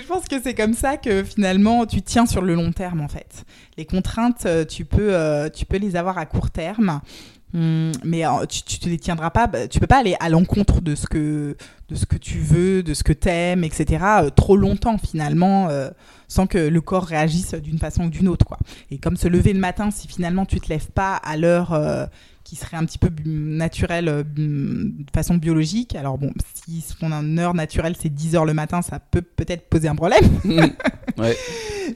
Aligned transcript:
Je 0.00 0.06
pense 0.06 0.26
que 0.26 0.40
c'est 0.42 0.54
comme 0.54 0.74
ça 0.74 0.96
que 0.96 1.24
finalement 1.24 1.86
tu 1.86 2.02
tiens 2.02 2.26
sur 2.26 2.42
le 2.42 2.54
long 2.54 2.72
terme 2.72 3.00
en 3.00 3.08
fait. 3.08 3.44
Les 3.78 3.86
contraintes, 3.86 4.44
euh, 4.46 4.64
tu 4.64 4.84
peux, 4.84 5.14
euh, 5.14 5.48
tu 5.48 5.64
peux 5.64 5.78
les 5.78 5.96
avoir 5.96 6.18
à 6.18 6.26
court 6.26 6.50
terme. 6.50 7.00
Hum, 7.54 7.92
mais 8.04 8.26
euh, 8.26 8.44
tu, 8.46 8.62
tu 8.62 8.88
les 8.88 8.98
tiendras 8.98 9.30
pas, 9.30 9.46
bah, 9.46 9.68
tu 9.68 9.80
peux 9.80 9.86
pas 9.86 10.00
aller 10.00 10.16
à 10.20 10.28
l'encontre 10.28 10.80
de 10.80 10.94
ce 10.94 11.06
que 11.06 11.56
de 11.88 11.94
ce 11.94 12.04
que 12.04 12.16
tu 12.16 12.40
veux, 12.40 12.82
de 12.82 12.92
ce 12.92 13.04
que 13.04 13.12
t'aimes, 13.12 13.64
etc. 13.64 14.04
trop 14.34 14.56
longtemps 14.56 14.98
finalement, 14.98 15.68
sans 16.26 16.48
que 16.48 16.58
le 16.58 16.80
corps 16.80 17.04
réagisse 17.06 17.54
d'une 17.54 17.78
façon 17.78 18.06
ou 18.06 18.10
d'une 18.10 18.26
autre, 18.26 18.44
quoi. 18.44 18.58
Et 18.90 18.98
comme 18.98 19.16
se 19.16 19.28
lever 19.28 19.52
le 19.52 19.60
matin, 19.60 19.92
si 19.92 20.08
finalement 20.08 20.46
tu 20.46 20.60
te 20.60 20.68
lèves 20.68 20.90
pas 20.90 21.14
à 21.14 21.36
l'heure 21.36 22.08
qui 22.46 22.54
serait 22.54 22.76
un 22.76 22.84
petit 22.84 22.98
peu 22.98 23.10
naturelle 23.24 24.08
euh, 24.08 24.22
de 24.24 25.10
façon 25.12 25.34
biologique, 25.34 25.96
alors 25.96 26.16
bon, 26.16 26.32
si 26.54 26.80
son 26.80 27.10
heure 27.38 27.54
naturelle 27.54 27.96
c'est 28.00 28.08
10 28.08 28.36
heures 28.36 28.44
le 28.44 28.54
matin, 28.54 28.82
ça 28.82 29.00
peut 29.00 29.20
peut-être 29.20 29.68
poser 29.68 29.88
un 29.88 29.96
problème. 29.96 30.24
Ouais. 31.18 31.34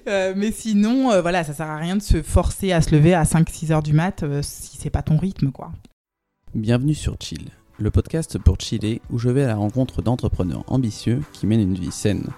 Euh, 0.09 0.33
mais 0.35 0.51
sinon, 0.51 1.11
euh, 1.11 1.21
voilà, 1.21 1.45
ça 1.45 1.53
sert 1.53 1.69
à 1.69 1.77
rien 1.77 1.95
de 1.95 2.01
se 2.01 2.23
forcer 2.23 2.73
à 2.73 2.81
se 2.81 2.95
lever 2.95 3.13
à 3.13 3.25
5-6 3.25 3.71
heures 3.71 3.83
du 3.83 3.93
mat 3.93 4.23
euh, 4.23 4.41
si 4.41 4.79
c'est 4.79 4.89
pas 4.89 5.03
ton 5.03 5.19
rythme, 5.19 5.51
quoi. 5.51 5.73
Bienvenue 6.55 6.95
sur 6.95 7.17
Chill, 7.21 7.51
le 7.79 7.91
podcast 7.91 8.39
pour 8.39 8.59
chiller 8.59 9.03
où 9.11 9.19
je 9.19 9.29
vais 9.29 9.45
à 9.45 9.49
la 9.49 9.57
rencontre 9.57 10.01
d'entrepreneurs 10.01 10.65
ambitieux 10.69 11.21
qui 11.35 11.47
mènent 11.47 11.61
une 11.61 11.75
vie 11.75 11.93
saine. 11.93 12.29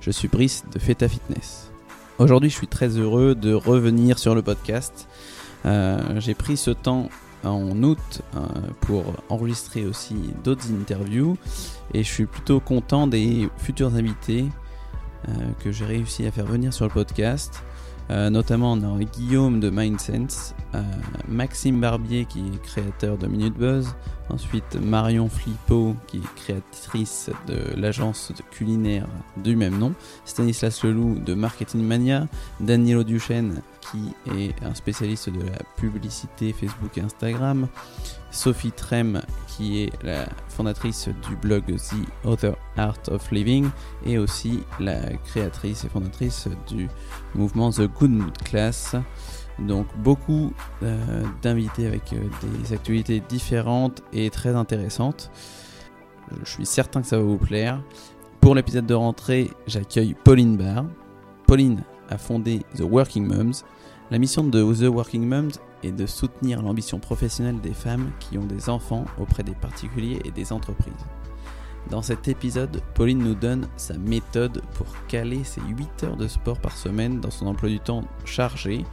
Je 0.00 0.10
suis 0.10 0.28
Brice 0.28 0.64
de 0.72 0.78
Feta 0.78 1.08
Fitness. 1.08 1.70
Aujourd'hui, 2.18 2.48
je 2.48 2.56
suis 2.56 2.68
très 2.68 2.88
heureux 2.96 3.34
de 3.34 3.52
revenir 3.52 4.18
sur 4.18 4.34
le 4.34 4.40
podcast. 4.40 5.08
Euh, 5.66 6.20
J'ai 6.20 6.34
pris 6.34 6.56
ce 6.56 6.70
temps 6.70 7.10
en 7.44 7.82
août 7.82 8.22
euh, 8.34 8.40
pour 8.80 9.04
enregistrer 9.28 9.86
aussi 9.86 10.14
d'autres 10.44 10.70
interviews 10.72 11.36
et 11.94 12.02
je 12.02 12.12
suis 12.12 12.26
plutôt 12.26 12.60
content 12.60 13.06
des 13.06 13.48
futurs 13.58 13.94
invités 13.94 14.46
euh, 15.28 15.32
que 15.62 15.72
j'ai 15.72 15.84
réussi 15.84 16.26
à 16.26 16.30
faire 16.30 16.46
venir 16.46 16.72
sur 16.72 16.84
le 16.84 16.90
podcast. 16.90 17.62
Euh, 18.10 18.28
notamment, 18.28 18.72
on 18.72 18.98
Guillaume 18.98 19.60
de 19.60 19.70
Mindsense, 19.70 20.54
euh, 20.74 20.82
Maxime 21.28 21.80
Barbier 21.80 22.24
qui 22.24 22.40
est 22.40 22.62
créateur 22.62 23.16
de 23.16 23.28
Minute 23.28 23.54
Buzz, 23.54 23.94
ensuite 24.28 24.76
Marion 24.82 25.28
Flippo 25.28 25.94
qui 26.08 26.16
est 26.16 26.34
créatrice 26.34 27.30
de 27.46 27.80
l'agence 27.80 28.32
culinaire 28.50 29.06
du 29.36 29.54
même 29.54 29.78
nom, 29.78 29.94
Stanislas 30.24 30.82
Leloup 30.82 31.20
de 31.24 31.34
Marketing 31.34 31.82
Mania, 31.82 32.26
Danilo 32.58 33.04
Duchesne 33.04 33.62
qui 33.80 34.12
est 34.38 34.54
un 34.64 34.74
spécialiste 34.74 35.30
de 35.30 35.42
la 35.42 35.58
publicité 35.76 36.52
Facebook 36.52 36.98
et 36.98 37.02
Instagram, 37.02 37.68
Sophie 38.32 38.72
Trem 38.72 39.22
est 39.60 40.02
la 40.02 40.26
fondatrice 40.48 41.08
du 41.28 41.36
blog 41.36 41.64
The 41.66 42.26
Other 42.26 42.56
Art 42.76 43.00
of 43.08 43.30
Living 43.30 43.68
et 44.04 44.18
aussi 44.18 44.60
la 44.78 45.00
créatrice 45.24 45.84
et 45.84 45.88
fondatrice 45.88 46.48
du 46.68 46.88
mouvement 47.34 47.70
The 47.70 47.88
Good 47.88 48.38
Class. 48.44 48.96
Donc 49.58 49.86
beaucoup 49.98 50.52
euh, 50.82 51.24
d'invités 51.42 51.86
avec 51.86 52.12
euh, 52.12 52.18
des 52.42 52.72
actualités 52.72 53.22
différentes 53.28 54.02
et 54.12 54.30
très 54.30 54.54
intéressantes. 54.54 55.30
Je 56.44 56.50
suis 56.50 56.66
certain 56.66 57.02
que 57.02 57.06
ça 57.06 57.16
va 57.16 57.22
vous 57.22 57.36
plaire. 57.36 57.82
Pour 58.40 58.54
l'épisode 58.54 58.86
de 58.86 58.94
rentrée, 58.94 59.50
j'accueille 59.66 60.14
Pauline 60.24 60.56
Barr. 60.56 60.84
Pauline 61.46 61.82
a 62.08 62.16
fondé 62.16 62.62
The 62.76 62.82
Working 62.82 63.26
Mums. 63.26 63.64
La 64.10 64.18
mission 64.18 64.42
de 64.42 64.60
The 64.74 64.92
Working 64.92 65.24
Mums 65.24 65.60
est 65.84 65.92
de 65.92 66.04
soutenir 66.04 66.62
l'ambition 66.62 66.98
professionnelle 66.98 67.60
des 67.60 67.72
femmes 67.72 68.10
qui 68.18 68.38
ont 68.38 68.44
des 68.44 68.68
enfants 68.68 69.04
auprès 69.20 69.44
des 69.44 69.54
particuliers 69.54 70.18
et 70.24 70.32
des 70.32 70.52
entreprises. 70.52 70.92
Dans 71.90 72.02
cet 72.02 72.26
épisode, 72.26 72.82
Pauline 72.94 73.20
nous 73.20 73.36
donne 73.36 73.68
sa 73.76 73.96
méthode 73.96 74.62
pour 74.74 74.86
caler 75.06 75.44
ses 75.44 75.60
8 75.60 76.02
heures 76.02 76.16
de 76.16 76.26
sport 76.26 76.58
par 76.58 76.76
semaine 76.76 77.20
dans 77.20 77.30
son 77.30 77.46
emploi 77.46 77.68
du 77.68 77.78
temps 77.78 78.02
chargé, 78.24 78.84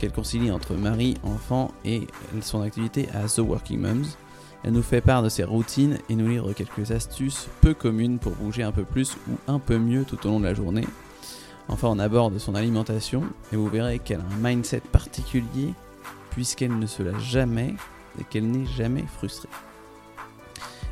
qu'elle 0.00 0.12
concilie 0.12 0.50
entre 0.50 0.74
mari, 0.74 1.14
enfant 1.22 1.70
et 1.84 2.08
son 2.40 2.60
activité 2.60 3.08
à 3.14 3.28
The 3.28 3.38
Working 3.38 3.78
Mums. 3.78 4.16
Elle 4.64 4.72
nous 4.72 4.82
fait 4.82 5.00
part 5.00 5.22
de 5.22 5.28
ses 5.28 5.44
routines 5.44 5.98
et 6.08 6.16
nous 6.16 6.26
livre 6.26 6.52
quelques 6.54 6.90
astuces 6.90 7.46
peu 7.60 7.72
communes 7.72 8.18
pour 8.18 8.32
bouger 8.32 8.64
un 8.64 8.72
peu 8.72 8.84
plus 8.84 9.16
ou 9.30 9.36
un 9.46 9.60
peu 9.60 9.78
mieux 9.78 10.04
tout 10.04 10.26
au 10.26 10.30
long 10.30 10.40
de 10.40 10.44
la 10.46 10.54
journée. 10.54 10.86
Enfin, 11.68 11.88
on 11.88 11.98
aborde 11.98 12.38
son 12.38 12.54
alimentation 12.54 13.24
et 13.52 13.56
vous 13.56 13.68
verrez 13.68 13.98
qu'elle 13.98 14.20
a 14.20 14.24
un 14.24 14.48
mindset 14.48 14.82
particulier 14.92 15.72
puisqu'elle 16.30 16.78
ne 16.78 16.86
se 16.86 17.02
lâche 17.02 17.22
jamais 17.22 17.74
et 18.20 18.24
qu'elle 18.24 18.50
n'est 18.50 18.66
jamais 18.66 19.04
frustrée. 19.18 19.48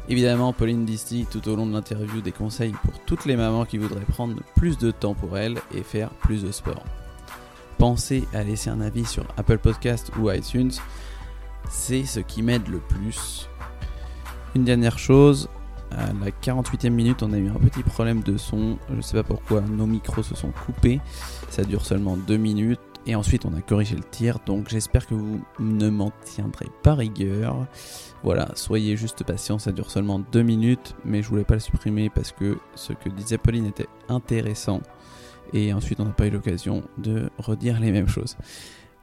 Évidemment, 0.08 0.52
Pauline 0.52 0.84
distille 0.84 1.26
tout 1.26 1.48
au 1.48 1.54
long 1.54 1.66
de 1.66 1.72
l'interview 1.72 2.20
des 2.20 2.32
conseils 2.32 2.74
pour 2.82 2.98
toutes 3.00 3.24
les 3.24 3.36
mamans 3.36 3.64
qui 3.64 3.78
voudraient 3.78 4.00
prendre 4.00 4.36
plus 4.56 4.76
de 4.78 4.90
temps 4.90 5.14
pour 5.14 5.38
elles 5.38 5.58
et 5.74 5.82
faire 5.82 6.10
plus 6.10 6.42
de 6.42 6.50
sport. 6.50 6.82
Pensez 7.78 8.26
à 8.32 8.42
laisser 8.42 8.70
un 8.70 8.80
avis 8.80 9.04
sur 9.04 9.24
Apple 9.36 9.58
Podcast 9.58 10.10
ou 10.18 10.30
iTunes, 10.30 10.72
c'est 11.70 12.04
ce 12.04 12.20
qui 12.20 12.42
m'aide 12.42 12.68
le 12.68 12.78
plus. 12.78 13.48
Une 14.54 14.64
dernière 14.64 14.98
chose, 14.98 15.48
à 15.96 16.12
la 16.12 16.30
48e 16.30 16.90
minute, 16.90 17.22
on 17.22 17.32
a 17.32 17.38
eu 17.38 17.48
un 17.48 17.54
petit 17.54 17.82
problème 17.82 18.22
de 18.22 18.36
son. 18.36 18.78
Je 18.94 19.00
sais 19.00 19.16
pas 19.16 19.22
pourquoi 19.22 19.60
nos 19.60 19.86
micros 19.86 20.22
se 20.22 20.34
sont 20.34 20.50
coupés. 20.66 21.00
Ça 21.50 21.64
dure 21.64 21.84
seulement 21.84 22.16
2 22.16 22.36
minutes. 22.36 22.80
Et 23.04 23.16
ensuite, 23.16 23.44
on 23.44 23.54
a 23.54 23.60
corrigé 23.60 23.96
le 23.96 24.04
tir. 24.04 24.38
Donc, 24.46 24.68
j'espère 24.68 25.06
que 25.06 25.14
vous 25.14 25.44
ne 25.58 25.90
m'en 25.90 26.12
tiendrez 26.24 26.68
pas 26.82 26.94
rigueur. 26.94 27.66
Voilà, 28.22 28.50
soyez 28.54 28.96
juste 28.96 29.24
patient. 29.24 29.58
Ça 29.58 29.72
dure 29.72 29.90
seulement 29.90 30.20
2 30.20 30.42
minutes. 30.42 30.94
Mais 31.04 31.22
je 31.22 31.28
voulais 31.28 31.44
pas 31.44 31.54
le 31.54 31.60
supprimer 31.60 32.10
parce 32.10 32.32
que 32.32 32.58
ce 32.74 32.92
que 32.92 33.08
disait 33.08 33.38
Pauline 33.38 33.66
était 33.66 33.88
intéressant. 34.08 34.80
Et 35.52 35.72
ensuite, 35.72 36.00
on 36.00 36.04
n'a 36.04 36.12
pas 36.12 36.26
eu 36.26 36.30
l'occasion 36.30 36.84
de 36.98 37.28
redire 37.38 37.80
les 37.80 37.90
mêmes 37.90 38.08
choses. 38.08 38.36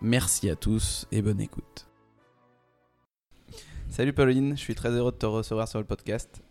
Merci 0.01 0.49
à 0.49 0.55
tous 0.55 1.05
et 1.11 1.21
bonne 1.21 1.41
écoute. 1.41 1.87
Salut 3.89 4.13
Pauline, 4.13 4.55
je 4.55 4.61
suis 4.61 4.75
très 4.75 4.91
heureux 4.91 5.11
de 5.11 5.17
te 5.17 5.25
recevoir 5.25 5.67
sur 5.67 5.79
le 5.79 5.85
podcast. 5.85 6.41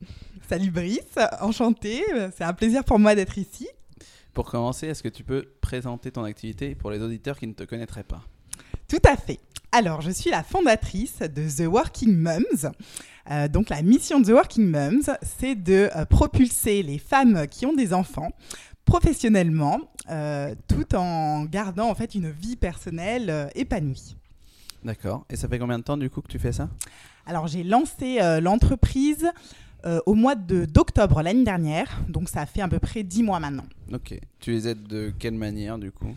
Salut 0.48 0.70
Brice, 0.70 1.00
enchanté, 1.40 2.02
c'est 2.36 2.44
un 2.44 2.52
plaisir 2.52 2.84
pour 2.84 2.98
moi 2.98 3.14
d'être 3.14 3.38
ici. 3.38 3.68
Pour 4.34 4.50
commencer, 4.50 4.86
est-ce 4.86 5.02
que 5.02 5.08
tu 5.08 5.24
peux 5.24 5.44
présenter 5.60 6.10
ton 6.10 6.24
activité 6.24 6.74
pour 6.74 6.90
les 6.90 7.00
auditeurs 7.02 7.38
qui 7.38 7.46
ne 7.46 7.52
te 7.52 7.64
connaîtraient 7.64 8.04
pas? 8.04 8.22
Tout 8.88 9.02
à 9.04 9.16
fait. 9.16 9.38
Alors, 9.72 10.00
je 10.00 10.10
suis 10.10 10.30
la 10.30 10.42
fondatrice 10.42 11.20
de 11.20 11.48
The 11.48 11.68
Working 11.68 12.16
Mums. 12.16 12.70
Euh, 13.30 13.46
donc, 13.46 13.68
la 13.68 13.82
mission 13.82 14.18
de 14.18 14.26
The 14.26 14.30
Working 14.30 14.68
Mums, 14.68 15.10
c'est 15.22 15.54
de 15.54 15.88
euh, 15.94 16.04
propulser 16.04 16.82
les 16.82 16.98
femmes 16.98 17.46
qui 17.46 17.66
ont 17.66 17.72
des 17.72 17.92
enfants 17.92 18.30
professionnellement, 18.84 19.78
euh, 20.10 20.56
tout 20.66 20.96
en 20.96 21.44
gardant 21.44 21.88
en 21.88 21.94
fait 21.94 22.16
une 22.16 22.30
vie 22.30 22.56
personnelle 22.56 23.50
épanouie. 23.54 24.16
D'accord. 24.82 25.24
Et 25.30 25.36
ça 25.36 25.46
fait 25.46 25.60
combien 25.60 25.78
de 25.78 25.84
temps 25.84 25.96
du 25.96 26.10
coup 26.10 26.20
que 26.20 26.28
tu 26.28 26.40
fais 26.40 26.52
ça? 26.52 26.68
Alors, 27.26 27.46
j'ai 27.46 27.62
lancé 27.62 28.18
l'entreprise 28.40 29.30
euh, 29.86 30.00
au 30.06 30.14
mois 30.14 30.34
de- 30.34 30.64
d'octobre 30.64 31.22
l'année 31.22 31.44
dernière, 31.44 32.00
donc 32.08 32.28
ça 32.28 32.46
fait 32.46 32.60
à 32.62 32.68
peu 32.68 32.78
près 32.78 33.02
10 33.02 33.22
mois 33.22 33.40
maintenant. 33.40 33.66
Ok. 33.92 34.18
Tu 34.38 34.50
les 34.52 34.68
aides 34.68 34.82
de 34.86 35.12
quelle 35.18 35.34
manière 35.34 35.78
du 35.78 35.90
coup? 35.90 36.14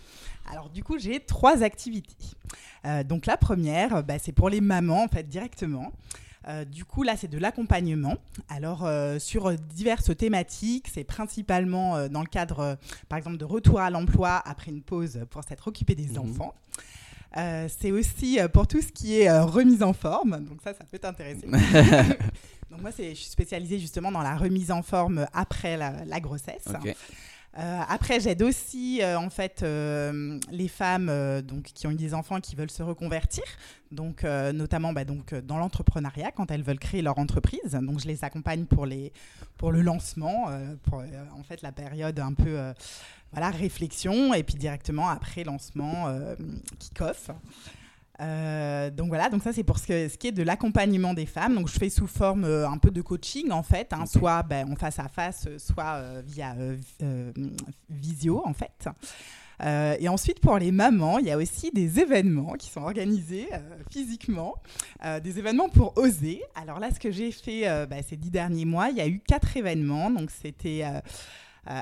Alors 0.52 0.70
du 0.70 0.84
coup, 0.84 0.98
j'ai 1.00 1.20
trois 1.22 1.64
activités. 1.64 2.16
Euh, 2.86 3.04
donc 3.04 3.26
la 3.26 3.38
première, 3.38 4.04
bah, 4.04 4.16
c'est 4.20 4.34
pour 4.34 4.50
les 4.50 4.62
mamans 4.62 5.04
en 5.04 5.08
fait 5.08 5.28
directement. 5.28 5.92
Euh, 6.50 6.66
du 6.66 6.84
coup, 6.84 7.04
là, 7.04 7.16
c'est 7.16 7.30
de 7.30 7.38
l'accompagnement. 7.38 8.16
Alors, 8.50 8.84
euh, 8.86 9.18
sur 9.18 9.54
diverses 9.54 10.12
thématiques, 10.18 10.90
c'est 10.94 11.06
principalement 11.06 11.96
euh, 11.96 12.10
dans 12.10 12.20
le 12.20 12.28
cadre, 12.28 12.78
par 13.08 13.18
exemple, 13.18 13.38
de 13.38 13.46
retour 13.46 13.80
à 13.80 13.90
l'emploi 13.90 14.42
après 14.46 14.70
une 14.72 14.82
pause 14.82 15.22
pour 15.30 15.42
s'être 15.46 15.70
occupé 15.70 15.96
des 15.96 16.08
Mhm. 16.08 16.18
enfants. 16.18 16.54
C'est 17.70 17.92
aussi 17.92 18.38
pour 18.52 18.68
tout 18.68 18.80
ce 18.82 18.90
qui 18.92 19.20
est 19.22 19.40
remise 19.40 19.82
en 19.82 19.94
forme. 19.94 20.44
Donc 20.46 20.60
ça, 20.64 20.74
ça 20.74 20.84
peut 20.84 21.00
t'intéresser. 21.00 21.48
Donc 22.74 22.82
moi, 22.82 22.92
je 22.98 23.14
suis 23.14 23.30
spécialisée 23.30 23.78
justement 23.78 24.12
dans 24.12 24.24
la 24.24 24.36
remise 24.36 24.72
en 24.72 24.82
forme 24.82 25.28
après 25.32 25.78
la, 25.78 26.04
la 26.06 26.20
grossesse. 26.20 26.66
Euh, 27.56 27.82
après, 27.88 28.20
j'aide 28.20 28.42
aussi 28.42 29.00
euh, 29.04 29.16
en 29.16 29.30
fait 29.30 29.62
euh, 29.62 30.40
les 30.50 30.68
femmes 30.68 31.12
donc 31.44 31.66
qui 31.66 31.86
ont 31.86 31.92
eu 31.92 31.96
des 31.96 32.16
enfants 32.16 32.38
et 32.38 32.42
qui 32.42 32.56
veulent 32.56 32.72
se 32.72 32.82
reconvertir, 32.82 33.44
donc 33.92 34.24
notamment 34.24 34.92
bah, 34.92 35.06
donc 35.06 35.36
dans 35.36 35.60
l'entrepreneuriat 35.60 36.32
quand 36.32 36.50
elles 36.50 36.64
veulent 36.64 36.80
créer 36.80 37.04
leur 37.04 37.20
entreprise. 37.20 37.78
Donc 37.80 38.00
je 38.00 38.08
les 38.08 38.24
accompagne 38.24 38.66
pour 38.66 38.88
les 38.88 39.14
pour 39.58 39.72
le 39.72 39.84
lancement, 39.84 40.48
pour 40.82 41.04
en 41.38 41.44
fait 41.44 41.62
la 41.62 41.72
période 41.72 42.20
un 42.20 42.34
peu 42.34 42.58
voilà 43.32 43.52
réflexion 43.52 44.34
et 44.34 44.42
puis 44.42 44.56
directement 44.56 45.10
après 45.10 45.44
lancement 45.44 46.08
kick-off. 46.80 47.30
Euh, 48.22 48.90
donc 48.92 49.08
voilà, 49.08 49.30
donc 49.30 49.42
ça 49.44 49.52
c'est 49.54 49.64
pour 49.64 49.80
ce, 49.80 49.88
que- 49.88 50.08
ce 50.08 50.18
qui 50.18 50.28
est 50.28 50.32
de 50.32 50.44
l'accompagnement 50.44 51.14
des 51.14 51.26
femmes. 51.26 51.56
Donc 51.56 51.68
je 51.68 51.74
fais 51.80 51.90
sous 51.90 52.08
forme 52.08 52.44
euh, 52.46 52.68
un 52.70 52.78
peu 52.78 52.92
de 52.92 53.02
coaching 53.02 53.52
en 53.52 53.64
fait, 53.64 53.92
hein, 53.92 54.06
soit 54.06 54.44
ben, 54.44 54.72
en 54.72 54.76
face 54.76 55.00
à 55.00 55.08
face, 55.08 55.46
euh, 55.48 55.58
soit 55.58 55.96
euh, 55.96 56.22
via 56.26 56.54
vi- 56.56 57.54
visio 57.90 58.42
en 58.46 58.54
fait. 58.54 58.88
Et 60.00 60.10
ensuite 60.10 60.42
pour 60.42 60.58
les 60.58 60.74
mamans, 60.74 61.20
il 61.20 61.26
y 61.28 61.32
a 61.32 61.38
aussi 61.38 61.72
des 61.72 62.00
événements 62.02 62.54
qui 62.54 62.70
sont 62.70 62.82
organisés 62.82 63.48
physiquement, 63.90 64.56
des 65.24 65.40
événements 65.40 65.70
pour 65.70 65.98
oser. 65.98 66.42
Alors 66.54 66.80
là, 66.80 66.90
ce 66.94 67.00
que 67.00 67.12
j'ai 67.12 67.32
fait 67.32 67.62
ben, 67.88 68.04
ces 68.06 68.18
dix 68.18 68.30
derniers 68.30 68.66
mois, 68.66 68.90
il 68.90 68.98
y 68.98 69.02
a 69.02 69.08
eu 69.08 69.20
quatre 69.26 69.56
événements. 69.56 70.10
Donc 70.10 70.32
c'était 70.32 70.84
euh, 70.84 71.00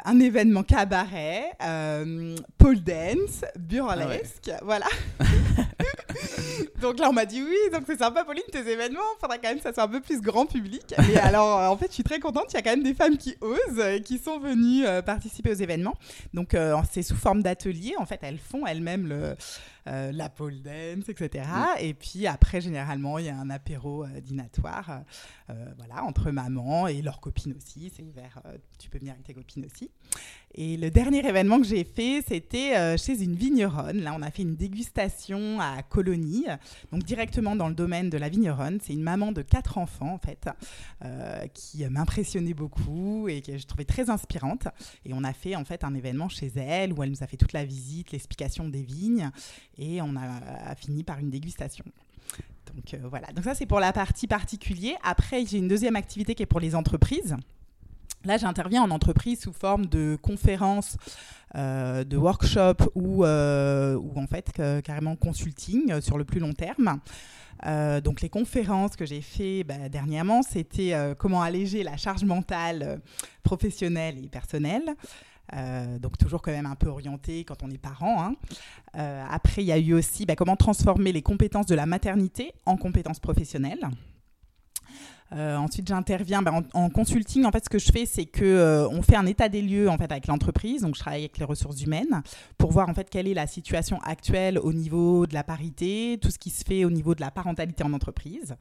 un 0.05 0.19
événement 0.19 0.61
cabaret, 0.61 1.45
euh, 1.63 2.35
pole 2.59 2.81
dance, 2.83 3.43
burlesque, 3.57 4.51
voilà. 4.61 4.85
donc 6.81 6.99
là, 6.99 7.09
on 7.09 7.13
m'a 7.13 7.25
dit 7.25 7.41
oui, 7.41 7.57
donc 7.71 7.83
c'est 7.85 7.99
sympa, 7.99 8.23
Pauline, 8.23 8.43
tes 8.51 8.59
événements, 8.59 8.99
il 9.17 9.19
faudra 9.19 9.37
quand 9.37 9.49
même 9.49 9.57
que 9.57 9.63
ça 9.63 9.73
soit 9.73 9.83
un 9.83 9.87
peu 9.87 10.01
plus 10.01 10.21
grand 10.21 10.45
public. 10.45 10.93
Et 11.11 11.17
alors, 11.23 11.71
en 11.71 11.77
fait, 11.77 11.87
je 11.87 11.93
suis 11.93 12.03
très 12.03 12.19
contente, 12.19 12.45
il 12.49 12.55
y 12.55 12.57
a 12.57 12.61
quand 12.61 12.71
même 12.71 12.83
des 12.83 12.93
femmes 12.93 13.17
qui 13.17 13.35
osent, 13.41 13.59
euh, 13.77 13.99
qui 13.99 14.17
sont 14.17 14.39
venues 14.39 14.85
euh, 14.85 15.01
participer 15.01 15.51
aux 15.51 15.55
événements. 15.55 15.95
Donc, 16.33 16.53
euh, 16.53 16.75
c'est 16.91 17.03
sous 17.03 17.15
forme 17.15 17.41
d'atelier, 17.41 17.93
en 17.97 18.05
fait, 18.05 18.19
elles 18.21 18.39
font 18.39 18.65
elles-mêmes 18.65 19.07
le, 19.07 19.35
euh, 19.87 20.11
la 20.11 20.29
pole 20.29 20.61
dance, 20.61 21.09
etc. 21.09 21.45
Et 21.79 21.93
puis 21.93 22.27
après, 22.27 22.61
généralement, 22.61 23.17
il 23.17 23.25
y 23.25 23.29
a 23.29 23.37
un 23.37 23.49
apéro 23.49 24.03
euh, 24.03 24.21
dînatoire, 24.21 25.01
euh, 25.49 25.65
voilà, 25.77 26.03
entre 26.03 26.31
mamans 26.31 26.87
et 26.87 27.01
leurs 27.01 27.19
copines 27.19 27.53
aussi. 27.55 27.91
C'est 27.95 28.03
ouvert, 28.03 28.41
euh, 28.45 28.57
tu 28.79 28.89
peux 28.89 28.99
venir 28.99 29.13
avec 29.13 29.23
tes 29.25 29.33
copines 29.33 29.65
aussi. 29.65 29.89
Et 30.53 30.75
le 30.75 30.91
dernier 30.91 31.25
événement 31.25 31.59
que 31.59 31.65
j'ai 31.65 31.85
fait, 31.85 32.23
c'était 32.27 32.75
euh, 32.75 32.97
chez 32.97 33.23
une 33.23 33.35
vigneronne. 33.35 34.01
Là, 34.01 34.13
on 34.17 34.21
a 34.21 34.29
fait 34.31 34.41
une 34.41 34.55
dégustation 34.55 35.61
à 35.61 35.81
Colonie, 35.81 36.45
donc 36.91 37.03
directement 37.03 37.55
dans 37.55 37.69
le 37.69 37.73
domaine 37.73 38.09
de 38.09 38.17
la 38.17 38.27
vigneronne. 38.27 38.79
C'est 38.83 38.93
une 38.93 39.01
maman 39.01 39.31
de 39.31 39.41
quatre 39.41 39.77
enfants, 39.77 40.13
en 40.13 40.17
fait, 40.17 40.49
euh, 41.05 41.47
qui 41.53 41.85
m'impressionnait 41.85 42.53
beaucoup 42.53 43.29
et 43.29 43.41
que 43.41 43.57
je 43.57 43.65
trouvais 43.65 43.85
très 43.85 44.09
inspirante. 44.09 44.67
Et 45.05 45.13
on 45.13 45.23
a 45.23 45.31
fait, 45.31 45.55
en 45.55 45.63
fait, 45.63 45.85
un 45.85 45.95
événement 45.95 46.27
chez 46.27 46.51
elle 46.57 46.91
où 46.91 47.01
elle 47.01 47.11
nous 47.11 47.23
a 47.23 47.27
fait 47.27 47.37
toute 47.37 47.53
la 47.53 47.63
visite, 47.63 48.11
l'explication 48.11 48.67
des 48.67 48.83
vignes 48.83 49.31
et 49.77 50.01
on 50.01 50.15
a, 50.15 50.69
a 50.71 50.75
fini 50.75 51.03
par 51.03 51.19
une 51.19 51.29
dégustation. 51.29 51.85
Donc 52.75 52.93
euh, 52.93 52.99
voilà, 53.09 53.27
donc 53.33 53.43
ça 53.43 53.55
c'est 53.55 53.65
pour 53.65 53.79
la 53.79 53.93
partie 53.93 54.27
particulier. 54.27 54.95
Après, 55.03 55.45
j'ai 55.45 55.57
une 55.57 55.67
deuxième 55.67 55.95
activité 55.95 56.35
qui 56.35 56.43
est 56.43 56.47
pour 56.47 56.59
les 56.59 56.75
entreprises. 56.75 57.35
Là, 58.23 58.37
j'interviens 58.37 58.83
en 58.83 58.91
entreprise 58.91 59.41
sous 59.41 59.53
forme 59.53 59.87
de 59.87 60.15
conférences, 60.21 60.95
euh, 61.55 62.03
de 62.03 62.17
workshops 62.17 62.87
ou, 62.93 63.25
euh, 63.25 63.95
ou 63.95 64.11
en 64.15 64.27
fait 64.27 64.61
carrément 64.83 65.15
consulting 65.15 65.99
sur 66.01 66.19
le 66.19 66.23
plus 66.23 66.39
long 66.39 66.53
terme. 66.53 66.99
Donc 68.03 68.21
les 68.21 68.29
conférences 68.29 68.95
que 68.95 69.05
j'ai 69.05 69.21
fait 69.21 69.63
bah, 69.63 69.87
dernièrement, 69.87 70.41
c'était 70.41 70.95
comment 71.19 71.43
alléger 71.43 71.83
la 71.83 71.95
charge 71.95 72.23
mentale 72.23 73.01
professionnelle 73.43 74.17
et 74.23 74.29
personnelle. 74.29 74.95
Euh, 75.53 75.99
donc 75.99 76.17
toujours 76.17 76.41
quand 76.41 76.51
même 76.51 76.65
un 76.65 76.75
peu 76.75 76.87
orienté 76.87 77.43
quand 77.43 77.63
on 77.63 77.69
est 77.69 77.77
parent. 77.77 78.23
hein. 78.23 78.35
Euh, 78.97 79.23
après, 79.29 79.61
il 79.63 79.65
y 79.67 79.71
a 79.71 79.77
eu 79.77 79.93
aussi 79.93 80.25
bah, 80.25 80.35
comment 80.35 80.55
transformer 80.55 81.11
les 81.11 81.21
compétences 81.21 81.65
de 81.65 81.75
la 81.75 81.85
maternité 81.85 82.53
en 82.65 82.77
compétences 82.77 83.19
professionnelles. 83.19 83.87
Euh, 85.33 85.55
ensuite, 85.55 85.87
j'interviens 85.87 86.41
bah, 86.41 86.51
en, 86.73 86.89
consulting. 86.89 87.45
En 87.45 87.51
fait, 87.51 87.63
ce 87.63 87.69
que 87.69 87.79
je 87.79 87.91
fais, 87.91 88.05
c'est 88.05 88.25
que 88.25 88.43
euh, 88.43 88.89
on 88.89 89.01
fait 89.01 89.15
un 89.15 89.25
état 89.25 89.47
des 89.47 89.61
lieux 89.61 89.89
en 89.89 89.97
fait 89.97 90.11
avec 90.11 90.27
l'entreprise. 90.27 90.81
Donc, 90.81 90.95
je 90.95 90.99
travaille 90.99 91.21
avec 91.21 91.37
les 91.37 91.45
ressources 91.45 91.81
humaines 91.81 92.21
pour 92.57 92.71
voir 92.71 92.89
en 92.89 92.93
fait 92.93 93.09
quelle 93.09 93.27
est 93.27 93.33
la 93.33 93.47
situation 93.47 93.99
actuelle 94.01 94.59
au 94.59 94.73
niveau 94.73 95.25
de 95.25 95.33
la 95.33 95.43
parité, 95.43 96.19
tout 96.21 96.31
ce 96.31 96.37
qui 96.37 96.49
se 96.49 96.65
fait 96.65 96.83
au 96.83 96.89
niveau 96.89 97.15
de 97.15 97.21
la 97.21 97.31
parentalité 97.31 97.83
en 97.83 97.93
entreprise, 97.93 98.55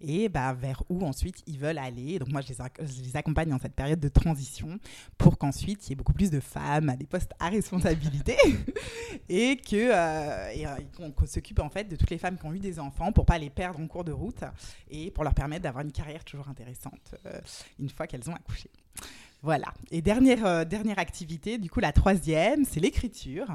et 0.00 0.28
bah, 0.28 0.52
vers 0.52 0.82
où 0.88 1.04
ensuite 1.04 1.42
ils 1.46 1.58
veulent 1.58 1.78
aller. 1.78 2.18
Donc, 2.18 2.30
moi, 2.30 2.40
je 2.40 2.52
les, 2.52 3.16
accompagne 3.16 3.48
dans 3.48 3.58
cette 3.58 3.74
période 3.74 4.00
de 4.00 4.08
transition 4.08 4.78
pour 5.16 5.38
qu'ensuite 5.38 5.86
il 5.86 5.90
y 5.90 5.92
ait 5.92 5.96
beaucoup 5.96 6.12
plus 6.12 6.30
de 6.30 6.40
femmes 6.40 6.88
à 6.88 6.96
des 6.96 7.06
postes 7.06 7.32
à 7.38 7.48
responsabilité 7.48 8.36
et 9.28 9.56
que 9.56 9.90
euh, 9.92 10.66
qu'on 10.96 11.26
s'occupe 11.26 11.60
en 11.60 11.70
fait 11.70 11.84
de 11.84 11.96
toutes 11.96 12.10
les 12.10 12.18
femmes 12.18 12.36
qui 12.36 12.44
ont 12.44 12.52
eu 12.52 12.58
des 12.58 12.78
enfants 12.78 13.12
pour 13.12 13.24
pas 13.24 13.38
les 13.38 13.48
perdre 13.48 13.80
en 13.80 13.86
cours 13.86 14.04
de 14.04 14.12
route 14.12 14.42
et 14.90 15.10
pour 15.10 15.24
leur 15.24 15.34
permettre 15.34 15.62
d'avoir 15.62 15.84
une 15.84 15.92
carrière 15.92 16.15
toujours 16.24 16.48
intéressante 16.48 17.14
euh, 17.26 17.38
une 17.78 17.90
fois 17.90 18.06
qu'elles 18.06 18.28
ont 18.28 18.34
accouché. 18.34 18.70
Voilà. 19.42 19.72
Et 19.90 20.02
dernière, 20.02 20.44
euh, 20.44 20.64
dernière 20.64 20.98
activité, 20.98 21.58
du 21.58 21.70
coup 21.70 21.80
la 21.80 21.92
troisième, 21.92 22.64
c'est 22.64 22.80
l'écriture. 22.80 23.46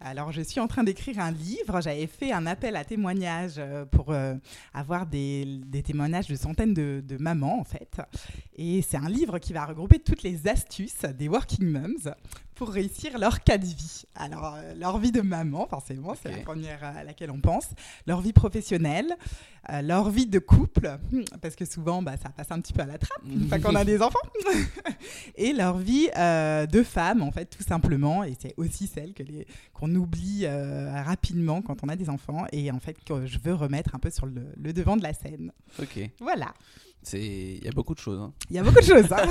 Alors 0.00 0.30
je 0.32 0.42
suis 0.42 0.60
en 0.60 0.66
train 0.68 0.84
d'écrire 0.84 1.18
un 1.20 1.30
livre. 1.30 1.80
J'avais 1.80 2.06
fait 2.06 2.32
un 2.32 2.46
appel 2.46 2.76
à 2.76 2.84
témoignages 2.84 3.54
euh, 3.58 3.84
pour 3.84 4.10
euh, 4.12 4.34
avoir 4.74 5.06
des, 5.06 5.44
des 5.66 5.82
témoignages 5.82 6.28
de 6.28 6.36
centaines 6.36 6.74
de, 6.74 7.02
de 7.06 7.16
mamans 7.16 7.60
en 7.60 7.64
fait. 7.64 7.96
Et 8.56 8.82
c'est 8.82 8.96
un 8.98 9.08
livre 9.08 9.38
qui 9.38 9.52
va 9.52 9.64
regrouper 9.66 9.98
toutes 9.98 10.22
les 10.22 10.46
astuces 10.48 11.02
des 11.18 11.28
working 11.28 11.66
moms 11.70 12.12
pour 12.54 12.70
réussir 12.70 13.18
leur 13.18 13.44
cas 13.44 13.58
de 13.58 13.66
vie. 13.66 14.04
Alors, 14.14 14.54
euh, 14.54 14.72
leur 14.76 14.96
vie 14.96 15.12
de 15.12 15.20
maman, 15.20 15.66
forcément, 15.68 16.14
c'est 16.22 16.30
la 16.30 16.38
première 16.38 16.82
à 16.82 17.04
laquelle 17.04 17.30
on 17.30 17.38
pense. 17.38 17.66
Leur 18.06 18.22
vie 18.22 18.32
professionnelle, 18.32 19.14
euh, 19.70 19.82
leur 19.82 20.08
vie 20.08 20.24
de 20.24 20.38
couple, 20.38 20.88
hmm, 21.12 21.24
parce 21.42 21.54
que 21.54 21.66
souvent, 21.66 22.00
bah, 22.00 22.14
ça 22.16 22.30
passe 22.30 22.46
un 22.50 22.60
petit 22.62 22.72
peu 22.72 22.80
à 22.80 22.86
la 22.86 22.96
trappe 22.96 23.20
une 23.28 23.46
fois 23.46 23.58
qu'on 23.58 23.74
a 23.74 23.84
des 23.84 24.00
enfants. 24.00 24.18
et 25.36 25.52
leur 25.52 25.76
vie 25.76 26.08
euh, 26.16 26.64
de 26.64 26.82
femme, 26.82 27.22
en 27.22 27.30
fait, 27.30 27.44
tout 27.44 27.62
simplement. 27.62 28.24
Et 28.24 28.34
c'est 28.40 28.54
aussi 28.56 28.86
celle 28.86 29.12
que 29.12 29.22
les- 29.22 29.46
qu'on 29.74 29.85
oublie 29.94 30.42
euh, 30.44 30.90
rapidement 31.02 31.62
quand 31.62 31.84
on 31.84 31.88
a 31.88 31.96
des 31.96 32.08
enfants. 32.10 32.44
Et 32.52 32.70
en 32.70 32.78
fait, 32.80 32.96
que 33.04 33.26
je 33.26 33.38
veux 33.38 33.54
remettre 33.54 33.94
un 33.94 33.98
peu 33.98 34.10
sur 34.10 34.26
le, 34.26 34.42
le 34.56 34.72
devant 34.72 34.96
de 34.96 35.02
la 35.02 35.12
scène. 35.12 35.52
Ok. 35.80 36.10
Voilà. 36.20 36.52
C'est, 37.02 37.22
il 37.22 37.64
y 37.64 37.68
a 37.68 37.72
beaucoup 37.72 37.94
de 37.94 38.00
choses. 38.00 38.18
hein. 38.20 38.32
Il 38.50 38.56
y 38.56 38.58
a 38.58 38.62
beaucoup 38.64 38.80
de 38.80 38.84
choses. 38.84 39.12
hein. 39.12 39.26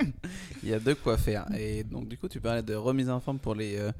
Il 0.62 0.68
y 0.70 0.74
a 0.74 0.78
de 0.80 0.94
quoi 0.94 1.18
faire. 1.18 1.46
Et 1.56 1.84
donc 1.84 2.08
du 2.08 2.16
coup, 2.16 2.28
tu 2.28 2.40
parlais 2.40 2.62
de 2.62 2.74
remise 2.74 3.10
en 3.10 3.20
forme 3.20 3.38
pour 3.38 3.54
les 3.54 3.76
euh, 3.76 3.92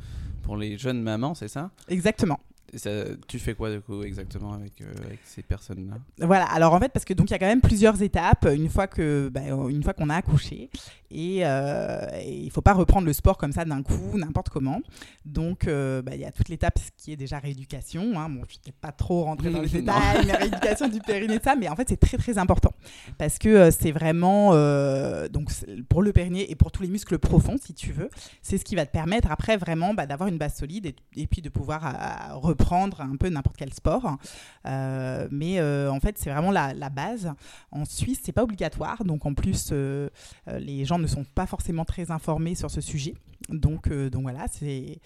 pour 0.43 0.57
les 0.57 0.77
jeunes 0.79 1.03
mamans, 1.03 1.35
c'est 1.35 1.49
ça? 1.49 1.71
Exactement. 1.89 2.39
Ça, 2.76 2.91
Tu 3.29 3.38
fais 3.38 3.55
quoi 3.55 3.71
du 3.71 3.81
coup 3.81 4.03
exactement 4.03 4.53
avec 4.53 4.81
euh, 4.81 4.93
avec 5.06 5.21
ces 5.25 5.43
personnes-là? 5.43 5.97
Voilà, 6.26 6.47
alors 6.47 6.73
en 6.75 6.81
fait, 6.81 6.91
parce 6.91 7.05
que 7.05 7.15
donc 7.15 7.31
il 7.31 7.32
y 7.32 7.35
a 7.35 7.38
quand 7.38 7.47
même 7.47 7.61
plusieurs 7.61 8.00
étapes 8.03 8.49
une 8.55 8.69
fois 8.69 8.87
que 8.87 9.31
bah, 9.32 9.43
une 9.69 9.82
fois 9.82 9.93
qu'on 9.93 10.11
a 10.11 10.17
accouché 10.17 10.71
et, 11.11 11.41
euh, 11.44 12.06
il 12.26 12.50
faut 12.50 12.61
pas 12.61 12.73
reprendre 12.73 13.06
le 13.06 13.12
sport 13.12 13.38
comme 13.38 13.53
ça 13.53 13.65
d'un 13.65 13.82
coup, 13.82 14.17
n'importe 14.19 14.49
comment. 14.49 14.81
Donc 15.25 15.69
euh, 15.69 16.03
bah, 16.03 16.15
il 16.15 16.21
y 16.21 16.25
a 16.25 16.32
toute 16.32 16.49
l'étape 16.49 16.79
qui 16.97 17.12
est 17.12 17.17
déjà 17.17 17.38
rééducation. 17.38 18.19
Hein. 18.19 18.29
Bon, 18.29 18.43
je 18.49 18.56
ne 18.59 18.67
vais 18.67 18.75
pas 18.81 18.91
trop 18.93 19.25
rentrer 19.25 19.50
dans 19.50 19.61
les 19.61 19.69
détails, 19.81 20.26
mais 20.26 20.32
rééducation 20.32 20.88
du 20.88 21.00
périnée, 21.00 21.38
ça, 21.43 21.55
mais 21.55 21.69
en 21.69 21.76
fait 21.76 21.88
c'est 21.88 22.00
très 22.00 22.17
très 22.17 22.38
important 22.38 22.73
parce 23.19 23.38
que 23.38 23.49
euh, 23.49 23.71
c'est 23.71 23.93
vraiment 23.93 24.50
donc 25.29 25.50
pour 25.88 26.03
le 26.03 26.12
périnée 26.12 26.50
et 26.50 26.56
pour 26.56 26.73
tous 26.73 26.82
les 26.82 26.88
muscles 26.88 27.19
profonds, 27.19 27.56
si 27.62 27.75
tu 27.75 27.93
veux, 27.93 28.09
c'est 28.43 28.59
ce 28.59 28.65
qui 28.65 28.75
va 28.75 28.87
te 28.87 28.93
permettre 28.93 29.31
après 29.31 29.56
vraiment 29.56 29.94
bah, 29.94 30.06
d'avoir 30.06 30.29
une 30.29 30.38
base 30.38 30.55
solide 30.55 30.87
et, 30.87 30.97
et 31.17 31.26
puis 31.26 31.43
de 31.43 31.49
pouvoir 31.49 31.87
euh, 31.87 32.35
reprendre 32.35 32.63
un 32.72 33.16
peu 33.16 33.28
n'importe 33.28 33.56
quel 33.56 33.72
sport. 33.72 34.19
Euh, 34.66 35.28
mais 35.31 35.58
euh, 35.58 35.90
en 35.90 36.00
fait, 36.00 36.16
c'est 36.19 36.31
vraiment 36.31 36.50
la, 36.50 36.72
base. 36.90 37.32
En 37.70 37.84
Suisse, 37.84 38.20
c'est 38.22 38.32
pas 38.32 38.43
obligatoire, 38.43 39.05
donc 39.05 39.26
en 39.26 39.34
plus, 39.34 39.70
euh, 39.72 40.08
les 40.58 40.84
gens 40.84 40.99
ne 40.99 41.06
sont 41.06 41.25
pas 41.25 41.46
forcément 41.46 41.84
très 41.84 42.11
informés 42.11 42.55
sur 42.55 42.70
ce 42.70 42.81
sujet. 42.81 43.14
Donc, 43.49 43.88
donc 44.11 44.22
voilà, 44.22 44.46
c'est. 44.50 44.99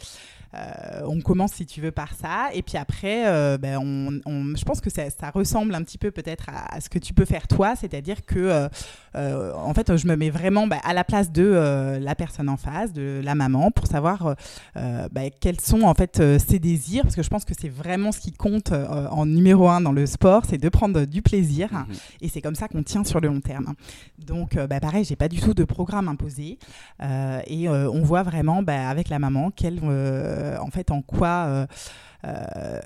on 1.05 1.21
commence 1.21 1.53
si 1.53 1.67
tu 1.67 1.81
veux 1.81 1.91
par 1.91 2.15
ça, 2.15 2.51
et 2.53 2.63
puis 2.63 2.77
après, 2.77 3.59
ben, 3.59 3.79
on, 3.79 4.55
je 4.55 4.65
pense 4.65 4.81
que 4.81 4.91
ça, 4.91 5.31
ressemble 5.35 5.75
un 5.75 5.83
petit 5.83 5.99
peu 5.99 6.11
peut-être 6.11 6.49
à, 6.49 6.81
ce 6.81 6.89
que 6.89 6.99
tu 6.99 7.15
peux 7.15 7.25
faire 7.25 7.49
toi, 7.49 7.75
c'est-à-dire 7.75 8.25
que 8.25 8.69
en 9.15 9.75
fait, 9.75 9.97
je 9.97 10.07
me 10.07 10.15
mets 10.15 10.31
vraiment 10.31 10.67
ben, 10.67 10.79
à 10.85 10.95
la 10.95 11.05
place 11.05 11.33
de 11.33 11.99
la 12.01 12.15
personne 12.15 12.49
en 12.49 12.57
face, 12.57 12.93
de 12.93 13.21
la 13.25 13.35
maman, 13.35 13.71
pour 13.73 13.87
savoir 13.87 14.37
ben, 14.75 15.31
quels 15.41 15.61
sont 15.61 15.83
en 15.83 15.95
fait 15.95 16.23
ses 16.39 16.61
désirs, 16.61 17.03
parce 17.03 17.17
que 17.17 17.23
je 17.23 17.31
pense 17.31 17.45
que 17.45 17.48
c'est 17.59 17.69
vraiment 17.69 18.13
ce 18.13 18.21
qui 18.21 18.33
compte 18.33 18.73
euh, 18.73 19.07
en 19.09 19.27
numéro 19.27 19.69
un 19.69 19.81
dans 19.81 19.93
le 19.93 20.07
sport, 20.07 20.43
c'est 20.49 20.59
de 20.59 20.69
prendre 20.69 21.05
du 21.05 21.23
plaisir, 21.23 21.69
Mhm. 21.73 21.87
et 22.23 22.29
c'est 22.29 22.41
comme 22.43 22.55
ça 22.55 22.69
qu'on 22.69 22.83
tient 22.83 23.05
sur 23.05 23.21
le 23.21 23.29
long 23.29 23.41
terme. 23.41 23.75
Donc, 24.19 24.57
euh, 24.57 24.67
bah, 24.67 24.81
pareil, 24.81 25.05
j'ai 25.05 25.17
pas 25.17 25.29
du 25.29 25.41
tout 25.41 25.55
de 25.55 25.65
programme 25.65 26.09
imposé, 26.09 26.59
euh, 27.03 27.41
et 27.47 27.69
on 27.69 28.03
voit 28.03 28.23
vraiment 28.23 28.63
bah, 28.63 28.89
avec 28.89 29.09
la 29.09 29.19
maman 29.19 29.51
qu'elle, 29.51 29.81
en 29.85 30.71
fait, 30.71 30.91
en 30.91 31.03
quoi. 31.03 31.67
euh, 32.25 32.81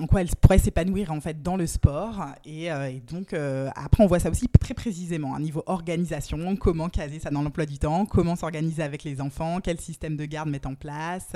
en 0.00 0.06
quoi 0.06 0.22
elle 0.22 0.28
pourrait 0.40 0.56
s'épanouir 0.58 1.12
en 1.12 1.20
fait 1.20 1.42
dans 1.42 1.56
le 1.56 1.66
sport 1.66 2.24
et, 2.46 2.72
euh, 2.72 2.88
et 2.88 3.02
donc 3.12 3.34
euh, 3.34 3.68
après 3.76 4.02
on 4.02 4.06
voit 4.06 4.18
ça 4.18 4.30
aussi 4.30 4.48
très 4.48 4.72
précisément 4.72 5.34
à 5.34 5.38
niveau 5.38 5.62
organisation 5.66 6.56
comment 6.56 6.88
caser 6.88 7.18
ça 7.18 7.28
dans 7.28 7.42
l'emploi 7.42 7.66
du 7.66 7.78
temps 7.78 8.06
comment 8.06 8.34
s'organiser 8.34 8.82
avec 8.82 9.04
les 9.04 9.20
enfants 9.20 9.58
quel 9.62 9.78
système 9.78 10.16
de 10.16 10.24
garde 10.24 10.48
mettre 10.48 10.68
en 10.70 10.74
place 10.74 11.32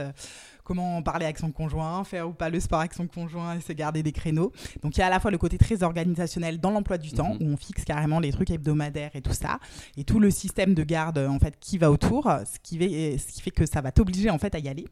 comment 0.72 1.02
parler 1.02 1.24
avec 1.26 1.38
son 1.38 1.50
conjoint 1.52 2.02
faire 2.04 2.28
ou 2.28 2.32
pas 2.32 2.48
le 2.48 2.58
sport 2.60 2.80
avec 2.80 2.94
son 2.94 3.06
conjoint 3.06 3.56
et 3.56 3.60
se 3.60 3.72
garder 3.72 4.02
des 4.02 4.12
créneaux 4.12 4.52
donc 4.82 4.96
il 4.96 5.00
y 5.00 5.02
a 5.02 5.06
à 5.06 5.10
la 5.10 5.20
fois 5.20 5.30
le 5.30 5.38
côté 5.38 5.58
très 5.58 5.82
organisationnel 5.82 6.58
dans 6.58 6.70
l'emploi 6.70 6.98
du 6.98 7.12
temps 7.12 7.34
Mhm. 7.34 7.38
où 7.48 7.52
on 7.52 7.56
fixe 7.56 7.84
carrément 7.84 8.20
les 8.20 8.32
trucs 8.32 8.50
hebdomadaires 8.50 9.10
et 9.14 9.20
tout 9.20 9.32
ça 9.34 9.58
et 9.96 10.04
tout 10.04 10.18
le 10.18 10.30
système 10.30 10.74
de 10.74 10.82
garde 10.82 11.18
en 11.18 11.38
fait 11.38 11.54
qui 11.60 11.76
va 11.78 11.90
autour 11.90 12.24
ce 12.52 12.58
qui 12.62 12.78
fait, 12.78 13.18
ce 13.18 13.32
qui 13.32 13.40
fait 13.42 13.50
que 13.50 13.66
ça 13.66 13.80
va 13.80 13.92
t'obliger 13.92 14.30
en 14.30 14.38
fait 14.38 14.54
à 14.54 14.58
y 14.58 14.68
aller 14.68 14.86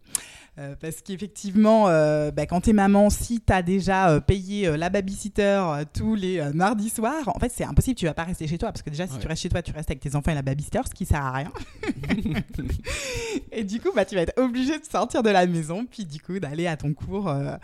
euh, 0.58 0.74
parce 0.78 1.00
qu'effectivement, 1.00 1.88
euh, 1.88 2.32
bah, 2.32 2.44
quand 2.44 2.60
t'es 2.62 2.72
maman, 2.72 3.08
si 3.08 3.40
t'as 3.40 3.62
déjà 3.62 4.10
euh, 4.10 4.20
payé 4.20 4.76
la 4.76 4.90
babysitter 4.90 5.62
tous 5.94 6.16
les 6.16 6.42
mardis 6.52 6.90
soirs, 6.90 7.28
en 7.28 7.38
fait, 7.38 7.50
c'est 7.54 7.64
impossible. 7.64 7.94
Tu 7.96 8.04
vas 8.06 8.14
pas 8.14 8.24
rester 8.24 8.48
chez 8.48 8.58
toi 8.58 8.70
parce 8.72 8.82
que 8.82 8.90
déjà, 8.90 9.06
si 9.06 9.14
Ouais. 9.14 9.20
tu 9.20 9.28
restes 9.28 9.42
chez 9.42 9.48
toi, 9.48 9.62
tu 9.62 9.70
restes 9.72 9.90
avec 9.90 10.00
tes 10.02 10.14
enfants 10.16 10.32
et 10.32 10.34
la 10.34 10.42
babysitter, 10.42 10.80
ce 10.88 10.92
qui 10.92 11.06
sert 11.06 11.24
à 11.24 11.30
rien. 11.30 11.52
et 13.52 13.64
du 13.64 13.80
coup, 13.80 13.90
bah, 13.94 14.04
tu 14.04 14.16
vas 14.16 14.22
être 14.22 14.38
obligé 14.38 14.78
de 14.78 14.84
sortir 14.84 15.22
de 15.22 15.30
la 15.30 15.46
maison, 15.46 15.69
puis 15.88 16.04
du 16.04 16.20
coup, 16.20 16.38
d'aller 16.38 16.66
à 16.66 16.76
ton 16.76 16.92
cours 16.94 17.28
euh, 17.28 17.56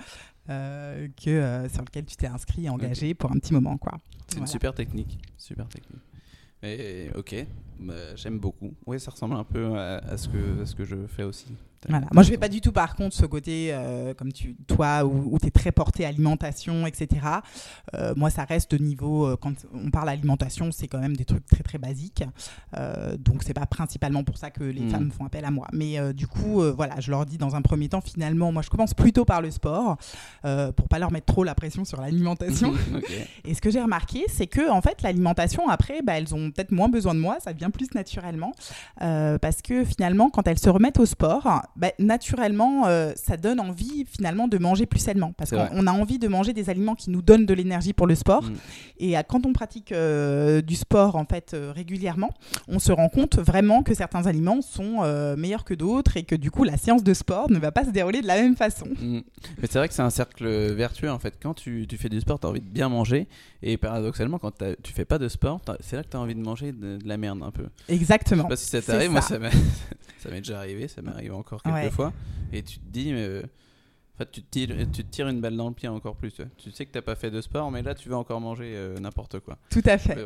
euh, 0.51 1.09
que, 1.23 1.31
euh, 1.31 1.69
sur 1.69 1.83
lequel 1.83 2.05
tu 2.05 2.17
t'es 2.17 2.27
inscrit 2.27 2.67
et 2.67 2.69
engagé 2.69 3.15
pour 3.15 3.31
un 3.31 3.39
petit 3.39 3.53
moment, 3.53 3.77
quoi. 3.77 3.99
C'est 4.29 4.39
une 4.39 4.47
super 4.47 4.75
technique, 4.75 5.19
super 5.37 5.69
technique. 5.69 6.03
Et, 6.63 7.11
ok, 7.15 7.47
bah, 7.81 8.17
j'aime 8.17 8.39
beaucoup. 8.39 8.75
Oui, 8.87 8.99
ça 8.99 9.11
ressemble 9.11 9.35
un 9.35 9.45
peu 9.45 9.79
à, 9.79 10.17
ce 10.17 10.29
que, 10.29 10.63
à 10.63 10.67
ce 10.67 10.75
que 10.75 10.85
je 10.85 11.07
fais 11.07 11.23
aussi. 11.23 11.49
Voilà. 11.89 12.07
Moi, 12.13 12.23
je 12.23 12.31
vais 12.31 12.39
pas 12.39 12.49
du 12.49 12.61
tout, 12.61 12.73
par 12.73 12.97
contre, 12.97 13.15
ce 13.15 13.27
côté, 13.27 13.69
euh, 13.73 14.15
comme 14.15 14.33
tu, 14.33 14.57
toi, 14.67 15.05
où, 15.05 15.39
tu 15.39 15.47
es 15.47 15.51
très 15.51 15.73
porté 15.73 16.05
alimentation, 16.05 16.87
etc. 16.87 17.27
Euh, 17.95 18.15
moi, 18.17 18.31
ça 18.31 18.45
reste 18.45 18.75
de 18.75 18.83
niveau, 18.83 19.27
euh, 19.27 19.37
quand 19.37 19.55
on 19.73 19.91
parle 19.91 20.09
alimentation, 20.09 20.71
c'est 20.73 20.89
quand 20.89 20.99
même 20.99 21.17
des 21.17 21.25
trucs 21.25 21.47
très, 21.47 21.63
très 21.63 21.79
basiques. 21.79 22.25
donc, 23.19 23.43
c'est 23.45 23.55
pas 23.55 23.67
principalement 23.67 24.25
pour 24.25 24.39
ça 24.39 24.51
que 24.51 24.65
les 24.65 24.83
hmm. 24.83 24.91
femmes 24.91 25.11
font 25.11 25.25
appel 25.25 25.45
à 25.45 25.51
moi. 25.51 25.69
Mais 25.73 26.13
du 26.13 26.27
coup, 26.27 26.63
voilà, 26.75 27.01
je 27.01 27.11
leur 27.11 27.27
dis 27.27 27.39
dans 27.39 27.55
un 27.55 27.63
premier 27.63 27.89
temps, 27.89 28.01
finalement, 28.01 28.53
moi, 28.53 28.63
je 28.63 28.71
commence 28.71 28.95
plutôt 28.95 29.25
par 29.25 29.43
le 29.43 29.51
sport, 29.51 29.97
pour 30.43 30.89
pas 30.89 30.99
leur 30.99 31.11
mettre 31.11 31.27
trop 31.27 31.45
la 31.45 31.55
pression 31.55 31.85
sur 31.85 32.01
l'alimentation. 32.01 32.75
Et 33.45 33.55
ce 33.55 33.61
que 33.61 33.71
j'ai 33.71 33.81
remarqué, 33.81 34.25
c'est 34.29 34.47
que, 34.47 34.71
en 34.71 34.81
fait, 34.81 35.03
l'alimentation, 35.03 35.69
après, 35.69 36.03
bah, 36.03 36.19
elles 36.19 36.35
ont 36.35 36.51
peut-être 36.51 36.73
moins 36.73 36.89
besoin 36.89 37.15
de 37.15 37.21
moi, 37.21 37.39
ça 37.41 37.53
vient 37.53 37.71
plus 37.71 37.93
naturellement. 37.95 38.53
parce 38.99 39.63
que 39.63 39.85
finalement, 39.85 40.31
quand 40.31 40.47
elles 40.49 40.59
se 40.59 40.69
remettent 40.69 40.99
au 40.99 41.07
sport, 41.07 41.63
bah, 41.77 41.91
naturellement, 41.99 42.87
euh, 42.87 43.13
ça 43.17 43.37
donne 43.37 43.61
envie 43.61 44.05
finalement 44.07 44.49
de 44.49 44.59
manger 44.59 44.87
plus 44.87 45.01
sainement. 45.01 45.33
Parce 45.37 45.51
qu'on 45.51 45.87
a 45.87 45.93
envie 45.93 46.19
de 46.19 46.29
manger 46.29 46.53
des 46.53 46.71
aliments 46.71 46.95
qui 46.95 47.11
nous 47.11 47.23
donnent 47.23 47.47
de 47.47 47.55
l'énergie 47.55 47.93
pour 47.93 48.07
le 48.07 48.15
sport. 48.15 48.43
Mm. 48.43 48.55
Et 48.99 49.19
euh, 49.19 49.23
quand 49.27 49.47
on 49.47 49.53
pratique 49.53 49.93
euh, 49.93 50.63
du 50.63 50.77
sport 50.77 51.17
en 51.17 51.25
fait 51.25 51.57
régulièrement, 51.75 52.31
on 52.69 52.79
se 52.79 52.93
rend 52.93 53.09
compte 53.09 53.39
vraiment 53.39 53.83
que 53.83 53.95
certains 53.95 54.27
aliments 54.27 54.63
sont 54.63 55.03
meilleurs 55.37 55.65
que 55.65 55.75
d'autres 55.75 56.17
et 56.17 56.23
que 56.23 56.35
du 56.35 56.51
coup 56.51 56.65
la 56.65 56.77
séance 56.77 57.03
de 57.03 57.15
sport 57.15 57.51
ne 57.51 57.59
va 57.59 57.73
pas 57.73 57.85
se 57.85 57.91
dérouler 57.91 58.23
de 58.23 58.27
la 58.27 58.37
même 58.37 58.57
façon. 58.57 58.87
Mm. 59.01 59.21
Mais 59.59 59.69
c'est 59.69 59.79
vrai 59.79 59.89
que 59.89 59.95
c'est 59.95 60.03
un 60.03 60.11
cercle 60.11 60.47
vertueux 60.73 61.11
en 61.11 61.19
fait. 61.19 61.35
Quand 61.41 61.55
tu, 61.55 61.87
fais 61.99 62.09
du 62.09 62.21
sport, 62.21 62.39
tu 62.39 62.47
as 62.47 62.51
envie 62.51 62.61
de 62.61 62.69
bien 62.69 62.89
manger. 62.89 63.29
Et 63.63 63.77
paradoxalement, 63.77 64.39
quand 64.39 64.53
tu 64.83 64.93
fais 64.93 65.05
pas 65.05 65.19
de 65.19 65.29
sport, 65.29 65.61
c'est 65.81 65.97
là 65.97 66.03
que 66.03 66.11
tu 66.11 66.17
as 66.17 66.21
envie 66.21 66.35
de 66.35 66.41
manger 66.41 66.73
de, 66.73 66.99
la 67.05 67.17
merde 67.17 67.43
un 67.43 67.51
peu. 67.51 67.67
Exactement. 67.89 68.45
Je 68.45 68.49
sais 68.49 68.49
pas 68.49 68.57
si 68.57 68.87
ça 68.87 68.93
t'arrive, 68.93 69.11
moi 69.11 69.23
ça 69.23 69.39
m'est 70.31 70.41
déjà 70.41 70.59
arrivé, 70.59 70.89
ça 70.89 71.03
m'arrive 71.03 71.35
encore 71.35 71.63
quelques 71.63 71.93
fois. 71.93 72.13
Et 72.53 72.63
tu 72.63 72.79
te 72.79 72.89
dis, 72.89 73.13
mais, 73.13 73.43
en 74.17 74.19
fait, 74.19 74.31
tu 74.31 74.43
te, 74.43 74.51
tires, 74.51 74.75
tu 74.93 75.05
te 75.05 75.11
tires 75.11 75.29
une 75.29 75.41
balle 75.43 75.57
dans 75.57 75.69
le 75.69 75.75
pied 75.75 75.89
encore 75.89 76.17
plus. 76.17 76.33
Tu 76.57 76.71
sais 76.71 76.87
que 76.87 76.93
t'as 76.93 77.03
pas 77.03 77.17
fait 77.17 77.31
de 77.31 77.41
sport, 77.43 77.71
mais 77.71 77.83
là, 77.83 77.95
tu 77.95 78.09
veux 78.09 78.17
encore 78.17 78.41
manger 78.41 78.73
euh, 78.75 78.99
n'importe 78.99 79.41
quoi. 79.41 79.59
Tout 79.71 79.83
à 79.85 79.99
fait. 79.99 80.17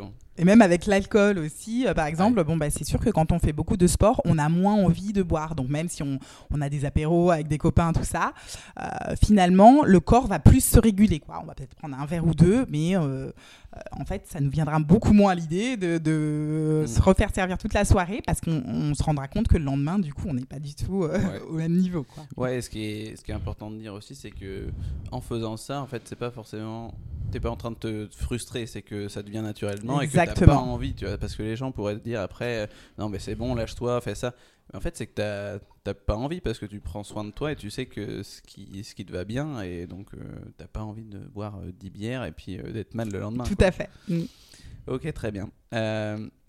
Et 0.41 0.45
même 0.45 0.63
avec 0.63 0.87
l'alcool 0.87 1.39
aussi, 1.39 1.87
euh, 1.87 1.93
par 1.93 2.07
exemple, 2.07 2.43
bon, 2.45 2.57
bah, 2.57 2.71
c'est 2.71 2.85
sûr 2.85 2.99
que 2.99 3.11
quand 3.11 3.31
on 3.31 3.39
fait 3.39 3.53
beaucoup 3.53 3.77
de 3.77 3.87
sport, 3.87 4.23
on 4.25 4.39
a 4.39 4.49
moins 4.49 4.73
envie 4.73 5.13
de 5.13 5.23
boire. 5.23 5.55
Donc 5.55 5.69
même 5.69 5.91
si 5.91 6.03
on, 6.03 6.19
on 6.51 6.63
a 6.63 6.71
des 6.71 6.87
apéros 6.87 7.31
avec 7.31 7.47
des 7.47 7.59
copains, 7.59 7.93
tout 7.93 8.05
ça, 8.05 8.33
euh, 8.81 9.15
finalement, 9.23 9.85
le 9.85 10.01
corps 10.01 10.27
va 10.27 10.39
plus 10.39 10.65
se 10.65 10.81
réguler. 10.81 11.21
Quoi. 11.21 11.41
On 11.43 11.47
va 11.47 11.55
peut-être 11.55 11.75
prendre 11.75 11.95
un 12.01 12.07
verre 12.07 12.27
ou 12.27 12.33
deux, 12.33 12.65
mais 12.71 12.97
en 12.97 14.05
fait, 14.07 14.27
ça 14.29 14.41
nous 14.41 14.51
viendra 14.51 14.79
beaucoup 14.79 15.13
moins 15.13 15.33
à 15.33 15.35
l'idée 15.35 15.77
de, 15.77 15.99
de 15.99 16.85
mm. 16.85 16.87
se 16.87 17.03
refaire 17.03 17.35
servir 17.35 17.59
toute 17.59 17.75
la 17.75 17.85
soirée 17.85 18.23
parce 18.25 18.41
qu'on 18.41 18.95
se 18.95 19.03
rendra 19.03 19.29
compte 19.29 19.47
que 19.47 19.59
le 19.59 19.65
lendemain, 19.65 19.99
du 19.99 20.15
coup, 20.15 20.25
on 20.27 20.35
n'est 20.35 20.47
pas 20.47 20.59
du 20.59 20.75
tout 20.75 21.05
au 21.51 21.53
même 21.53 21.77
niveau. 21.77 22.05
Quoi. 22.05 22.25
Ouais, 22.39 22.63
ce 22.63 22.71
qui, 22.71 22.83
est, 22.83 23.17
ce 23.17 23.23
qui 23.23 23.31
est 23.31 23.35
important 23.35 23.71
de 23.71 23.77
dire 23.77 23.93
aussi, 23.93 24.15
c'est 24.15 24.31
que 24.31 24.69
en 25.13 25.21
faisant 25.21 25.59
ça, 25.59 25.83
en 25.83 25.87
fait, 25.87 26.01
c'est 26.07 26.19
pas 26.19 26.31
forcément 26.31 26.95
t'es 27.31 27.41
pas 27.41 27.51
en 27.51 27.57
train 27.57 27.71
de 27.71 27.77
te 27.77 28.09
frustrer, 28.17 28.67
c'est 28.67 28.83
que 28.83 29.09
ça 29.09 29.23
devient 29.23 29.41
naturellement 29.41 30.01
et 30.01 30.09
que 30.09 30.17
t'as 30.35 30.47
pas 30.47 30.57
envie, 30.57 30.95
tu 30.95 31.07
vois, 31.07 31.19
parce 31.19 31.37
que 31.37 31.43
les 31.43 31.57
gens 31.57 31.73
pourraient 31.73 31.97
te 31.97 32.05
dire 32.05 32.21
après, 32.21 32.65
euh, 32.65 32.67
non 32.99 33.09
mais 33.09 33.19
c'est 33.19 33.35
bon, 33.35 33.55
lâche-toi, 33.55 34.01
fais 34.01 34.15
ça. 34.15 34.35
Mais 34.71 34.79
en 34.79 34.81
fait, 34.81 34.97
c'est 34.97 35.07
que 35.07 35.59
t'as 35.85 35.95
pas 35.95 36.17
envie 36.17 36.41
parce 36.41 36.59
que 36.59 36.67
tu 36.67 36.81
prends 36.81 37.03
soin 37.03 37.25
de 37.25 37.31
toi 37.31 37.53
et 37.53 37.57
tu 37.57 37.71
sais 37.71 37.87
que 37.87 38.23
ce 38.23 38.41
qui, 38.43 38.85
ce 38.85 38.95
qui 38.95 39.05
te 39.05 39.13
va 39.13 39.25
bien 39.25 39.61
et 39.63 39.87
donc 39.87 40.15
euh, 40.15 40.19
t'as 40.57 40.69
pas 40.69 40.83
envie 40.83 41.05
de 41.05 41.19
boire 41.19 41.59
10 41.61 41.87
euh, 41.87 41.91
bières 41.91 42.25
et 42.25 42.33
puis 42.33 42.57
d'être 42.57 42.95
mal 42.95 43.11
le 43.11 43.19
lendemain. 43.19 43.45
Tout 43.45 43.59
à 43.61 43.73
fait. 43.73 43.91
Mm. 44.09 44.23
Ok, 44.87 45.13
très 45.13 45.33
bien. 45.33 45.51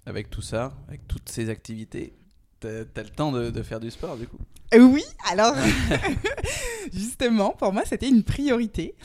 avec 0.05 0.29
tout 0.29 0.41
ça, 0.41 0.73
avec 0.87 1.07
toutes 1.07 1.29
ces 1.29 1.49
activités, 1.49 2.13
t'as 2.61 3.01
as 3.01 3.03
le 3.03 3.09
temps 3.09 3.31
de, 3.31 3.63
faire 3.63 3.79
du 3.79 3.91
sport 3.91 4.17
du 4.17 4.27
coup 4.27 4.37
oui, 4.79 5.03
alors 5.29 5.53
justement, 6.93 7.49
pour 7.49 7.73
moi, 7.73 7.83
c'était 7.85 8.07
une 8.07 8.23
priorité. 8.23 8.95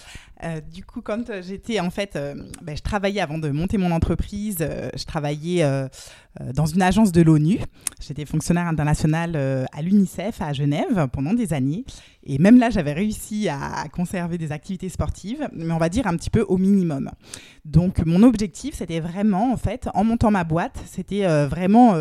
Euh, 0.44 0.60
du 0.60 0.84
coup, 0.84 1.00
quand 1.00 1.30
euh, 1.30 1.42
j'étais 1.42 1.80
en 1.80 1.90
fait, 1.90 2.14
euh, 2.14 2.34
ben, 2.62 2.76
je 2.76 2.82
travaillais 2.82 3.22
avant 3.22 3.38
de 3.38 3.48
monter 3.48 3.78
mon 3.78 3.90
entreprise, 3.90 4.58
je 4.58 5.04
travaillais 5.04 5.66
dans 6.54 6.66
une 6.66 6.82
agence 6.82 7.10
de 7.10 7.22
l'ONU. 7.22 7.58
J'étais 8.00 8.26
fonctionnaire 8.26 8.66
international 8.66 9.36
à 9.72 9.82
l'UNICEF 9.82 10.40
à 10.40 10.52
Genève 10.52 11.08
pendant 11.12 11.32
des 11.32 11.52
années. 11.52 11.84
Et 12.22 12.38
même 12.38 12.58
là, 12.58 12.70
j'avais 12.70 12.92
réussi 12.92 13.48
à 13.48 13.86
conserver 13.92 14.36
des 14.38 14.52
activités 14.52 14.88
sportives, 14.88 15.48
mais 15.52 15.72
on 15.72 15.78
va 15.78 15.88
dire 15.88 16.06
un 16.06 16.16
petit 16.16 16.30
peu 16.30 16.42
au 16.42 16.58
minimum. 16.58 17.10
Donc, 17.64 18.04
mon 18.04 18.22
objectif, 18.22 18.74
c'était 18.74 19.00
vraiment, 19.00 19.52
en 19.52 19.56
fait, 19.56 19.88
en 19.94 20.04
montant 20.04 20.30
ma 20.30 20.44
boîte, 20.44 20.78
c'était 20.86 21.26
vraiment 21.46 21.94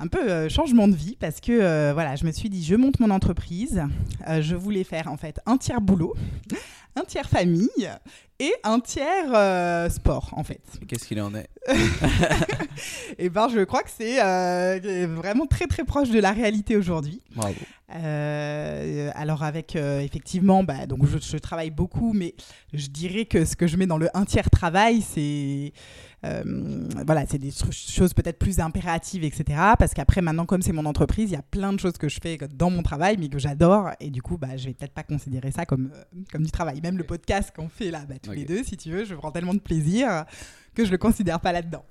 un 0.00 0.06
peu 0.06 0.30
euh, 0.30 0.48
changement 0.48 0.88
de 0.88 0.94
vie 0.94 1.16
parce 1.18 1.40
que 1.40 1.52
euh, 1.52 1.92
voilà, 1.92 2.16
je 2.16 2.24
me 2.24 2.32
suis 2.32 2.48
dit, 2.48 2.64
je 2.64 2.74
monte 2.74 3.00
mon 3.00 3.10
entreprise. 3.10 3.82
Euh, 4.28 4.42
je 4.42 4.54
voulais 4.54 4.84
faire 4.84 5.08
en 5.08 5.16
fait 5.16 5.40
un 5.46 5.56
tiers 5.56 5.80
boulot, 5.80 6.14
un 6.96 7.04
tiers 7.04 7.28
famille 7.28 7.90
et 8.38 8.52
un 8.62 8.78
tiers 8.80 9.90
sport 9.90 10.30
en 10.32 10.44
fait. 10.44 10.62
Qu'est-ce 10.86 11.06
qu'il 11.06 11.20
en 11.20 11.34
est? 11.34 11.48
Et 11.68 11.74
eh 13.18 13.28
ben, 13.28 13.48
je 13.48 13.64
crois 13.64 13.82
que 13.82 13.90
c'est 13.90 14.18
vraiment 15.06 15.46
très 15.46 15.66
très 15.66 15.84
proche 15.84 16.10
de 16.10 16.20
la 16.20 16.30
réalité 16.32 16.76
aujourd'hui. 16.76 17.20
Bravo. 17.34 17.56
alors 17.88 19.42
avec 19.42 19.74
effectivement, 19.74 20.62
bah, 20.62 20.86
donc 20.86 21.04
je, 21.06 21.18
je, 21.18 21.36
travaille 21.38 21.70
beaucoup, 21.70 22.12
mais 22.12 22.34
je 22.72 22.86
dirais 22.86 23.24
que 23.24 23.44
ce 23.44 23.56
que 23.56 23.66
je 23.66 23.76
mets 23.76 23.86
dans 23.86 23.98
le 23.98 24.08
un 24.14 24.24
tiers 24.24 24.50
travail, 24.50 25.02
c'est 25.02 25.72
voilà, 26.22 27.24
c'est 27.28 27.38
des 27.38 27.50
choses 27.50 28.14
peut-être 28.14 28.38
plus 28.38 28.60
impératives, 28.60 29.24
etc. 29.24 29.44
Parce 29.78 29.94
qu'après, 29.94 30.20
maintenant, 30.20 30.46
comme 30.46 30.62
c'est 30.62 30.72
mon 30.72 30.86
entreprise, 30.86 31.30
il 31.30 31.34
y 31.34 31.36
a 31.36 31.42
plein 31.42 31.72
de 31.72 31.80
choses 31.80 31.94
que 31.94 32.08
je 32.08 32.18
fais 32.20 32.38
dans 32.54 32.70
mon 32.70 32.82
travail, 32.82 33.16
mais 33.18 33.28
que 33.28 33.38
j'adore. 33.38 33.90
Et 34.00 34.10
du 34.10 34.22
coup, 34.22 34.36
bah, 34.36 34.56
je 34.56 34.66
vais 34.66 34.74
peut-être 34.74 34.94
pas 34.94 35.02
considérer 35.04 35.50
ça 35.50 35.64
comme, 35.66 35.90
euh, 35.94 36.22
comme 36.32 36.42
du 36.42 36.50
travail. 36.50 36.80
Même 36.82 36.98
le 36.98 37.04
podcast 37.04 37.52
qu'on 37.54 37.68
fait 37.68 37.90
là, 37.90 38.04
bah, 38.08 38.16
tous 38.22 38.32
les 38.32 38.44
deux, 38.44 38.62
si 38.64 38.76
tu 38.76 38.90
veux, 38.90 39.04
je 39.04 39.14
prends 39.14 39.30
tellement 39.30 39.54
de 39.54 39.60
plaisir 39.60 40.24
que 40.74 40.84
je 40.84 40.90
le 40.92 40.98
considère 40.98 41.40
pas 41.40 41.52
là-dedans. 41.52 41.84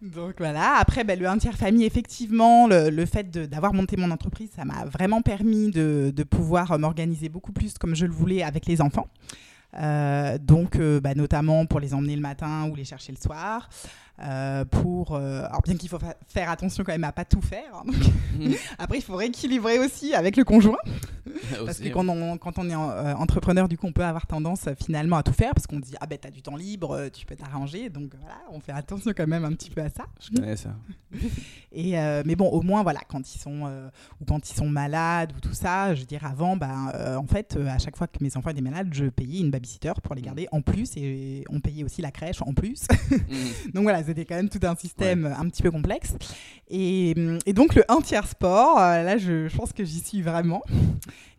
Donc 0.00 0.34
voilà. 0.38 0.76
Après, 0.78 1.04
bah, 1.04 1.16
le 1.16 1.26
un 1.26 1.38
tiers 1.38 1.56
famille, 1.56 1.84
effectivement, 1.84 2.66
le, 2.66 2.88
le 2.88 3.06
fait 3.06 3.30
d'avoir 3.30 3.74
monté 3.74 3.96
mon 3.96 4.10
entreprise, 4.10 4.50
ça 4.54 4.64
m'a 4.64 4.84
vraiment 4.86 5.22
permis 5.22 5.70
de, 5.70 6.12
de 6.14 6.22
pouvoir 6.22 6.78
m'organiser 6.78 7.28
beaucoup 7.28 7.52
plus 7.52 7.76
comme 7.78 7.94
je 7.94 8.06
le 8.06 8.12
voulais 8.12 8.42
avec 8.42 8.66
les 8.66 8.80
enfants. 8.80 9.08
Euh, 9.74 10.38
donc, 10.38 10.76
euh, 10.76 11.00
bah, 11.00 11.14
notamment 11.14 11.66
pour 11.66 11.80
les 11.80 11.94
emmener 11.94 12.16
le 12.16 12.22
matin 12.22 12.68
ou 12.70 12.74
les 12.74 12.84
chercher 12.84 13.12
le 13.12 13.18
soir. 13.18 13.68
Euh, 14.22 14.64
pour, 14.64 15.16
alors 15.16 15.62
bien 15.62 15.76
qu'il 15.76 15.88
faut 15.88 15.98
faire 16.28 16.50
attention 16.50 16.84
quand 16.84 16.92
même 16.92 17.04
à 17.04 17.12
pas 17.12 17.24
tout 17.24 17.40
faire. 17.40 17.74
Hein, 17.74 17.90
mm. 18.38 18.52
Après, 18.78 18.98
il 18.98 19.02
faut 19.02 19.16
rééquilibrer 19.16 19.78
aussi 19.78 20.14
avec 20.14 20.36
le 20.36 20.44
conjoint. 20.44 20.78
parce 21.64 21.78
que 21.78 21.88
quand 21.88 22.08
on, 22.08 22.36
quand 22.36 22.58
on 22.58 22.68
est 22.68 22.74
entrepreneur, 22.74 23.68
du 23.68 23.78
coup, 23.78 23.86
on 23.86 23.92
peut 23.92 24.04
avoir 24.04 24.26
tendance 24.26 24.68
finalement 24.82 25.16
à 25.16 25.22
tout 25.22 25.32
faire 25.32 25.54
parce 25.54 25.66
qu'on 25.66 25.80
dit 25.80 25.94
ah 26.00 26.06
ben 26.06 26.18
t'as 26.20 26.30
du 26.30 26.42
temps 26.42 26.56
libre, 26.56 27.08
tu 27.12 27.26
peux 27.26 27.36
t'arranger. 27.36 27.90
Donc 27.90 28.12
voilà, 28.20 28.38
on 28.50 28.60
fait 28.60 28.72
attention 28.72 29.12
quand 29.16 29.26
même 29.26 29.44
un 29.44 29.52
petit 29.52 29.70
peu 29.70 29.80
à 29.80 29.88
ça. 29.88 30.04
Je 30.20 30.34
connais 30.34 30.56
ça. 30.56 30.74
Et 31.72 31.92
mais 32.24 32.36
bon, 32.36 32.48
au 32.48 32.62
moins 32.62 32.82
voilà, 32.82 33.00
quand 33.08 33.34
ils 33.34 33.38
sont 33.38 33.70
ou 34.20 34.24
quand 34.26 34.50
ils 34.50 34.54
sont 34.54 34.68
malades 34.68 35.32
ou 35.36 35.40
tout 35.40 35.54
ça, 35.54 35.94
je 35.94 36.00
veux 36.00 36.06
dire 36.06 36.24
avant, 36.26 36.56
ben 36.56 36.92
en 37.16 37.26
fait, 37.26 37.56
à 37.56 37.78
chaque 37.78 37.96
fois 37.96 38.06
que 38.06 38.22
mes 38.22 38.36
enfants 38.36 38.50
étaient 38.50 38.60
malades, 38.60 38.88
je 38.92 39.06
payais 39.06 39.40
une 39.40 39.50
pour 40.02 40.14
les 40.14 40.22
mm. 40.22 40.24
garder 40.24 40.48
en 40.52 40.60
plus 40.60 40.96
et 40.96 41.44
on 41.50 41.60
payait 41.60 41.84
aussi 41.84 42.02
la 42.02 42.10
crèche 42.10 42.42
en 42.42 42.52
plus. 42.52 42.86
Mm. 43.10 43.72
donc 43.74 43.82
voilà, 43.84 44.02
c'était 44.12 44.26
quand 44.26 44.36
même 44.36 44.48
tout 44.48 44.60
un 44.62 44.76
système 44.76 45.34
un 45.38 45.48
petit 45.48 45.62
peu 45.62 45.70
complexe. 45.70 46.14
Et, 46.68 47.14
et, 47.44 47.52
donc 47.52 47.74
le 47.74 47.84
un 47.90 48.00
tiers 48.00 48.26
sport, 48.26 48.78
euh, 48.78 49.02
là 49.02 49.18
je, 49.18 49.48
je, 49.48 49.56
pense 49.56 49.72
que 49.72 49.84
j'y 49.84 50.00
suis 50.00 50.22
vraiment. 50.22 50.62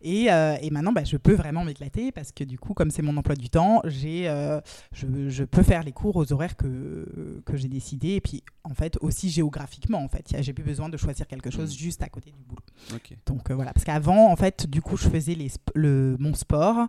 Et, 0.02 0.30
euh, 0.30 0.56
et 0.60 0.70
maintenant, 0.70 0.92
bah, 0.92 1.02
je 1.02 1.16
peux 1.16 1.32
vraiment 1.32 1.64
m'éclater 1.64 2.12
parce 2.12 2.30
que 2.30 2.44
du 2.44 2.58
coup, 2.58 2.74
comme 2.74 2.90
c'est 2.90 3.02
mon 3.02 3.16
emploi 3.16 3.34
du 3.34 3.48
temps, 3.48 3.80
j'ai, 3.84 4.28
euh, 4.28 4.60
je, 4.92 5.06
je, 5.30 5.44
peux 5.44 5.62
faire 5.62 5.82
les 5.82 5.92
cours 5.92 6.16
aux 6.16 6.30
horaires 6.32 6.56
que, 6.56 7.42
que 7.46 7.56
j'ai 7.56 7.68
décidé. 7.68 8.10
Et 8.10 8.20
puis 8.20 8.44
en 8.64 8.74
fait 8.74 8.98
aussi 9.00 9.30
géographiquement, 9.30 10.04
en 10.04 10.08
fait, 10.08 10.36
j'ai 10.40 10.52
plus 10.52 10.62
besoin 10.62 10.88
de 10.88 10.96
choisir 10.96 11.26
quelque 11.26 11.50
chose 11.50 11.74
mm. 11.74 11.78
juste 11.78 12.02
à 12.02 12.08
côté 12.08 12.30
du 12.30 12.44
boulot. 12.44 12.62
Donc 13.26 13.50
voilà, 13.50 13.72
parce 13.72 13.84
qu'avant, 13.84 14.30
en 14.30 14.36
fait, 14.36 14.68
du 14.68 14.82
coup, 14.82 14.96
je 14.96 15.08
faisais 15.08 15.34
les 15.34 15.50
le, 15.74 16.16
mon 16.20 16.34
sport 16.34 16.86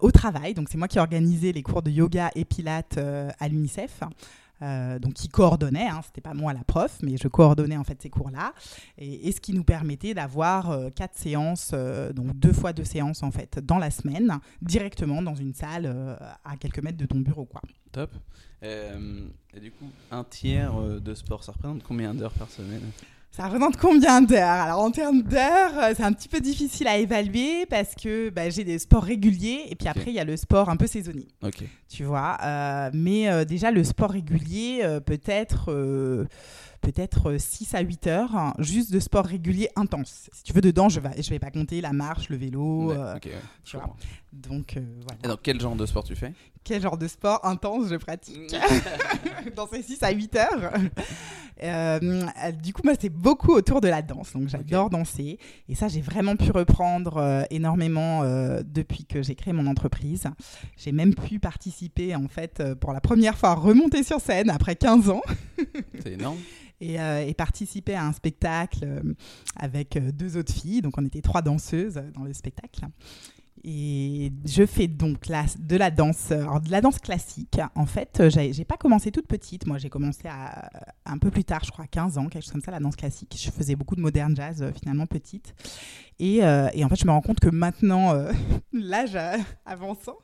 au 0.00 0.10
travail. 0.10 0.54
Donc 0.54 0.68
c'est 0.68 0.78
moi 0.78 0.88
qui 0.88 0.98
organisais 0.98 1.52
les 1.52 1.62
cours 1.62 1.82
de 1.82 1.90
yoga 1.90 2.30
et 2.34 2.44
pilates 2.44 2.98
euh, 2.98 3.30
à 3.38 3.48
l'UNICEF. 3.48 4.00
Euh, 4.62 4.98
donc 4.98 5.14
qui 5.14 5.28
coordonnait, 5.28 5.88
hein, 5.88 6.00
c'était 6.04 6.20
pas 6.20 6.34
moi 6.34 6.52
la 6.52 6.62
prof, 6.64 6.98
mais 7.02 7.16
je 7.16 7.28
coordonnais 7.28 7.76
en 7.76 7.84
fait 7.84 8.00
ces 8.00 8.10
cours-là, 8.10 8.52
et, 8.96 9.32
ce 9.32 9.40
qui 9.40 9.52
nous 9.52 9.64
permettait 9.64 10.14
d'avoir 10.14 10.70
euh, 10.70 10.90
quatre 10.90 11.16
séances, 11.16 11.74
donc 12.14 12.38
deux 12.38 12.52
fois 12.52 12.72
deux 12.72 12.84
séances 12.84 13.22
en 13.22 13.30
fait 13.30 13.58
dans 13.58 13.78
la 13.78 13.90
semaine, 13.90 14.38
directement 14.60 15.20
dans 15.20 15.34
une 15.34 15.54
salle 15.54 16.16
à 16.44 16.56
quelques 16.56 16.82
mètres 16.82 16.98
de 16.98 17.06
ton 17.06 17.18
bureau, 17.18 17.44
quoi. 17.44 17.62
Top. 17.90 18.14
et 18.62 19.60
du 19.60 19.72
coup, 19.72 19.90
un 20.10 20.24
tiers 20.24 20.74
de 20.74 21.14
sport, 21.14 21.44
ça 21.44 21.52
représente 21.52 21.82
combien 21.82 22.14
d'heures 22.14 22.32
par 22.32 22.50
semaine? 22.50 22.82
Ça 23.34 23.44
représente 23.46 23.78
combien 23.78 24.20
d'heures? 24.20 24.46
Alors 24.46 24.80
en 24.80 24.90
termes 24.90 25.22
d'heures, 25.22 25.78
euh, 25.78 25.94
c'est 25.96 26.02
un 26.02 26.12
petit 26.12 26.28
peu 26.28 26.38
difficile 26.38 26.86
à 26.86 26.98
évaluer 26.98 27.64
parce 27.64 27.94
que 27.94 28.28
bah, 28.28 28.50
j'ai 28.50 28.62
des 28.62 28.78
sports 28.78 29.04
réguliers 29.04 29.62
et 29.70 29.74
puis 29.74 29.88
après 29.88 30.08
il 30.10 30.12
y 30.12 30.18
a 30.20 30.24
le 30.24 30.36
sport 30.36 30.68
un 30.68 30.76
peu 30.76 30.86
saisonnier, 30.86 31.28
Ok. 31.42 31.64
tu 31.88 32.04
vois. 32.04 32.36
Euh, 32.44 32.90
mais 32.92 33.30
euh, 33.30 33.46
déjà 33.46 33.70
le 33.70 33.84
sport 33.84 34.10
régulier 34.10 34.80
euh, 34.82 35.00
peut-être 35.00 35.70
peut-être 36.82 37.36
6 37.38 37.74
à 37.74 37.80
8 37.80 38.06
heures 38.08 38.36
hein, 38.36 38.52
juste 38.58 38.92
de 38.92 39.00
sport 39.00 39.24
régulier 39.24 39.70
intense. 39.76 40.28
Si 40.32 40.42
tu 40.42 40.52
veux 40.52 40.60
dedans, 40.60 40.88
je 40.90 41.00
vais 41.00 41.22
je 41.22 41.30
vais 41.30 41.38
pas 41.38 41.50
compter 41.50 41.80
la 41.80 41.92
marche, 41.92 42.28
le 42.28 42.36
vélo. 42.36 42.88
Ouais, 42.88 42.96
euh, 42.98 43.18
tu 43.64 43.76
vois. 43.76 43.96
donc 44.32 44.76
euh, 44.76 44.80
voilà. 45.06 45.34
Et 45.34 45.38
quel 45.42 45.60
genre 45.60 45.76
de 45.76 45.86
sport 45.86 46.04
tu 46.04 46.14
fais? 46.14 46.34
Quel 46.64 46.80
genre 46.80 46.96
de 46.96 47.08
sport 47.08 47.44
intense 47.44 47.88
je 47.88 47.96
pratique 47.96 48.54
dans 49.56 49.66
ces 49.66 49.82
6 49.82 50.02
à 50.02 50.12
8 50.12 50.36
heures. 50.36 50.72
Euh, 51.62 51.98
euh, 52.44 52.52
du 52.52 52.72
coup, 52.72 52.82
moi, 52.84 52.94
c'est 52.98 53.08
beaucoup 53.08 53.52
autour 53.52 53.80
de 53.80 53.88
la 53.88 54.00
danse. 54.00 54.32
Donc, 54.32 54.48
j'adore 54.48 54.88
danser. 54.88 55.38
Et 55.68 55.74
ça, 55.74 55.88
j'ai 55.88 56.00
vraiment 56.00 56.36
pu 56.36 56.52
reprendre 56.52 57.16
euh, 57.16 57.42
énormément 57.50 58.22
euh, 58.22 58.62
depuis 58.64 59.04
que 59.04 59.22
j'ai 59.22 59.34
créé 59.34 59.52
mon 59.52 59.66
entreprise. 59.66 60.24
J'ai 60.76 60.92
même 60.92 61.14
pu 61.14 61.40
participer, 61.40 62.14
en 62.14 62.28
fait, 62.28 62.60
euh, 62.60 62.74
pour 62.76 62.92
la 62.92 63.00
première 63.00 63.36
fois, 63.36 63.54
remonter 63.54 64.04
sur 64.04 64.20
scène 64.20 64.48
après 64.48 64.76
15 64.76 65.10
ans 65.10 65.22
C'est 66.00 66.12
énorme. 66.12 66.38
et, 66.82 67.00
euh, 67.00 67.24
et 67.24 67.32
participer 67.32 67.94
à 67.94 68.04
un 68.04 68.12
spectacle 68.12 68.80
euh, 68.82 69.14
avec 69.56 69.96
euh, 69.96 70.10
deux 70.10 70.36
autres 70.36 70.52
filles. 70.52 70.82
Donc, 70.82 70.98
on 70.98 71.06
était 71.06 71.22
trois 71.22 71.40
danseuses 71.40 72.02
dans 72.14 72.24
le 72.24 72.32
spectacle. 72.32 72.82
Et 73.64 74.32
je 74.44 74.66
fais 74.66 74.88
donc 74.88 75.28
de 75.28 75.76
la 75.76 75.90
danse, 75.92 76.30
de 76.30 76.70
la 76.70 76.80
danse 76.80 76.98
classique. 76.98 77.60
En 77.76 77.86
fait, 77.86 78.20
j'ai 78.28 78.64
pas 78.64 78.76
commencé 78.76 79.12
toute 79.12 79.28
petite. 79.28 79.68
Moi, 79.68 79.78
j'ai 79.78 79.88
commencé 79.88 80.26
à, 80.26 80.68
un 81.06 81.16
peu 81.18 81.30
plus 81.30 81.44
tard, 81.44 81.62
je 81.64 81.70
crois, 81.70 81.86
15 81.86 82.18
ans, 82.18 82.26
quelque 82.26 82.42
chose 82.42 82.50
comme 82.50 82.60
ça, 82.60 82.72
la 82.72 82.80
danse 82.80 82.96
classique. 82.96 83.36
Je 83.40 83.52
faisais 83.52 83.76
beaucoup 83.76 83.94
de 83.94 84.00
modern 84.00 84.34
jazz 84.34 84.64
finalement 84.80 85.06
petite. 85.06 85.54
Et, 86.24 86.44
euh, 86.44 86.68
et 86.72 86.84
en 86.84 86.88
fait, 86.88 86.94
je 86.94 87.04
me 87.04 87.10
rends 87.10 87.20
compte 87.20 87.40
que 87.40 87.48
maintenant, 87.48 88.14
euh, 88.14 88.30
l'âge 88.72 89.18
avançant, 89.66 90.16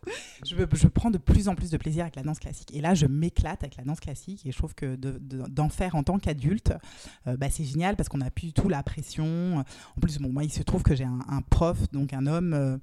je, 0.47 0.87
prends 0.87 1.11
de 1.11 1.19
plus 1.19 1.49
en 1.49 1.57
plus 1.57 1.71
de 1.71 1.77
plaisir 1.77 2.03
avec 2.03 2.15
la 2.15 2.23
danse 2.23 2.39
classique. 2.39 2.73
Et 2.73 2.81
là, 2.81 2.95
je 2.95 3.07
m'éclate 3.07 3.65
avec 3.65 3.77
la 3.77 3.83
danse 3.83 3.99
classique 3.99 4.47
et 4.47 4.53
je 4.53 4.57
trouve 4.57 4.77
que 4.77 4.95
de- 4.95 5.19
de- 5.21 5.43
d'en 5.49 5.69
faire 5.69 5.97
en 5.97 6.05
tant 6.05 6.21
qu'adulte, 6.21 6.73
euh, 7.27 7.37
bah, 7.37 7.49
c'est 7.51 7.65
génial 7.65 7.97
parce 7.97 8.09
qu'on 8.09 8.19
n'a 8.19 8.31
plus 8.31 8.47
du 8.47 8.53
tout 8.53 8.69
la 8.69 8.85
pression. 8.85 9.59
En 9.59 10.01
plus, 10.01 10.19
bon, 10.19 10.33
moi, 10.33 10.45
il 10.45 10.53
se 10.53 10.63
trouve 10.63 10.85
que 10.85 10.95
j'ai 10.95 11.03
un, 11.03 11.43
prof, 11.51 11.77
donc 11.91 12.13
un 12.13 12.29
homme 12.29 12.79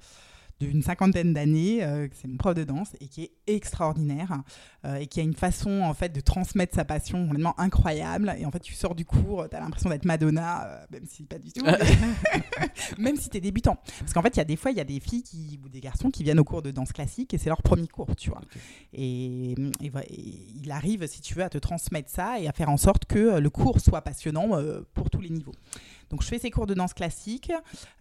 d'une 0.60 0.82
cinquantaine 0.82 1.34
d'années, 1.34 1.84
euh, 1.84 2.08
c'est 2.14 2.28
mon 2.28 2.38
prof 2.38 2.56
de 2.56 2.64
danse 2.64 2.94
et 3.02 3.08
qui 3.08 3.24
est 3.24 3.32
extraordinaire 3.48 4.42
euh, 4.86 4.96
et 4.96 5.08
qui 5.08 5.20
a 5.20 5.24
une 5.24 5.34
façon 5.34 5.82
en 5.82 5.94
fait 5.94 6.10
de 6.10 6.22
transmettre 6.22 6.74
sa 6.76 6.86
passion 6.86 7.26
complètement 7.26 7.60
incroyable. 7.60 8.34
Et 8.38 8.46
en 8.46 8.52
fait, 8.52 8.60
tu 8.60 8.74
sors 8.74 8.96
du 8.96 9.04
cours, 9.04 9.48
tu 9.50 9.56
as 9.56 9.60
l'impression 9.60 9.90
d'être 9.90 10.06
Madonna, 10.06 10.66
euh, 10.66 10.86
même 10.92 11.06
si 11.06 11.24
pas 11.24 11.40
du 11.40 11.52
tout, 11.52 11.66
même 12.98 13.18
si 13.18 13.30
tu 13.30 13.38
es 13.38 13.42
débutant. 13.42 13.78
Parce 14.00 14.14
qu'en 14.14 14.22
fait, 14.22 14.36
il 14.36 14.38
y 14.38 14.42
a 14.42 14.46
des 14.46 14.56
fois, 14.56 14.72
il 14.72 14.78
y 14.78 14.82
a 14.82 14.86
des 14.86 15.00
filles 15.02 15.24
qui, 15.24 15.60
ou 15.64 15.68
des 15.68 15.82
garçons 15.82 16.10
qui 16.10 16.24
viennent 16.24 16.40
au 16.40 16.46
cours 16.46 16.62
de 16.62 16.72
danse 16.72 16.94
classique 16.94 17.34
et 17.34 17.38
c'est 17.38 17.50
leur 17.50 17.62
premier 17.62 17.88
cours, 17.88 18.16
tu 18.16 18.30
vois. 18.30 18.42
Et, 18.94 19.52
et 19.82 19.92
il 20.62 20.72
arrive, 20.72 21.06
si 21.08 21.20
tu 21.22 21.34
veux, 21.34 21.44
à 21.44 21.50
te 21.50 21.58
transmettre 21.58 22.10
ça 22.10 22.40
et 22.40 22.48
à 22.48 22.54
faire 22.54 22.70
en 22.70 22.78
sorte 22.78 23.06
que 23.06 23.40
le 23.40 23.50
cours 23.50 23.82
soit 23.82 24.02
passionnant 24.02 24.52
pour 24.94 25.10
tous 25.10 25.20
les 25.20 25.30
niveaux. 25.30 25.54
Donc, 26.10 26.22
je 26.22 26.28
fais 26.28 26.40
ces 26.40 26.52
cours 26.52 26.68
de 26.68 26.74
danse 26.74 26.94
classique. 26.94 27.52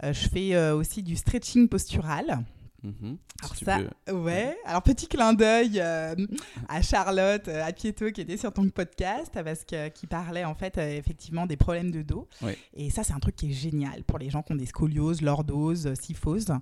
Euh, 0.02 0.12
je 0.12 0.28
fais 0.28 0.54
euh, 0.54 0.76
aussi 0.76 1.02
du 1.02 1.16
stretching 1.16 1.68
postural. 1.68 2.44
Mhm. 2.84 3.16
Alors 3.42 3.56
Si 3.56 3.64
ça, 3.64 3.78
Ouais, 4.12 4.56
alors 4.66 4.82
petit 4.82 5.06
clin 5.06 5.32
d'œil 5.32 5.80
euh, 5.80 6.14
à 6.68 6.82
Charlotte, 6.82 7.48
à 7.48 7.72
Pieto 7.72 8.10
qui 8.12 8.20
était 8.20 8.36
sur 8.36 8.52
ton 8.52 8.68
podcast 8.68 9.30
parce 9.32 9.64
que 9.64 9.88
qui 9.88 10.06
parlait 10.06 10.44
en 10.44 10.54
fait 10.54 10.76
euh, 10.76 10.98
effectivement 10.98 11.46
des 11.46 11.56
problèmes 11.56 11.90
de 11.90 12.02
dos. 12.02 12.28
Ouais. 12.42 12.58
Et 12.74 12.90
ça 12.90 13.02
c'est 13.02 13.14
un 13.14 13.20
truc 13.20 13.36
qui 13.36 13.50
est 13.50 13.54
génial 13.54 14.04
pour 14.04 14.18
les 14.18 14.28
gens 14.28 14.42
qui 14.42 14.52
ont 14.52 14.56
des 14.56 14.66
scolioses, 14.66 15.22
lordoses, 15.22 15.94
kyphoses. 16.00 16.52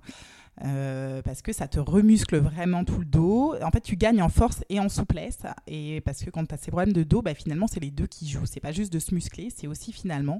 Euh, 0.63 1.21
parce 1.23 1.41
que 1.41 1.51
ça 1.51 1.67
te 1.67 1.79
remuscle 1.79 2.37
vraiment 2.37 2.83
tout 2.85 2.99
le 2.99 3.05
dos. 3.05 3.55
En 3.63 3.71
fait, 3.71 3.81
tu 3.81 3.95
gagnes 3.95 4.21
en 4.21 4.29
force 4.29 4.63
et 4.69 4.79
en 4.79 4.87
souplesse. 4.87 5.39
Et 5.67 6.01
parce 6.01 6.23
que 6.23 6.29
quand 6.29 6.45
tu 6.45 6.53
as 6.53 6.57
ces 6.57 6.69
problèmes 6.71 6.93
de 6.93 7.03
dos, 7.03 7.21
bah, 7.23 7.33
finalement, 7.33 7.67
c'est 7.67 7.79
les 7.79 7.89
deux 7.91 8.05
qui 8.07 8.27
jouent. 8.29 8.45
C'est 8.45 8.59
pas 8.59 8.71
juste 8.71 8.93
de 8.93 8.99
se 8.99 9.13
muscler, 9.15 9.49
c'est 9.55 9.65
aussi 9.67 9.91
finalement 9.91 10.39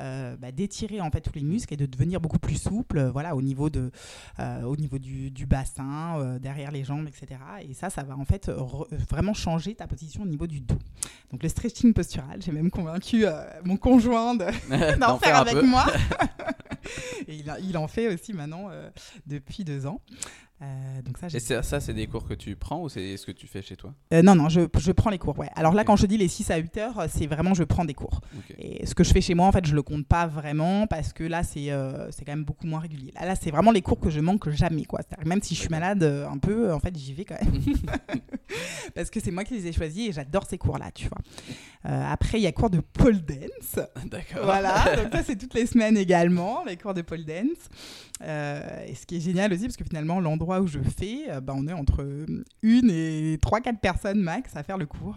euh, 0.00 0.36
bah, 0.36 0.50
d'étirer 0.50 1.00
en 1.00 1.10
fait 1.10 1.20
tous 1.20 1.34
les 1.34 1.42
muscles 1.44 1.72
et 1.74 1.76
de 1.76 1.86
devenir 1.86 2.20
beaucoup 2.20 2.40
plus 2.40 2.56
souple. 2.56 2.98
euh, 2.98 3.10
Voilà, 3.12 3.36
au 3.36 3.42
niveau 3.42 3.70
de, 3.70 3.92
euh, 4.40 4.62
au 4.64 4.76
niveau 4.76 4.98
du, 4.98 5.30
du 5.30 5.46
bassin, 5.46 6.38
derrière 6.40 6.70
les 6.72 6.82
jambes, 6.84 7.06
etc. 7.06 7.40
Et 7.68 7.72
ça, 7.74 7.88
ça 7.88 8.02
va 8.02 8.16
en 8.16 8.24
fait 8.24 8.50
vraiment 9.10 9.34
changer 9.34 9.74
ta 9.76 9.86
position 9.86 10.22
au 10.24 10.26
niveau 10.26 10.46
du 10.48 10.60
dos. 10.60 10.78
Donc 11.30 11.42
le 11.42 11.48
stretching 11.48 11.92
postural, 11.94 12.42
j'ai 12.42 12.52
même 12.52 12.70
convaincu 12.70 13.24
mon 13.64 13.76
conjoint 13.76 14.34
de- 14.34 14.44
d'en 14.98 15.18
faire 15.18 15.36
avec 15.36 15.54
peu. 15.54 15.62
moi. 15.66 15.86
Il 17.28 17.76
en 17.76 17.88
fait 17.88 18.12
aussi 18.12 18.32
maintenant 18.32 18.68
euh, 18.70 18.90
depuis 19.26 19.64
deux 19.64 19.86
ans. 19.86 20.00
Euh, 20.62 21.02
donc 21.02 21.18
ça, 21.18 21.26
Et 21.26 21.40
ça, 21.40 21.80
c'est 21.80 21.94
des 21.94 22.06
cours 22.06 22.26
que 22.26 22.34
tu 22.34 22.54
prends 22.54 22.82
ou 22.82 22.88
c'est 22.88 23.16
ce 23.16 23.26
que 23.26 23.32
tu 23.32 23.48
fais 23.48 23.62
chez 23.62 23.74
toi? 23.74 23.92
Euh, 24.12 24.22
non, 24.22 24.36
non, 24.36 24.48
je, 24.48 24.60
je 24.78 24.92
prends 24.92 25.10
les 25.10 25.18
cours, 25.18 25.36
ouais. 25.38 25.48
Alors 25.56 25.74
là, 25.74 25.82
quand 25.82 25.96
je 25.96 26.06
dis 26.06 26.16
les 26.16 26.28
6 26.28 26.50
à 26.50 26.56
8 26.58 26.76
heures, 26.76 27.00
euh, 27.00 27.06
c'est 27.10 27.26
vraiment 27.26 27.52
je 27.54 27.64
prends 27.64 27.84
des 27.84 27.94
cours. 27.94 28.20
Ok. 28.36 28.54
Et 28.58 28.86
ce 28.86 28.94
que 28.94 29.02
je 29.02 29.12
fais 29.12 29.20
chez 29.20 29.34
moi, 29.34 29.46
en 29.46 29.52
fait, 29.52 29.66
je 29.66 29.74
le 29.74 29.82
compte 29.82 30.06
pas 30.06 30.26
vraiment 30.26 30.86
parce 30.86 31.12
que 31.12 31.24
là, 31.24 31.42
c'est 31.42 31.72
euh, 31.72 32.10
c'est 32.12 32.24
quand 32.24 32.32
même 32.32 32.44
beaucoup 32.44 32.66
moins 32.66 32.78
régulier. 32.78 33.12
Là, 33.14 33.26
là 33.26 33.34
c'est 33.34 33.50
vraiment 33.50 33.72
les 33.72 33.82
cours 33.82 33.98
que 33.98 34.10
je 34.10 34.20
manque 34.20 34.48
jamais, 34.50 34.84
quoi. 34.84 35.00
Même 35.24 35.42
si 35.42 35.54
je 35.54 35.60
suis 35.60 35.68
malade 35.68 36.04
un 36.04 36.38
peu, 36.38 36.72
en 36.72 36.78
fait, 36.78 36.96
j'y 36.96 37.12
vais 37.12 37.24
quand 37.24 37.42
même. 37.42 37.60
parce 38.94 39.10
que 39.10 39.18
c'est 39.18 39.30
moi 39.30 39.42
qui 39.44 39.54
les 39.54 39.66
ai 39.66 39.72
choisis 39.72 40.10
et 40.10 40.12
j'adore 40.12 40.44
ces 40.48 40.58
cours-là, 40.58 40.90
tu 40.94 41.08
vois. 41.08 41.18
Après, 41.84 42.38
il 42.38 42.42
y 42.42 42.46
a 42.46 42.52
cours 42.52 42.70
de 42.70 42.78
pole 42.78 43.20
dance. 43.20 43.84
D'accord. 44.06 44.44
Voilà, 44.44 44.96
donc 44.96 45.12
ça 45.12 45.22
c'est 45.24 45.36
toutes 45.38 45.54
les 45.54 45.66
semaines 45.66 45.96
également, 45.96 46.62
les 46.64 46.76
cours 46.76 46.94
de 46.94 47.02
pole 47.02 47.24
dance. 47.24 47.68
Euh, 48.22 48.84
et 48.86 48.94
ce 48.94 49.04
qui 49.04 49.16
est 49.16 49.20
génial 49.20 49.52
aussi, 49.52 49.64
parce 49.64 49.76
que 49.76 49.84
finalement 49.84 50.20
l'endroit 50.20 50.60
où 50.60 50.66
je 50.68 50.78
fais, 50.78 51.24
euh, 51.28 51.40
bah, 51.40 51.54
on 51.56 51.66
est 51.66 51.72
entre 51.72 52.06
une 52.62 52.90
et 52.90 53.36
trois, 53.42 53.60
quatre 53.60 53.80
personnes 53.80 54.20
max 54.20 54.54
à 54.56 54.62
faire 54.62 54.78
le 54.78 54.86
cours. 54.86 55.16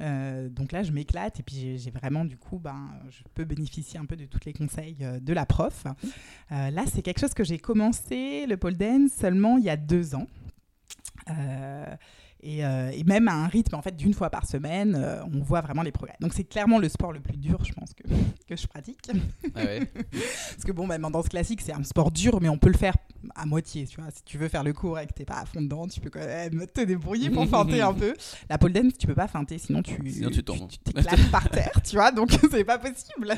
Euh, 0.00 0.48
donc 0.48 0.72
là 0.72 0.82
je 0.82 0.92
m'éclate 0.92 1.40
et 1.40 1.42
puis 1.42 1.78
j'ai- 1.78 1.90
vraiment 1.90 2.24
du 2.24 2.36
coup, 2.36 2.58
ben, 2.58 2.90
je 3.10 3.22
peux 3.34 3.44
bénéficier 3.44 3.98
un 3.98 4.04
peu 4.04 4.16
de 4.16 4.26
tous 4.26 4.40
les 4.44 4.52
conseils 4.52 4.96
euh, 5.00 5.20
de 5.20 5.32
la 5.32 5.46
prof. 5.46 5.84
Euh, 6.52 6.70
là 6.70 6.82
c'est 6.86 7.00
quelque 7.02 7.20
chose 7.20 7.32
que 7.34 7.44
j'ai 7.44 7.58
commencé, 7.58 8.46
le 8.46 8.56
pole 8.56 8.76
seulement 9.10 9.56
il 9.56 9.64
y 9.64 9.70
a 9.70 9.76
deux 9.76 10.14
ans. 10.14 10.26
Euh, 12.44 12.50
et, 12.54 12.64
euh, 12.64 12.90
et 12.92 13.04
même 13.04 13.28
à 13.28 13.34
un 13.34 13.46
rythme 13.46 13.74
en 13.74 13.82
fait 13.82 13.96
d'une 13.96 14.14
fois 14.14 14.30
par 14.30 14.46
semaine, 14.46 14.94
euh, 14.96 15.22
on 15.32 15.40
voit 15.42 15.60
vraiment 15.60 15.82
les 15.82 15.92
progrès. 15.92 16.16
Donc 16.20 16.32
c'est 16.34 16.44
clairement 16.44 16.78
le 16.78 16.88
sport 16.88 17.12
le 17.12 17.20
plus 17.20 17.36
dur, 17.36 17.58
je 17.64 17.72
pense 17.72 17.94
que, 17.94 18.02
que 18.48 18.56
je 18.56 18.66
pratique. 18.66 18.98
Ah 19.54 19.64
ouais. 19.64 19.80
Parce 20.12 20.64
que 20.64 20.72
bon, 20.72 20.86
même 20.86 21.04
en 21.04 21.10
danse 21.10 21.28
classique, 21.28 21.60
c'est 21.60 21.72
un 21.72 21.82
sport 21.84 22.10
dur, 22.10 22.40
mais 22.40 22.48
on 22.48 22.58
peut 22.58 22.68
le 22.70 22.76
faire 22.76 22.94
à 23.34 23.46
moitié. 23.46 23.86
Tu 23.86 24.00
vois, 24.00 24.10
si 24.10 24.22
tu 24.24 24.38
veux 24.38 24.48
faire 24.48 24.62
le 24.64 24.72
cours 24.72 24.98
et 24.98 25.06
que 25.06 25.12
t'es 25.12 25.24
pas 25.24 25.40
à 25.40 25.46
fond 25.46 25.60
dedans, 25.62 25.86
tu 25.86 26.00
peux 26.00 26.10
quand 26.10 26.20
même 26.20 26.66
te 26.66 26.82
débrouiller 26.82 27.30
pour 27.30 27.46
feinter 27.46 27.80
un 27.80 27.94
peu. 27.94 28.14
La 28.50 28.58
pole 28.58 28.72
dance, 28.72 28.92
tu 28.98 29.06
peux 29.06 29.14
pas 29.14 29.28
feinter, 29.28 29.58
sinon 29.58 29.82
tu 29.82 29.94
Sinon, 30.10 30.30
tu 30.30 30.42
tombes. 30.42 30.68
tu 30.68 30.78
t'éclates 30.78 31.30
par 31.30 31.48
terre, 31.48 31.80
tu 31.82 31.96
vois. 31.96 32.12
Donc 32.12 32.30
c'est 32.50 32.64
pas 32.64 32.78
possible. 32.78 33.34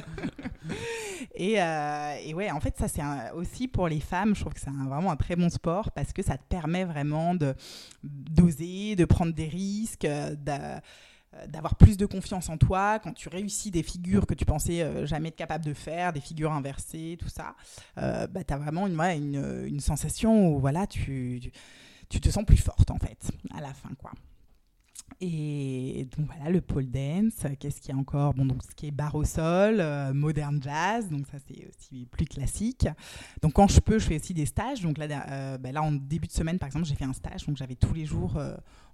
et, 1.34 1.60
euh, 1.60 2.16
et 2.24 2.34
ouais, 2.34 2.50
en 2.50 2.60
fait, 2.60 2.76
ça 2.76 2.88
c'est 2.88 3.02
aussi 3.34 3.68
pour 3.68 3.88
les 3.88 4.00
femmes. 4.00 4.34
Je 4.34 4.40
trouve 4.40 4.52
que 4.52 4.60
c'est 4.60 4.70
vraiment 4.70 5.12
un 5.12 5.16
très 5.16 5.36
bon 5.36 5.48
sport 5.48 5.90
parce 5.92 6.12
que 6.12 6.22
ça 6.22 6.36
te 6.36 6.44
permet 6.48 6.84
vraiment 6.84 7.34
de 7.34 7.54
d'oser, 8.02 8.95
de 8.96 9.04
prendre 9.04 9.32
des 9.32 9.48
risques, 9.48 10.04
euh, 10.04 10.34
euh, 10.48 11.46
d'avoir 11.48 11.76
plus 11.76 11.96
de 11.96 12.06
confiance 12.06 12.48
en 12.48 12.56
toi 12.56 12.98
quand 12.98 13.12
tu 13.12 13.28
réussis 13.28 13.70
des 13.70 13.82
figures 13.82 14.26
que 14.26 14.34
tu 14.34 14.44
pensais 14.44 14.82
euh, 14.82 15.06
jamais 15.06 15.28
être 15.28 15.36
capable 15.36 15.64
de 15.64 15.74
faire, 15.74 16.12
des 16.12 16.20
figures 16.20 16.52
inversées, 16.52 17.16
tout 17.20 17.28
ça. 17.28 17.54
Bah, 17.96 18.44
tu 18.46 18.52
as 18.52 18.58
vraiment 18.58 18.86
une, 18.86 19.80
sensation 19.80 20.48
où 20.48 20.60
voilà, 20.60 20.86
tu, 20.86 21.52
te 22.08 22.28
sens 22.28 22.44
plus 22.44 22.56
forte 22.56 22.90
en 22.90 22.98
fait 22.98 23.30
à 23.54 23.60
la 23.60 23.72
fin. 23.72 23.90
quoi. 23.98 24.12
Et 25.20 26.06
donc 26.16 26.26
voilà, 26.26 26.50
le 26.50 26.60
pole 26.60 26.90
dance, 26.90 27.46
qu'est-ce 27.58 27.80
qu'il 27.80 27.94
y 27.94 27.96
a 27.96 27.98
encore? 27.98 28.34
Bon, 28.34 28.44
donc 28.44 28.62
ce 28.62 28.74
qui 28.74 28.88
est 28.88 28.90
bar 28.90 29.14
au 29.14 29.24
sol, 29.24 29.80
euh, 29.80 30.12
modern 30.12 30.62
jazz, 30.62 31.08
donc 31.08 31.26
ça 31.26 31.38
c'est 31.48 31.66
aussi 31.66 32.06
plus 32.06 32.26
classique. 32.26 32.86
Donc 33.40 33.54
quand 33.54 33.68
je 33.68 33.80
peux, 33.80 33.98
je 33.98 34.06
fais 34.06 34.16
aussi 34.16 34.34
des 34.34 34.44
stages. 34.44 34.82
Donc 34.82 34.98
là, 34.98 35.58
bah, 35.58 35.72
là 35.72 35.82
en 35.82 35.92
début 35.92 36.26
de 36.26 36.32
semaine, 36.32 36.58
par 36.58 36.66
exemple, 36.66 36.84
j'ai 36.84 36.96
fait 36.96 37.04
un 37.04 37.14
stage, 37.14 37.46
donc 37.46 37.56
j'avais 37.56 37.76
tous 37.76 37.94
les 37.94 38.04
jours, 38.04 38.38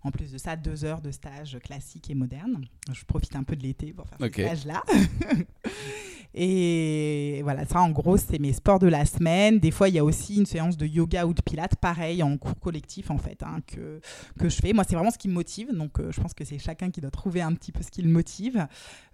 en 0.05 0.11
plus 0.11 0.33
de 0.33 0.39
ça, 0.39 0.57
deux 0.57 0.85
heures 0.85 1.01
de 1.01 1.11
stage 1.11 1.59
classique 1.63 2.11
et 2.11 2.15
moderne. 2.15 2.65
Je 2.93 3.05
profite 3.05 3.37
un 3.37 3.45
peu 3.45 3.55
de 3.57 3.63
l'été 3.63 3.93
pour 3.93 4.09
faire 4.09 4.19
Ok. 4.21 4.35
ces 4.37 4.43
stages-là. 4.43 4.83
et 6.35 7.41
voilà, 7.43 7.67
ça 7.67 7.81
en 7.81 7.91
gros, 7.91 8.17
c'est 8.17 8.39
mes 8.39 8.53
sports 8.53 8.79
de 8.79 8.87
la 8.89 9.05
semaine. 9.05 9.59
Des 9.59 9.71
fois, 9.71 9.89
il 9.89 9.95
y 9.95 9.99
a 9.99 10.05
aussi 10.05 10.37
une 10.37 10.47
séance 10.47 10.77
de 10.77 10.87
yoga 10.87 11.27
ou 11.27 11.35
de 11.35 11.43
pilates, 11.43 11.77
pareil, 11.77 12.23
en 12.23 12.37
cours 12.39 12.59
collectif 12.59 13.11
en 13.11 13.19
fait, 13.19 13.43
hein, 13.43 13.59
que, 13.67 14.01
que 14.39 14.49
je 14.49 14.57
fais. 14.57 14.73
Moi, 14.73 14.85
c'est 14.89 14.95
vraiment 14.95 15.11
ce 15.11 15.19
qui 15.19 15.29
me 15.29 15.35
motive. 15.35 15.69
Donc, 15.73 16.01
euh, 16.01 16.11
je 16.11 16.21
pense 16.21 16.35
que 16.35 16.45
c'est 16.45 16.59
chacun 16.59 16.91
qui 16.91 17.01
doit 17.01 17.11
trouver 17.11 17.43
un 17.43 17.53
petit 17.55 17.71
peu 17.73 17.83
ce 17.83 17.91
qui 17.91 18.03
le 18.03 18.11
motive. 18.11 18.67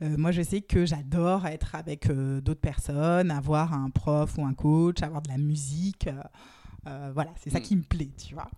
Euh, 0.03 0.17
moi, 0.17 0.31
je 0.31 0.43
sais 0.43 0.61
que 0.61 0.87
j'adore 0.87 1.47
être 1.47 1.75
avec 1.75 2.09
euh, 2.09 2.41
d'autres 2.41 2.61
personnes, 2.61 3.31
avoir 3.31 3.73
un 3.75 3.91
prof 3.91 4.39
ou 4.39 4.45
un 4.45 4.55
coach, 4.55 5.03
avoir 5.03 5.23
de 5.23 5.29
la 5.29 5.39
musique. 5.39 6.09
Euh, 6.89 7.11
voilà, 7.13 7.33
c'est 7.37 7.51
ça 7.51 7.59
Mm. 7.61 7.63
qui 7.63 7.77
me 7.77 7.83
plaît, 7.83 8.11
tu 8.17 8.35
vois. 8.35 8.49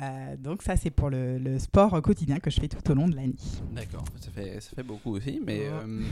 Euh, 0.00 0.36
donc 0.36 0.62
ça, 0.62 0.76
c'est 0.76 0.90
pour 0.90 1.10
le, 1.10 1.38
le 1.38 1.58
sport 1.58 2.00
quotidien 2.02 2.38
que 2.40 2.50
je 2.50 2.60
fais 2.60 2.68
tout 2.68 2.90
au 2.90 2.94
long 2.94 3.08
de 3.08 3.14
l'année. 3.16 3.36
D'accord. 3.72 4.04
Ça 4.20 4.30
fait, 4.30 4.60
ça 4.60 4.70
fait 4.74 4.82
beaucoup 4.82 5.14
aussi, 5.16 5.40
mais 5.44 5.66
euh, 5.68 6.02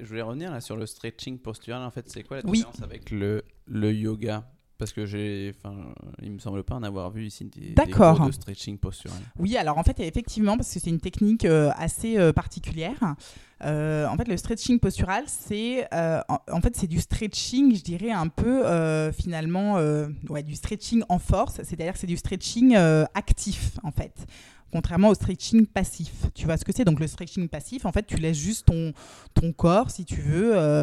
Je 0.00 0.04
voulais 0.04 0.22
revenir 0.22 0.50
là 0.50 0.60
sur 0.60 0.76
le 0.76 0.86
stretching 0.86 1.38
postural. 1.38 1.82
En 1.82 1.90
fait, 1.90 2.08
c'est 2.10 2.22
quoi 2.24 2.38
la 2.38 2.42
Oui. 2.46 2.58
différence 2.58 2.82
avec 2.82 3.10
le, 3.10 3.44
le 3.66 3.92
yoga? 3.92 4.48
Parce 4.82 4.92
que 4.92 5.06
j'ai, 5.06 5.54
enfin, 5.56 5.76
il 6.20 6.32
me 6.32 6.40
semble 6.40 6.64
pas 6.64 6.74
en 6.74 6.82
avoir 6.82 7.08
vu 7.12 7.24
ici 7.26 7.44
des, 7.44 7.68
des 7.72 7.92
cours 7.92 8.26
de 8.26 8.32
stretching 8.32 8.76
postural. 8.78 9.16
Oui, 9.38 9.56
alors 9.56 9.78
en 9.78 9.84
fait, 9.84 10.00
effectivement, 10.00 10.56
parce 10.56 10.74
que 10.74 10.80
c'est 10.80 10.90
une 10.90 10.98
technique 10.98 11.44
euh, 11.44 11.70
assez 11.76 12.18
euh, 12.18 12.32
particulière. 12.32 13.14
euh, 13.64 14.08
en 14.08 14.16
fait, 14.16 14.26
le 14.26 14.36
stretching 14.36 14.80
postural, 14.80 15.22
c'est 15.28 15.86
en, 15.92 16.38
en 16.50 16.60
fait 16.60 16.74
c'est 16.74 16.88
du 16.88 16.98
stretching, 16.98 17.76
je 17.76 17.82
dirais 17.82 18.10
un 18.10 18.26
peu 18.26 18.64
finalement, 19.12 19.74
ouais, 20.28 20.42
du 20.42 20.56
stretching 20.56 21.04
en 21.08 21.20
force. 21.20 21.60
C'est-à-dire 21.62 21.92
que 21.92 22.00
c'est 22.00 22.08
du 22.08 22.16
stretching 22.16 22.74
actif, 23.14 23.78
en 23.84 23.92
fait. 23.92 24.26
Contrairement 24.72 25.10
au 25.10 25.14
stretching 25.14 25.66
passif. 25.66 26.12
Tu 26.34 26.46
vois 26.46 26.56
ce 26.56 26.64
que 26.64 26.72
c'est? 26.72 26.84
Donc 26.84 26.98
le 26.98 27.06
stretching 27.06 27.46
passif, 27.48 27.84
en 27.86 27.92
fait, 27.92 28.04
tu 28.06 28.16
laisses 28.16 28.38
juste 28.38 28.66
ton, 28.66 28.92
ton 29.32 29.52
corps, 29.52 29.92
si 29.92 30.04
tu 30.04 30.20
veux. 30.20 30.56
euh, 30.58 30.82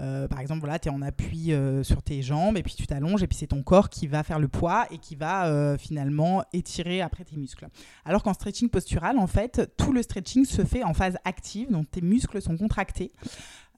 euh, 0.00 0.28
par 0.28 0.40
exemple, 0.40 0.60
voilà, 0.60 0.78
tu 0.78 0.88
es 0.88 0.92
en 0.92 1.02
appui 1.02 1.52
euh, 1.52 1.82
sur 1.82 2.02
tes 2.02 2.22
jambes 2.22 2.56
et 2.56 2.62
puis 2.62 2.74
tu 2.74 2.86
t'allonges 2.86 3.22
et 3.22 3.26
puis 3.26 3.36
c'est 3.36 3.48
ton 3.48 3.62
corps 3.62 3.88
qui 3.88 4.06
va 4.06 4.22
faire 4.22 4.38
le 4.38 4.48
poids 4.48 4.86
et 4.90 4.98
qui 4.98 5.16
va 5.16 5.46
euh, 5.46 5.76
finalement 5.76 6.44
étirer 6.52 7.00
après 7.00 7.24
tes 7.24 7.36
muscles. 7.36 7.66
Alors 8.04 8.22
qu'en 8.22 8.32
stretching 8.32 8.68
postural, 8.68 9.18
en 9.18 9.26
fait, 9.26 9.72
tout 9.76 9.92
le 9.92 10.02
stretching 10.02 10.44
se 10.44 10.64
fait 10.64 10.84
en 10.84 10.94
phase 10.94 11.16
active, 11.24 11.70
donc 11.72 11.90
tes 11.90 12.00
muscles 12.00 12.40
sont 12.40 12.56
contractés. 12.56 13.12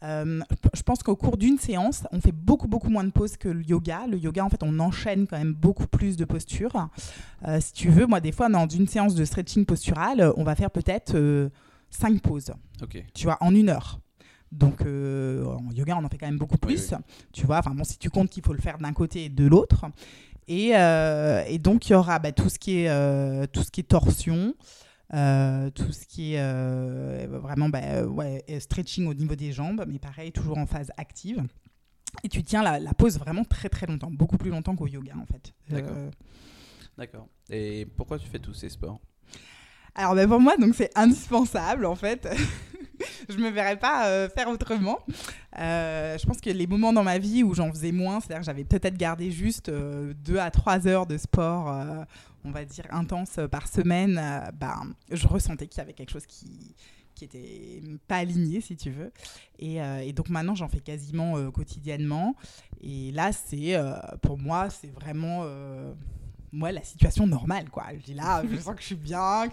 Euh, 0.02 0.40
je 0.74 0.82
pense 0.82 1.02
qu'au 1.02 1.16
cours 1.16 1.36
d'une 1.36 1.58
séance, 1.58 2.04
on 2.10 2.20
fait 2.20 2.32
beaucoup 2.32 2.68
beaucoup 2.68 2.88
moins 2.88 3.04
de 3.04 3.10
pauses 3.10 3.36
que 3.36 3.48
le 3.48 3.62
yoga. 3.62 4.06
Le 4.06 4.18
yoga, 4.18 4.44
en 4.44 4.48
fait, 4.48 4.62
on 4.62 4.78
enchaîne 4.78 5.26
quand 5.26 5.38
même 5.38 5.52
beaucoup 5.54 5.86
plus 5.86 6.16
de 6.16 6.24
postures. 6.24 6.88
Euh, 7.46 7.60
si 7.60 7.72
tu 7.72 7.88
veux, 7.88 8.06
moi, 8.06 8.20
des 8.20 8.32
fois, 8.32 8.48
dans 8.48 8.66
une 8.68 8.88
séance 8.88 9.14
de 9.14 9.24
stretching 9.24 9.64
postural, 9.64 10.32
on 10.36 10.44
va 10.44 10.54
faire 10.54 10.70
peut-être 10.70 11.50
5 11.90 12.20
pauses 12.22 12.52
Ok. 12.82 13.02
tu 13.14 13.24
vois, 13.24 13.36
en 13.40 13.54
une 13.54 13.68
heure. 13.68 14.00
Donc, 14.52 14.82
euh, 14.82 15.44
en 15.44 15.70
yoga, 15.72 15.96
on 15.96 16.04
en 16.04 16.08
fait 16.08 16.18
quand 16.18 16.26
même 16.26 16.38
beaucoup 16.38 16.56
Oui, 16.62 16.74
plus. 16.74 16.94
Tu 17.32 17.46
vois, 17.46 17.58
enfin 17.58 17.70
bon, 17.70 17.84
si 17.84 17.98
tu 17.98 18.10
comptes 18.10 18.30
qu'il 18.30 18.44
faut 18.44 18.52
le 18.52 18.60
faire 18.60 18.78
d'un 18.78 18.92
côté 18.92 19.26
et 19.26 19.28
de 19.28 19.46
l'autre. 19.46 19.86
Et, 20.48 20.76
euh, 20.76 21.44
et 21.46 21.58
donc, 21.58 21.88
il 21.88 21.92
y 21.92 21.94
aura 21.94 22.18
bah, 22.18 22.32
tout, 22.32 22.48
ce 22.48 22.58
qui 22.58 22.80
est, 22.80 22.88
euh, 22.88 23.46
tout 23.46 23.62
ce 23.62 23.70
qui 23.70 23.80
est 23.80 23.84
torsion, 23.84 24.54
euh, 25.14 25.70
tout 25.70 25.92
ce 25.92 26.06
qui 26.06 26.34
est 26.34 26.40
euh, 26.40 27.26
vraiment 27.42 27.68
bah, 27.68 28.04
ouais, 28.04 28.44
stretching 28.58 29.06
au 29.06 29.14
niveau 29.14 29.36
des 29.36 29.52
jambes, 29.52 29.84
mais 29.86 29.98
pareil, 29.98 30.32
toujours 30.32 30.58
en 30.58 30.66
phase 30.66 30.90
active. 30.96 31.44
Et 32.24 32.28
tu 32.28 32.42
tiens 32.42 32.62
la, 32.62 32.80
la 32.80 32.92
pose 32.92 33.18
vraiment 33.18 33.44
très 33.44 33.68
très 33.68 33.86
longtemps, 33.86 34.10
beaucoup 34.10 34.36
plus 34.36 34.50
longtemps 34.50 34.74
qu'au 34.74 34.88
yoga 34.88 35.14
en 35.16 35.26
fait. 35.26 35.52
D'accord. 35.68 35.96
Euh. 35.96 36.10
Et 37.50 37.86
pourquoi 37.96 38.18
tu 38.18 38.26
fais 38.28 38.38
tous 38.38 38.54
ces 38.54 38.68
sports? 38.68 39.00
Alors 39.94 40.14
ben, 40.14 40.28
pour 40.28 40.40
moi, 40.40 40.56
donc 40.56 40.74
c'est 40.74 40.90
indispensable 40.96 41.86
en 41.86 41.94
fait. 41.94 42.28
je 43.28 43.36
me 43.36 43.50
verrais 43.50 43.78
pas 43.78 44.08
euh, 44.08 44.28
faire 44.28 44.48
autrement. 44.48 44.98
Euh, 45.58 46.16
je 46.18 46.26
pense 46.26 46.40
que 46.40 46.50
les 46.50 46.66
moments 46.66 46.92
dans 46.92 47.02
ma 47.04 47.18
vie 47.18 47.42
où 47.42 47.54
j'en 47.54 47.70
faisais 47.70 47.92
moins, 47.92 48.20
c'est-à-dire 48.20 48.40
que 48.40 48.46
j'avais 48.46 48.64
peut-être 48.64 48.96
gardé 48.96 49.30
juste 49.30 49.68
euh, 49.68 50.12
deux 50.24 50.38
à 50.38 50.50
trois 50.50 50.86
heures 50.86 51.06
de 51.06 51.16
sport, 51.18 51.70
euh, 51.72 52.04
on 52.44 52.50
va 52.50 52.64
dire 52.64 52.86
intense 52.90 53.38
euh, 53.38 53.48
par 53.48 53.68
semaine, 53.68 54.18
euh, 54.18 54.50
ben, 54.52 54.94
je 55.10 55.26
ressentais 55.26 55.66
qu'il 55.66 55.78
y 55.78 55.82
avait 55.82 55.92
quelque 55.92 56.12
chose 56.12 56.26
qui 56.26 56.74
qui 57.14 57.24
était 57.24 57.82
pas 58.08 58.16
aligné 58.16 58.60
si 58.62 58.76
tu 58.76 58.90
veux. 58.90 59.12
Et, 59.58 59.82
euh, 59.82 60.10
donc 60.12 60.30
maintenant 60.30 60.54
j'en 60.54 60.68
fais 60.68 60.80
quasiment 60.80 61.36
euh, 61.36 61.50
quotidiennement. 61.50 62.34
Et 62.82 63.12
là 63.12 63.32
c'est 63.32 63.74
euh, 63.76 63.94
pour 64.22 64.38
moi 64.38 64.70
c'est 64.70 64.90
vraiment 64.92 65.42
euh, 65.44 65.92
moi 66.50 66.72
la 66.72 66.82
situation 66.82 67.26
normale 67.26 67.68
quoi. 67.68 67.84
Je 67.98 68.04
dis 68.04 68.14
là 68.14 68.42
je 68.50 68.56
sens 68.56 68.74
que 68.74 68.80
je 68.80 68.86
suis 68.86 68.94
bien 68.94 69.48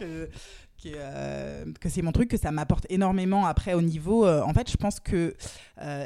que, 0.82 0.90
euh, 0.96 1.66
que 1.80 1.90
c'est 1.90 2.02
mon 2.02 2.12
truc, 2.12 2.30
que 2.30 2.38
ça 2.38 2.52
m'apporte 2.52 2.86
énormément 2.90 3.46
après 3.46 3.74
au 3.74 3.82
niveau. 3.82 4.26
euh, 4.26 4.42
en 4.42 4.54
fait, 4.54 4.70
je 4.70 4.78
pense 4.78 5.00
que 5.00 5.36
euh, 5.82 6.06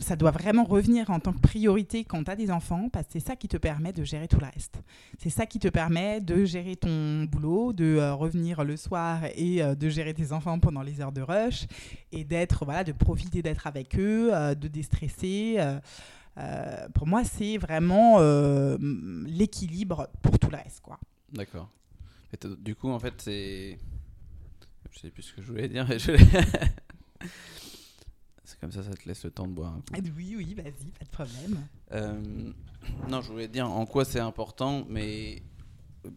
ça 0.00 0.16
doit 0.16 0.30
vraiment 0.30 0.64
revenir 0.64 1.10
en 1.10 1.20
tant 1.20 1.32
que 1.32 1.40
priorité 1.40 2.04
quand 2.04 2.24
tu 2.24 2.30
as 2.30 2.36
des 2.36 2.50
enfants, 2.50 2.88
parce 2.90 3.06
que 3.06 3.12
c'est 3.14 3.26
ça 3.26 3.36
qui 3.36 3.48
te 3.48 3.56
permet 3.56 3.92
de 3.92 4.04
gérer 4.04 4.28
tout 4.28 4.38
le 4.38 4.46
reste. 4.46 4.76
C'est 5.18 5.30
ça 5.30 5.46
qui 5.46 5.58
te 5.58 5.68
permet 5.68 6.20
de 6.20 6.44
gérer 6.44 6.76
ton 6.76 7.24
boulot, 7.24 7.72
de 7.72 8.10
revenir 8.10 8.64
le 8.64 8.76
soir 8.76 9.20
et 9.34 9.62
de 9.62 9.88
gérer 9.88 10.14
tes 10.14 10.32
enfants 10.32 10.58
pendant 10.58 10.82
les 10.82 11.00
heures 11.00 11.12
de 11.12 11.22
rush, 11.22 11.66
et 12.12 12.24
d'être, 12.24 12.64
voilà, 12.64 12.84
de 12.84 12.92
profiter 12.92 13.42
d'être 13.42 13.66
avec 13.66 13.98
eux, 13.98 14.30
de 14.54 14.68
déstresser. 14.68 15.58
pour 16.94 17.06
moi, 17.06 17.24
c'est 17.24 17.58
vraiment 17.58 18.18
l'équilibre 19.26 20.08
pour 20.22 20.38
tout 20.38 20.50
le 20.50 20.56
reste. 20.56 20.82
D'accord. 21.32 21.68
Du 22.58 22.74
coup, 22.74 22.90
en 22.90 22.98
fait, 22.98 23.14
c'est. 23.18 23.78
Je 24.96 25.02
sais 25.02 25.10
plus 25.10 25.22
ce 25.22 25.34
que 25.34 25.42
je 25.42 25.48
voulais 25.48 25.68
dire. 25.68 25.86
mais 25.86 25.98
je 25.98 26.12
c'est 28.44 28.58
comme 28.60 28.72
ça, 28.72 28.82
ça 28.82 28.94
te 28.94 29.06
laisse 29.06 29.24
le 29.24 29.30
temps 29.30 29.46
de 29.46 29.52
boire 29.52 29.74
un 29.74 29.80
coup. 29.80 29.92
Oui, 30.16 30.34
oui, 30.38 30.54
vas-y, 30.54 30.90
pas 30.92 31.04
de 31.04 31.10
problème. 31.10 31.66
Euh, 31.92 32.50
non, 33.08 33.20
je 33.20 33.30
voulais 33.30 33.48
dire 33.48 33.70
en 33.70 33.84
quoi 33.84 34.06
c'est 34.06 34.20
important, 34.20 34.86
mais 34.88 35.42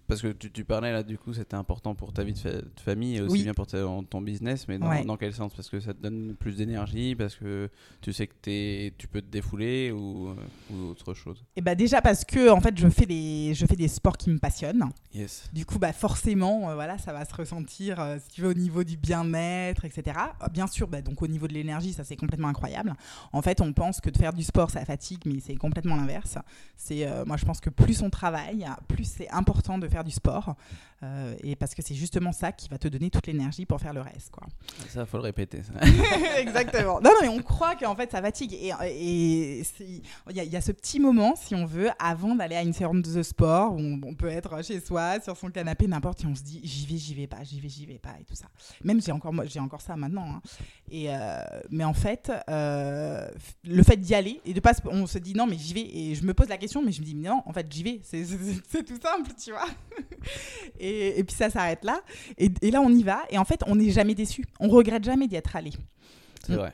parce 0.08 0.21
que 0.21 0.28
tu, 0.34 0.52
tu 0.52 0.63
parlais 0.65 0.91
là, 0.91 1.04
du 1.04 1.17
coup, 1.17 1.34
c'était 1.34 1.56
important 1.56 1.95
pour 1.95 2.13
ta 2.13 2.23
vie 2.23 2.34
de, 2.34 2.38
fa- 2.39 2.49
de 2.52 2.80
famille 2.84 3.17
et 3.17 3.21
aussi 3.21 3.34
Oui. 3.34 3.43
bien 3.43 3.54
pour 3.54 3.67
ta- 3.67 3.86
ton 4.10 4.21
business, 4.21 4.67
mais 4.67 4.78
dans, 4.78 4.89
Ouais. 4.89 5.04
dans 5.06 5.17
quel 5.17 5.34
sens? 5.34 5.54
Parce 5.54 5.69
que 5.69 5.80
ça 5.80 5.93
te 5.93 6.02
donne 6.02 6.36
plus 6.36 6.56
d'énergie, 6.58 7.15
parce 7.15 7.36
que 7.36 7.69
tu 8.02 8.13
sais 8.13 8.28
que 8.28 8.34
t'es- 8.41 8.93
tu 8.97 9.08
peux 9.08 9.21
te 9.21 9.28
défouler 9.30 9.91
ou, 9.91 10.28
euh, 10.30 10.36
ou 10.73 10.89
autre 10.91 11.13
chose? 11.13 11.43
Et 11.56 11.62
bah 11.62 11.75
déjà 11.75 12.02
parce 12.02 12.23
que 12.25 12.49
en 12.49 12.62
fait 12.62 12.78
je 12.78 12.88
fais 12.89 13.06
des 13.06 13.54
je 13.54 13.65
fais 13.65 13.75
des 13.75 13.88
sports 13.88 14.17
qui 14.17 14.30
me 14.30 14.38
passionnent. 14.39 14.86
Yes. 15.13 15.49
Du 15.54 15.65
coup 15.65 15.80
bah 15.80 15.91
forcément 15.93 16.69
euh, 16.69 16.75
voilà 16.75 16.97
ça 16.97 17.12
va 17.13 17.25
se 17.25 17.34
ressentir 17.34 17.99
euh, 17.99 18.17
si 18.19 18.30
tu 18.36 18.41
veux 18.41 18.49
au 18.49 18.54
niveau 18.54 18.84
du 18.84 18.95
bien-être 18.97 19.86
etc. 19.86 20.17
Euh, 20.43 20.47
Bien 20.49 20.67
sûr 20.67 20.88
bah, 20.88 21.02
donc 21.02 21.21
au 21.21 21.28
niveau 21.28 21.47
de 21.47 21.54
l'énergie 21.54 21.93
ça 21.93 22.04
c'est 22.04 22.15
complètement 22.15 22.47
incroyable. 22.49 22.93
En 23.34 23.41
fait 23.41 23.60
on 23.62 23.73
pense 23.73 23.99
que 24.02 24.10
de 24.10 24.17
faire 24.17 24.34
du 24.34 24.43
sport 24.43 24.69
ça 24.69 24.86
fatigue 24.86 25.21
mais 25.25 25.39
c'est 25.39 25.56
complètement 25.56 25.95
l'inverse. 25.95 26.38
C'est 26.78 27.08
euh, 27.08 27.25
moi 27.25 27.38
je 27.38 27.45
pense 27.45 27.60
que 27.60 27.69
plus 27.71 28.02
on 28.02 28.10
travaille 28.10 28.65
plus 28.88 29.06
c'est 29.06 29.30
important 29.32 29.78
de 29.80 29.88
faire 29.88 30.04
du 30.04 30.12
sport 30.12 30.56
Euh, 31.02 31.34
et 31.46 31.56
parce 31.56 31.74
que 31.76 31.82
c'est 31.82 31.96
justement 31.96 32.34
ça 32.34 32.52
qui 32.52 32.68
va 32.68 32.78
te 32.78 32.89
donner 32.89 33.10
toute 33.10 33.26
l'énergie 33.26 33.65
pour 33.65 33.80
faire 33.80 33.94
le 33.94 34.02
reste 34.02 34.32
quoi. 34.32 34.46
Ça, 34.89 35.06
faut 35.06 35.15
le 35.15 35.24
répéter. 35.24 35.62
Ça. 35.63 35.72
Exactement. 36.39 37.00
Non, 37.00 37.12
non, 37.12 37.18
mais 37.22 37.30
on 37.30 37.42
croit 37.42 37.76
qu'en 37.78 37.96
fait, 37.96 38.12
ça 38.12 38.22
fatigue. 38.22 38.54
Et 38.54 38.74
il 39.00 40.36
y, 40.36 40.46
y 40.46 40.56
a 40.58 40.62
ce 40.62 40.74
petit 40.74 41.00
moment, 41.00 41.36
si 41.38 41.56
on 41.56 41.65
veut, 41.65 41.89
avant 42.00 42.36
d'aller 42.36 42.58
à 42.58 42.63
une 42.63 42.74
séance 42.74 43.02
de 43.02 43.24
sport, 43.24 43.76
où 43.76 43.80
on, 43.80 44.02
on 44.04 44.13
peut 44.13 44.28
être 44.28 44.62
chez 44.62 44.82
soi, 44.82 45.22
sur 45.22 45.38
son 45.38 45.50
canapé, 45.50 45.88
n'importe, 45.88 46.22
et 46.26 46.28
on 46.28 46.36
se 46.36 46.44
dit 46.44 46.60
j'y 46.65 46.86
vais, 46.86 46.98
j'y 46.98 47.13
vais 47.15 47.28
pas, 47.28 47.44
j'y 47.46 47.62
vais, 47.62 47.70
j'y 47.70 47.86
vais 47.86 47.98
pas, 48.00 48.15
et 48.20 48.26
tout 48.26 48.36
ça. 48.36 48.48
Même 48.84 49.02
j'ai 49.02 49.13
encore, 49.13 49.34
j'ai 49.46 49.62
encore 49.62 49.80
ça 49.80 49.96
maintenant. 49.96 50.28
hein. 50.30 50.42
Et 50.92 51.06
euh, 51.15 51.39
mais 51.70 51.86
en 51.86 51.94
fait, 51.94 52.30
euh, 52.50 53.26
le 53.63 53.84
fait 53.84 53.96
d'y 53.96 54.15
aller, 54.15 54.42
et 54.44 54.54
de 54.54 54.60
pas, 54.60 54.74
on 54.92 55.08
se 55.08 55.18
dit 55.18 55.34
non, 55.34 55.48
mais 55.48 55.58
j'y 55.58 55.74
vais, 55.74 55.82
et 55.96 56.15
je 56.15 56.26
me 56.26 56.34
pose 56.34 56.50
la 56.50 56.58
question, 56.58 56.84
mais 56.84 56.92
je 56.92 57.00
me 57.00 57.06
dis 57.06 57.15
mais 57.15 57.30
non, 57.30 57.42
en 57.46 57.54
fait, 57.54 57.65
j'y 57.72 57.84
vais. 57.84 58.02
C'est 58.04 58.84
tout 58.84 59.00
simple, 59.02 59.32
tu 59.42 59.52
vois. 59.52 59.68
Et, 60.79 61.23
puis 61.23 61.36
ça 61.36 61.49
s'arrête 61.49 61.84
là. 61.84 62.01
Et, 62.38 62.71
là, 62.71 62.82
on 62.82 62.89
y 62.89 63.03
va, 63.03 63.23
et 63.29 63.38
en 63.38 63.45
fait, 63.45 63.62
on 63.67 63.75
n'est 63.75 63.91
jamais 63.91 64.15
déçu. 64.15 64.45
On 64.60 64.69
regrette 64.69 65.03
jamais 65.03 65.27
d'y 65.27 65.36
être 65.36 65.55
allé. 65.55 65.71
C'est 66.45 66.55
vrai. 66.55 66.73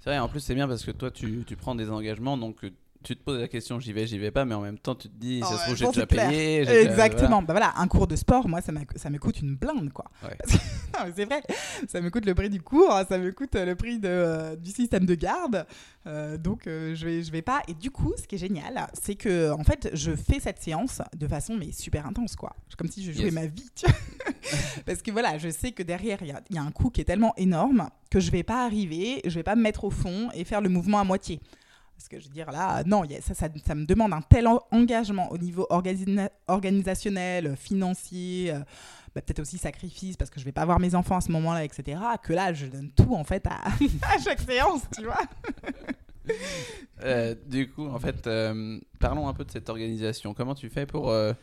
C'est 0.00 0.10
vrai, 0.10 0.18
en 0.18 0.28
plus, 0.28 0.40
c'est 0.40 0.54
bien 0.54 0.68
parce 0.68 0.84
que 0.84 0.90
toi, 0.90 1.10
tu, 1.10 1.44
tu 1.46 1.56
prends 1.56 1.74
des 1.74 1.90
engagements, 1.90 2.36
donc 2.36 2.64
euh, 2.64 2.70
tu 3.02 3.16
te 3.16 3.22
poses 3.22 3.40
la 3.40 3.48
question 3.48 3.80
j'y 3.80 3.92
vais, 3.92 4.06
j'y 4.06 4.18
vais 4.18 4.30
pas, 4.30 4.44
mais 4.44 4.54
en 4.54 4.60
même 4.60 4.78
temps, 4.78 4.94
tu 4.94 5.08
te 5.08 5.14
dis 5.16 5.40
ça 5.40 5.56
se 5.56 5.62
trouve, 5.64 5.76
j'ai 5.76 5.86
déjà 5.86 6.06
payé. 6.06 6.60
Exactement. 6.60 7.42
Bah 7.42 7.52
voilà, 7.54 7.72
un 7.76 7.88
cours 7.88 8.06
de 8.06 8.16
sport, 8.16 8.48
moi, 8.48 8.60
ça, 8.60 8.72
me 8.72 9.18
coûte 9.18 9.40
une 9.40 9.56
blinde, 9.56 9.92
quoi. 9.92 10.04
Ouais. 10.22 10.36
C'est 11.16 11.24
vrai, 11.24 11.42
ça 11.88 12.00
me 12.00 12.10
coûte 12.10 12.26
le 12.26 12.34
prix 12.34 12.50
du 12.50 12.60
cours, 12.60 12.92
ça 13.08 13.16
me 13.16 13.30
coûte 13.32 13.54
euh, 13.54 13.64
le 13.64 13.74
prix 13.74 13.98
de, 13.98 14.08
euh, 14.08 14.56
du 14.56 14.70
système 14.70 15.06
de 15.06 15.14
garde. 15.14 15.64
Euh, 16.06 16.36
donc, 16.36 16.66
euh, 16.66 16.94
je 16.94 17.06
vais, 17.06 17.22
je 17.22 17.32
vais 17.32 17.42
pas. 17.42 17.62
Et 17.68 17.74
du 17.74 17.90
coup, 17.90 18.12
ce 18.20 18.26
qui 18.26 18.34
est 18.34 18.38
génial, 18.38 18.86
c'est 18.92 19.14
que, 19.14 19.50
en 19.50 19.64
fait, 19.64 19.90
je 19.94 20.12
fais 20.14 20.40
cette 20.40 20.60
séance 20.60 21.00
de 21.16 21.26
façon, 21.26 21.56
mais 21.56 21.72
super 21.72 22.06
intense, 22.06 22.36
quoi. 22.36 22.54
Comme 22.76 22.88
si 22.88 23.02
je 23.02 23.12
jouais 23.12 23.24
Yes. 23.24 23.34
ma 23.34 23.46
vie, 23.46 23.70
tu 23.74 23.86
vois. 23.86 23.94
Parce 24.86 25.00
que 25.02 25.10
voilà, 25.10 25.38
je 25.38 25.48
sais 25.48 25.72
que 25.72 25.82
derrière, 25.82 26.18
il 26.22 26.28
y 26.28 26.32
a, 26.32 26.40
il 26.50 26.56
y 26.56 26.58
a 26.58 26.62
un 26.62 26.70
coût 26.70 26.90
qui 26.90 27.00
est 27.00 27.04
tellement 27.04 27.34
énorme 27.36 27.88
que 28.10 28.20
je 28.20 28.30
vais 28.30 28.42
pas 28.42 28.64
arriver, 28.64 29.20
je 29.24 29.34
vais 29.34 29.42
pas 29.42 29.56
me 29.56 29.62
mettre 29.62 29.84
au 29.84 29.90
fond 29.90 30.28
et 30.34 30.44
faire 30.44 30.60
le 30.60 30.68
mouvement 30.68 30.98
à 30.98 31.04
moitié. 31.04 31.40
Parce 32.00 32.08
que 32.08 32.18
je 32.18 32.28
veux 32.28 32.32
dire, 32.32 32.50
là, 32.50 32.82
non, 32.86 33.02
ça, 33.20 33.34
ça, 33.34 33.74
me 33.74 33.84
demande 33.84 34.14
un 34.14 34.22
tel 34.22 34.48
en- 34.48 34.62
engagement 34.70 35.30
au 35.30 35.36
niveau 35.36 35.66
organisina- 35.68 36.30
organisationnel, 36.48 37.56
financier, 37.56 38.52
euh, 38.52 38.60
bah, 39.14 39.20
peut-être 39.20 39.40
aussi 39.40 39.58
sacrifice, 39.58 40.16
parce 40.16 40.30
que 40.30 40.40
je 40.40 40.46
vais 40.46 40.50
pas 40.50 40.64
voir 40.64 40.80
mes 40.80 40.94
enfants 40.94 41.18
à 41.18 41.20
ce 41.20 41.30
moment-là, 41.32 41.62
etc., 41.62 42.00
que 42.22 42.32
là, 42.32 42.54
je 42.54 42.64
donne 42.64 42.90
tout, 42.92 43.14
en 43.14 43.22
fait, 43.22 43.46
à, 43.48 44.18
chaque 44.24 44.40
séance, 44.40 44.80
tu 44.96 45.04
vois. 45.04 45.20
Euh, 47.04 47.34
du 47.46 47.68
coup, 47.70 47.86
en 47.86 47.98
fait, 47.98 48.26
euh, 48.26 48.80
parlons 48.98 49.28
un 49.28 49.34
peu 49.34 49.44
de 49.44 49.50
cette 49.50 49.68
organisation. 49.68 50.32
Comment 50.32 50.54
tu 50.54 50.70
fais 50.70 50.86
pour 50.86 51.10
euh, 51.10 51.34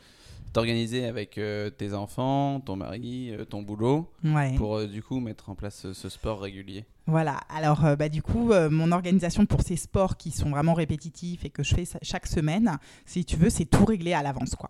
t'organiser 0.58 1.06
avec 1.06 1.38
euh, 1.38 1.70
tes 1.70 1.94
enfants, 1.94 2.60
ton 2.62 2.76
mari, 2.78 3.30
euh, 3.32 3.46
ton 3.46 3.62
boulot, 3.62 4.10
Ouais. 4.24 4.56
pour 4.56 4.78
euh, 4.78 4.88
du 4.88 5.04
coup 5.04 5.20
mettre 5.20 5.52
en 5.52 5.56
place 5.56 5.92
ce, 5.94 6.10
sport 6.10 6.42
régulier 6.42 6.84
Voilà, 7.06 7.40
alors 7.56 7.96
bah, 7.96 8.10
du 8.10 8.24
coup, 8.24 8.52
mon 8.72 8.92
organisation 8.92 9.46
pour 9.46 9.62
ces 9.62 9.76
sports 9.76 10.18
qui 10.18 10.32
sont 10.32 10.50
vraiment 10.50 10.74
répétitifs 10.74 11.46
et 11.46 11.52
que 11.52 11.62
je 11.62 11.76
fais 11.76 11.84
chaque 12.02 12.26
semaine, 12.26 12.80
si 13.06 13.24
tu 13.24 13.36
veux, 13.36 13.52
c'est 13.52 13.66
tout 13.66 13.86
réglé 13.86 14.14
à 14.14 14.24
l'avance. 14.24 14.56
quoi. 14.56 14.70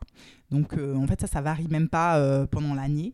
Donc 0.52 0.74
en 0.74 1.08
fait, 1.08 1.22
ça, 1.22 1.28
ça 1.28 1.42
varie 1.42 1.68
même 1.70 1.88
pas 1.88 2.46
pendant 2.48 2.74
l'année. 2.76 3.14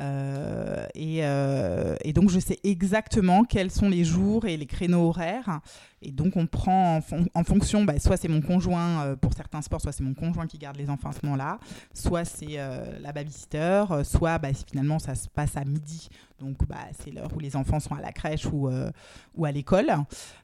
Euh, 0.00 0.86
et, 0.94 1.20
euh, 1.22 1.96
et 2.04 2.12
donc, 2.12 2.30
je 2.30 2.38
sais 2.38 2.58
exactement 2.62 3.44
quels 3.44 3.70
sont 3.70 3.88
les 3.88 4.04
jours 4.04 4.46
et 4.46 4.56
les 4.56 4.66
créneaux 4.66 5.08
horaires. 5.08 5.60
Et 6.02 6.12
donc, 6.12 6.36
on 6.36 6.46
prend 6.46 6.96
en, 6.96 7.00
fon- 7.00 7.26
en 7.34 7.42
fonction, 7.42 7.84
bah, 7.84 7.98
soit 7.98 8.16
c'est 8.16 8.28
mon 8.28 8.40
conjoint 8.40 9.02
euh, 9.02 9.16
pour 9.16 9.32
certains 9.34 9.60
sports, 9.60 9.80
soit 9.80 9.90
c'est 9.90 10.04
mon 10.04 10.14
conjoint 10.14 10.46
qui 10.46 10.56
garde 10.58 10.76
les 10.76 10.88
enfants 10.88 11.08
à 11.10 11.12
ce 11.12 11.18
moment-là, 11.24 11.58
soit 11.92 12.24
c'est 12.24 12.58
la 13.00 13.12
babysitter, 13.12 13.84
soit 14.04 14.38
bah, 14.38 14.50
finalement 14.70 14.98
ça 15.00 15.14
se 15.16 15.28
passe 15.28 15.56
à 15.56 15.64
midi. 15.64 16.08
Donc, 16.38 16.56
bah, 16.68 16.76
c'est 17.02 17.10
l'heure 17.10 17.30
où 17.34 17.40
les 17.40 17.56
enfants 17.56 17.80
sont 17.80 17.94
à 17.96 18.00
la 18.00 18.12
crèche 18.12 18.46
ou, 18.46 18.68
à 18.68 19.52
l'école. 19.52 19.90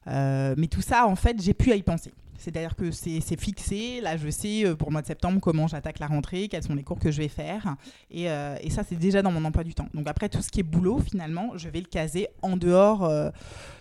Mais 0.06 0.66
tout 0.68 0.82
ça, 0.82 1.06
en 1.06 1.14
fait, 1.14 1.40
j'ai 1.40 1.54
pu 1.54 1.70
y 1.70 1.82
penser. 1.82 2.12
C'est-à-dire 2.38 2.76
que 2.76 2.90
c'est 2.90 3.40
fixé. 3.40 4.00
Là, 4.00 4.16
je 4.16 4.28
sais 4.28 4.66
euh, 4.66 4.74
pour 4.74 4.88
le 4.88 4.92
mois 4.92 5.02
de 5.02 5.06
septembre 5.06 5.40
comment 5.40 5.66
j'attaque 5.66 5.98
la 5.98 6.06
rentrée, 6.06 6.48
quels 6.48 6.62
sont 6.62 6.74
les 6.74 6.82
cours 6.82 6.98
que 6.98 7.10
je 7.10 7.18
vais 7.18 7.28
faire. 7.28 7.76
Et, 8.10 8.30
euh, 8.30 8.56
et 8.60 8.70
ça, 8.70 8.82
c'est 8.84 8.96
déjà 8.96 9.22
dans 9.22 9.30
mon 9.30 9.44
emploi 9.44 9.64
du 9.64 9.74
temps. 9.74 9.88
Donc 9.94 10.08
après, 10.08 10.28
tout 10.28 10.42
ce 10.42 10.50
qui 10.50 10.60
est 10.60 10.64
boulot, 10.64 10.98
finalement, 10.98 11.56
je 11.56 11.68
vais 11.68 11.80
le 11.80 11.86
caser 11.86 12.28
en 12.42 12.56
dehors 12.56 13.04
euh, 13.04 13.30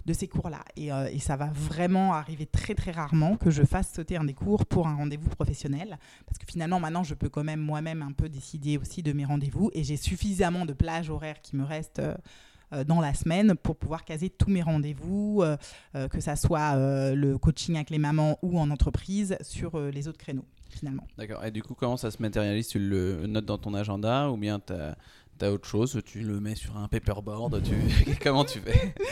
de 0.06 0.14
ces 0.14 0.28
cours-là. 0.28 0.60
Et, 0.76 0.88
et 0.88 1.20
ça 1.20 1.36
va 1.36 1.50
vraiment 1.54 2.14
arriver 2.14 2.46
très, 2.46 2.76
très 2.76 2.92
rarement 2.92 3.38
que 3.38 3.52
je 3.52 3.64
fasse 3.64 3.92
sauter 3.94 4.18
un 4.18 4.26
des 4.26 4.34
cours 4.34 4.66
pour 4.66 4.88
un 4.88 4.96
rendez-vous 4.96 5.30
professionnel. 5.30 5.98
Parce 6.26 6.38
que 6.38 6.46
finalement, 6.46 6.80
maintenant, 6.80 7.04
je 7.04 7.16
peux 7.16 7.30
quand 7.30 7.44
même 7.44 7.62
moi-même 7.62 8.02
un 8.02 8.12
peu 8.12 8.30
décider 8.30 8.78
aussi 8.78 9.04
de 9.04 9.14
mes 9.14 9.26
rendez-vous. 9.26 9.72
Et 9.74 9.84
j'ai 9.84 9.98
suffisamment 9.98 10.66
de 10.66 10.74
plages 10.74 11.10
horaires 11.10 11.42
qui 11.42 11.56
me 11.56 11.64
restent. 11.64 12.02
Euh, 12.74 12.84
dans 12.84 13.02
la 13.02 13.14
semaine 13.14 13.56
pour 13.56 13.76
pouvoir 13.76 14.04
caser 14.06 14.30
tous 14.30 14.50
mes 14.50 14.62
rendez-vous, 14.62 15.42
euh, 15.42 15.58
euh, 15.96 16.08
que 16.08 16.20
ça 16.20 16.36
soit 16.36 16.76
le 16.76 17.38
coaching 17.38 17.76
avec 17.76 17.90
les 17.90 17.98
mamans 17.98 18.38
ou 18.42 18.60
en 18.60 18.70
entreprise 18.70 19.38
sur 19.42 19.80
les 19.80 20.08
autres 20.08 20.18
créneaux 20.18 20.46
finalement. 20.70 21.06
D'accord. 21.18 21.46
Et 21.46 21.52
du 21.52 21.62
coup, 21.62 21.76
comment 21.76 21.98
ça 21.98 22.12
se 22.12 22.22
matérialise? 22.22 22.68
Tu 22.68 22.80
le 22.80 23.28
notes 23.28 23.46
dans 23.46 23.58
ton 23.58 23.74
agenda 23.74 24.30
ou 24.30 24.38
bien 24.38 24.60
tu 24.60 24.74
as, 24.74 25.52
autre 25.52 25.68
chose? 25.68 26.00
Tu 26.06 26.22
le 26.22 26.40
mets 26.40 26.56
sur 26.56 26.78
un 26.78 26.88
paperboard? 26.88 27.62
Tu... 27.64 27.76
Comment 28.24 28.46
tu 28.46 28.60
fais? 28.60 28.96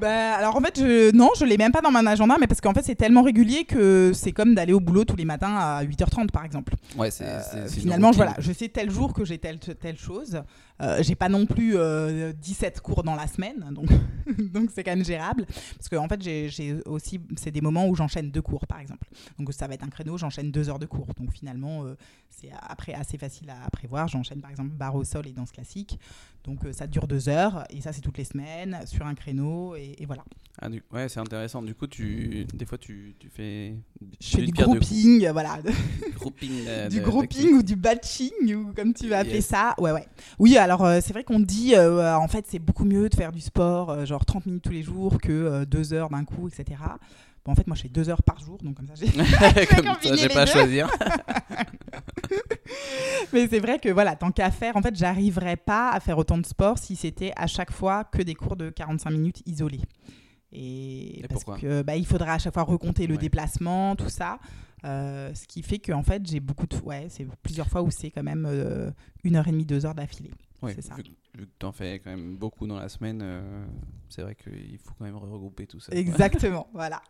Bah, 0.00 0.34
alors 0.34 0.56
en 0.56 0.60
fait, 0.60 0.76
je, 0.76 1.14
non, 1.14 1.30
je 1.38 1.44
l'ai 1.44 1.56
même 1.56 1.70
pas 1.70 1.80
dans 1.80 1.92
mon 1.92 2.04
agenda, 2.04 2.36
mais 2.40 2.48
parce 2.48 2.60
qu'en 2.60 2.74
fait, 2.74 2.82
c'est 2.82 2.96
tellement 2.96 3.22
régulier 3.22 3.64
que 3.64 4.10
c'est 4.12 4.32
comme 4.32 4.54
d'aller 4.56 4.72
au 4.72 4.80
boulot 4.80 5.04
tous 5.04 5.14
les 5.14 5.24
matins 5.24 5.54
à 5.54 5.84
8h30 5.84 6.30
par 6.30 6.44
exemple. 6.44 6.74
Ouais, 6.96 7.10
c'est 7.12 7.24
Euh, 7.24 7.68
finalement, 7.68 8.10
voilà, 8.10 8.34
je 8.38 8.52
sais 8.52 8.68
tel 8.68 8.90
jour 8.90 9.12
que 9.12 9.24
j'ai 9.24 9.38
telle, 9.38 9.58
telle 9.58 9.96
chose. 9.96 10.42
Euh, 10.80 11.02
j'ai 11.02 11.14
pas 11.16 11.28
non 11.28 11.44
plus 11.46 11.76
euh, 11.76 12.32
17 12.32 12.80
cours 12.80 13.02
dans 13.02 13.16
la 13.16 13.26
semaine, 13.26 13.68
donc 13.72 13.88
donc 14.52 14.70
c'est 14.72 14.84
quand 14.84 14.94
même 14.94 15.04
gérable. 15.04 15.44
Parce 15.76 15.88
que 15.88 15.96
en 15.96 16.06
fait, 16.08 16.22
j'ai 16.22 16.76
aussi, 16.86 17.20
c'est 17.36 17.50
des 17.50 17.60
moments 17.60 17.86
où 17.88 17.94
j'enchaîne 17.96 18.30
deux 18.30 18.42
cours, 18.42 18.66
par 18.66 18.78
exemple. 18.80 19.08
Donc 19.38 19.52
ça 19.52 19.66
va 19.66 19.74
être 19.74 19.82
un 19.84 19.88
créneau, 19.88 20.16
j'enchaîne 20.18 20.50
deux 20.52 20.68
heures 20.68 20.78
de 20.78 20.86
cours. 20.86 21.08
Donc 21.18 21.32
finalement, 21.32 21.84
euh, 21.84 21.96
c'est 22.30 22.50
après 22.68 22.94
assez 22.94 23.18
facile 23.18 23.50
à 23.50 23.68
prévoir. 23.70 24.06
J'enchaîne 24.08 24.40
par 24.40 24.50
exemple 24.50 24.70
barre 24.70 24.94
au 24.94 25.04
sol 25.04 25.26
et 25.26 25.32
danse 25.32 25.50
classique. 25.50 25.98
Donc 26.44 26.64
euh, 26.64 26.72
ça 26.72 26.86
dure 26.86 27.06
deux 27.08 27.28
heures 27.28 27.64
et 27.70 27.80
ça 27.80 27.92
c'est 27.92 28.00
toutes 28.00 28.16
les 28.18 28.24
semaines 28.24 28.78
sur 28.86 29.04
un 29.06 29.14
créneau 29.14 29.74
et, 29.74 29.96
et 29.98 30.06
voilà. 30.06 30.24
Ah, 30.60 30.68
du- 30.68 30.82
Ouais, 30.92 31.08
c'est 31.08 31.20
intéressant. 31.20 31.62
Du 31.62 31.74
coup, 31.74 31.86
tu... 31.86 32.44
des 32.52 32.64
fois, 32.66 32.78
tu, 32.78 33.14
tu 33.18 33.28
fais. 33.28 33.74
Je 34.20 34.36
fais 34.36 34.42
du 34.44 34.52
grouping, 34.52 35.28
voilà, 35.30 35.58
Grouping 36.14 36.50
de- 36.64 36.88
du 36.88 36.98
de- 36.98 37.04
grouping 37.04 37.52
ou 37.54 37.62
du 37.62 37.76
batching 37.76 38.54
ou 38.54 38.72
comme 38.74 38.92
tu 38.92 39.08
vas 39.08 39.18
appeler 39.18 39.36
Yes. 39.36 39.46
ça. 39.46 39.74
Ouais 39.78 39.92
ouais. 39.92 40.06
Oui, 40.38 40.56
alors 40.56 40.67
euh, 40.76 41.00
c'est 41.02 41.12
vrai 41.12 41.24
qu'on 41.24 41.40
dit 41.40 41.74
euh, 41.74 42.16
en 42.16 42.28
fait 42.28 42.46
c'est 42.48 42.58
beaucoup 42.58 42.84
mieux 42.84 43.08
de 43.08 43.14
faire 43.14 43.32
du 43.32 43.40
sport 43.40 43.90
euh, 43.90 44.04
genre 44.04 44.24
30 44.24 44.46
minutes 44.46 44.64
tous 44.64 44.72
les 44.72 44.82
jours 44.82 45.18
que 45.20 45.30
euh, 45.32 45.64
deux 45.64 45.92
heures 45.92 46.10
d'un 46.10 46.24
coup, 46.24 46.48
etc. 46.48 46.80
Bon, 47.44 47.52
en 47.52 47.54
fait 47.54 47.66
moi 47.66 47.76
je 47.76 47.82
fais 47.82 47.88
deux 47.88 48.08
heures 48.08 48.22
par 48.22 48.40
jour 48.40 48.58
donc 48.62 48.76
comme 48.76 48.86
ça 48.88 48.94
j'ai. 48.96 49.08
Pas 50.28 50.42
à 50.42 50.46
choisir. 50.46 50.88
Mais 53.32 53.46
c'est 53.48 53.60
vrai 53.60 53.78
que 53.78 53.88
voilà 53.88 54.16
tant 54.16 54.30
qu'à 54.30 54.50
faire 54.50 54.76
en 54.76 54.82
fait 54.82 54.94
j'arriverais 54.96 55.56
pas 55.56 55.90
à 55.90 56.00
faire 56.00 56.18
autant 56.18 56.38
de 56.38 56.46
sport 56.46 56.78
si 56.78 56.96
c'était 56.96 57.32
à 57.36 57.46
chaque 57.46 57.72
fois 57.72 58.04
que 58.04 58.22
des 58.22 58.34
cours 58.34 58.56
de 58.56 58.70
45 58.70 59.10
minutes 59.10 59.42
isolés. 59.46 59.80
Et, 60.52 61.20
Et 61.20 61.28
parce 61.28 61.44
pourquoi? 61.44 61.58
que 61.60 61.82
bah, 61.82 61.96
il 61.96 62.06
faudra 62.06 62.32
à 62.34 62.38
chaque 62.38 62.54
fois 62.54 62.62
recompter 62.62 63.06
le 63.06 63.14
Ouais. 63.14 63.20
déplacement, 63.20 63.96
tout 63.96 64.08
ça. 64.08 64.38
Euh, 64.84 65.32
ce 65.34 65.46
qui 65.46 65.62
fait 65.62 65.78
que 65.78 65.92
en 65.92 66.02
fait 66.04 66.24
j'ai 66.26 66.38
beaucoup 66.40 66.66
de 66.66 66.76
ouais 66.84 67.06
c'est 67.10 67.26
plusieurs 67.42 67.66
fois 67.68 67.82
où 67.82 67.90
c'est 67.90 68.10
quand 68.10 68.22
même 68.22 68.46
euh, 68.48 68.90
une 69.24 69.34
heure 69.34 69.48
et 69.48 69.50
demie 69.50 69.66
deux 69.66 69.84
heures 69.84 69.94
d'affilée 69.94 70.30
Ouais, 70.62 70.72
C'est 70.74 70.82
ça. 70.82 70.96
Vu, 71.34 71.46
que- 71.46 71.50
tu 71.58 71.66
en 71.66 71.72
fais 71.72 71.98
quand 72.00 72.10
même 72.10 72.36
beaucoup 72.36 72.66
dans 72.66 72.78
la 72.78 72.88
semaine, 72.88 73.20
euh, 73.22 73.64
c'est 74.08 74.22
vrai 74.22 74.34
qu'il 74.34 74.78
faut 74.78 74.92
quand 74.98 75.04
même 75.04 75.16
regrouper 75.16 75.66
tout 75.66 75.78
ça. 75.78 75.92
exactement 75.92 76.68
voilà 76.72 77.02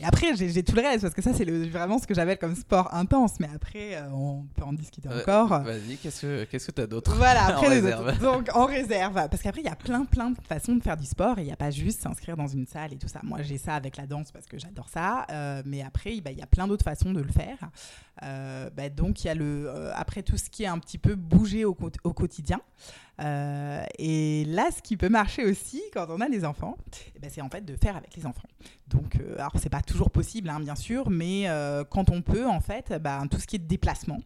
et 0.00 0.04
après 0.04 0.34
j'ai 0.34 0.62
tout 0.62 0.74
le 0.74 0.80
reste 0.82 1.02
parce 1.02 1.14
que 1.14 1.22
ça 1.22 1.32
c'est 1.34 1.44
vraiment 1.68 1.98
ce 1.98 2.06
que 2.06 2.14
j'appelle 2.14 2.38
comme 2.38 2.54
sport 2.56 2.92
intense 2.94 3.38
mais 3.40 3.48
après 3.54 3.96
euh, 3.96 4.08
on 4.10 4.44
peut 4.54 4.62
en 4.64 4.72
discuter 4.72 5.08
Euh, 5.10 5.20
encore 5.20 5.62
Vas-y, 5.62 5.98
qu'est-ce 5.98 6.22
que 6.22 6.44
qu'est-ce 6.44 6.66
que 6.68 6.72
t'as 6.72 6.86
d'autre 6.86 7.14
Voilà, 7.16 7.44
En 7.46 7.48
après 7.50 7.68
les 7.68 7.80
réserve. 7.80 8.08
autres. 8.08 8.20
Donc 8.20 8.48
en 8.54 8.64
réserve. 8.66 9.14
Parce 9.14 9.42
qu'après, 9.42 9.60
il 9.60 9.66
y 9.66 9.68
a 9.70 9.76
plein, 9.76 10.04
plein 10.06 10.30
de 10.30 10.40
façons 10.40 10.74
de 10.76 10.82
faire 10.82 10.96
du 10.96 11.04
sport 11.06 11.38
il 11.38 11.44
n'y 11.44 11.52
a 11.52 11.56
pas 11.56 11.70
juste 11.70 12.00
s'inscrire 12.00 12.36
dans 12.36 12.46
une 12.48 12.66
salle 12.66 12.92
et 12.94 12.96
tout 12.98 13.08
ça. 13.08 13.20
Moi, 13.22 13.42
j'ai 13.42 13.58
ça 13.58 13.74
avec 13.74 13.96
la 13.96 14.06
danse 14.06 14.32
parce 14.32 14.46
que 14.46 14.58
j'adore 14.58 14.88
ça. 14.88 15.26
euh, 15.30 15.62
mais 15.66 15.82
après, 15.82 16.20
bah, 16.20 16.30
il 16.32 16.38
y 16.38 16.42
a 16.42 16.46
plein 16.46 16.66
d'autres 16.66 16.84
façons 16.84 17.12
de 17.12 17.20
le 17.20 17.30
faire. 17.30 17.58
Bah, 18.22 18.88
donc, 18.88 19.22
il 19.22 19.26
y 19.26 19.30
a 19.30 19.34
le. 19.34 19.70
après, 19.94 20.22
tout 20.22 20.36
ce 20.38 20.48
qui 20.48 20.62
est 20.62 20.66
un 20.68 20.78
petit 20.78 20.98
peu 20.98 21.14
bouger 21.14 21.64
au, 21.64 21.74
quot- 21.74 21.90
au 22.04 22.12
quotidien. 22.12 22.60
Euh, 23.20 23.33
et 23.98 24.44
là, 24.46 24.70
ce 24.74 24.82
qui 24.82 24.96
peut 24.96 25.08
marcher 25.08 25.44
aussi 25.44 25.82
quand 25.92 26.06
on 26.08 26.20
a 26.20 26.28
des 26.28 26.44
enfants, 26.44 26.76
eh 27.14 27.18
ben, 27.18 27.30
c'est 27.32 27.40
en 27.40 27.48
fait 27.48 27.64
de 27.64 27.76
faire 27.76 27.96
avec 27.96 28.14
les 28.16 28.26
enfants. 28.26 28.48
Donc, 28.88 29.16
euh, 29.16 29.34
alors 29.36 29.52
c'est 29.56 29.70
pas 29.70 29.82
toujours 29.82 30.10
possible, 30.10 30.48
hein, 30.48 30.60
bien 30.60 30.74
sûr, 30.74 31.10
mais 31.10 31.48
euh, 31.48 31.84
quand 31.84 32.10
on 32.10 32.22
peut, 32.22 32.46
en 32.46 32.60
fait, 32.60 32.92
bah, 33.00 33.22
tout 33.30 33.38
ce 33.38 33.46
qui 33.46 33.56
est 33.56 33.60
déplacement. 33.60 34.18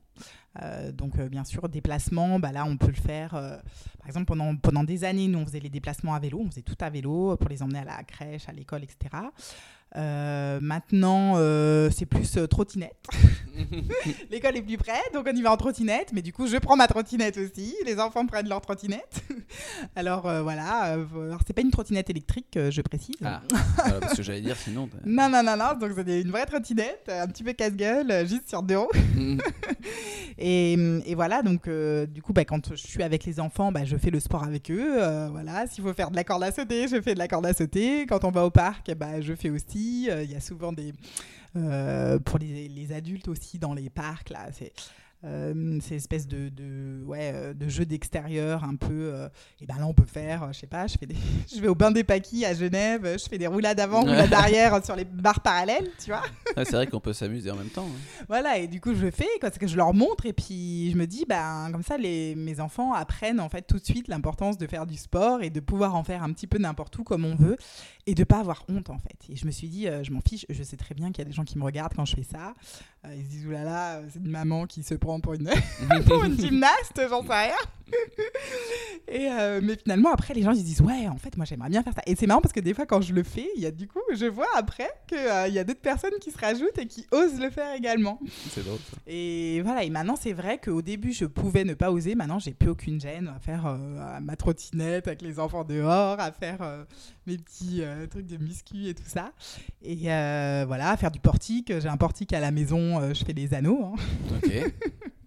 Euh, 0.62 0.90
donc, 0.92 1.18
euh, 1.18 1.29
bien 1.29 1.44
sûr, 1.44 1.68
déplacement, 1.68 2.38
bah, 2.38 2.53
là, 2.53 2.64
on 2.64 2.77
peut 2.77 2.88
le 2.88 2.94
faire. 2.94 3.35
euh, 3.35 3.57
par 3.99 4.07
exemple, 4.07 4.27
pendant, 4.27 4.57
pendant 4.57 4.85
des 4.85 5.05
années, 5.05 5.29
nous, 5.29 5.38
on 5.38 5.47
faisait 5.47 5.61
les 5.61 5.71
déplacements 5.71 6.14
à 6.14 6.18
vélo. 6.18 6.40
On 6.44 6.51
faisait 6.51 6.62
tout 6.62 6.77
à 6.81 6.90
vélo 6.90 7.37
pour 7.37 7.49
les 7.49 7.62
emmener 7.62 7.81
à 7.81 7.85
la 7.85 8.03
crèche, 8.03 8.49
à 8.49 8.53
l'école, 8.53 8.83
etc. 8.83 9.14
Euh, 9.96 10.59
maintenant, 10.61 11.35
euh, 11.37 11.88
c'est 11.90 12.05
plus 12.05 12.37
euh, 12.37 12.46
trottinette. 12.46 12.96
L'école 14.31 14.57
est 14.57 14.62
plus 14.62 14.77
près, 14.77 15.01
donc 15.14 15.27
on 15.31 15.35
y 15.35 15.42
va 15.42 15.53
en 15.53 15.57
trottinette. 15.57 16.12
Mais 16.12 16.22
du 16.22 16.33
coup, 16.33 16.46
je 16.46 16.57
prends 16.59 16.77
ma 16.77 16.87
trottinette 16.87 17.38
aussi. 17.38 17.74
Les 17.87 17.98
enfants 17.98 18.27
prennent 18.27 18.48
leur 18.48 18.61
trottinette. 18.61 19.22
alors 19.96 20.22
voilà. 20.42 20.81
alors, 20.83 21.40
c'est 21.46 21.55
pas 21.55 21.62
une 21.62 21.70
trottinette 21.70 22.11
électrique, 22.11 22.59
je 22.70 22.83
précise. 22.83 23.16
Ah, 23.24 23.42
parce 24.01 24.14
que 24.14 24.22
j'allais 24.22 24.42
dire 24.42 24.57
sinon. 24.57 24.88
Non, 25.07 25.29
non, 25.29 25.42
non, 25.42 25.57
non. 25.57 25.79
Donc, 25.81 25.92
c'est 25.96 26.20
une 26.20 26.31
vraie 26.31 26.46
trottinette, 26.46 27.09
un 27.09 27.27
petit 27.27 27.42
peu 27.42 27.53
casse-gueule, 27.53 28.27
juste 28.29 28.48
sur 28.48 28.62
deux 28.62 28.79
roues. 28.79 28.88
Mm. 29.14 29.38
Et, 30.40 30.74
et 31.07 31.14
voilà, 31.14 31.42
donc 31.42 31.68
du 31.68 32.22
coup, 32.22 32.33
bah, 32.33 32.44
quand 32.44 32.70
je 32.70 32.87
suis 32.87 33.03
avec 33.03 33.24
les 33.24 33.40
enfants, 33.40 33.72
bah, 33.72 33.85
je 33.85 33.96
fais 33.96 34.11
le 34.11 34.20
sport 34.20 34.44
avec 34.44 34.70
eux. 34.70 34.98
voilà, 35.31 35.66
s'il 35.66 35.83
faut 35.83 35.94
faire 35.94 36.11
de 36.11 36.16
la 36.16 36.24
corde 36.24 36.44
à 36.44 36.53
sauter, 36.53 36.87
je 36.88 37.01
fais 37.01 37.14
de 37.14 37.18
la 37.18 37.27
corde 37.27 37.46
à 37.46 37.55
sauter. 37.55 38.07
Quand 38.07 38.24
on 38.24 38.31
va 38.31 38.44
au 38.44 38.51
parc, 38.51 38.94
bah, 38.94 39.20
je 39.20 39.35
fais 39.35 39.51
aussi. 39.51 39.77
Euh, 40.10 40.22
Il 40.24 40.30
y 40.30 40.34
a 40.36 40.40
souvent 40.40 40.72
des. 40.72 40.92
euh, 41.56 42.18
pour 42.18 42.38
les, 42.38 42.68
les 42.68 42.92
adultes 42.92 43.28
aussi 43.28 43.58
dans 43.58 43.74
les 43.74 43.90
parcs, 43.90 44.30
là, 44.30 44.48
c'est. 44.52 44.72
Euh, 45.24 45.81
ces 45.81 45.96
espèces 45.96 46.28
de, 46.28 46.48
de, 46.48 47.02
ouais, 47.04 47.33
euh, 47.35 47.52
de 47.52 47.68
jeux 47.68 47.85
d'extérieur 47.85 48.62
un 48.62 48.76
peu. 48.76 49.11
euh, 49.12 49.28
et 49.61 49.66
ben 49.66 49.76
là, 49.78 49.87
on 49.88 49.92
peut 49.92 50.04
faire, 50.04 50.44
euh, 50.44 50.52
je 50.52 50.61
sais 50.61 50.68
pas, 50.68 50.87
je, 50.87 50.96
fais 50.96 51.07
des, 51.07 51.16
je 51.52 51.61
vais 51.61 51.66
au 51.66 51.74
bain 51.74 51.90
des 51.90 52.04
paquis 52.04 52.44
à 52.44 52.54
Genève, 52.54 53.16
je 53.20 53.28
fais 53.28 53.37
des 53.37 53.48
roulades 53.48 53.81
avant, 53.81 54.00
roulades 54.02 54.33
arrière 54.33 54.85
sur 54.85 54.94
les 54.94 55.04
barres 55.04 55.40
parallèles, 55.40 55.90
tu 55.98 56.11
vois. 56.11 56.22
C'est 56.57 56.70
vrai 56.70 56.87
qu'on 56.87 57.00
peut 57.00 57.12
s'amuser 57.12 57.50
en 57.50 57.57
même 57.57 57.68
temps. 57.68 57.87
hein. 57.88 58.24
Voilà, 58.28 58.59
et 58.59 58.68
du 58.68 58.81
coup, 58.81 58.94
je 58.94 59.00
le 59.04 59.11
fais 59.11 59.26
parce 59.40 59.59
que 59.59 59.66
je 59.66 59.76
leur 59.76 59.92
montre, 59.92 60.24
et 60.26 60.33
puis 60.33 60.92
je 60.92 60.96
me 60.96 61.04
dis, 61.07 61.24
ben, 61.28 61.68
comme 61.72 61.83
ça, 61.83 61.96
les, 61.98 62.37
mes 62.37 62.61
enfants 62.61 62.92
apprennent 62.92 63.40
en 63.40 63.48
fait 63.48 63.62
tout 63.62 63.81
de 63.81 63.85
suite 63.85 64.07
l'importance 64.07 64.57
de 64.57 64.68
faire 64.68 64.87
du 64.87 64.96
sport 64.96 65.42
et 65.42 65.50
de 65.50 65.59
pouvoir 65.59 65.96
en 65.96 66.04
faire 66.04 66.22
un 66.22 66.33
petit 66.33 66.46
peu 66.46 66.59
n'importe 66.59 66.96
où 66.96 67.02
comme 67.02 67.24
on 67.24 67.35
veut, 67.35 67.57
et 68.07 68.14
de 68.14 68.22
pas 68.22 68.38
avoir 68.38 68.64
honte 68.68 68.88
en 68.88 68.98
fait. 68.98 69.16
Et 69.28 69.35
je 69.35 69.46
me 69.46 69.50
suis 69.50 69.68
dit, 69.68 69.88
euh, 69.88 70.04
je 70.04 70.12
m'en 70.12 70.20
fiche, 70.20 70.46
je 70.48 70.62
sais 70.62 70.76
très 70.76 70.94
bien 70.94 71.09
qu'il 71.09 71.18
y 71.18 71.22
a 71.22 71.28
des 71.28 71.33
gens 71.35 71.44
qui 71.44 71.59
me 71.59 71.64
regardent 71.64 71.94
quand 71.94 72.04
je 72.04 72.14
fais 72.14 72.22
ça. 72.22 72.54
Euh, 73.04 73.14
ils 73.14 73.24
se 73.24 73.28
disent, 73.30 73.46
oulala, 73.46 74.00
c'est 74.12 74.18
une 74.18 74.30
maman 74.30 74.66
qui 74.66 74.82
se 74.82 74.94
prend 74.94 75.20
pour 75.20 75.34
une, 75.34 75.50
pour 76.06 76.24
une 76.24 76.38
gymnaste, 76.38 77.00
j'en 77.08 77.22
sais 77.22 77.32
rien. 77.32 77.56
et 79.09 79.29
euh, 79.31 79.61
mais 79.62 79.77
finalement, 79.77 80.11
après, 80.12 80.35
les 80.35 80.42
gens 80.42 80.53
ils 80.53 80.61
se 80.61 80.64
disent, 80.64 80.81
ouais, 80.83 81.09
en 81.09 81.16
fait, 81.16 81.37
moi 81.37 81.44
j'aimerais 81.46 81.68
bien 81.70 81.83
faire 81.83 81.94
ça. 81.94 82.03
Et 82.07 82.14
c'est 82.16 82.27
marrant 82.27 82.40
parce 82.40 82.53
que 82.53 82.61
des 82.61 82.74
fois, 82.74 82.87
quand 82.87 83.01
je 83.01 83.12
le 83.12 83.22
fais, 83.22 83.48
il 83.57 83.62
y 83.62 83.66
a 83.66 83.70
du 83.70 83.87
coup, 83.88 84.01
je 84.14 84.27
vois 84.27 84.46
après 84.57 84.88
qu'il 85.09 85.53
y 85.55 85.59
a 85.59 85.64
d'autres 85.64 85.81
personnes 85.81 86.12
qui 86.20 86.31
se 86.31 86.38
rajoutent 86.38 86.79
et 86.79 86.87
qui 86.87 87.07
osent 87.12 87.40
le 87.40 87.51
faire 87.51 87.74
également. 87.74 88.20
C'est 88.51 88.64
drôle. 88.64 88.79
ça. 88.90 88.96
Et 89.07 89.61
voilà, 89.62 89.85
et 89.85 89.90
maintenant 89.90 90.16
c'est 90.20 90.33
vrai 90.33 90.59
qu'au 90.59 90.83
début 90.83 91.12
je 91.12 91.24
pouvais 91.24 91.64
ne 91.64 91.74
pas 91.74 91.90
oser, 91.90 92.14
maintenant 92.14 92.38
j'ai 92.38 92.53
plus 92.53 92.68
aucune 92.70 93.01
gêne 93.01 93.29
à 93.35 93.38
faire 93.40 93.66
euh, 93.66 94.20
ma 94.20 94.37
trottinette 94.37 95.07
avec 95.09 95.22
les 95.22 95.38
enfants 95.38 95.64
dehors, 95.64 96.18
à 96.20 96.33
faire 96.33 96.59
euh, 96.62 96.85
mes 97.27 97.37
petits 97.38 97.83
euh, 97.83 98.07
trucs 98.07 98.27
de 98.27 98.37
muscu 98.37 98.87
et 98.88 98.94
tout 98.94 99.03
ça. 99.07 99.33
Et 99.83 100.11
euh, 100.12 100.64
voilà, 100.66 100.90
à 100.90 100.96
faire 100.96 101.11
du 101.11 101.20
portique, 101.20 101.72
j'ai 101.79 101.88
un 101.88 101.96
portique 101.96 102.33
à 102.33 102.40
la 102.40 102.51
maison, 102.51 103.01
euh, 103.01 103.14
je 103.14 103.24
fais 103.24 103.33
des 103.35 103.55
anneaux. 103.55 103.85
hein. 103.85 103.94
Ok, 104.37 104.53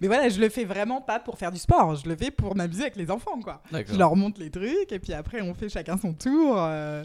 Mais 0.00 0.06
voilà, 0.06 0.28
je 0.28 0.40
le 0.40 0.48
fais 0.48 0.64
vraiment 0.64 1.00
pas 1.00 1.18
pour 1.20 1.36
faire 1.38 1.50
du 1.52 1.58
sport, 1.58 1.96
je 1.96 2.08
le 2.08 2.16
fais 2.16 2.30
pour 2.30 2.54
m'amuser 2.54 2.82
avec 2.82 2.96
les 2.96 3.10
enfants 3.10 3.40
quoi. 3.40 3.62
Je 3.88 3.98
leur 3.98 4.14
montre 4.16 4.40
les 4.40 4.50
trucs 4.50 4.90
et 4.92 4.98
puis 4.98 5.12
après 5.12 5.40
on 5.42 5.54
fait 5.54 5.68
chacun 5.68 5.96
son 5.98 6.12
tour. 6.14 6.54
euh, 6.58 7.04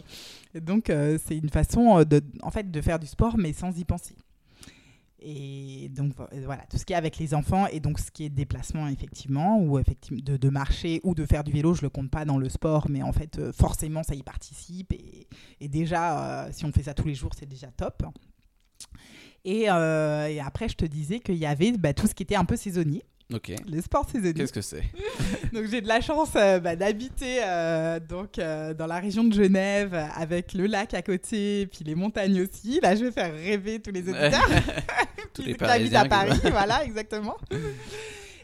et 0.54 0.60
donc 0.60 0.88
euh, 0.90 1.18
c'est 1.26 1.36
une 1.36 1.50
façon 1.50 1.98
euh, 1.98 2.04
de, 2.04 2.20
en 2.42 2.50
fait, 2.50 2.70
de 2.70 2.80
faire 2.80 2.98
du 2.98 3.06
sport 3.06 3.36
mais 3.36 3.52
sans 3.52 3.76
y 3.78 3.84
penser. 3.84 4.14
Et 5.28 5.88
donc 5.90 6.14
vo- 6.14 6.26
voilà, 6.44 6.62
tout 6.70 6.76
ce 6.76 6.84
qui 6.84 6.92
est 6.92 6.96
avec 6.96 7.16
les 7.18 7.34
enfants 7.34 7.66
et 7.68 7.80
donc 7.80 7.98
ce 7.98 8.10
qui 8.10 8.24
est 8.24 8.28
déplacement 8.28 8.86
effectivement, 8.86 9.58
ou 9.60 9.78
effectivement 9.78 10.20
de, 10.22 10.36
de 10.36 10.48
marcher 10.50 11.00
ou 11.04 11.14
de 11.14 11.24
faire 11.26 11.42
du 11.42 11.50
vélo, 11.52 11.74
je 11.74 11.82
le 11.82 11.88
compte 11.88 12.10
pas 12.10 12.24
dans 12.24 12.38
le 12.38 12.48
sport, 12.48 12.86
mais 12.88 13.02
en 13.02 13.12
fait 13.12 13.38
euh, 13.38 13.50
forcément 13.52 14.02
ça 14.02 14.14
y 14.14 14.22
participe 14.22 14.92
et, 14.92 15.26
et 15.60 15.68
déjà 15.68 16.48
si 16.52 16.64
on 16.64 16.70
fait 16.72 16.84
ça 16.84 16.94
tous 16.94 17.08
les 17.08 17.14
jours 17.14 17.30
c'est 17.36 17.48
déjà 17.48 17.68
top. 17.68 18.04
Et, 19.46 19.70
euh, 19.70 20.26
et 20.26 20.40
après 20.40 20.68
je 20.68 20.74
te 20.74 20.84
disais 20.84 21.20
qu'il 21.20 21.36
y 21.36 21.46
avait 21.46 21.70
bah, 21.72 21.94
tout 21.94 22.06
ce 22.08 22.14
qui 22.14 22.24
était 22.24 22.34
un 22.34 22.44
peu 22.44 22.56
saisonnier, 22.56 23.04
Ok. 23.32 23.52
les 23.66 23.80
sports 23.80 24.08
saisonniers. 24.10 24.34
Qu'est-ce 24.34 24.52
que 24.52 24.60
c'est? 24.60 24.82
Donc 25.52 25.66
j'ai 25.70 25.80
de 25.80 25.86
la 25.86 26.00
chance 26.00 26.30
euh, 26.34 26.58
bah, 26.58 26.74
d'habiter 26.74 27.38
euh, 27.44 28.00
donc 28.00 28.38
euh, 28.40 28.74
dans 28.74 28.86
la 28.88 28.98
région 28.98 29.22
de 29.24 29.32
Genève 29.32 29.94
avec 30.16 30.52
le 30.52 30.66
lac 30.66 30.94
à 30.94 31.02
côté 31.02 31.60
et 31.62 31.66
puis 31.68 31.84
les 31.84 31.94
montagnes 31.94 32.40
aussi. 32.42 32.80
Là 32.82 32.96
je 32.96 33.04
vais 33.04 33.12
faire 33.12 33.32
rêver 33.32 33.78
tous 33.80 33.92
les 33.92 34.00
auditeurs 34.02 34.48
Tous 35.32 35.42
les 35.46 35.54
qui 35.54 35.64
habitent 35.64 35.94
à 35.94 36.06
Paris, 36.06 36.40
voilà 36.50 36.84
exactement. 36.84 37.36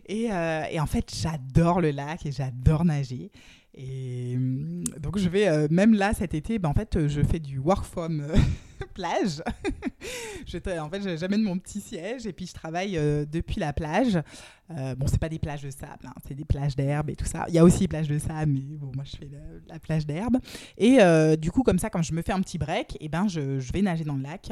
Et, 0.06 0.32
euh, 0.32 0.64
et 0.70 0.80
en 0.80 0.86
fait 0.86 1.12
j'adore 1.14 1.80
le 1.80 1.90
lac 1.90 2.26
et 2.26 2.32
j'adore 2.32 2.84
nager. 2.84 3.30
Et 3.74 4.34
hum, 4.36 4.84
donc 5.00 5.18
je 5.18 5.28
vais 5.28 5.48
euh, 5.48 5.68
même 5.70 5.94
là 5.94 6.12
cet 6.12 6.34
été, 6.34 6.58
bah, 6.58 6.68
en 6.68 6.74
fait 6.74 7.06
je 7.06 7.22
fais 7.22 7.38
du 7.38 7.58
work 7.58 7.84
from 7.84 8.20
euh, 8.20 8.36
plage. 8.94 9.42
en 10.80 10.90
fait 10.90 11.16
j'amène 11.16 11.42
mon 11.42 11.58
petit 11.58 11.80
siège 11.80 12.26
et 12.26 12.32
puis 12.32 12.46
je 12.46 12.54
travaille 12.54 12.92
depuis 13.30 13.60
la 13.60 13.72
plage. 13.72 14.20
Bon 14.68 15.06
c'est 15.06 15.20
pas 15.20 15.28
des 15.28 15.38
plages 15.38 15.62
de 15.62 15.70
sable, 15.70 16.06
hein, 16.06 16.14
c'est 16.26 16.34
des 16.34 16.44
plages 16.44 16.74
d'herbe 16.74 17.10
et 17.10 17.16
tout 17.16 17.26
ça. 17.26 17.44
Il 17.48 17.54
y 17.54 17.58
a 17.58 17.64
aussi 17.64 17.80
des 17.80 17.88
plages 17.88 18.08
de 18.08 18.18
sable, 18.18 18.52
mais 18.52 18.76
bon 18.76 18.90
moi 18.94 19.04
je 19.04 19.16
fais 19.16 19.28
la, 19.30 19.74
la 19.74 19.78
plage 19.78 20.06
d'herbe. 20.06 20.38
Et 20.76 20.98
du 21.36 21.52
coup 21.52 21.62
comme 21.62 21.78
ça 21.78 21.90
quand 21.90 22.02
je 22.02 22.12
me 22.12 22.22
fais 22.22 22.32
un 22.32 22.40
petit 22.40 22.58
break, 22.58 22.96
et 23.00 23.08
ben 23.08 23.28
je, 23.28 23.60
je 23.60 23.72
vais 23.72 23.82
nager 23.82 24.04
dans 24.04 24.16
le 24.16 24.22
lac. 24.22 24.50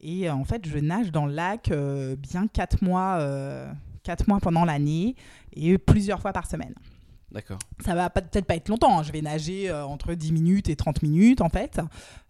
Et 0.00 0.30
en 0.30 0.44
fait 0.44 0.66
je 0.66 0.78
nage 0.78 1.10
dans 1.10 1.26
le 1.26 1.34
lac 1.34 1.72
bien 2.18 2.46
4 2.46 2.84
mois, 2.84 3.18
quatre 4.04 4.28
mois 4.28 4.38
pendant 4.38 4.64
l'année 4.64 5.16
et 5.56 5.76
plusieurs 5.78 6.20
fois 6.20 6.32
par 6.32 6.46
semaine. 6.46 6.74
D'accord. 7.34 7.58
Ça 7.84 7.96
va 7.96 8.08
peut-être 8.10 8.44
pas 8.46 8.54
être 8.54 8.68
longtemps, 8.68 9.00
hein. 9.00 9.02
je 9.02 9.10
vais 9.10 9.20
nager 9.20 9.68
euh, 9.68 9.84
entre 9.84 10.14
10 10.14 10.30
minutes 10.32 10.68
et 10.68 10.76
30 10.76 11.02
minutes 11.02 11.40
en 11.40 11.48
fait. 11.48 11.80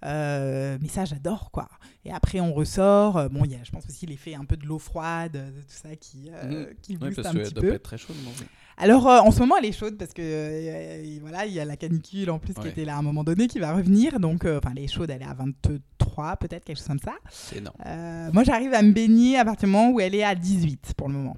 Euh, 0.05 0.79
mais 0.81 0.89
ça 0.89 1.05
j'adore 1.05 1.51
quoi. 1.51 1.69
Et 2.07 2.11
après 2.13 2.41
on 2.41 2.55
ressort, 2.55 3.19
euh, 3.19 3.29
bon 3.29 3.45
il 3.45 3.53
y 3.53 3.55
a 3.55 3.59
je 3.63 3.71
pense 3.71 3.85
aussi 3.87 4.07
l'effet 4.07 4.35
un 4.35 4.47
peu 4.47 4.57
de 4.57 4.65
l'eau 4.67 4.79
froide, 4.79 5.33
de 5.33 5.61
tout 5.61 5.67
ça 5.69 5.95
qui, 5.97 6.31
euh, 6.33 6.73
qui 6.81 6.97
Oui, 7.01 7.11
parce 7.15 7.29
un 7.29 7.33
qu'elle 7.33 7.43
petit 7.43 7.53
doit 7.55 7.63
peu. 7.63 7.69
pas 7.69 7.75
être 7.77 7.83
très 7.83 7.99
chaude. 7.99 8.17
non 8.25 8.31
Alors 8.79 9.07
en 9.07 9.31
ce 9.31 9.41
moment 9.41 9.57
elle 9.59 9.67
est 9.67 9.73
chaude 9.73 9.99
parce 9.99 10.15
que 10.15 11.21
voilà 11.21 11.45
il 11.45 11.53
y 11.53 11.61
a 11.61 11.67
la 11.67 11.77
canicule 11.77 12.31
en 12.31 12.39
plus 12.39 12.55
qui 12.55 12.69
était 12.69 12.87
là 12.87 12.97
à 12.97 12.99
un 12.99 13.03
moment 13.03 13.25
donné 13.25 13.47
qui 13.47 13.59
va 13.59 13.75
revenir. 13.75 14.19
Donc 14.21 14.47
enfin 14.47 14.73
elle 14.75 14.83
est 14.85 14.89
chaude, 14.89 15.11
elle 15.11 15.21
est 15.21 15.27
à 15.27 15.35
23 15.35 16.37
peut-être 16.39 16.65
quelque 16.65 16.79
chose 16.79 16.87
comme 16.89 16.99
ça. 16.99 17.13
C'est 17.31 17.59
énorme. 17.59 17.77
Moi 18.33 18.43
j'arrive 18.43 18.73
à 18.73 18.81
me 18.81 18.93
baigner 18.93 19.37
à 19.39 19.45
partir 19.45 19.69
du 19.69 19.73
moment 19.73 19.91
où 19.91 20.01
elle 20.01 20.15
est 20.15 20.25
à 20.25 20.35
18 20.35 20.95
pour 20.97 21.09
le 21.09 21.15
moment. 21.15 21.37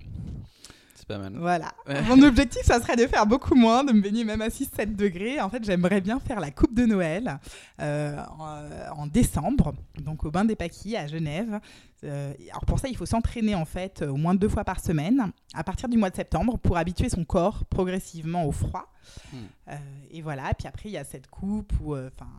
C'est 1.06 1.14
pas 1.14 1.18
mal. 1.18 1.34
Voilà. 1.36 1.72
Mon 2.08 2.22
objectif, 2.22 2.62
ça 2.64 2.80
serait 2.80 2.96
de 2.96 3.06
faire 3.06 3.26
beaucoup 3.26 3.54
moins, 3.54 3.84
de 3.84 3.92
me 3.92 4.00
baigner 4.00 4.24
même 4.24 4.42
à 4.42 4.48
6-7 4.48 4.96
degrés. 4.96 5.40
En 5.40 5.48
fait, 5.50 5.64
j'aimerais 5.64 6.00
bien 6.00 6.18
faire 6.18 6.40
la 6.40 6.50
coupe 6.50 6.74
de 6.74 6.84
Noël 6.84 7.38
euh, 7.80 8.16
en, 8.38 9.02
en 9.02 9.06
décembre, 9.06 9.74
donc 9.98 10.24
au 10.24 10.30
bain 10.30 10.44
des 10.44 10.56
Paquis 10.56 10.96
à 10.96 11.06
Genève. 11.06 11.60
Euh, 12.04 12.32
alors 12.50 12.64
pour 12.66 12.78
ça, 12.78 12.88
il 12.88 12.96
faut 12.96 13.06
s'entraîner 13.06 13.54
en 13.54 13.64
fait 13.64 14.02
euh, 14.02 14.08
au 14.08 14.16
moins 14.16 14.34
deux 14.34 14.48
fois 14.48 14.64
par 14.64 14.80
semaine 14.80 15.32
à 15.54 15.64
partir 15.64 15.88
du 15.88 15.96
mois 15.96 16.10
de 16.10 16.16
septembre 16.16 16.58
pour 16.58 16.76
habituer 16.76 17.08
son 17.08 17.24
corps 17.24 17.64
progressivement 17.66 18.44
au 18.44 18.52
froid. 18.52 18.92
Hmm. 19.32 19.36
Euh, 19.68 19.76
et 20.10 20.22
voilà. 20.22 20.52
Puis 20.54 20.68
après, 20.68 20.88
il 20.88 20.92
y 20.92 20.98
a 20.98 21.04
cette 21.04 21.28
coupe 21.28 21.72
où, 21.80 21.94
euh, 21.94 22.10
enfin. 22.14 22.30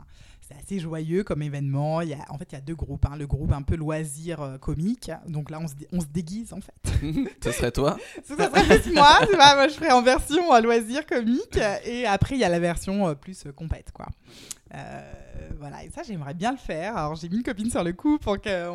C'est 0.47 0.55
assez 0.55 0.79
joyeux 0.79 1.23
comme 1.23 1.41
événement. 1.41 2.01
Il 2.01 2.09
y 2.09 2.13
a, 2.13 2.19
en 2.29 2.37
fait, 2.37 2.47
il 2.51 2.55
y 2.55 2.57
a 2.57 2.61
deux 2.61 2.75
groupes. 2.75 3.05
hein. 3.05 3.15
Le 3.17 3.27
groupe 3.27 3.51
un 3.51 3.61
peu 3.63 3.75
loisir 3.75 4.41
euh, 4.41 4.57
comique. 4.57 5.11
Donc 5.27 5.49
là, 5.51 5.59
on 5.61 5.67
se, 5.67 5.73
on 5.91 5.99
se 5.99 6.05
déguise 6.05 6.53
en 6.53 6.61
fait. 6.61 6.73
Ce 7.43 7.51
serait 7.51 7.71
toi 7.71 7.97
ça 8.23 8.35
serait 8.35 8.79
plus 8.79 8.93
moi, 8.93 9.19
moi 9.35 9.67
je 9.67 9.73
ferais 9.73 9.91
en 9.91 10.01
version 10.01 10.51
à 10.51 10.61
loisir 10.61 11.05
comique 11.05 11.59
et 11.85 12.05
après 12.05 12.35
il 12.35 12.39
y 12.39 12.43
a 12.43 12.49
la 12.49 12.59
version 12.59 13.07
euh, 13.07 13.13
plus 13.13 13.45
euh, 13.45 13.51
compète 13.51 13.91
quoi. 13.91 14.07
Euh, 14.73 15.11
voilà, 15.59 15.83
et 15.83 15.89
ça 15.89 16.01
j'aimerais 16.03 16.33
bien 16.33 16.51
le 16.51 16.57
faire. 16.57 16.97
Alors 16.97 17.15
j'ai 17.15 17.29
mis 17.29 17.37
une 17.37 17.43
copine 17.43 17.69
sur 17.69 17.83
le 17.83 17.93
coup 17.93 18.17
pour 18.17 18.39
qu'elle 18.39 18.69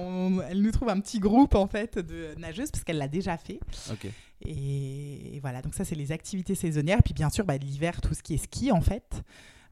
nous 0.55 0.71
trouve 0.71 0.89
un 0.89 1.01
petit 1.01 1.19
groupe 1.19 1.55
en 1.55 1.67
fait 1.67 1.99
de 1.99 2.35
nageuses 2.39 2.71
parce 2.71 2.85
qu'elle 2.85 2.99
l'a 2.99 3.09
déjà 3.09 3.37
fait. 3.37 3.61
Ok. 3.91 4.07
Et, 4.45 5.37
et 5.37 5.41
voilà, 5.41 5.63
donc 5.63 5.75
ça 5.75 5.85
c'est 5.85 5.95
les 5.95 6.13
activités 6.13 6.55
saisonnières. 6.55 7.03
Puis 7.03 7.15
bien 7.15 7.31
sûr, 7.31 7.45
bah, 7.45 7.57
l'hiver, 7.57 8.01
tout 8.01 8.15
ce 8.15 8.23
qui 8.23 8.35
est 8.35 8.39
ski 8.45 8.73
en 8.73 8.81
fait. 8.81 9.23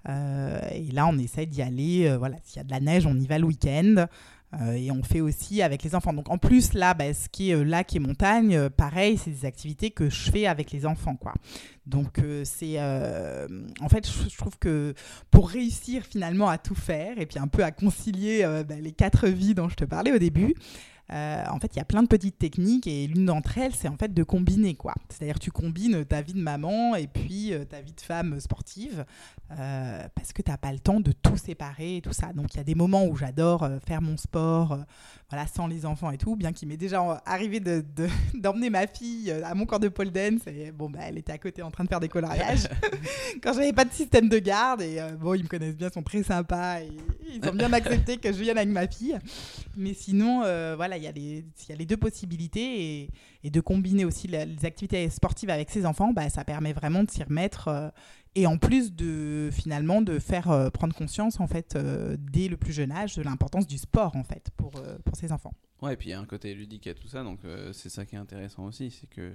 Euh, 0.08 0.60
et 0.72 0.90
là 0.92 1.06
on 1.06 1.18
essaie 1.18 1.46
d'y 1.46 1.62
aller. 1.62 2.08
euh, 2.08 2.18
voilà, 2.18 2.36
s'il 2.42 2.58
y 2.58 2.60
a 2.60 2.64
de 2.64 2.70
la 2.70 2.80
neige, 2.80 3.06
on 3.06 3.18
y 3.18 3.26
va 3.26 3.38
le 3.38 3.46
week-end. 3.46 4.06
Euh, 4.60 4.72
et 4.72 4.90
on 4.90 5.04
fait 5.04 5.20
aussi 5.20 5.62
avec 5.62 5.84
les 5.84 5.94
enfants. 5.94 6.12
Donc 6.12 6.28
en 6.28 6.36
plus, 6.36 6.72
là, 6.72 6.92
bah, 6.92 7.14
ce 7.14 7.28
qui 7.28 7.50
est 7.50 7.54
euh, 7.54 7.62
lac 7.62 7.94
et 7.94 8.00
montagne, 8.00 8.68
pareil, 8.70 9.16
c'est 9.16 9.30
des 9.30 9.44
activités 9.44 9.92
que 9.92 10.10
je 10.10 10.30
fais 10.30 10.46
avec 10.46 10.72
les 10.72 10.86
enfants. 10.86 11.14
quoi. 11.14 11.34
Donc 11.86 12.20
c'est... 12.44 12.80
en 12.80 13.88
fait, 13.88 14.08
je, 14.08 14.36
trouve 14.36 14.58
que 14.58 14.94
pour 15.30 15.48
réussir 15.50 16.02
finalement 16.04 16.48
à 16.48 16.58
tout 16.58 16.74
faire 16.74 17.18
et 17.18 17.26
puis 17.26 17.38
un 17.38 17.48
peu 17.48 17.64
à 17.64 17.70
concilier 17.70 18.44
bah, 18.68 18.76
les 18.80 18.92
quatre 18.92 19.28
vies 19.28 19.54
dont 19.54 19.68
je 19.68 19.76
te 19.76 19.84
parlais 19.84 20.12
au 20.12 20.18
début, 20.18 20.54
euh, 21.12 21.44
en 21.50 21.58
fait, 21.58 21.74
il 21.74 21.78
y 21.78 21.82
a 21.82 21.84
plein 21.84 22.02
de 22.02 22.08
petites 22.08 22.38
techniques 22.38 22.86
et 22.86 23.06
l'une 23.06 23.26
d'entre 23.26 23.58
elles, 23.58 23.74
c'est 23.74 23.88
en 23.88 23.96
fait 23.96 24.14
de 24.14 24.22
combiner 24.22 24.74
quoi. 24.74 24.94
C'est-à-dire 25.08 25.38
tu 25.38 25.50
combines 25.50 26.04
ta 26.04 26.22
vie 26.22 26.34
de 26.34 26.40
maman 26.40 26.94
et 26.94 27.08
puis 27.08 27.52
euh, 27.52 27.64
ta 27.64 27.80
vie 27.80 27.92
de 27.92 28.00
femme 28.00 28.38
sportive 28.38 29.04
euh, 29.50 30.08
parce 30.14 30.32
que 30.32 30.42
tu 30.42 30.50
n'as 30.50 30.56
pas 30.56 30.72
le 30.72 30.78
temps 30.78 31.00
de 31.00 31.12
tout 31.12 31.36
séparer 31.36 31.96
et 31.96 32.00
tout 32.00 32.12
ça. 32.12 32.32
Donc 32.32 32.54
il 32.54 32.58
y 32.58 32.60
a 32.60 32.64
des 32.64 32.76
moments 32.76 33.06
où 33.06 33.16
j'adore 33.16 33.68
faire 33.86 34.02
mon 34.02 34.16
sport, 34.16 34.78
voilà, 35.30 35.46
sans 35.46 35.66
les 35.68 35.86
enfants 35.86 36.10
et 36.10 36.18
tout, 36.18 36.34
bien 36.36 36.52
qu'il 36.52 36.66
m'est 36.68 36.76
déjà 36.76 37.22
arrivé 37.24 37.60
de- 37.60 37.84
de- 37.96 38.08
d'emmener 38.34 38.68
ma 38.70 38.86
fille 38.86 39.30
euh, 39.30 39.42
à 39.44 39.54
mon 39.54 39.64
corps 39.64 39.78
de 39.80 39.88
pole 39.88 40.10
dance 40.10 40.40
et 40.48 40.72
bon 40.72 40.90
bah 40.90 41.00
elle 41.04 41.18
était 41.18 41.32
à 41.32 41.38
côté 41.38 41.62
en 41.62 41.70
train 41.70 41.84
de 41.84 41.88
faire 41.88 42.00
des 42.00 42.08
coloriages 42.08 42.68
quand 43.42 43.52
j'avais 43.52 43.72
pas 43.72 43.84
de 43.84 43.92
système 43.92 44.28
de 44.28 44.38
garde 44.38 44.82
et 44.82 45.00
euh, 45.00 45.12
bon 45.12 45.34
ils 45.34 45.44
me 45.44 45.48
connaissent 45.48 45.76
bien, 45.76 45.88
ils 45.88 45.92
sont 45.94 46.02
très 46.02 46.22
sympas 46.22 46.80
et 46.80 46.88
ils 47.34 47.48
ont 47.48 47.54
bien 47.54 47.72
accepté 47.72 48.16
que 48.16 48.32
je 48.32 48.38
vienne 48.40 48.58
avec 48.58 48.70
ma 48.70 48.88
fille. 48.88 49.16
Mais 49.76 49.94
sinon 49.94 50.42
euh, 50.44 50.74
voilà 50.76 50.96
il 50.96 51.04
y 51.04 51.12
les 51.12 51.44
y 51.68 51.72
a 51.72 51.76
les 51.76 51.86
deux 51.86 51.96
possibilités 51.96 53.02
et, 53.02 53.10
et 53.44 53.50
de 53.50 53.60
combiner 53.60 54.04
aussi 54.04 54.26
la- 54.26 54.44
les 54.44 54.64
activités 54.64 55.08
sportives 55.10 55.50
avec 55.50 55.70
ses 55.70 55.86
enfants, 55.86 56.12
bah 56.12 56.28
ça 56.28 56.44
permet 56.44 56.72
vraiment 56.72 57.04
de 57.04 57.10
s'y 57.10 57.22
remettre. 57.22 57.68
Et 58.34 58.46
en 58.46 58.58
plus 58.58 58.92
de 58.92 59.50
finalement 59.52 60.02
de 60.02 60.18
faire 60.18 60.50
euh, 60.50 60.70
prendre 60.70 60.94
conscience 60.94 61.40
en 61.40 61.46
fait 61.46 61.74
euh, 61.74 62.16
dès 62.18 62.48
le 62.48 62.56
plus 62.56 62.72
jeune 62.72 62.92
âge 62.92 63.16
de 63.16 63.22
l'importance 63.22 63.66
du 63.66 63.78
sport 63.78 64.16
en 64.16 64.22
fait 64.22 64.50
pour, 64.56 64.72
euh, 64.76 64.98
pour 65.04 65.16
ses 65.16 65.32
enfants. 65.32 65.54
Ouais, 65.82 65.94
et 65.94 65.96
puis 65.96 66.08
il 66.08 66.10
y 66.10 66.14
a 66.14 66.20
un 66.20 66.26
côté 66.26 66.54
ludique 66.54 66.86
à 66.86 66.94
tout 66.94 67.08
ça, 67.08 67.22
donc 67.22 67.40
c'est 67.72 67.88
ça 67.88 68.04
qui 68.04 68.14
est 68.14 68.18
intéressant 68.18 68.66
aussi, 68.66 68.90
c'est 68.90 69.08
que 69.08 69.32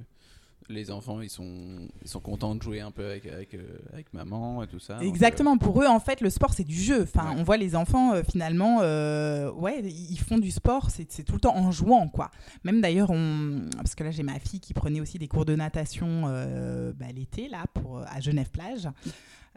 les 0.69 0.89
enfants 0.91 1.21
ils 1.21 1.29
sont, 1.29 1.87
ils 2.01 2.07
sont 2.09 2.19
contents 2.19 2.55
de 2.55 2.61
jouer 2.61 2.79
un 2.81 2.91
peu 2.91 3.05
avec, 3.05 3.25
avec, 3.27 3.53
euh, 3.53 3.77
avec 3.93 4.13
maman 4.13 4.63
et 4.63 4.67
tout 4.67 4.79
ça. 4.79 4.95
donc, 4.95 5.03
euh, 5.03 5.07
Exactement, 5.07 5.57
pour 5.57 5.81
eux 5.81 5.85
en 5.87 5.99
fait 5.99 6.21
le 6.21 6.29
sport 6.29 6.53
c'est 6.53 6.63
du 6.63 6.75
jeu. 6.79 7.03
Enfin, 7.03 7.29
Ouais. 7.29 7.35
on 7.39 7.43
voit 7.43 7.57
les 7.57 7.75
enfants 7.75 8.13
euh, 8.13 8.23
finalement, 8.29 8.79
euh, 8.81 9.51
ouais, 9.51 9.81
ils 9.83 10.17
font 10.19 10.37
du 10.37 10.51
sport, 10.51 10.89
c'est 10.89 11.23
tout 11.23 11.33
le 11.33 11.39
temps 11.39 11.55
en 11.55 11.71
jouant 11.71 12.07
quoi. 12.07 12.31
Même 12.63 12.81
d'ailleurs, 12.81 13.11
on... 13.11 13.61
parce 13.77 13.95
que 13.95 14.03
là 14.03 14.11
j'ai 14.11 14.23
ma 14.23 14.39
fille 14.39 14.59
qui 14.59 14.73
prenait 14.73 15.01
aussi 15.01 15.19
des 15.19 15.27
cours 15.27 15.45
de 15.45 15.55
natation 15.55 16.23
bah, 16.23 17.05
l'été 17.13 17.47
là 17.49 17.65
pour 17.73 17.99
à 17.99 18.19
Genève 18.19 18.49
plage. 18.49 18.87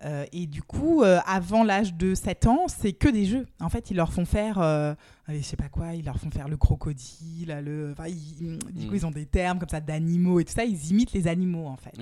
Euh, 0.05 0.25
et 0.33 0.47
du 0.47 0.63
coup, 0.63 1.03
euh, 1.03 1.19
avant 1.27 1.65
l'âge 1.65 1.95
de 1.95 2.15
7 2.15 2.47
ans, 2.47 2.67
c'est 2.69 2.93
que 2.93 3.09
des 3.09 3.25
jeux. 3.27 3.47
En 3.61 3.69
fait, 3.69 3.91
ils 3.91 3.97
leur 3.97 4.13
font 4.13 4.25
faire, 4.25 4.59
euh, 4.61 4.95
je 5.29 5.41
sais 5.41 5.57
pas 5.57 5.69
quoi, 5.69 5.93
ils 5.95 6.05
leur 6.05 6.19
font 6.21 6.31
faire 6.31 6.49
le 6.49 6.57
crocodile, 6.57 7.61
le, 7.65 7.91
enfin, 7.93 8.07
ils- 8.07 8.59
du 8.73 8.87
coup, 8.87 8.93
Mm. 8.93 8.97
ils 8.97 9.07
ont 9.07 9.11
des 9.11 9.27
termes 9.27 9.59
comme 9.59 9.69
ça 9.69 9.81
d'animaux 9.81 10.39
et 10.39 10.45
tout 10.45 10.53
ça. 10.53 10.65
Ils 10.65 10.91
imitent 10.93 11.13
les 11.13 11.27
animaux 11.27 11.67
en 11.67 11.77
fait. 11.77 11.93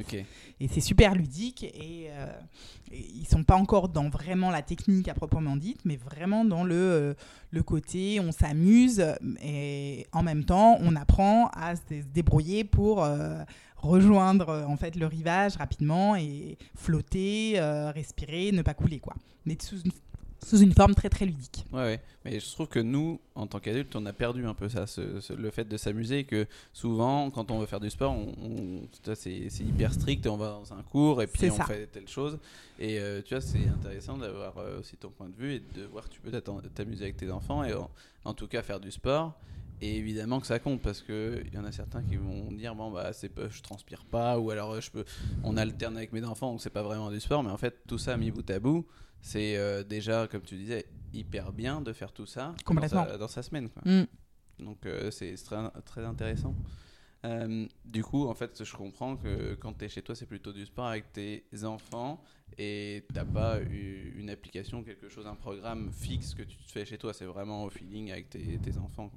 Et 0.61 0.68
c'est 0.68 0.80
super 0.82 1.14
ludique 1.14 1.62
et, 1.64 2.09
euh, 2.11 2.26
et 2.92 3.00
ils 3.14 3.26
sont 3.26 3.44
pas 3.44 3.56
encore 3.56 3.88
dans 3.88 4.11
vraiment 4.11 4.50
la 4.50 4.61
technique 4.62 5.09
à 5.09 5.14
proprement 5.14 5.56
dite, 5.56 5.80
mais 5.87 5.96
vraiment 5.96 6.44
dans 6.44 6.64
le, 6.64 7.16
le 7.50 7.62
côté 7.62 8.20
on 8.20 8.30
s'amuse 8.30 9.02
et 9.42 10.06
en 10.12 10.22
même 10.22 10.44
temps 10.44 10.76
on 10.80 10.94
apprend 10.96 11.48
à 11.54 11.76
se 11.76 11.80
dé- 11.88 12.02
se 12.02 12.06
débrouiller 12.09 12.64
pour 12.64 13.02
rejoindre 13.87 14.49
euh, 14.51 14.64
en 14.66 14.77
fait 14.77 14.96
le 14.96 15.07
rivage 15.07 15.57
rapidement 15.57 16.16
et 16.16 16.59
flotter, 16.75 17.59
euh, 17.59 17.90
respirer, 17.90 18.53
ne 18.53 18.62
pas 18.62 18.75
couler 18.75 18.99
quoi. 18.99 19.14
Mais 19.46 19.57
sous 19.61 19.81
une, 19.81 19.92
sous 20.44 20.59
une 20.59 20.72
forme 20.75 20.94
très 20.94 21.09
très 21.09 21.25
ludique. 21.25 21.64
Ouais, 21.72 21.81
ouais. 21.81 22.01
Mais 22.25 22.38
je 22.40 22.51
trouve 22.53 22.68
que 22.68 22.79
nous, 22.81 23.20
en 23.35 23.46
tant 23.46 23.59
qu'adultes, 23.61 23.94
on 23.96 24.05
a 24.07 24.12
perdu 24.12 24.44
un 24.46 24.55
peu 24.55 24.68
ça, 24.68 24.87
ce- 24.87 25.20
ce- 25.20 25.33
le 25.33 25.51
fait 25.51 25.64
de 25.64 25.77
s'amuser. 25.77 26.25
Que 26.25 26.46
souvent, 26.72 27.31
quand 27.31 27.51
on 27.51 27.59
veut 27.61 27.66
faire 27.66 27.81
du 27.81 27.88
sport, 27.90 28.12
on, 28.12 28.83
c'est 29.14 29.31
hyper 29.61 29.92
strict. 29.92 30.27
On 30.27 30.37
va 30.37 30.51
dans 30.51 30.72
un 30.75 30.83
cours 30.83 31.22
et 31.22 31.27
puis 31.29 31.51
on 31.51 31.57
ça. 31.57 31.64
fait 31.64 31.87
telle 31.87 32.09
chose. 32.09 32.38
Et 32.79 32.99
euh, 32.99 33.22
tu 33.25 33.35
vois, 33.35 33.40
c'est 33.40 33.66
intéressant 33.68 34.18
d'avoir 34.18 34.59
euh, 34.59 34.80
aussi 34.80 34.97
ton 34.97 35.11
point 35.11 35.28
de 35.28 35.37
vue 35.37 35.55
et 35.55 35.62
de 35.74 35.84
voir 35.87 36.05
que 36.09 36.11
tu 36.14 36.20
peux 36.20 36.30
t'amuser 36.74 37.05
avec 37.05 37.16
tes 37.16 37.30
enfants 37.30 37.62
et 37.64 37.72
en, 37.72 37.89
en 38.24 38.34
tout 38.34 38.47
cas 38.49 38.62
faire 38.62 38.80
du 38.80 38.91
sport. 38.91 39.32
Et 39.83 39.97
évidemment 39.97 40.41
que 40.41 40.47
ça 40.47 40.59
compte 40.59 40.81
parce 40.81 41.03
que 41.03 41.43
il 41.47 41.55
y 41.55 41.59
en 41.59 41.64
a 41.64 41.72
certains 41.72 42.03
qui 42.03 42.16
vont 42.16 42.51
dire 42.53 42.74
bon 42.74 42.91
bah 42.91 43.12
c'est 43.12 43.29
pas, 43.29 43.49
je 43.49 43.61
transpire 43.61 44.07
pas 44.07 44.39
ou 44.39 44.51
alors 44.51 44.72
euh, 44.72 44.81
je 44.81 44.91
peux 44.91 45.05
on 45.45 45.59
alterne 45.59 45.99
avec 45.99 46.14
mes 46.14 46.24
enfants 46.24 46.53
donc 46.53 46.62
c'est 46.62 46.70
pas 46.70 46.83
vraiment 46.83 47.11
du 47.11 47.20
sport 47.20 47.43
mais 47.43 47.51
en 47.51 47.59
fait 47.59 47.83
tout 47.87 47.99
ça 47.99 48.16
mis 48.16 48.31
bout 48.31 48.49
à 48.51 48.59
bout 48.59 48.87
c'est 49.20 49.59
euh, 49.59 49.83
déjà 49.83 50.29
comme 50.29 50.41
tu 50.41 50.57
disais 50.57 50.87
hyper 51.12 51.53
bien 51.53 51.83
de 51.83 51.93
faire 51.93 52.12
tout 52.12 52.24
ça 52.24 52.55
dans 52.66 52.89
sa, 52.89 53.18
dans 53.18 53.29
sa 53.29 53.43
semaine 53.43 53.68
quoi. 53.68 53.83
Mm. 53.85 54.07
Donc 54.59 54.87
euh, 54.87 55.11
c'est 55.11 55.35
très, 55.35 55.70
très 55.85 56.05
intéressant. 56.05 56.55
Euh, 57.24 57.66
du 57.85 58.05
coup, 58.05 58.29
en 58.29 58.35
fait, 58.35 58.62
je 58.62 58.77
comprends 58.77 59.16
que 59.16 59.55
quand 59.55 59.72
tu 59.79 59.85
es 59.85 59.89
chez 59.89 60.03
toi, 60.03 60.14
c'est 60.14 60.27
plutôt 60.27 60.53
du 60.53 60.64
sport 60.66 60.87
avec 60.87 61.12
tes 61.12 61.45
enfants 61.64 62.22
et 62.59 63.05
t'as 63.12 63.24
pas 63.24 63.59
une 63.61 64.30
application, 64.30 64.82
quelque 64.82 65.09
chose, 65.09 65.26
un 65.26 65.34
programme 65.34 65.90
fixe 65.92 66.34
que 66.34 66.42
tu 66.42 66.57
te 66.57 66.72
fais 66.72 66.86
chez 66.86 66.97
toi. 66.97 67.12
C'est 67.12 67.26
vraiment 67.26 67.64
au 67.64 67.70
feeling 67.70 68.11
avec 68.11 68.30
tes, 68.30 68.78
enfants. 68.78 69.11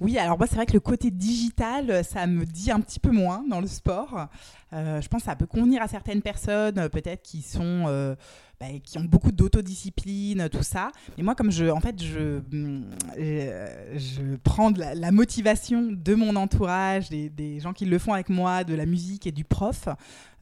Oui, 0.00 0.16
alors 0.18 0.38
moi, 0.38 0.46
c'est 0.46 0.56
vrai 0.56 0.66
que 0.66 0.72
le 0.72 0.80
côté 0.80 1.10
digital, 1.10 2.02
ça 2.04 2.26
me 2.26 2.46
dit 2.46 2.70
un 2.70 2.80
petit 2.80 2.98
peu 2.98 3.10
moins 3.10 3.44
dans 3.48 3.60
le 3.60 3.66
sport. 3.66 4.28
Euh, 4.72 5.00
je 5.00 5.08
pense 5.08 5.22
que 5.22 5.26
ça 5.26 5.36
peut 5.36 5.46
convenir 5.46 5.82
à 5.82 5.88
certaines 5.88 6.22
personnes, 6.22 6.88
peut-être 6.88 7.22
qui 7.22 7.42
sont. 7.42 7.84
Euh, 7.86 8.14
bah, 8.60 8.66
qui 8.82 8.98
ont 8.98 9.04
beaucoup 9.04 9.30
d'autodiscipline, 9.30 10.48
tout 10.48 10.64
ça. 10.64 10.90
Mais 11.16 11.22
moi, 11.22 11.36
comme 11.36 11.52
je, 11.52 11.66
en 11.66 11.80
fait, 11.80 12.02
je, 12.02 12.40
euh, 12.52 13.96
je 13.96 14.36
prends 14.42 14.72
de 14.72 14.80
la, 14.80 15.12
motivation 15.12 15.92
de 15.92 16.14
mon 16.16 16.34
entourage, 16.34 17.08
des, 17.08 17.28
des, 17.28 17.60
gens 17.60 17.72
qui 17.72 17.84
le 17.84 17.98
font 18.00 18.14
avec 18.14 18.28
moi, 18.28 18.64
de 18.64 18.74
la 18.74 18.84
musique 18.84 19.28
et 19.28 19.32
du 19.32 19.44
prof, 19.44 19.88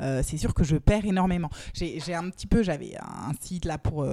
euh, 0.01 0.23
c'est 0.25 0.39
sûr 0.39 0.55
que 0.55 0.65
je 0.65 0.77
perds 0.77 1.05
énormément. 1.05 1.51
J'ai 1.75 2.15
un 2.15 2.31
petit 2.31 2.47
peu, 2.47 2.63
j'avais 2.63 2.97
un 2.97 3.33
site 3.39 3.67
là 3.67 3.77
pour, 3.77 4.07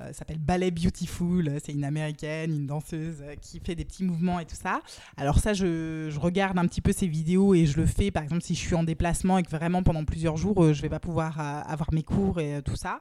euh, 0.00 0.04
euh 0.04 0.12
s'appelle 0.12 0.38
Ballet 0.38 0.70
Beautiful, 0.70 1.58
c'est 1.64 1.72
une 1.72 1.84
américaine, 1.84 2.54
une 2.54 2.66
danseuse 2.66 3.22
qui 3.40 3.60
fait 3.60 3.74
des 3.74 3.84
petits 3.84 4.04
mouvements 4.04 4.40
et 4.40 4.44
tout 4.44 4.56
ça. 4.56 4.80
Alors 5.16 5.38
ça, 5.38 5.54
je, 5.54 6.16
regarde 6.18 6.58
un 6.58 6.66
petit 6.66 6.80
peu 6.80 6.92
ses 6.92 7.06
vidéos 7.06 7.54
et 7.54 7.66
je 7.66 7.76
le 7.76 7.86
fais, 7.86 8.10
par 8.10 8.22
exemple, 8.22 8.42
si 8.42 8.54
je 8.54 8.60
suis 8.60 8.74
en 8.74 8.84
déplacement 8.84 9.38
et 9.38 9.42
que 9.42 9.50
vraiment 9.50 9.82
pendant 9.82 10.04
plusieurs 10.04 10.36
jours, 10.36 10.72
je 10.72 10.82
vais 10.82 10.88
pas 10.88 11.00
pouvoir 11.00 11.38
avoir 11.38 11.92
mes 11.92 12.02
cours 12.02 12.40
et 12.40 12.60
tout 12.62 12.76
ça. 12.76 13.00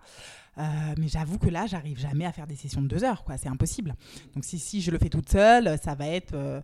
Euh, 0.58 0.64
mais 0.98 1.08
j'avoue 1.08 1.38
que 1.38 1.50
là, 1.50 1.68
j'arrive 1.68 2.00
jamais 2.00 2.26
à 2.26 2.32
faire 2.32 2.48
des 2.48 2.56
sessions 2.56 2.82
de 2.82 2.88
deux 2.88 3.04
heures. 3.04 3.24
C'est 3.38 3.50
impossible. 3.50 3.96
Donc 4.34 4.44
si, 4.44 4.82
je 4.82 4.92
le 4.92 4.98
fais 4.98 5.10
toute 5.10 5.30
seule, 5.30 5.78
ça 5.82 5.96
va 5.96 6.08
être 6.08 6.34
euh, 6.34 6.62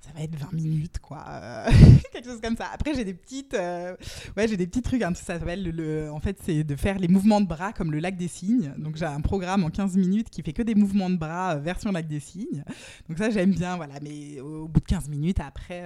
ça 0.00 0.10
va 0.14 0.22
être 0.22 0.34
20 0.34 0.52
minutes, 0.52 0.98
quoi. 1.00 1.24
Euh, 1.28 1.70
quelque 2.12 2.24
chose 2.24 2.40
comme 2.40 2.56
ça. 2.56 2.68
Après, 2.72 2.94
j'ai 2.94 3.04
des 3.04 3.14
petites, 3.14 3.54
ouais, 3.54 4.48
j'ai 4.48 4.56
des 4.56 4.66
petits 4.66 4.82
trucs. 4.82 5.02
Hein, 5.02 5.12
ça 5.14 5.38
s'appelle 5.38 5.62
le, 5.62 6.10
en 6.10 6.20
fait, 6.20 6.38
c'est 6.44 6.64
de 6.64 6.76
faire 6.76 6.98
les 6.98 7.08
mouvements 7.08 7.40
de 7.40 7.46
bras 7.46 7.72
comme 7.72 7.92
le 7.92 7.98
lac 7.98 8.16
des 8.16 8.28
cygnes. 8.28 8.74
Donc, 8.78 8.96
j'ai 8.96 9.04
un 9.04 9.20
programme 9.20 9.64
en 9.64 9.70
15 9.70 9.96
minutes 9.96 10.30
qui 10.30 10.42
fait 10.42 10.52
que 10.52 10.62
des 10.62 10.74
mouvements 10.74 11.10
de 11.10 11.16
bras 11.16 11.56
version 11.56 11.92
lac 11.92 12.06
des 12.06 12.20
cygnes. 12.20 12.64
Donc 13.08 13.18
ça, 13.18 13.30
j'aime 13.30 13.52
bien, 13.52 13.76
voilà. 13.76 13.94
Mais 14.02 14.40
au, 14.40 14.68
bout 14.68 14.80
de 14.80 14.86
15 14.86 15.08
minutes, 15.08 15.40
après, 15.40 15.84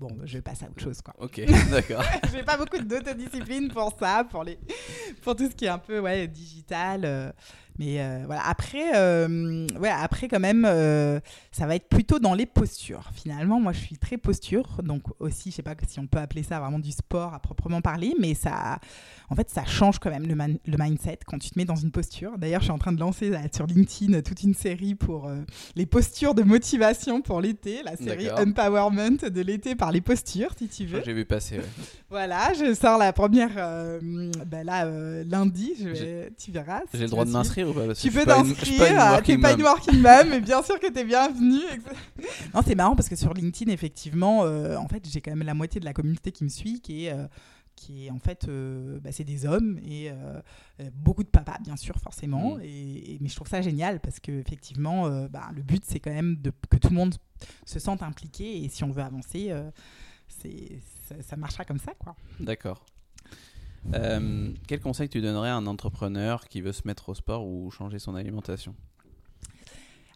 bon, 0.00 0.16
je 0.24 0.38
passe 0.38 0.62
à 0.62 0.66
autre 0.66 0.82
chose, 0.82 1.00
quoi. 1.02 1.14
Ok, 1.18 1.40
d'accord. 1.70 2.02
J'ai 2.32 2.42
pas 2.42 2.56
beaucoup 2.56 2.78
d'autodiscipline 2.78 3.68
pour 3.68 3.94
ça, 3.98 4.24
pour 4.28 4.42
les, 4.42 4.58
pour 5.22 5.36
tout 5.36 5.48
ce 5.48 5.54
qui 5.54 5.66
est 5.66 5.68
un 5.68 5.78
peu, 5.78 6.00
ouais, 6.00 6.26
digital. 6.26 7.02
Euh, 7.04 7.30
mais 7.80 7.98
euh, 7.98 8.24
voilà, 8.26 8.46
après, 8.46 8.94
euh, 8.94 9.66
ouais, 9.80 9.88
après 9.88 10.28
quand 10.28 10.38
même, 10.38 10.66
euh, 10.68 11.18
ça 11.50 11.66
va 11.66 11.76
être 11.76 11.88
plutôt 11.88 12.18
dans 12.18 12.34
les 12.34 12.44
postures. 12.44 13.10
Finalement, 13.14 13.58
moi, 13.58 13.72
je 13.72 13.78
suis 13.78 13.96
très 13.96 14.18
posture, 14.18 14.82
donc 14.84 15.04
aussi, 15.18 15.50
je 15.50 15.56
sais 15.56 15.62
pas 15.62 15.74
si 15.88 15.98
on 15.98 16.06
peut 16.06 16.18
appeler 16.18 16.42
ça 16.42 16.60
vraiment 16.60 16.78
du 16.78 16.92
sport 16.92 17.32
à 17.32 17.38
proprement 17.38 17.80
parler, 17.80 18.12
mais 18.20 18.34
ça, 18.34 18.80
en 19.30 19.34
fait, 19.34 19.48
ça 19.48 19.64
change 19.64 19.98
quand 19.98 20.10
même 20.10 20.26
le, 20.26 20.34
le 20.34 20.76
mindset 20.78 21.20
quand 21.24 21.38
tu 21.38 21.48
te 21.48 21.58
mets 21.58 21.64
dans 21.64 21.74
une 21.74 21.90
posture. 21.90 22.36
D'ailleurs, 22.36 22.60
je 22.60 22.66
suis 22.66 22.72
en 22.72 22.76
train 22.76 22.92
de 22.92 23.00
lancer 23.00 23.32
sur 23.54 23.66
LinkedIn 23.66 24.20
toute 24.20 24.42
une 24.42 24.52
série 24.52 24.94
pour 24.94 25.30
les 25.74 25.86
postures 25.86 26.34
de 26.34 26.42
motivation 26.42 27.22
pour 27.22 27.40
l'été, 27.40 27.82
la 27.82 27.96
série 27.96 28.30
Empowerment 28.30 29.16
de 29.30 29.40
l'été 29.40 29.74
par 29.74 29.90
les 29.90 30.02
postures, 30.02 30.50
si 30.58 30.68
tu 30.68 30.84
veux. 30.84 31.00
J'ai 31.02 31.14
vu 31.14 31.24
passer. 31.24 31.60
Voilà, 32.10 32.52
je 32.52 32.74
sors 32.74 32.98
la 32.98 33.14
première, 33.14 33.54
ben 34.02 34.64
là, 34.64 34.84
lundi, 35.24 35.72
je 35.78 36.28
tu 36.36 36.50
verras. 36.50 36.82
J'ai 36.92 37.04
le 37.04 37.08
droit 37.08 37.24
de 37.24 37.30
m'inscrire 37.30 37.69
tu 37.94 38.10
peux 38.10 38.24
t'inscrire, 38.24 39.22
t'es 39.22 39.38
pas 39.38 39.52
une 39.52 39.62
working 39.62 40.00
mom, 40.00 40.28
mais 40.28 40.40
bien 40.40 40.62
sûr 40.62 40.78
que 40.78 40.90
t'es 40.90 41.04
bienvenue. 41.04 41.82
non, 42.54 42.60
c'est 42.64 42.74
marrant 42.74 42.96
parce 42.96 43.08
que 43.08 43.16
sur 43.16 43.34
LinkedIn, 43.34 43.70
effectivement, 43.70 44.44
euh, 44.44 44.76
en 44.76 44.88
fait, 44.88 45.08
j'ai 45.08 45.20
quand 45.20 45.30
même 45.30 45.46
la 45.46 45.54
moitié 45.54 45.80
de 45.80 45.84
la 45.84 45.92
communauté 45.92 46.32
qui 46.32 46.44
me 46.44 46.48
suit, 46.48 46.80
qui 46.80 47.06
est, 47.06 47.12
euh, 47.12 47.26
qui 47.76 48.06
est 48.06 48.10
en 48.10 48.18
fait, 48.18 48.46
euh, 48.48 48.98
bah, 49.00 49.10
c'est 49.12 49.24
des 49.24 49.46
hommes 49.46 49.78
et 49.78 50.10
beaucoup 50.94 51.22
de 51.22 51.28
papas, 51.28 51.58
bien 51.62 51.76
sûr, 51.76 51.96
forcément. 51.96 52.56
Mm. 52.56 52.62
Et, 52.62 53.18
mais 53.20 53.28
je 53.28 53.36
trouve 53.36 53.48
ça 53.48 53.62
génial 53.62 54.00
parce 54.00 54.20
que 54.20 54.32
effectivement, 54.32 55.08
bah, 55.28 55.48
le 55.54 55.62
but, 55.62 55.82
c'est 55.86 56.00
quand 56.00 56.12
même 56.12 56.36
de, 56.36 56.52
que 56.68 56.76
tout 56.76 56.88
le 56.88 56.96
monde 56.96 57.14
se 57.64 57.78
sente 57.78 58.02
impliqué 58.02 58.64
et 58.64 58.68
si 58.68 58.84
on 58.84 58.90
veut 58.90 59.02
avancer, 59.02 59.52
c'est 60.28 60.80
ça, 61.08 61.14
ça 61.22 61.36
marchera 61.36 61.64
comme 61.64 61.78
ça, 61.78 61.92
quoi. 61.98 62.14
D'accord. 62.38 62.84
Euh, 63.94 64.52
quel 64.66 64.80
conseil 64.80 65.08
tu 65.08 65.20
donnerais 65.20 65.50
à 65.50 65.56
un 65.56 65.66
entrepreneur 65.66 66.46
qui 66.48 66.60
veut 66.60 66.72
se 66.72 66.82
mettre 66.86 67.08
au 67.08 67.14
sport 67.14 67.46
ou 67.46 67.70
changer 67.70 67.98
son 67.98 68.14
alimentation? 68.14 68.74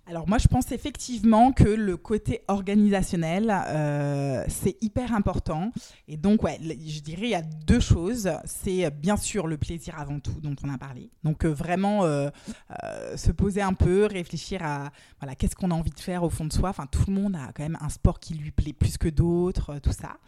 Alors 0.06 0.28
moi, 0.28 0.38
je 0.38 0.48
pense 0.48 0.70
effectivement 0.72 1.52
que 1.52 1.64
le 1.64 1.96
côté 1.96 2.42
organisationnel, 2.48 3.50
euh, 3.50 4.44
c'est 4.48 4.76
hyper 4.82 5.14
important. 5.14 5.72
Et 6.08 6.16
donc, 6.16 6.42
ouais, 6.42 6.58
je 6.60 7.00
dirais, 7.00 7.22
il 7.22 7.30
y 7.30 7.34
a 7.34 7.42
deux 7.42 7.80
choses. 7.80 8.30
C'est 8.44 8.84
euh, 8.84 8.90
bien 8.90 9.16
sûr 9.16 9.46
le 9.46 9.56
plaisir 9.56 9.98
avant 9.98 10.20
tout, 10.20 10.40
dont 10.42 10.54
on 10.62 10.72
a 10.72 10.78
parlé. 10.78 11.10
Donc 11.22 11.44
vraiment 11.46 12.02
se 12.04 13.32
poser 13.32 13.62
un 13.62 13.72
peu, 13.72 14.06
réfléchir 14.06 14.62
à 14.62 14.90
voilà, 15.20 15.34
qu'est-ce 15.34 15.56
qu'on 15.56 15.70
a 15.70 15.74
envie 15.74 15.90
de 15.90 16.00
faire 16.00 16.22
au 16.22 16.30
fond 16.30 16.44
de 16.44 16.52
soi. 16.52 16.68
Enfin, 16.68 16.86
tout 16.86 17.04
le 17.08 17.14
monde 17.14 17.36
a 17.36 17.52
quand 17.52 17.62
même 17.62 17.78
un 17.80 17.88
sport 17.88 18.20
qui 18.20 18.34
lui 18.34 18.50
plaît 18.50 18.72
plus 18.72 18.98
que 18.98 19.08
d'autres, 19.08 19.78
tout 19.78 19.92
ça 19.92 20.18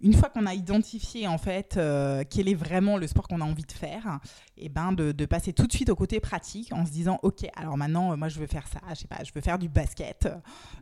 une 0.00 0.14
fois 0.14 0.28
qu'on 0.28 0.46
a 0.46 0.54
identifié 0.54 1.26
en 1.26 1.38
fait 1.38 1.76
euh, 1.76 2.22
quel 2.28 2.48
est 2.48 2.54
vraiment 2.54 2.96
le 2.96 3.06
sport 3.06 3.26
qu'on 3.26 3.40
a 3.40 3.44
envie 3.44 3.64
de 3.64 3.72
faire, 3.72 4.20
et 4.56 4.66
eh 4.66 4.68
ben 4.68 4.92
de, 4.92 5.12
passer 5.26 5.52
tout 5.52 5.66
de 5.66 5.72
suite 5.72 5.90
au 5.90 5.96
côté 5.96 6.20
pratique 6.20 6.72
en 6.72 6.86
se 6.86 6.90
disant 6.90 7.18
ok 7.22 7.46
alors 7.54 7.76
maintenant 7.76 8.12
euh, 8.12 8.16
moi 8.16 8.28
je 8.28 8.38
veux 8.38 8.46
faire 8.46 8.66
ça, 8.68 8.80
je 8.90 8.94
sais 8.94 9.08
pas, 9.08 9.17
je 9.24 9.32
veux 9.34 9.40
faire 9.40 9.58
du 9.58 9.68
basket, 9.68 10.26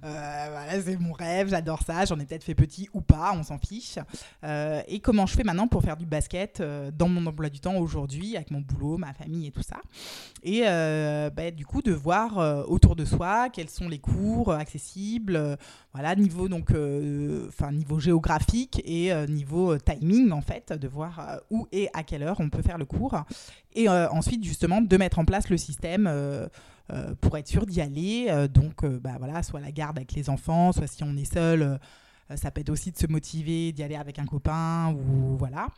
euh, 0.05 0.47
voilà 0.51 0.81
c'est 0.83 0.97
mon 0.97 1.13
rêve, 1.13 1.49
j'adore 1.49 1.83
ça, 1.83 2.05
j'en 2.05 2.19
ai 2.19 2.25
peut-être 2.25 2.45
fait 2.45 2.55
petit 2.55 2.89
ou 2.93 3.01
pas, 3.01 3.33
on 3.35 3.43
s'en 3.43 3.59
fiche. 3.59 3.99
et 4.89 5.01
comment 5.01 5.27
je 5.27 5.35
fais 5.35 5.45
maintenant 5.45 5.69
pour 5.69 5.83
faire 5.83 5.97
du 5.97 6.07
basket 6.07 6.63
dans 6.97 7.09
mon 7.09 7.27
emploi 7.27 7.49
du 7.49 7.61
temps 7.61 7.77
aujourd'hui 7.77 8.37
avec 8.37 8.51
mon 8.51 8.61
boulot, 8.61 8.99
ma 8.99 9.13
famille 9.13 9.47
et 9.47 9.51
tout 9.51 9.63
ça? 9.63 9.81
Et 10.43 10.63
bah, 10.63 11.51
du 11.51 11.67
coup 11.67 11.83
de 11.83 11.93
voir 11.93 12.69
autour 12.69 12.97
de 12.97 13.05
soi 13.05 13.49
quels 13.51 13.71
sont 13.71 13.89
les 13.89 13.99
cours 13.99 14.53
accessibles, 14.53 15.57
voilà 15.93 16.15
niveau 16.15 16.49
donc 16.49 16.71
enfin 17.49 17.73
niveau 17.73 17.99
géographique 17.99 18.83
et 18.85 19.13
euh, 19.13 19.27
niveau 19.27 19.73
euh, 19.73 19.79
timing, 19.79 20.33
en 20.33 20.41
fait, 20.41 20.73
de 20.73 20.89
voir 20.89 21.21
euh, 21.21 21.37
où 21.51 21.67
et 21.73 21.89
à 21.93 22.03
quelle 22.03 22.23
heure 22.23 22.41
on 22.41 22.49
peut 22.49 22.63
faire 22.63 22.79
le 22.79 22.85
cours. 22.85 23.17
Et 23.75 23.91
ensuite, 23.91 24.43
justement, 24.43 24.81
de 24.81 24.97
mettre 24.97 25.19
en 25.19 25.27
place 25.27 25.51
le 25.51 25.59
système. 25.59 26.11
Pour 27.21 27.37
être 27.37 27.49
sûr 27.49 27.67
d'y 27.67 27.81
aller. 27.81 28.49
donc, 28.53 28.85
bah, 28.85 29.17
voilà, 29.19 29.43
soit 29.43 29.61
la 29.61 29.73
garde 29.73 29.97
avec 29.99 30.13
les 30.13 30.31
enfants, 30.31 30.73
soit 30.73 30.87
si 30.87 31.03
on 31.03 31.17
est 31.17 31.33
seul, 31.33 31.63
euh, 31.63 31.77
ça 32.35 32.51
peut 32.51 32.61
être 32.61 32.71
aussi 32.71 32.91
de 32.91 32.99
se 32.99 33.07
motiver, 33.07 33.71
d'y 33.73 33.85
aller 33.85 33.95
avec 33.95 34.19
un 34.19 34.27
copain 34.27 34.93
ou 34.93 35.37
voilà. 35.37 35.69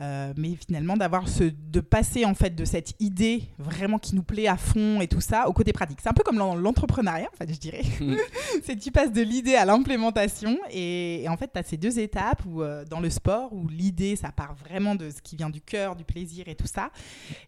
Euh, 0.00 0.32
mais 0.36 0.56
finalement 0.56 0.96
d'avoir 0.96 1.28
ce, 1.28 1.44
de 1.44 1.80
passer 1.80 2.24
en 2.24 2.34
fait 2.34 2.54
de 2.54 2.64
cette 2.64 2.94
idée 3.00 3.42
vraiment 3.58 3.98
qui 3.98 4.14
nous 4.14 4.22
plaît 4.22 4.46
à 4.46 4.56
fond 4.56 5.02
et 5.02 5.08
tout 5.08 5.20
ça 5.20 5.46
au 5.48 5.52
côté 5.52 5.72
pratique. 5.72 5.98
C'est 6.02 6.08
un 6.08 6.14
peu 6.14 6.22
comme 6.22 6.38
l'entrepreneuriat, 6.38 7.28
en 7.30 7.36
fait, 7.36 7.52
je 7.52 7.58
dirais. 7.58 7.82
Mm. 8.00 8.16
c'est 8.64 8.76
tu 8.76 8.90
passes 8.90 9.12
de 9.12 9.20
l'idée 9.20 9.56
à 9.56 9.66
l'implémentation 9.66 10.58
et, 10.70 11.26
en 11.28 11.36
fait 11.36 11.50
tu 11.52 11.58
as 11.58 11.62
ces 11.62 11.76
deux 11.76 11.98
étapes 11.98 12.42
où 12.46 12.62
euh, 12.62 12.84
dans 12.86 13.00
le 13.00 13.10
sport 13.10 13.52
où 13.52 13.68
l'idée 13.68 14.16
ça 14.16 14.32
part 14.32 14.54
vraiment 14.54 14.94
de 14.94 15.10
ce 15.10 15.20
qui 15.20 15.36
vient 15.36 15.50
du 15.50 15.60
cœur, 15.60 15.96
du 15.96 16.04
plaisir 16.04 16.48
et 16.48 16.54
tout 16.54 16.66
ça. 16.66 16.90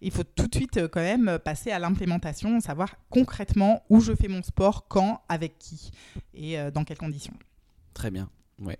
Il 0.03 0.11
faut 0.11 0.24
tout 0.24 0.46
de 0.46 0.55
suite 0.55 0.88
quand 0.88 1.00
même 1.00 1.38
passer 1.42 1.70
à 1.70 1.78
l'implémentation, 1.78 2.61
savoir 2.61 2.96
concrètement 3.09 3.82
où 3.88 4.00
je 4.00 4.14
fais 4.14 4.28
mon 4.28 4.42
sport, 4.42 4.88
quand, 4.88 5.22
avec 5.28 5.59
qui 5.59 5.90
et 6.34 6.57
dans 6.72 6.84
quelles 6.84 6.98
conditions. 6.98 7.34
Très 7.94 8.11
bien. 8.11 8.28
Ouais. 8.59 8.78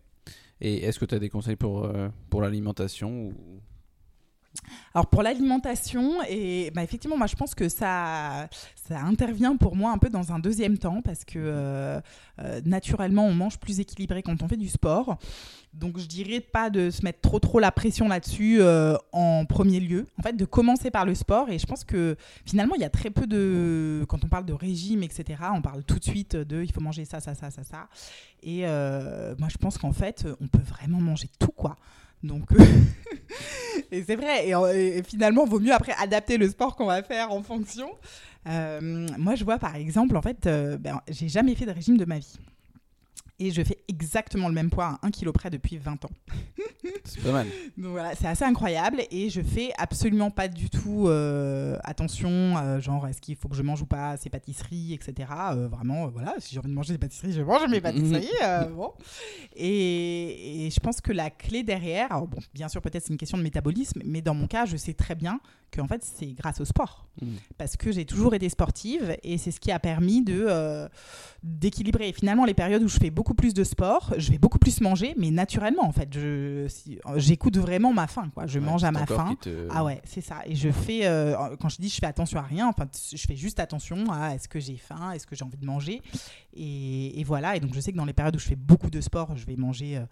Et 0.61 0.85
est-ce 0.85 0.99
que 0.99 1.05
tu 1.05 1.15
as 1.15 1.19
des 1.19 1.29
conseils 1.29 1.57
pour, 1.57 1.85
euh, 1.85 2.09
pour 2.31 2.41
l'alimentation 2.41 3.27
ou... 3.27 3.35
Alors 4.95 5.07
pour 5.07 5.23
l'alimentation, 5.23 6.23
et 6.29 6.71
bah 6.75 6.83
effectivement, 6.83 7.17
moi 7.17 7.27
je 7.27 7.35
pense 7.35 7.55
que 7.55 7.69
ça, 7.69 8.49
ça 8.75 9.01
intervient 9.01 9.57
pour 9.57 9.77
moi 9.77 9.91
un 9.91 9.99
peu 9.99 10.11
dans 10.11 10.33
un 10.33 10.39
deuxième 10.39 10.79
temps 10.79 11.01
parce 11.03 11.25
que 11.25 11.39
euh, 11.39 12.01
euh, 12.41 12.61
naturellement 12.65 13.27
on 13.27 13.33
mange 13.33 13.59
plus 13.59 13.81
équilibré 13.81 14.23
quand 14.23 14.43
on 14.43 14.49
fait 14.49 14.57
du 14.57 14.69
sport. 14.69 15.19
Donc 15.73 15.99
je 15.99 16.07
dirais 16.07 16.41
pas 16.41 16.69
de 16.69 16.91
se 16.91 17.03
mettre 17.03 17.23
trop 17.23 17.39
trop 17.39 17.59
la 17.59 17.73
pression 17.73 18.07
là-dessus 18.07 18.61
en 19.13 19.47
premier 19.47 19.81
lieu. 19.81 20.07
En 20.19 20.23
fait, 20.23 20.35
de 20.35 20.45
commencer 20.45 20.91
par 20.91 21.07
le 21.07 21.15
sport. 21.15 21.49
Et 21.49 21.59
je 21.59 21.65
pense 21.65 21.83
que 21.83 22.17
finalement 22.45 22.75
il 22.75 22.83
y 22.83 22.85
a 22.85 22.91
très 22.91 23.09
peu 23.09 23.27
de, 23.27 24.05
quand 24.07 24.23
on 24.23 24.29
parle 24.29 24.45
de 24.45 24.53
régime, 24.53 25.03
etc. 25.03 25.41
On 25.55 25.63
parle 25.63 25.83
tout 25.85 25.99
de 25.99 26.05
suite 26.05 26.37
de 26.37 26.63
il 26.63 26.73
faut 26.73 26.83
manger 26.83 27.07
ça, 27.07 27.21
ça, 27.21 27.35
ça, 27.35 27.51
ça, 27.51 27.65
ça. 27.65 27.89
Et 28.43 28.67
euh, 28.67 29.35
moi, 29.39 29.49
je 29.49 29.57
pense 29.57 29.79
qu'en 29.79 29.93
fait, 29.93 30.27
on 30.41 30.49
peut 30.49 30.63
vraiment 30.63 31.01
manger 31.01 31.29
tout, 31.39 31.53
quoi. 31.53 31.77
Donc, 32.23 32.49
et 33.91 34.03
c'est 34.05 34.17
vrai. 34.17 34.49
Et, 34.49 35.03
finalement, 35.03 35.45
vaut 35.45 35.61
mieux 35.61 35.73
après 35.73 35.93
adapter 35.99 36.39
le 36.39 36.49
sport 36.49 36.77
qu'on 36.77 36.87
va 36.87 37.03
faire 37.03 37.33
en 37.33 37.43
fonction. 37.43 37.91
Euh, 38.49 39.07
moi, 39.19 39.35
je 39.35 39.45
vois 39.45 39.59
par 39.59 39.77
exemple, 39.77 40.17
en 40.17 40.23
fait, 40.23 40.47
euh, 40.47 40.79
ben, 40.79 41.01
j'ai 41.09 41.29
jamais 41.29 41.55
fait 41.55 41.67
de 41.67 41.71
régime 41.73 41.97
de 41.97 42.05
ma 42.05 42.19
vie. 42.19 42.39
Et 43.47 43.51
je 43.51 43.63
fais 43.63 43.79
exactement 43.89 44.49
le 44.49 44.55
même 44.55 44.71
poids 44.71 44.99
à 45.03 45.07
1 45.07 45.11
kg 45.11 45.31
près 45.33 45.51
depuis 45.51 45.77
20 45.79 46.05
ans. 46.05 46.11
C'est 47.05 47.23
pas 47.23 47.33
mal. 47.33 47.47
Donc 47.77 47.93
voilà, 47.93 48.15
c'est 48.15 48.27
assez 48.27 48.45
incroyable 48.45 49.03
et 49.11 49.29
je 49.31 49.41
fais 49.41 49.71
absolument 49.79 50.31
pas 50.31 50.47
du 50.49 50.69
tout 50.71 51.07
euh, 51.09 51.77
attention, 51.85 52.31
euh, 52.59 52.81
genre 52.81 53.07
est-ce 53.09 53.21
qu'il 53.21 53.35
faut 53.37 53.49
que 53.49 53.57
je 53.57 53.63
mange 53.63 53.83
ou 53.83 53.87
pas 53.87 54.17
ces 54.17 54.31
pâtisseries, 54.31 54.93
etc. 54.95 55.29
Euh, 55.53 55.69
vraiment, 55.69 56.09
voilà, 56.09 56.35
si 56.39 56.53
j'ai 56.55 56.59
envie 56.61 56.69
de 56.69 56.75
manger 56.75 56.93
des 56.93 56.99
pâtisseries, 56.99 57.33
je 57.33 57.43
mange 57.43 57.69
mes 57.69 57.81
pâtisseries. 57.81 58.29
euh, 58.45 58.65
bon. 58.67 58.93
et, 59.57 60.67
et 60.67 60.71
je 60.71 60.81
pense 60.81 61.01
que 61.01 61.13
la 61.13 61.31
clé 61.31 61.63
derrière, 61.63 62.13
alors 62.13 62.27
bon, 62.29 62.39
bien 62.55 62.69
sûr 62.69 62.81
peut-être 62.81 63.05
c'est 63.05 63.13
une 63.13 63.19
question 63.19 63.39
de 63.39 63.43
métabolisme, 63.43 64.01
mais 64.05 64.21
dans 64.23 64.35
mon 64.35 64.47
cas, 64.47 64.65
je 64.67 64.77
sais 64.77 64.95
très 64.95 65.15
bien 65.15 65.41
que 65.71 65.81
en 65.81 65.89
fait 65.89 66.03
c'est 66.05 66.33
grâce 66.33 66.61
au 66.61 66.65
sport, 66.65 67.07
Mm. 67.21 67.27
parce 67.59 67.77
que 67.77 67.93
j'ai 67.93 68.07
toujours 68.07 68.35
été 68.35 68.49
sportive 68.49 69.19
et 69.23 69.37
c'est 69.37 69.51
ce 69.51 69.61
qui 69.61 69.71
a 69.71 69.79
permis 69.79 70.23
de 70.23 70.89
d'équilibrer. 71.43 72.13
Finalement, 72.13 72.45
les 72.47 72.55
périodes 72.55 72.83
où 72.83 72.89
je 72.89 72.97
fais 72.99 73.11
beaucoup 73.11 73.32
plus 73.35 73.55
de 73.55 73.65
sport, 73.65 74.13
je 74.19 74.31
vais 74.31 74.39
beaucoup 74.39 74.59
plus 74.59 74.81
manger, 74.81 75.15
mais 75.19 75.31
naturellement 75.31 75.85
en 75.85 75.93
fait, 75.93 76.09
je 76.13 76.67
si- 76.69 76.99
j'écoute 77.17 77.57
vraiment 77.59 77.93
ma 77.93 78.07
faim, 78.07 78.31
quoi. 78.35 78.47
Je 78.47 78.59
Ouais, 78.59 78.65
mange 78.65 78.85
à 78.85 78.91
ma 78.93 79.07
faim. 79.07 79.37
te- 79.41 79.69
Ah 79.71 79.85
ouais, 79.85 80.01
c'est 80.05 80.21
ça. 80.21 80.37
Et 80.47 80.55
je 80.55 80.71
fais, 80.71 81.07
euh, 81.07 81.57
quand 81.61 81.69
je 81.69 81.77
dis 81.81 81.89
je 81.89 81.97
fais 81.97 82.07
attention 82.07 82.39
à 82.39 82.43
rien, 82.43 82.69
enfin, 82.69 82.87
je 83.13 83.17
fais 83.27 83.37
juste 83.37 83.61
attention 83.61 84.11
à 84.13 84.35
est-ce 84.35 84.49
que 84.49 84.61
j'ai 84.61 84.77
faim, 84.77 85.13
est-ce 85.13 85.27
que 85.27 85.35
j'ai 85.37 85.45
envie 85.45 85.57
de 85.59 85.67
manger. 85.67 86.01
Et, 86.55 87.21
et 87.21 87.25
voilà. 87.25 87.57
Et 87.57 87.61
donc, 87.61 87.75
je 87.75 87.81
sais 87.81 87.93
que 87.93 87.97
dans 87.97 88.05
les 88.05 88.13
périodes 88.13 88.37
où 88.37 88.39
je 88.39 88.47
fais 88.47 88.57
beaucoup 88.57 88.91
de 88.91 89.01
sport, 89.01 89.37
je 89.37 89.45
vais 89.47 89.57
manger. 89.57 89.97
euh, 89.99 90.05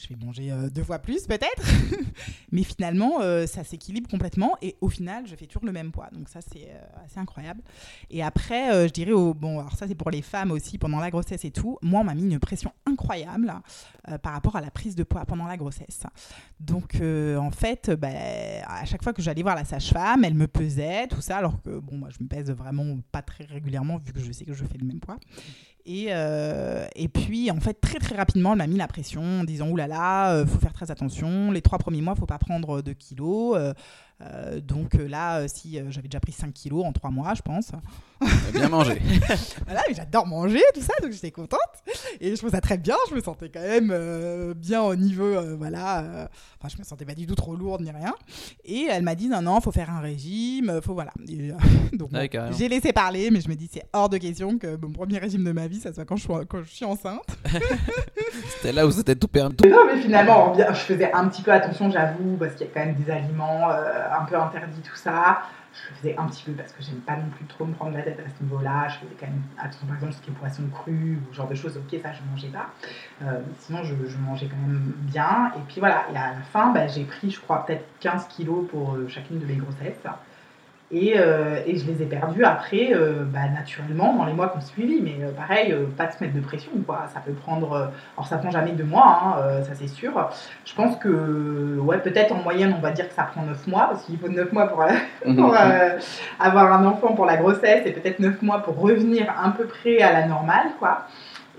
je 0.00 0.08
vais 0.08 0.24
manger 0.24 0.52
euh, 0.52 0.70
deux 0.70 0.84
fois 0.84 0.98
plus 0.98 1.26
peut-être, 1.26 1.62
mais 2.52 2.62
finalement 2.62 3.20
euh, 3.20 3.46
ça 3.46 3.64
s'équilibre 3.64 4.08
complètement 4.08 4.56
et 4.62 4.76
au 4.80 4.88
final 4.88 5.26
je 5.26 5.34
fais 5.34 5.46
toujours 5.46 5.64
le 5.66 5.72
même 5.72 5.90
poids, 5.90 6.08
donc 6.12 6.28
ça 6.28 6.40
c'est 6.40 6.68
euh, 6.68 7.04
assez 7.04 7.18
incroyable. 7.18 7.62
Et 8.10 8.22
après 8.22 8.86
je 8.86 8.92
dirais 8.92 9.12
bon 9.12 9.60
alors 9.60 9.76
ça 9.76 9.88
c'est 9.88 9.94
pour 9.94 10.10
les 10.10 10.22
femmes 10.22 10.52
aussi 10.52 10.78
pendant 10.78 11.00
la 11.00 11.10
grossesse 11.10 11.44
et 11.44 11.50
tout. 11.50 11.78
Moi 11.82 12.00
on 12.00 12.04
m'a 12.04 12.14
mis 12.14 12.22
une 12.22 12.38
pression 12.38 12.72
incroyable 12.86 13.52
par 14.22 14.32
rapport 14.32 14.56
à 14.56 14.60
la 14.60 14.70
prise 14.70 14.94
de 14.94 15.02
poids 15.02 15.24
pendant 15.26 15.46
la 15.46 15.56
grossesse. 15.56 16.02
Donc 16.60 17.00
en 17.00 17.50
fait, 17.50 17.90
bah, 17.90 18.08
à 18.66 18.84
chaque 18.84 19.02
fois 19.02 19.12
que 19.12 19.22
j'allais 19.22 19.42
voir 19.42 19.54
la 19.54 19.64
sage-femme, 19.64 20.24
elle 20.24 20.34
me 20.34 20.46
pesait, 20.46 21.06
tout 21.08 21.20
ça, 21.20 21.38
alors 21.38 21.60
que 21.62 21.78
bon, 21.78 21.96
moi 21.96 22.08
je 22.10 22.22
me 22.22 22.28
pèse 22.28 22.50
vraiment 22.50 22.98
pas 23.12 23.22
très 23.22 23.44
régulièrement 23.44 23.98
vu 23.98 24.12
que 24.12 24.20
je 24.20 24.32
sais 24.32 24.44
que 24.44 24.54
je 24.54 24.64
fais 24.64 24.78
le 24.78 24.86
même 24.86 25.00
poids. 25.00 25.18
Et, 25.90 26.08
euh, 26.10 26.86
et 26.96 27.08
puis 27.08 27.50
en 27.50 27.60
fait 27.60 27.80
très 27.80 27.98
très 27.98 28.14
rapidement, 28.14 28.52
elle 28.52 28.58
m'a 28.58 28.66
mis 28.66 28.76
la 28.76 28.88
pression 28.88 29.22
en 29.22 29.44
disant 29.44 29.70
oulala, 29.70 29.96
là 29.96 30.34
là, 30.34 30.46
faut 30.46 30.60
faire 30.60 30.74
très 30.74 30.90
attention. 30.90 31.50
Les 31.50 31.62
trois 31.62 31.78
premiers 31.78 32.02
mois, 32.02 32.14
faut 32.14 32.26
pas 32.26 32.38
prendre 32.38 32.82
de 32.82 32.92
kilos. 32.92 33.56
Euh, 34.20 34.60
donc 34.60 34.96
euh, 34.96 35.06
là, 35.06 35.38
euh, 35.40 35.46
si 35.48 35.80
j'avais 35.90 36.08
déjà 36.08 36.18
pris 36.20 36.32
5 36.32 36.52
kilos 36.52 36.84
en 36.84 36.92
3 36.92 37.10
mois, 37.10 37.34
je 37.34 37.42
pense. 37.42 37.70
Bien 38.52 38.68
mangé. 38.68 39.00
Voilà, 39.66 39.82
mais 39.88 39.94
j'adore 39.94 40.26
manger, 40.26 40.60
tout 40.74 40.80
ça, 40.80 40.92
donc 41.02 41.12
j'étais 41.12 41.30
contente. 41.30 41.60
Et 42.20 42.30
je 42.30 42.36
trouvais 42.36 42.50
ça 42.52 42.60
très 42.60 42.78
bien, 42.78 42.96
je 43.10 43.14
me 43.14 43.20
sentais 43.20 43.48
quand 43.48 43.60
même 43.60 43.90
euh, 43.92 44.54
bien 44.54 44.82
au 44.82 44.96
niveau, 44.96 45.24
euh, 45.24 45.54
voilà. 45.56 46.00
euh, 46.00 46.26
Enfin, 46.60 46.68
je 46.74 46.78
me 46.80 46.84
sentais 46.84 47.04
pas 47.04 47.14
du 47.14 47.26
tout 47.26 47.36
trop 47.36 47.54
lourde 47.54 47.82
ni 47.82 47.92
rien. 47.92 48.12
Et 48.64 48.88
elle 48.90 49.04
m'a 49.04 49.14
dit, 49.14 49.28
non, 49.28 49.40
non, 49.42 49.60
faut 49.60 49.70
faire 49.70 49.90
un 49.90 50.00
régime, 50.00 50.80
faut 50.82 50.94
voilà. 50.94 51.12
Et, 51.28 51.52
euh, 51.52 51.54
donc 51.92 52.10
Ouais, 52.12 52.28
j'ai 52.58 52.68
laissé 52.68 52.92
parler, 52.92 53.30
mais 53.30 53.40
je 53.40 53.48
me 53.48 53.54
dis, 53.54 53.68
c'est 53.72 53.84
hors 53.92 54.08
de 54.08 54.16
question 54.18 54.58
que 54.58 54.76
mon 54.76 54.90
premier 54.90 55.18
régime 55.18 55.44
de 55.44 55.52
ma 55.52 55.68
vie, 55.68 55.78
ça 55.78 55.92
soit 55.92 56.04
quand 56.04 56.16
je 56.16 56.22
suis, 56.22 56.32
quand 56.48 56.62
je 56.64 56.68
suis 56.74 56.84
enceinte. 56.84 57.22
C'était 58.56 58.72
là 58.72 58.86
où 58.86 58.90
c'était 58.90 59.14
tout 59.14 59.28
perdu. 59.28 59.68
Non, 59.68 59.84
mais 59.86 60.00
finalement, 60.00 60.54
je 60.56 60.74
faisais 60.80 61.12
un 61.12 61.28
petit 61.28 61.42
peu 61.42 61.52
attention, 61.52 61.90
j'avoue, 61.90 62.36
parce 62.38 62.54
qu'il 62.54 62.66
y 62.66 62.70
a 62.70 62.72
quand 62.72 62.84
même 62.84 62.94
des 62.96 63.10
aliments 63.10 63.70
euh, 63.70 64.07
un 64.12 64.24
peu 64.24 64.36
interdits, 64.36 64.80
tout 64.80 64.96
ça. 64.96 65.42
Je 65.72 65.94
faisais 65.94 66.16
un 66.16 66.26
petit 66.26 66.42
peu 66.44 66.52
parce 66.52 66.72
que 66.72 66.82
j'aime 66.82 67.00
pas 67.00 67.16
non 67.16 67.28
plus 67.28 67.44
trop 67.44 67.64
me 67.64 67.72
prendre 67.72 67.96
la 67.96 68.02
tête 68.02 68.18
à 68.18 68.28
ce 68.28 68.42
niveau-là. 68.42 68.88
Je 68.88 68.94
faisais 68.96 69.16
quand 69.20 69.26
même 69.26 69.42
attention, 69.58 69.86
par 69.86 69.96
exemple, 69.96 70.14
ce 70.14 70.20
qui 70.22 70.30
est 70.30 70.34
poisson 70.34 70.62
cru 70.72 71.20
ou 71.20 71.32
ce 71.32 71.36
genre 71.36 71.48
de 71.48 71.54
choses. 71.54 71.76
Ok, 71.76 72.00
ça, 72.02 72.10
je 72.12 72.20
mangeais 72.30 72.48
pas. 72.48 72.70
Euh, 73.22 73.40
sinon, 73.60 73.84
je, 73.84 73.94
je 74.06 74.16
mangeais 74.18 74.46
quand 74.46 74.56
même 74.56 74.92
bien. 74.96 75.52
Et 75.56 75.60
puis 75.68 75.80
voilà, 75.80 76.06
et 76.12 76.16
à 76.16 76.32
la 76.34 76.40
fin, 76.52 76.72
bah, 76.72 76.86
j'ai 76.88 77.04
pris, 77.04 77.30
je 77.30 77.40
crois, 77.40 77.64
peut-être 77.64 77.84
15 78.00 78.26
kilos 78.28 78.66
pour 78.68 78.94
euh, 78.94 79.06
chacune 79.08 79.38
de 79.38 79.46
mes 79.46 79.56
grossesses. 79.56 80.02
Et, 80.90 81.14
euh, 81.18 81.60
et 81.66 81.76
je 81.76 81.86
les 81.86 82.02
ai 82.02 82.06
perdus 82.06 82.44
après, 82.44 82.94
euh, 82.94 83.22
bah, 83.24 83.40
naturellement, 83.54 84.14
dans 84.14 84.24
les 84.24 84.32
mois 84.32 84.48
qui 84.48 84.56
ont 84.56 84.60
suivi. 84.62 85.02
Mais 85.02 85.22
euh, 85.22 85.32
pareil, 85.32 85.70
euh, 85.72 85.84
pas 85.96 86.06
de 86.06 86.12
se 86.12 86.24
mettre 86.24 86.34
de 86.34 86.40
pression, 86.40 86.70
quoi. 86.86 87.04
Ça 87.12 87.20
peut 87.20 87.32
prendre. 87.32 87.72
euh, 87.74 87.86
alors, 88.16 88.26
ça 88.26 88.38
prend 88.38 88.50
jamais 88.50 88.72
deux 88.72 88.84
mois, 88.84 89.20
hein, 89.22 89.34
euh, 89.42 89.62
ça 89.62 89.72
c'est 89.74 89.86
sûr. 89.86 90.30
Je 90.64 90.74
pense 90.74 90.96
que, 90.96 91.78
ouais, 91.78 91.98
peut-être 91.98 92.32
en 92.34 92.42
moyenne, 92.42 92.74
on 92.76 92.80
va 92.80 92.90
dire 92.92 93.06
que 93.06 93.14
ça 93.14 93.24
prend 93.24 93.42
neuf 93.42 93.66
mois, 93.66 93.88
parce 93.90 94.04
qu'il 94.04 94.18
faut 94.18 94.28
neuf 94.28 94.50
mois 94.52 94.66
pour, 94.68 94.78
pour 95.36 95.54
euh, 95.54 95.98
avoir 96.40 96.72
un 96.72 96.86
enfant 96.86 97.08
pour 97.14 97.26
la 97.26 97.36
grossesse 97.36 97.82
et 97.84 97.92
peut-être 97.92 98.18
neuf 98.18 98.40
mois 98.40 98.60
pour 98.60 98.78
revenir 98.80 99.26
à 99.30 99.50
peu 99.50 99.66
près 99.66 100.00
à 100.00 100.12
la 100.12 100.26
normale, 100.26 100.68
quoi. 100.78 101.06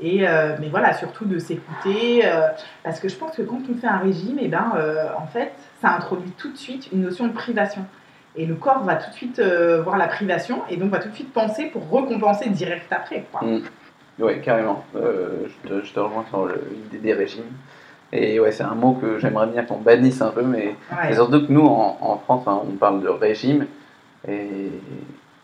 Et, 0.01 0.27
euh, 0.27 0.55
mais 0.59 0.69
voilà, 0.69 0.93
surtout 0.93 1.25
de 1.25 1.38
s'écouter, 1.38 2.21
euh, 2.23 2.47
parce 2.84 2.99
que 2.99 3.09
je 3.09 3.15
pense 3.15 3.36
que 3.36 3.41
quand 3.41 3.59
on 3.69 3.77
fait 3.77 3.88
un 3.88 3.97
régime, 3.97 4.39
et 4.39 4.47
ben, 4.47 4.71
euh, 4.75 5.07
en 5.17 5.27
fait, 5.27 5.51
ça 5.82 5.89
introduit 5.89 6.32
tout 6.32 6.51
de 6.51 6.57
suite 6.57 6.89
une 6.91 7.01
notion 7.01 7.27
de 7.27 7.34
privation. 7.34 7.86
Et 8.36 8.45
le 8.45 8.55
corps 8.55 8.84
va 8.84 8.95
tout 8.95 9.09
de 9.09 9.15
suite 9.15 9.39
euh, 9.39 9.82
voir 9.82 9.97
la 9.97 10.07
privation 10.07 10.59
et 10.69 10.77
donc 10.77 10.91
va 10.91 10.99
tout 10.99 11.09
de 11.09 11.15
suite 11.15 11.34
penser 11.34 11.65
pour 11.65 11.82
récompenser 11.91 12.49
direct 12.49 12.91
après. 12.91 13.25
Quoi. 13.32 13.41
Oui, 14.19 14.41
carrément. 14.41 14.84
Euh, 14.95 15.47
je, 15.65 15.69
te, 15.69 15.86
je 15.86 15.93
te 15.93 15.99
rejoins 15.99 16.25
sur 16.30 16.47
l'idée 16.47 16.99
des 16.99 17.13
régimes. 17.13 17.51
Et 18.11 18.39
ouais, 18.39 18.51
c'est 18.51 18.63
un 18.63 18.75
mot 18.75 18.93
que 18.93 19.19
j'aimerais 19.19 19.47
bien 19.47 19.63
qu'on 19.63 19.77
bannisse 19.77 20.21
un 20.21 20.30
peu, 20.32 20.41
mais 20.41 20.75
Ouais. 20.91 21.13
Surtout 21.13 21.45
que 21.45 21.51
nous, 21.51 21.65
en, 21.65 21.97
en 22.01 22.17
France, 22.17 22.43
hein, 22.47 22.59
on 22.67 22.71
parle 22.75 23.01
de 23.01 23.09
régime, 23.09 23.67
et, 24.27 24.71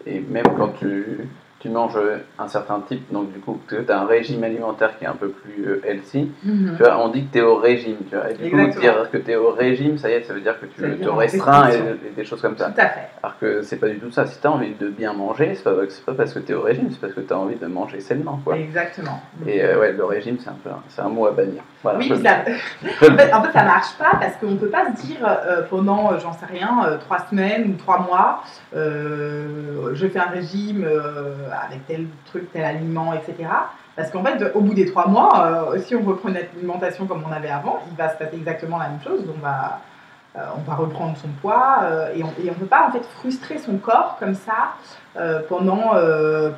et 0.05 0.19
même 0.19 0.45
quand 0.57 0.69
tu, 0.79 1.27
tu 1.65 1.71
manges 1.71 1.97
un 2.37 2.47
certain 2.47 2.79
type, 2.87 3.11
donc 3.11 3.33
du 3.33 3.39
coup, 3.39 3.59
tu 3.67 3.75
as 3.91 3.99
un 3.99 4.05
régime 4.05 4.43
alimentaire 4.43 4.97
qui 4.97 5.05
est 5.05 5.07
un 5.07 5.15
peu 5.15 5.29
plus 5.29 5.65
euh, 5.67 5.81
healthy, 5.83 6.31
Mhm. 6.43 6.75
tu 6.77 6.83
vois, 6.83 6.99
on 6.99 7.09
dit 7.09 7.25
que 7.25 7.31
tu 7.33 7.39
es 7.39 7.41
au 7.41 7.55
régime, 7.55 7.97
tu 8.07 8.15
vois, 8.15 8.29
et 8.29 8.35
du 8.35 8.51
coup, 8.51 8.79
dire 8.79 9.09
que 9.11 9.17
tu 9.17 9.31
es 9.31 9.35
au 9.35 9.49
régime, 9.49 9.97
ça 9.97 10.09
y 10.09 10.13
est, 10.13 10.23
ça 10.23 10.33
veut 10.33 10.41
dire 10.41 10.59
que 10.59 10.67
tu 10.67 10.81
Ça 10.81 10.87
te 10.89 11.09
restreins 11.09 11.69
et, 11.69 12.11
des 12.15 12.23
choses 12.23 12.41
comme 12.41 12.55
ça. 12.57 12.65
Tout 12.67 12.81
à 12.81 12.89
fait. 12.89 13.09
Alors 13.23 13.39
que 13.39 13.61
c'est 13.63 13.77
pas 13.77 13.87
du 13.87 13.97
tout 13.99 14.11
ça. 14.11 14.27
Si 14.27 14.39
tu 14.39 14.45
as 14.45 14.51
envie 14.51 14.73
de 14.79 14.89
bien 14.89 15.13
manger, 15.13 15.55
c'est 15.55 15.63
pas, 15.63 15.73
c'est 15.89 16.05
pas 16.05 16.13
parce 16.13 16.33
que 16.33 16.39
tu 16.39 16.51
es 16.51 16.55
au 16.55 16.61
régime, 16.61 16.89
c'est 16.91 17.01
parce 17.01 17.13
que 17.13 17.21
tu 17.21 17.33
as 17.33 17.37
envie 17.37 17.55
de 17.55 17.65
manger 17.65 17.99
sainement, 17.99 18.39
quoi. 18.43 18.57
Exactement. 18.57 19.19
Et 19.47 19.63
euh, 19.63 19.79
ouais, 19.79 19.91
le 19.93 20.05
régime, 20.05 20.37
c'est 20.39 20.49
un, 20.49 20.57
peu 20.63 20.69
c'est 20.89 21.01
un 21.01 21.09
mot 21.09 21.25
à 21.25 21.31
bannir. 21.31 21.63
Voilà, 21.81 21.99
Oui, 21.99 22.09
ça, 22.09 22.39
en, 23.11 23.17
fait, 23.17 23.33
en 23.33 23.41
fait, 23.43 23.51
ça 23.51 23.63
marche 23.63 23.93
pas 23.97 24.17
parce 24.19 24.35
qu'on 24.37 24.55
peut 24.55 24.69
pas 24.69 24.85
se 24.95 25.05
dire 25.05 25.17
euh, 25.23 25.63
pendant, 25.69 26.11
euh, 26.11 26.19
j'en 26.19 26.33
sais 26.33 26.45
rien, 26.45 26.85
euh, 26.85 26.97
trois 26.97 27.19
semaines 27.29 27.71
ou 27.71 27.73
trois 27.77 27.99
mois, 27.99 28.43
euh, 28.75 29.93
je 29.93 30.07
fais 30.07 30.19
un 30.19 30.29
régime 30.29 30.85
euh, 31.55 31.65
avec 31.67 31.85
tel 31.87 32.07
truc, 32.25 32.51
tel 32.51 32.63
aliment, 32.63 33.13
etc. 33.13 33.49
Parce 33.95 34.11
qu'en 34.11 34.23
fait, 34.23 34.51
au 34.53 34.61
bout 34.61 34.73
des 34.73 34.85
trois 34.85 35.07
mois, 35.07 35.71
euh, 35.73 35.79
si 35.79 35.95
on 35.95 36.01
reprend 36.03 36.29
une 36.29 36.37
alimentation 36.37 37.05
comme 37.05 37.23
on 37.27 37.31
avait 37.31 37.49
avant, 37.49 37.79
il 37.89 37.95
va 37.95 38.09
se 38.09 38.17
passer 38.17 38.35
exactement 38.35 38.77
la 38.77 38.89
même 38.89 39.01
chose. 39.01 39.23
On 39.33 39.39
va, 39.41 39.79
euh, 40.35 40.41
on 40.57 40.61
va 40.69 40.75
reprendre 40.75 41.15
son 41.17 41.29
poids 41.41 41.79
euh, 41.83 42.13
et 42.15 42.21
on 42.23 42.27
ne 42.27 42.49
peut 42.57 42.65
pas 42.65 42.87
en 42.87 42.91
fait 42.91 43.05
frustrer 43.05 43.57
son 43.57 43.77
corps 43.77 44.17
comme 44.19 44.35
ça 44.35 44.73
pendant, 45.47 45.91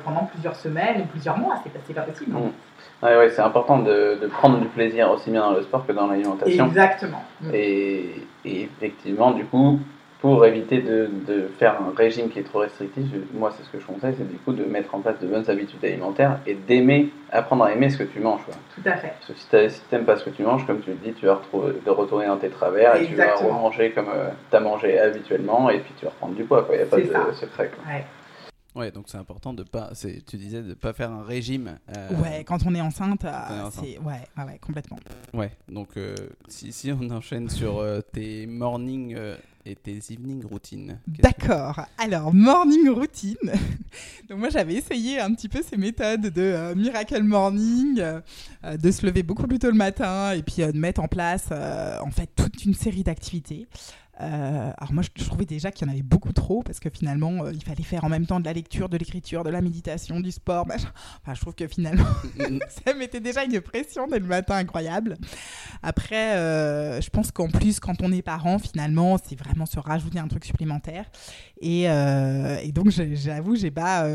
pendant 0.04 0.24
plusieurs 0.32 0.56
semaines 0.56 1.02
ou 1.02 1.04
plusieurs 1.04 1.38
mois. 1.38 1.54
C'est 1.62 1.94
pas, 1.94 2.00
pas 2.00 2.06
possible. 2.08 2.36
hein. 2.36 2.40
Mm. 2.46 2.52
Ouais, 3.06 3.16
ouais, 3.16 3.30
c'est 3.30 3.42
important 3.42 3.78
de, 3.78 4.18
de 4.20 4.26
prendre 4.26 4.58
du 4.58 4.66
plaisir 4.66 5.08
aussi 5.12 5.30
bien 5.30 5.42
dans 5.42 5.52
le 5.52 5.62
sport 5.62 5.86
que 5.86 5.92
dans 5.92 6.08
l'alimentation. 6.08 6.66
Exactement. 6.66 7.22
Et, 7.52 8.26
et 8.44 8.62
effectivement, 8.62 9.30
du 9.30 9.44
coup, 9.44 9.78
pour 10.20 10.44
éviter 10.44 10.80
de, 10.82 11.08
de 11.28 11.48
faire 11.58 11.80
un 11.80 11.94
régime 11.96 12.28
qui 12.28 12.40
est 12.40 12.42
trop 12.42 12.58
restrictif, 12.58 13.04
je- 13.12 13.38
moi 13.38 13.52
c'est 13.56 13.64
ce 13.64 13.70
que 13.70 13.78
je 13.78 13.86
conseille, 13.86 14.14
c'est 14.18 14.28
du 14.28 14.36
coup 14.38 14.52
de 14.52 14.64
mettre 14.64 14.94
en 14.94 15.00
place 15.00 15.18
de 15.20 15.26
bonnes 15.28 15.48
habitudes 15.48 15.84
alimentaires 15.84 16.40
et 16.46 16.54
d'aimer, 16.54 17.10
apprendre 17.30 17.64
à 17.64 17.72
aimer 17.72 17.88
ce 17.90 17.98
que 17.98 18.02
tu 18.04 18.18
manges. 18.18 18.44
quoi. 18.44 18.54
Tout 18.74 18.82
à 18.88 18.96
fait. 18.96 19.12
Parce 19.20 19.28
que 19.28 19.68
si 19.68 19.74
si 19.76 19.80
t'aimes 19.90 20.04
pas 20.04 20.16
ce 20.16 20.24
que 20.24 20.30
tu 20.30 20.42
manges, 20.42 20.66
comme 20.66 20.80
tu 20.80 20.90
le 20.90 20.96
dis, 20.96 21.12
tu 21.12 21.26
vas 21.26 21.34
retrouver, 21.36 21.74
de 21.84 21.90
retourner 21.90 22.26
dans 22.26 22.36
tes 22.38 22.48
travers 22.50 22.96
et 22.96 23.06
tu 23.06 23.14
vas 23.14 23.34
remanger 23.36 23.92
comme 23.92 24.08
tu 24.50 24.56
as 24.56 24.60
mangé 24.60 24.98
habituellement 24.98 25.70
et 25.70 25.78
puis 25.78 25.92
tu 25.98 26.04
vas 26.04 26.10
reprendre 26.10 26.34
du 26.34 26.44
poids. 26.44 26.66
Il 26.70 26.76
n'y 26.76 26.82
a 26.82 26.86
pas 26.86 26.96
C'est 26.96 27.02
de 27.04 27.12
ça. 27.12 27.32
secret. 27.34 27.70
Quoi. 27.74 27.94
Ouais. 27.94 28.04
Ouais, 28.74 28.90
donc 28.92 29.04
c'est 29.08 29.18
important 29.18 29.52
de 29.54 29.64
pas, 29.64 29.90
c'est- 29.94 30.24
tu 30.24 30.36
disais 30.36 30.62
de 30.62 30.74
pas 30.74 30.92
faire 30.92 31.10
un 31.10 31.24
régime. 31.24 31.78
euh, 31.96 32.10
Ouais, 32.22 32.44
quand 32.44 32.58
on 32.66 32.74
est 32.76 32.80
enceinte, 32.80 33.24
euh, 33.24 33.30
c'est 33.72 33.98
ouais, 33.98 34.20
ouais, 34.36 34.44
ouais, 34.44 34.58
complètement. 34.64 34.98
Ouais, 35.34 35.50
donc 35.68 35.88
euh, 35.96 36.14
si, 36.48 36.70
si 36.72 36.92
on 36.92 37.10
enchaîne 37.10 37.48
sur 37.48 37.78
euh, 37.78 38.00
tes 38.12 38.46
morning 38.46 39.14
euh, 39.16 39.34
et 39.68 39.76
tes 39.76 39.98
evening 40.10 40.44
routines. 40.46 40.98
D'accord. 41.06 41.80
Alors, 41.98 42.32
morning 42.32 42.88
routine. 42.88 43.36
Donc 44.28 44.38
moi, 44.38 44.48
j'avais 44.48 44.74
essayé 44.74 45.20
un 45.20 45.32
petit 45.34 45.48
peu 45.48 45.60
ces 45.62 45.76
méthodes 45.76 46.22
de 46.22 46.40
euh, 46.40 46.74
miracle 46.74 47.22
morning, 47.22 48.00
euh, 48.00 48.76
de 48.76 48.90
se 48.90 49.04
lever 49.04 49.22
beaucoup 49.22 49.46
plus 49.46 49.58
tôt 49.58 49.70
le 49.70 49.76
matin 49.76 50.32
et 50.32 50.42
puis 50.42 50.62
euh, 50.62 50.72
de 50.72 50.78
mettre 50.78 51.02
en 51.02 51.08
place 51.08 51.52
en 51.52 52.10
fait 52.10 52.30
toute 52.34 52.64
une 52.64 52.74
série 52.74 53.02
d'activités. 53.02 53.66
Euh, 54.20 54.72
alors 54.76 54.92
moi, 54.92 55.02
je, 55.02 55.24
trouvais 55.24 55.44
déjà 55.44 55.70
qu'il 55.70 55.86
y 55.86 55.90
en 55.90 55.92
avait 55.92 56.02
beaucoup 56.02 56.32
trop 56.32 56.62
parce 56.62 56.80
que 56.80 56.90
finalement, 56.90 57.44
euh, 57.44 57.52
il 57.52 57.62
fallait 57.62 57.84
faire 57.84 58.04
en 58.04 58.08
même 58.08 58.26
temps 58.26 58.40
de 58.40 58.44
la 58.44 58.52
lecture, 58.52 58.88
de 58.88 58.96
l'écriture, 58.96 59.44
de 59.44 59.50
la 59.50 59.60
méditation, 59.60 60.20
du 60.20 60.32
sport. 60.32 60.66
Machin. 60.66 60.90
Enfin, 61.22 61.34
je 61.34 61.40
trouve 61.40 61.54
que 61.54 61.68
finalement, 61.68 62.04
ça 62.84 62.94
mettait 62.94 63.20
déjà 63.20 63.44
une 63.44 63.60
pression 63.60 64.06
dès 64.08 64.18
le 64.18 64.26
matin 64.26 64.56
incroyable. 64.56 65.16
Après, 65.82 66.36
euh, 66.36 67.00
je 67.00 67.10
pense 67.10 67.30
qu'en 67.30 67.48
plus, 67.48 67.78
quand 67.78 68.02
on 68.02 68.10
est 68.12 68.22
parent, 68.22 68.58
finalement, 68.58 69.16
c'est 69.22 69.38
vraiment 69.38 69.66
se 69.66 69.78
rajouter 69.78 70.18
un 70.18 70.28
truc 70.28 70.44
supplémentaire. 70.44 71.04
Et, 71.60 71.82
et 71.84 72.72
donc, 72.72 72.90
j'avoue, 72.90 73.56
j'ai 73.56 73.70
pas, 73.70 74.06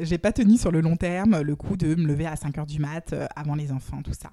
j'ai 0.00 0.18
pas 0.18 0.32
tenu 0.32 0.56
sur 0.56 0.70
le 0.70 0.80
long 0.80 0.96
terme 0.96 1.40
le 1.40 1.56
coup 1.56 1.76
de 1.76 1.94
me 1.94 2.06
lever 2.06 2.26
à 2.26 2.36
5 2.36 2.56
h 2.56 2.66
du 2.66 2.78
mat 2.78 3.14
avant 3.34 3.54
les 3.54 3.72
enfants, 3.72 4.00
tout 4.02 4.12
ça. 4.12 4.30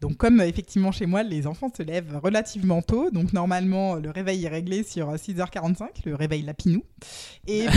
Donc, 0.00 0.16
comme 0.16 0.40
effectivement 0.40 0.92
chez 0.92 1.06
moi, 1.06 1.22
les 1.22 1.46
enfants 1.46 1.70
se 1.76 1.82
lèvent 1.82 2.20
relativement 2.22 2.82
tôt, 2.82 3.10
donc 3.10 3.32
normalement, 3.32 3.96
le 3.96 4.10
réveil 4.10 4.44
est 4.44 4.48
réglé 4.48 4.84
sur 4.84 5.12
6h45, 5.12 5.88
le 6.04 6.14
réveil 6.14 6.42
lapinou. 6.42 6.84
Et 7.46 7.66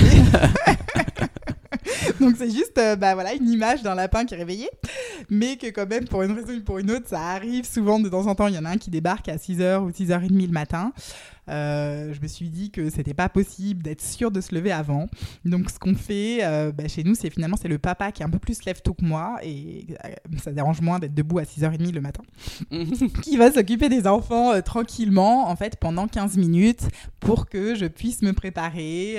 Donc 2.19 2.35
c'est 2.37 2.49
juste 2.49 2.77
euh, 2.77 2.95
bah, 2.95 3.13
voilà, 3.13 3.33
une 3.33 3.49
image 3.49 3.81
d'un 3.83 3.95
lapin 3.95 4.25
qui 4.25 4.33
est 4.33 4.37
réveillé, 4.37 4.69
mais 5.29 5.57
que 5.57 5.67
quand 5.67 5.87
même, 5.87 6.05
pour 6.05 6.23
une 6.23 6.31
raison 6.31 6.53
ou 6.53 6.61
pour 6.61 6.79
une 6.79 6.91
autre, 6.91 7.07
ça 7.07 7.19
arrive 7.19 7.65
souvent 7.65 7.99
de 7.99 8.09
temps 8.09 8.27
en 8.27 8.35
temps. 8.35 8.47
Il 8.47 8.55
y 8.55 8.57
en 8.57 8.65
a 8.65 8.69
un 8.69 8.77
qui 8.77 8.89
débarque 8.89 9.29
à 9.29 9.37
6h 9.37 9.79
ou 9.79 9.89
6h30 9.91 10.47
le 10.47 10.51
matin. 10.51 10.93
Euh, 11.49 12.13
je 12.13 12.21
me 12.21 12.27
suis 12.27 12.49
dit 12.49 12.71
que 12.71 12.89
c'était 12.89 13.13
pas 13.13 13.29
possible 13.29 13.81
d'être 13.81 14.01
sûr 14.01 14.31
de 14.31 14.41
se 14.41 14.53
lever 14.53 14.71
avant. 14.71 15.07
Donc 15.45 15.69
ce 15.69 15.79
qu'on 15.79 15.95
fait 15.95 16.39
euh, 16.43 16.71
bah, 16.71 16.87
chez 16.87 17.03
nous, 17.03 17.15
c'est 17.15 17.29
finalement 17.29 17.57
c'est 17.59 17.67
le 17.67 17.79
papa 17.79 18.11
qui 18.11 18.21
est 18.21 18.25
un 18.25 18.29
peu 18.29 18.39
plus 18.39 18.63
lève 18.65 18.81
tôt 18.81 18.93
que 18.93 19.03
moi 19.03 19.37
et 19.43 19.87
euh, 20.05 20.37
ça 20.41 20.51
dérange 20.51 20.81
moins 20.81 20.99
d'être 20.99 21.13
debout 21.13 21.39
à 21.39 21.43
6h30 21.43 21.93
le 21.93 22.01
matin, 22.01 22.23
qui 23.23 23.37
va 23.37 23.51
s'occuper 23.51 23.89
des 23.89 24.07
enfants 24.07 24.59
tranquillement 24.61 25.49
en 25.49 25.55
fait 25.55 25.77
pendant 25.77 26.07
15 26.07 26.37
minutes 26.37 26.87
pour 27.19 27.47
que 27.47 27.75
je 27.75 27.85
puisse 27.85 28.21
me 28.21 28.33
préparer, 28.33 29.17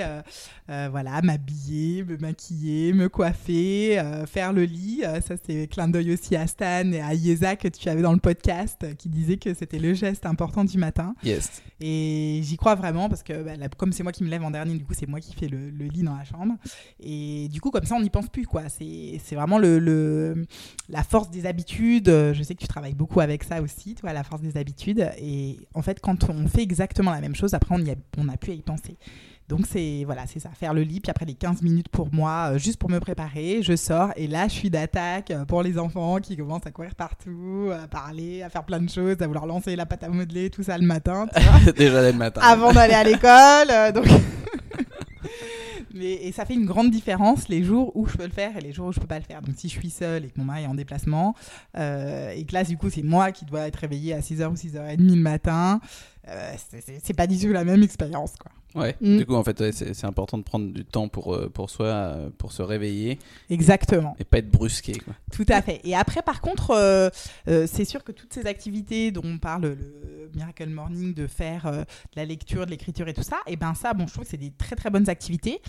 voilà, 0.68 1.20
m'habiller, 1.22 2.04
me 2.04 2.16
maquiller, 2.16 2.92
me 2.92 3.08
coiffer, 3.08 4.02
faire 4.26 4.52
le 4.52 4.64
lit. 4.64 5.02
ça 5.26 5.34
c'est 5.44 5.68
clin 5.68 5.88
d'œil 5.88 6.12
aussi 6.12 6.36
à 6.36 6.46
Stan 6.46 6.90
et 6.92 7.00
à 7.00 7.14
Yeza 7.14 7.56
que 7.56 7.68
tu 7.68 7.88
avais 7.88 8.02
dans 8.02 8.12
le 8.12 8.18
podcast 8.18 8.96
qui 8.96 9.08
disait 9.08 9.36
que 9.36 9.54
c'était 9.54 9.78
le 9.78 9.94
geste 9.94 10.26
important 10.26 10.64
du 10.64 10.78
matin. 10.78 11.14
Yes. 11.22 11.62
Et 11.80 12.11
j'y 12.42 12.56
crois 12.56 12.74
vraiment 12.74 13.08
parce 13.08 13.22
que 13.22 13.42
bah, 13.42 13.52
comme 13.76 13.92
c'est 13.92 14.02
moi 14.02 14.12
qui 14.12 14.24
me 14.24 14.28
lève 14.28 14.42
en 14.42 14.50
dernier, 14.50 14.74
du 14.74 14.84
coup, 14.84 14.94
c'est 14.94 15.08
moi 15.08 15.20
qui 15.20 15.34
fais 15.34 15.48
le, 15.48 15.70
lit 15.70 16.02
dans 16.02 16.16
la 16.16 16.24
chambre. 16.24 16.54
Et 17.00 17.48
du 17.48 17.60
coup, 17.60 17.70
comme 17.70 17.84
ça, 17.84 17.94
on 17.94 18.00
n'y 18.00 18.10
pense 18.10 18.28
plus. 18.28 18.46
quoi. 18.46 18.62
C'est 18.68 19.34
vraiment 19.34 19.58
le, 19.58 20.46
la 20.88 21.02
force 21.02 21.30
des 21.30 21.46
habitudes. 21.46 22.08
Je 22.08 22.42
sais 22.42 22.54
que 22.54 22.60
tu 22.60 22.68
travailles 22.68 22.94
beaucoup 22.94 23.20
avec 23.20 23.44
ça 23.44 23.62
aussi, 23.62 23.94
toi, 23.94 24.12
la 24.12 24.24
force 24.24 24.42
des 24.42 24.56
habitudes. 24.56 25.10
Et 25.18 25.58
en 25.74 25.82
fait, 25.82 26.00
quand 26.00 26.28
on 26.30 26.46
fait 26.46 26.62
exactement 26.62 27.10
la 27.10 27.20
même 27.20 27.34
chose, 27.34 27.54
après, 27.54 27.74
on 27.74 28.24
n'a 28.24 28.36
plus 28.36 28.52
à 28.52 28.54
y 28.54 28.62
penser. 28.62 28.96
Donc 29.48 29.66
c'est 29.68 30.02
voilà, 30.04 30.26
c'est 30.26 30.40
ça, 30.40 30.50
faire 30.50 30.72
le 30.72 30.82
lit, 30.82 31.00
puis 31.00 31.10
après 31.10 31.24
les 31.26 31.34
15 31.34 31.62
minutes 31.62 31.88
pour 31.88 32.08
moi, 32.12 32.52
euh, 32.52 32.58
juste 32.58 32.78
pour 32.78 32.88
me 32.88 33.00
préparer, 33.00 33.60
je 33.62 33.76
sors 33.76 34.10
et 34.16 34.26
là 34.26 34.48
je 34.48 34.52
suis 34.52 34.70
d'attaque 34.70 35.30
euh, 35.30 35.44
pour 35.44 35.62
les 35.62 35.78
enfants 35.78 36.18
qui 36.20 36.36
commencent 36.36 36.66
à 36.66 36.70
courir 36.70 36.94
partout, 36.94 37.70
à 37.72 37.86
parler, 37.88 38.42
à 38.42 38.48
faire 38.48 38.64
plein 38.64 38.80
de 38.80 38.88
choses, 38.88 39.20
à 39.20 39.26
vouloir 39.26 39.46
lancer 39.46 39.76
la 39.76 39.84
pâte 39.84 40.04
à 40.04 40.08
modeler, 40.08 40.48
tout 40.48 40.62
ça 40.62 40.78
le 40.78 40.86
matin. 40.86 41.26
Déjà 41.76 42.10
le 42.10 42.16
matin. 42.16 42.40
Avant 42.42 42.72
d'aller 42.72 42.94
à 42.94 43.04
l'école, 43.04 43.70
euh, 43.70 43.92
donc. 43.92 44.06
Mais, 45.94 46.12
et 46.12 46.32
ça 46.32 46.46
fait 46.46 46.54
une 46.54 46.64
grande 46.64 46.90
différence 46.90 47.48
les 47.48 47.62
jours 47.62 47.94
où 47.94 48.06
je 48.06 48.16
peux 48.16 48.24
le 48.24 48.30
faire 48.30 48.56
et 48.56 48.60
les 48.62 48.72
jours 48.72 48.86
où 48.86 48.92
je 48.92 49.00
peux 49.00 49.06
pas 49.06 49.18
le 49.18 49.24
faire. 49.24 49.42
Donc 49.42 49.56
si 49.58 49.68
je 49.68 49.78
suis 49.78 49.90
seule 49.90 50.24
et 50.24 50.28
que 50.28 50.38
mon 50.38 50.46
mari 50.46 50.62
est 50.62 50.66
en 50.66 50.74
déplacement, 50.74 51.34
et 51.76 52.44
que 52.48 52.54
là 52.54 52.64
du 52.64 52.78
coup 52.78 52.88
c'est 52.88 53.02
moi 53.02 53.30
qui 53.32 53.44
dois 53.44 53.66
être 53.66 53.76
réveillée 53.76 54.14
à 54.14 54.20
6h 54.20 54.46
ou 54.46 54.54
6h30 54.54 54.96
le 54.96 55.16
matin, 55.16 55.80
euh, 56.28 56.54
c'est 57.02 57.14
pas 57.14 57.26
du 57.26 57.38
tout 57.38 57.48
la 57.48 57.64
même 57.64 57.82
expérience 57.82 58.34
quoi. 58.38 58.52
Ouais, 58.74 58.96
mm. 59.00 59.18
du 59.18 59.26
coup, 59.26 59.34
en 59.34 59.44
fait, 59.44 59.72
c'est 59.72 60.04
important 60.04 60.38
de 60.38 60.42
prendre 60.42 60.72
du 60.72 60.84
temps 60.84 61.08
pour, 61.08 61.34
euh, 61.34 61.50
pour 61.52 61.70
soi, 61.70 61.86
euh, 61.86 62.30
pour 62.36 62.52
se 62.52 62.62
réveiller. 62.62 63.18
Exactement. 63.50 64.16
Et 64.18 64.24
pas 64.24 64.38
être 64.38 64.50
brusqué. 64.50 64.94
Quoi. 64.94 65.14
Tout 65.32 65.46
à 65.48 65.60
fait. 65.62 65.80
Et 65.84 65.94
après, 65.94 66.22
par 66.22 66.40
contre, 66.40 66.70
euh, 66.70 67.10
c'est 67.46 67.84
sûr 67.84 68.02
que 68.04 68.12
toutes 68.12 68.32
ces 68.32 68.46
activités 68.46 69.10
dont 69.10 69.22
on 69.24 69.38
parle, 69.38 69.62
le 69.62 70.30
Miracle 70.34 70.68
Morning, 70.68 71.14
de 71.14 71.26
faire 71.26 71.70
de 71.70 71.84
la 72.16 72.24
lecture, 72.24 72.66
de 72.66 72.70
l'écriture 72.70 73.08
et 73.08 73.14
tout 73.14 73.22
ça, 73.22 73.36
et 73.46 73.52
eh 73.52 73.56
ben 73.56 73.74
ça, 73.74 73.92
bon, 73.92 74.06
je 74.06 74.12
trouve 74.12 74.24
que 74.24 74.30
c'est 74.30 74.36
des 74.36 74.50
très 74.50 74.76
très 74.76 74.90
bonnes 74.90 75.08
activités. 75.08 75.60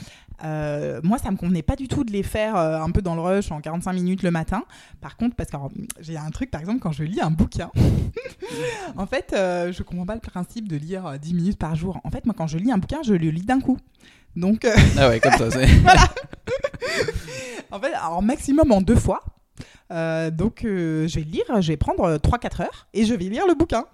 moi, 0.42 1.18
ça 1.18 1.32
me 1.32 1.38
convenait 1.38 1.62
pas 1.62 1.76
du 1.76 1.88
tout 1.88 2.04
de 2.04 2.12
les 2.12 2.24
faire 2.24 2.56
un 2.56 2.90
peu 2.92 3.02
dans 3.02 3.16
le 3.16 3.22
rush 3.22 3.52
en 3.52 3.60
45 3.62 3.94
minutes 3.94 4.24
le 4.24 4.32
matin. 4.32 4.64
Par 5.02 5.18
contre, 5.18 5.36
parce 5.36 5.50
que 5.50 5.58
j'ai 6.00 6.18
un 6.18 6.30
truc, 6.30 6.52
par 6.52 6.62
exemple, 6.62 6.80
quand 6.80 6.92
je 6.92 7.04
lis 7.04 7.22
un 7.22 7.32
bouquin, 7.32 7.72
en 8.98 9.06
fait, 9.06 9.28
je 9.32 9.84
comprends 9.84 10.06
pas 10.06 10.16
le 10.16 10.22
principe 10.22 10.68
de 10.68 10.78
lire 10.78 11.20
10 11.20 11.34
minutes 11.34 11.60
par 11.60 11.76
jour. 11.76 12.00
En 12.04 12.10
fait, 12.10 12.26
moi, 12.26 12.36
quand 12.38 12.48
je 12.48 12.58
lis 12.58 12.72
un 12.72 12.78
bouquin, 12.78 12.93
je 13.02 13.14
le 13.14 13.30
lis 13.30 13.44
d'un 13.44 13.60
coup. 13.60 13.78
Donc, 14.36 14.66
euh, 14.66 14.76
Ah 14.98 15.10
ouais, 15.10 15.20
comme 15.20 15.34
ça, 15.34 15.52
c'est. 15.52 15.68
en 17.72 17.80
fait, 17.80 17.94
en 17.96 18.22
maximum 18.22 18.72
en 18.72 18.82
deux 18.82 18.96
fois. 18.96 19.22
Euh, 19.92 20.32
donc, 20.32 20.66
euh, 20.66 21.08
je 21.08 21.20
vais 21.20 21.26
lire, 21.26 21.62
je 21.62 21.68
vais 21.68 21.78
prendre 21.78 22.18
3-4 22.18 22.64
heures 22.64 22.88
et 22.94 23.06
je 23.06 23.14
vais 23.14 23.26
lire 23.26 23.46
le 23.48 23.54
bouquin. 23.54 23.86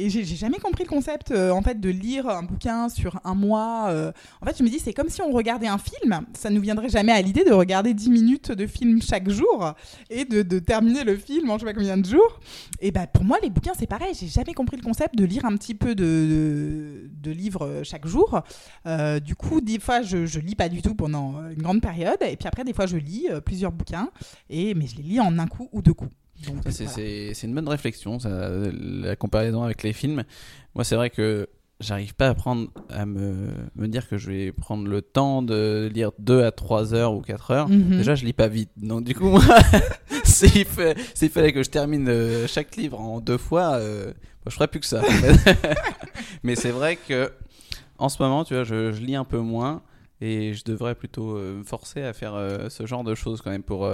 Et 0.00 0.10
j'ai 0.10 0.24
jamais 0.24 0.58
compris 0.58 0.84
le 0.84 0.88
concept 0.88 1.32
euh, 1.32 1.50
en 1.50 1.60
fait 1.60 1.80
de 1.80 1.90
lire 1.90 2.28
un 2.28 2.44
bouquin 2.44 2.88
sur 2.88 3.20
un 3.24 3.34
mois. 3.34 3.88
Euh. 3.88 4.12
En 4.40 4.46
fait, 4.46 4.56
je 4.56 4.62
me 4.62 4.68
dis 4.68 4.78
c'est 4.78 4.92
comme 4.92 5.08
si 5.08 5.20
on 5.22 5.32
regardait 5.32 5.66
un 5.66 5.76
film. 5.76 6.20
Ça 6.34 6.50
nous 6.50 6.60
viendrait 6.60 6.88
jamais 6.88 7.10
à 7.10 7.20
l'idée 7.20 7.42
de 7.42 7.50
regarder 7.50 7.94
10 7.94 8.10
minutes 8.10 8.52
de 8.52 8.64
film 8.68 9.02
chaque 9.02 9.28
jour 9.28 9.74
et 10.08 10.24
de, 10.24 10.58
terminer 10.60 11.02
le 11.02 11.16
film 11.16 11.50
en 11.50 11.54
je 11.54 11.64
sais 11.64 11.64
pas 11.64 11.74
combien 11.74 11.96
de 11.96 12.06
jours. 12.06 12.38
Et 12.80 12.92
bah 12.92 13.08
pour 13.08 13.24
moi 13.24 13.38
les 13.42 13.50
bouquins 13.50 13.72
c'est 13.76 13.88
pareil. 13.88 14.14
J'ai 14.14 14.28
jamais 14.28 14.54
compris 14.54 14.76
le 14.76 14.84
concept 14.84 15.16
de 15.16 15.24
lire 15.24 15.44
un 15.44 15.56
petit 15.56 15.74
peu 15.74 15.96
de, 15.96 17.10
de, 17.20 17.30
livres 17.32 17.66
euh, 17.66 17.82
chaque 17.82 18.06
jour. 18.06 18.40
du 19.24 19.34
coup, 19.34 19.60
des 19.60 19.80
fois 19.80 20.02
je, 20.02 20.26
je 20.26 20.38
lis 20.38 20.54
pas 20.54 20.68
du 20.68 20.80
tout 20.80 20.94
pendant 20.94 21.42
une 21.50 21.60
grande 21.60 21.80
période 21.80 22.18
et 22.20 22.36
puis 22.36 22.46
après 22.46 22.62
des 22.62 22.72
fois 22.72 22.86
je 22.86 22.98
lis 22.98 23.26
plusieurs 23.44 23.72
bouquins 23.72 24.10
et 24.48 24.74
mais 24.74 24.86
je 24.86 24.96
les 24.96 25.02
lis 25.02 25.20
en 25.20 25.40
un 25.40 25.48
coup 25.48 25.68
ou 25.72 25.82
deux 25.82 25.94
coups. 25.94 26.12
C'est 26.70 27.42
une 27.44 27.54
bonne 27.54 27.68
réflexion, 27.68 28.18
ça, 28.18 28.50
la 28.72 29.16
comparaison 29.16 29.62
avec 29.62 29.82
les 29.82 29.92
films. 29.92 30.24
Moi, 30.74 30.84
c'est 30.84 30.96
vrai 30.96 31.10
que 31.10 31.48
j'arrive 31.80 32.14
pas 32.14 32.28
à, 32.28 32.34
prendre, 32.34 32.68
à 32.90 33.06
me, 33.06 33.50
me, 33.76 33.86
dire 33.86 34.08
que 34.08 34.16
je 34.16 34.30
vais 34.30 34.52
prendre 34.52 34.88
le 34.88 35.02
temps 35.02 35.42
de 35.42 35.90
lire 35.92 36.10
2 36.18 36.42
à 36.42 36.50
3 36.50 36.94
heures 36.94 37.14
ou 37.14 37.20
4 37.20 37.50
heures. 37.50 37.68
Mhm. 37.68 37.98
Déjà, 37.98 38.14
je 38.14 38.24
lis 38.24 38.32
pas 38.32 38.48
vite. 38.48 38.70
Donc, 38.76 39.04
du 39.04 39.14
coup, 39.14 39.38
s'il 40.24 40.64
fallait 40.64 41.52
que 41.52 41.62
je 41.62 41.70
termine 41.70 42.08
euh, 42.08 42.46
chaque 42.46 42.76
livre 42.76 43.00
en 43.00 43.20
deux 43.20 43.38
fois, 43.38 43.74
euh, 43.74 44.12
je 44.46 44.54
ferais 44.54 44.68
plus 44.68 44.80
que 44.80 44.86
ça. 44.86 45.02
Mais 46.42 46.56
c'est 46.56 46.70
vrai 46.70 46.96
que 46.96 47.32
en 47.98 48.08
ce 48.08 48.22
moment, 48.22 48.44
tu 48.44 48.54
vois, 48.54 48.64
je, 48.64 48.92
je, 48.92 49.00
lis 49.00 49.16
un 49.16 49.24
peu 49.24 49.38
moins 49.38 49.82
et 50.20 50.54
je 50.54 50.64
devrais 50.64 50.94
plutôt 50.94 51.36
euh, 51.36 51.58
me 51.58 51.64
forcer 51.64 52.02
à 52.02 52.12
faire 52.12 52.34
ce 52.68 52.86
genre 52.86 53.04
de 53.04 53.14
choses 53.14 53.40
quand 53.42 53.50
même 53.50 53.62
pour 53.62 53.88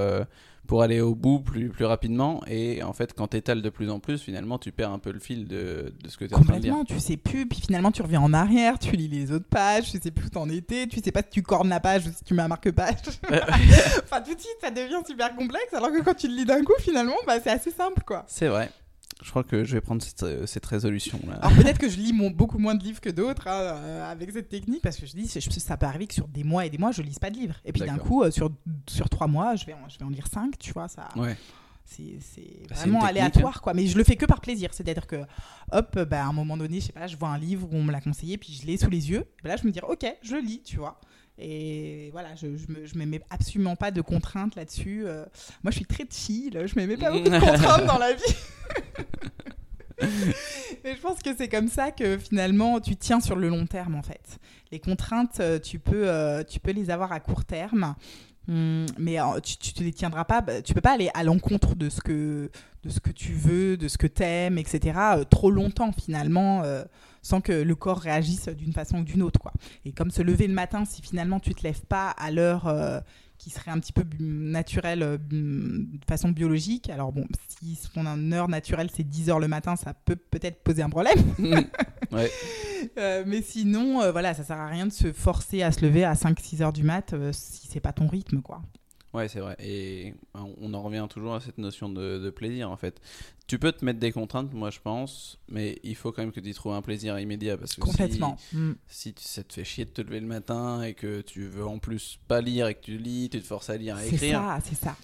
pour 0.67 0.83
aller 0.83 1.01
au 1.01 1.15
bout 1.15 1.41
plus, 1.41 1.69
plus 1.69 1.85
rapidement. 1.85 2.43
Et 2.47 2.83
en 2.83 2.93
fait, 2.93 3.13
quand 3.13 3.29
tu 3.29 3.37
étales 3.37 3.63
de 3.63 3.71
plus 3.71 3.91
en 3.91 4.01
plus, 4.01 4.21
finalement, 4.21 4.59
tu 4.59 4.73
perds 4.73 4.93
un 4.93 4.99
peu 4.99 5.13
le 5.13 5.19
fil 5.19 5.47
de, 5.47 5.93
de 6.03 6.09
ce 6.09 6.17
que 6.17 6.25
tu 6.25 6.33
es 6.33 6.37
en 6.37 6.43
train 6.43 6.57
de 6.57 6.61
dire. 6.61 6.77
tu 6.87 6.99
sais 7.01 7.17
plus. 7.17 7.47
Puis 7.47 7.61
finalement, 7.61 7.91
tu 7.91 8.03
reviens 8.03 8.21
en 8.21 8.33
arrière, 8.33 8.79
tu 8.79 8.97
lis 8.97 9.09
les 9.09 9.33
autres 9.33 9.49
pages, 9.49 9.91
tu 9.91 9.99
sais 9.99 10.11
plus 10.11 10.27
où 10.27 10.31
t'en 10.31 10.49
étais, 10.49 10.87
tu 10.87 11.01
sais 11.01 11.13
pas 11.13 11.23
si 11.23 11.31
tu 11.31 11.43
cornes 11.43 11.69
la 11.69 11.81
page 11.81 12.07
ou 12.07 12.11
si 12.11 12.25
tu 12.25 12.35
mets 12.35 12.43
un 12.43 12.49
marque-page. 12.49 12.97
enfin, 13.29 14.21
tout 14.21 14.35
de 14.35 14.41
suite, 14.41 14.57
ça 14.61 14.71
devient 14.71 15.03
super 15.07 15.35
complexe. 15.37 15.73
Alors 15.73 15.91
que 15.91 16.03
quand 16.03 16.15
tu 16.15 16.29
le 16.29 16.35
lis 16.35 16.45
d'un 16.45 16.63
coup, 16.63 16.75
finalement, 16.81 17.17
bah, 17.27 17.35
c'est 17.43 17.51
assez 17.51 17.71
simple, 17.71 18.03
quoi. 18.07 18.25
C'est 18.27 18.49
vrai. 18.49 18.71
Je 19.25 19.31
crois 19.31 19.43
que 19.43 19.65
je 19.65 19.73
vais 19.73 19.81
prendre 19.81 20.03
cette, 20.03 20.23
euh, 20.23 20.45
cette 20.45 20.67
résolution-là. 20.67 21.37
Alors 21.37 21.57
peut-être 21.57 21.79
que 21.79 21.89
je 21.89 21.97
lis 21.97 22.13
mon, 22.13 22.29
beaucoup 22.29 22.59
moins 22.59 22.75
de 22.75 22.85
livres 22.85 23.01
que 23.01 23.09
d'autres 23.09 23.49
hein, 23.49 23.59
euh, 23.59 24.13
avec 24.13 24.31
cette 24.31 24.51
technique, 24.51 24.83
parce 24.83 24.99
que 24.99 25.07
je 25.07 25.13
dis, 25.13 25.27
ça 25.27 25.77
peut 25.79 25.87
arriver 25.87 26.07
que 26.07 26.13
sur 26.13 26.29
des 26.29 26.45
mois 26.45 26.67
et 26.67 26.71
des 26.71 26.77
mois, 26.77 26.93
je 26.93 27.01
lise 27.01 27.19
pas 27.19 27.31
de 27.31 27.37
livres. 27.37 27.55
Et 27.65 27.73
puis 27.73 27.81
d'un 27.81 27.97
coup, 27.97 28.23
euh, 28.23 28.31
sur, 28.31 28.51
sur 28.87 29.09
trois 29.09 29.27
mois, 29.27 29.57
je 29.57 29.65
vais, 29.65 29.73
en, 29.73 29.89
je 29.89 29.99
vais 29.99 30.05
en 30.05 30.11
lire 30.11 30.27
cinq, 30.27 30.59
tu 30.59 30.75
vois. 30.75 30.89
Ça, 30.89 31.09
ouais. 31.17 31.39
C'est 31.87 32.19
bah, 32.69 32.77
vraiment 32.77 33.03
aléatoire, 33.03 33.63
quoi. 33.63 33.73
Mais 33.73 33.87
je 33.87 33.97
le 33.97 34.05
fais 34.05 34.17
que 34.17 34.27
par 34.27 34.43
plaisir. 34.43 34.75
C'est-à-dire 34.75 35.07
que, 35.07 35.23
hop, 35.73 35.99
bah, 36.01 36.23
à 36.23 36.27
un 36.27 36.33
moment 36.35 36.59
donné, 36.59 36.81
je 36.81 36.87
sais 36.87 36.93
pas, 36.93 37.07
je 37.07 37.17
vois 37.17 37.31
un 37.31 37.39
livre 37.39 37.67
où 37.71 37.77
on 37.77 37.83
me 37.83 37.93
l'a 37.93 38.03
conseillé, 38.03 38.37
puis 38.37 38.53
je 38.61 38.67
l'ai 38.67 38.77
sous 38.77 38.91
les 38.91 39.11
yeux. 39.11 39.25
Et 39.43 39.49
là, 39.49 39.57
je 39.57 39.67
me 39.67 39.73
dis, 39.73 39.81
ok, 39.81 40.05
je 40.23 40.37
lis, 40.37 40.61
tu 40.63 40.77
vois. 40.77 41.01
Et 41.39 42.11
voilà, 42.13 42.35
je 42.37 42.47
ne 42.47 43.05
mets 43.05 43.21
absolument 43.31 43.77
pas 43.77 43.91
de 43.91 44.01
contraintes 44.01 44.55
là-dessus. 44.55 45.05
moi, 45.63 45.71
je 45.71 45.77
suis 45.77 45.87
très 45.87 46.07
chill, 46.09 46.53
je 46.53 46.79
ne 46.79 46.87
mets 46.87 46.97
pas 46.97 47.11
beaucoup 47.11 47.29
de 47.29 47.39
contraintes 47.41 47.87
dans 47.87 47.99
la 47.99 48.13
vie. 48.13 48.23
Et 50.85 50.95
je 50.95 51.01
pense 51.01 51.21
que 51.21 51.35
c'est 51.37 51.49
comme 51.49 51.69
ça 51.69 51.91
que 51.91 52.19
finalement 52.19 52.81
tu 52.81 52.97
tiens 52.97 53.21
sur 53.21 53.37
le 53.37 53.49
long 53.49 53.67
terme 53.67 53.95
en 53.95 54.03
fait. 54.03 54.39
Les 54.71 54.81
contraintes, 54.81 55.41
euh, 55.41 55.59
tu 55.59 55.79
peux, 55.79 56.09
euh, 56.09 56.43
tu 56.43 56.61
peux 56.61 56.73
les 56.73 56.91
avoir 56.91 57.13
à 57.13 57.21
court 57.21 57.45
terme, 57.45 57.95
hum, 58.49 58.87
mais 58.99 59.21
euh, 59.21 59.41
tu, 59.41 59.57
ne 59.81 59.85
les 59.87 59.93
tiendras 59.93 60.25
pas. 60.25 60.41
Bah, 60.41 60.63
tu 60.63 60.75
peux 60.75 60.81
pas 60.81 60.93
aller 60.93 61.11
à 61.15 61.23
l'encontre 61.23 61.75
de 61.75 61.89
ce 61.89 62.01
que 62.01 62.51
de 62.83 62.91
ce 62.91 63.01
que 63.01 63.11
tu 63.11 63.33
veux, 63.33 63.77
de 63.77 63.89
ce 63.89 63.97
que 63.97 64.07
t'aimes, 64.07 64.59
etc. 64.59 64.99
trop 65.31 65.51
longtemps 65.51 65.93
finalement. 65.93 66.63
Sans 67.25 67.41
que 67.41 67.51
le 67.53 67.75
corps 67.75 67.99
réagisse 67.99 68.49
d'une 68.49 68.73
façon 68.73 68.99
ou 68.99 69.05
d'une 69.05 69.23
autre. 69.23 69.41
Quoi. 69.41 69.53
Et 69.85 69.91
comme 69.91 70.13
se 70.13 70.23
lever 70.23 70.47
le 70.47 70.55
matin, 70.55 70.85
si 70.85 71.03
finalement 71.03 71.41
tu 71.41 71.53
te 71.55 71.65
lèves 71.65 71.83
pas 71.83 72.11
à 72.11 72.31
l'heure 72.31 73.03
qui 73.39 73.51
serait 73.51 73.71
un 73.71 73.81
petit 73.81 73.93
peu 73.93 74.05
naturel 74.21 75.03
euh, 75.03 75.19
de 75.19 76.05
façon 76.09 76.31
biologique. 76.31 76.89
Alors 76.89 77.13
bon, 77.13 77.27
si 77.49 77.75
son 77.75 78.07
heure 78.33 78.49
naturelle 78.49 78.91
c'est 78.95 79.03
10 79.03 79.31
heures 79.31 79.41
le 79.41 79.49
matin, 79.49 79.77
ça 79.77 79.93
peut 79.93 80.17
peut-être 80.17 80.63
poser 80.63 80.83
un 80.83 80.91
problème. 80.91 81.19
Ouais. 82.13 82.31
Euh, 82.99 83.25
mais 83.27 83.41
sinon, 83.41 84.03
euh, 84.03 84.13
voilà, 84.13 84.35
ça 84.35 84.45
sert 84.45 84.59
à 84.59 84.67
rien 84.67 84.87
de 84.87 84.93
se 84.93 85.13
forcer 85.13 85.63
à 85.63 85.73
se 85.73 85.85
lever 85.85 86.05
à 86.05 86.13
5-6 86.13 86.63
heures 86.63 86.73
du 86.73 86.83
mat 86.83 87.15
euh, 87.15 87.33
si 87.33 87.67
c'est 87.67 87.81
pas 87.81 87.95
ton 87.95 88.07
rythme, 88.07 88.43
quoi. 88.43 88.61
Ouais, 89.15 89.29
c'est 89.29 89.39
vrai. 89.41 89.57
Et 89.61 90.13
on 90.35 90.75
en 90.75 90.83
revient 90.83 91.07
toujours 91.09 91.35
à 91.35 91.41
cette 91.41 91.57
notion 91.59 91.89
de, 91.89 92.19
de 92.19 92.31
plaisir, 92.31 92.71
en 92.71 92.77
fait. 92.77 93.01
Tu 93.47 93.59
peux 93.59 93.71
te 93.73 93.85
mettre 93.85 94.01
des 94.01 94.11
contraintes, 94.11 94.53
moi, 94.53 94.71
je 94.71 94.81
pense, 94.81 95.39
mais 95.49 95.79
il 95.85 95.95
faut 95.95 96.11
quand 96.13 96.23
même 96.23 96.33
que 96.33 96.41
tu 96.41 96.49
y 96.51 96.55
trouves 96.55 96.73
un 96.75 96.83
plaisir 96.83 97.19
immédiat. 97.19 97.57
Parce 97.57 97.75
que 97.75 97.83
si- 97.83 97.91
Complètement. 97.91 98.37
Mm. 98.53 98.73
Si, 98.89 99.15
ça 99.19 99.45
te 99.45 99.53
fait 99.53 99.65
chier 99.65 99.85
de 99.85 99.91
te 99.91 100.03
lever 100.03 100.19
le 100.21 100.27
matin 100.27 100.83
et 100.83 100.95
que 100.95 101.21
tu 101.21 101.47
veux 101.47 101.65
en 101.65 101.79
plus 101.79 102.19
pas 102.27 102.41
lire 102.41 102.67
et 102.67 102.75
que 102.75 102.81
tu 102.83 102.99
lis, 102.99 103.29
tu 103.31 103.41
te 103.41 103.47
forces 103.47 103.71
à 103.71 103.77
lire, 103.77 103.97
à 103.97 104.01
C'est 104.03 104.15
écrire. 104.15 104.41
ça, 104.41 104.59
c'est 104.65 104.75
ça. 104.75 104.97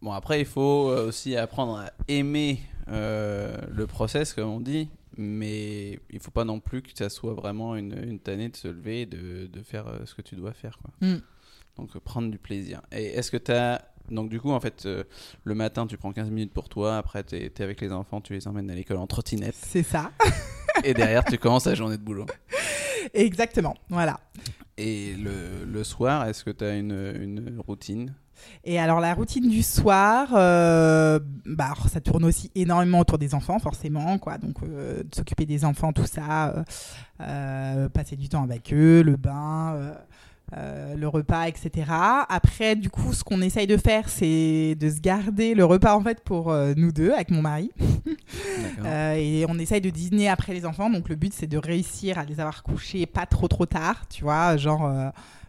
Bon, 0.00 0.12
après, 0.12 0.38
il 0.40 0.46
faut 0.46 0.90
euh, 0.90 1.08
aussi 1.08 1.34
apprendre 1.34 1.78
à 1.78 1.90
aimer 2.06 2.60
euh, 2.86 3.56
le 3.72 3.86
process, 3.88 4.32
comme 4.34 4.48
on 4.50 4.60
dit, 4.60 4.88
mais 5.16 5.98
il 6.10 6.20
faut 6.20 6.30
pas 6.30 6.44
non 6.44 6.60
plus 6.60 6.82
que 6.82 6.90
ça 6.94 7.08
soit 7.08 7.34
vraiment 7.34 7.74
une, 7.74 7.98
une 8.04 8.20
tannée 8.20 8.48
de 8.50 8.56
se 8.56 8.68
lever 8.68 9.00
et 9.00 9.06
de, 9.06 9.46
de 9.52 9.62
faire 9.62 9.88
euh, 9.88 9.98
ce 10.04 10.14
que 10.14 10.22
tu 10.22 10.36
dois 10.36 10.52
faire. 10.52 10.78
Quoi. 10.78 11.08
Mm. 11.08 11.16
Donc, 11.78 11.94
euh, 11.94 12.00
prendre 12.00 12.30
du 12.30 12.38
plaisir. 12.38 12.82
Et 12.92 13.06
est-ce 13.06 13.30
que 13.30 13.36
tu 13.36 13.52
as. 13.52 13.82
Donc, 14.10 14.30
du 14.30 14.40
coup, 14.40 14.50
en 14.50 14.60
fait, 14.60 14.86
euh, 14.86 15.04
le 15.44 15.54
matin, 15.54 15.86
tu 15.86 15.96
prends 15.98 16.12
15 16.12 16.30
minutes 16.30 16.52
pour 16.52 16.68
toi, 16.68 16.96
après, 16.96 17.24
tu 17.24 17.36
es, 17.36 17.62
avec 17.62 17.80
les 17.80 17.92
enfants, 17.92 18.20
tu 18.20 18.32
les 18.32 18.48
emmènes 18.48 18.70
à 18.70 18.74
l'école 18.74 18.96
en 18.96 19.06
trottinette, 19.06 19.54
C'est 19.54 19.82
ça. 19.82 20.12
et 20.84 20.94
derrière, 20.94 21.24
tu 21.24 21.36
commences 21.36 21.64
ta 21.64 21.74
journée 21.74 21.98
de 21.98 22.02
boulot. 22.02 22.26
Exactement. 23.12 23.76
Voilà. 23.90 24.18
Et 24.78 25.14
le, 25.14 25.64
le 25.64 25.84
soir, 25.84 26.26
est-ce 26.26 26.44
que 26.44 26.50
tu 26.50 26.64
as 26.64 26.76
une, 26.76 26.92
une 27.20 27.60
routine? 27.66 28.14
Et 28.64 28.78
alors 28.78 29.00
la 29.00 29.14
routine 29.14 29.48
du 29.48 29.62
soir, 29.62 30.28
euh, 30.32 31.18
bah, 31.46 31.74
ça 31.90 32.00
tourne 32.00 32.24
aussi 32.24 32.50
énormément 32.54 33.00
autour 33.00 33.18
des 33.18 33.34
enfants, 33.34 33.58
forcément, 33.58 34.18
quoi. 34.18 34.38
Donc 34.38 34.56
euh, 34.62 35.02
s'occuper 35.14 35.46
des 35.46 35.64
enfants, 35.64 35.92
tout 35.92 36.06
ça, 36.06 36.64
euh, 37.20 37.88
passer 37.88 38.16
du 38.16 38.28
temps 38.28 38.42
avec 38.42 38.72
eux, 38.72 39.02
le 39.02 39.16
bain. 39.16 39.94
Euh, 40.56 40.94
le 40.94 41.08
repas, 41.08 41.46
etc. 41.46 41.86
Après, 42.28 42.74
du 42.74 42.88
coup, 42.88 43.12
ce 43.12 43.22
qu'on 43.22 43.42
essaye 43.42 43.66
de 43.66 43.76
faire, 43.76 44.08
c'est 44.08 44.74
de 44.76 44.88
se 44.88 45.00
garder 45.00 45.54
le 45.54 45.64
repas 45.64 45.94
en 45.94 46.00
fait 46.02 46.20
pour 46.20 46.50
euh, 46.50 46.72
nous 46.76 46.90
deux 46.90 47.12
avec 47.12 47.30
mon 47.30 47.42
mari. 47.42 47.70
Euh, 48.84 49.14
et 49.14 49.44
on 49.48 49.58
essaye 49.58 49.80
de 49.80 49.90
dîner 49.90 50.28
après 50.28 50.54
les 50.54 50.64
enfants. 50.64 50.88
Donc 50.88 51.08
le 51.08 51.16
but, 51.16 51.32
c'est 51.34 51.46
de 51.46 51.58
réussir 51.58 52.18
à 52.18 52.24
les 52.24 52.38
avoir 52.38 52.62
couchés 52.62 53.06
pas 53.06 53.26
trop 53.26 53.48
trop 53.48 53.66
tard, 53.66 54.06
tu 54.08 54.22
vois, 54.22 54.56
genre 54.56 54.86
euh, 54.86 55.08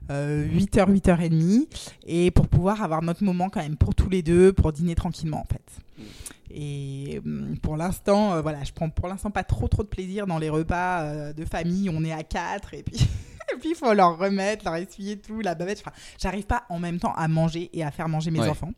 euh, 0.09 0.47
8h, 0.47 0.91
8h30. 0.91 1.67
Et 2.07 2.31
pour 2.31 2.47
pouvoir 2.47 2.81
avoir 2.81 3.03
notre 3.03 3.23
moment 3.23 3.49
quand 3.49 3.61
même 3.61 3.75
pour 3.75 3.93
tous 3.93 4.09
les 4.09 4.23
deux, 4.23 4.51
pour 4.51 4.71
dîner 4.71 4.95
tranquillement 4.95 5.41
en 5.41 5.45
fait. 5.45 6.05
Et 6.51 7.21
hum, 7.23 7.55
pour 7.61 7.77
l'instant, 7.77 8.41
voilà, 8.41 8.63
je 8.63 8.71
prends 8.71 8.89
pour 8.89 9.07
l'instant 9.07 9.29
pas 9.29 9.43
trop 9.43 9.67
trop 9.67 9.83
de 9.83 9.89
plaisir 9.89 10.25
dans 10.25 10.39
les 10.39 10.49
repas 10.49 11.33
de 11.33 11.45
famille. 11.45 11.89
On 11.93 12.03
est 12.03 12.13
à 12.13 12.23
4 12.23 12.73
et 12.73 12.83
puis. 12.83 12.97
Et 13.55 13.59
puis 13.59 13.69
il 13.71 13.75
faut 13.75 13.93
leur 13.93 14.17
remettre, 14.17 14.65
leur 14.65 14.75
essuyer 14.75 15.17
tout, 15.17 15.41
la 15.41 15.55
bavette. 15.55 15.79
Enfin, 15.85 15.95
j'arrive 16.21 16.45
pas 16.45 16.63
en 16.69 16.79
même 16.79 16.99
temps 16.99 17.13
à 17.15 17.27
manger 17.27 17.69
et 17.73 17.83
à 17.83 17.91
faire 17.91 18.07
manger 18.09 18.31
mes 18.31 18.39
Ouais. 18.41 18.47
enfants. 18.49 18.71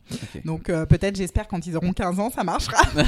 Donc 0.45 0.69
euh, 0.69 0.85
peut-être, 0.85 1.15
j'espère, 1.15 1.47
quand 1.47 1.65
ils 1.67 1.75
auront 1.77 1.93
15 1.93 2.19
ans, 2.19 2.29
ça 2.29 2.43
marchera. 2.43 2.81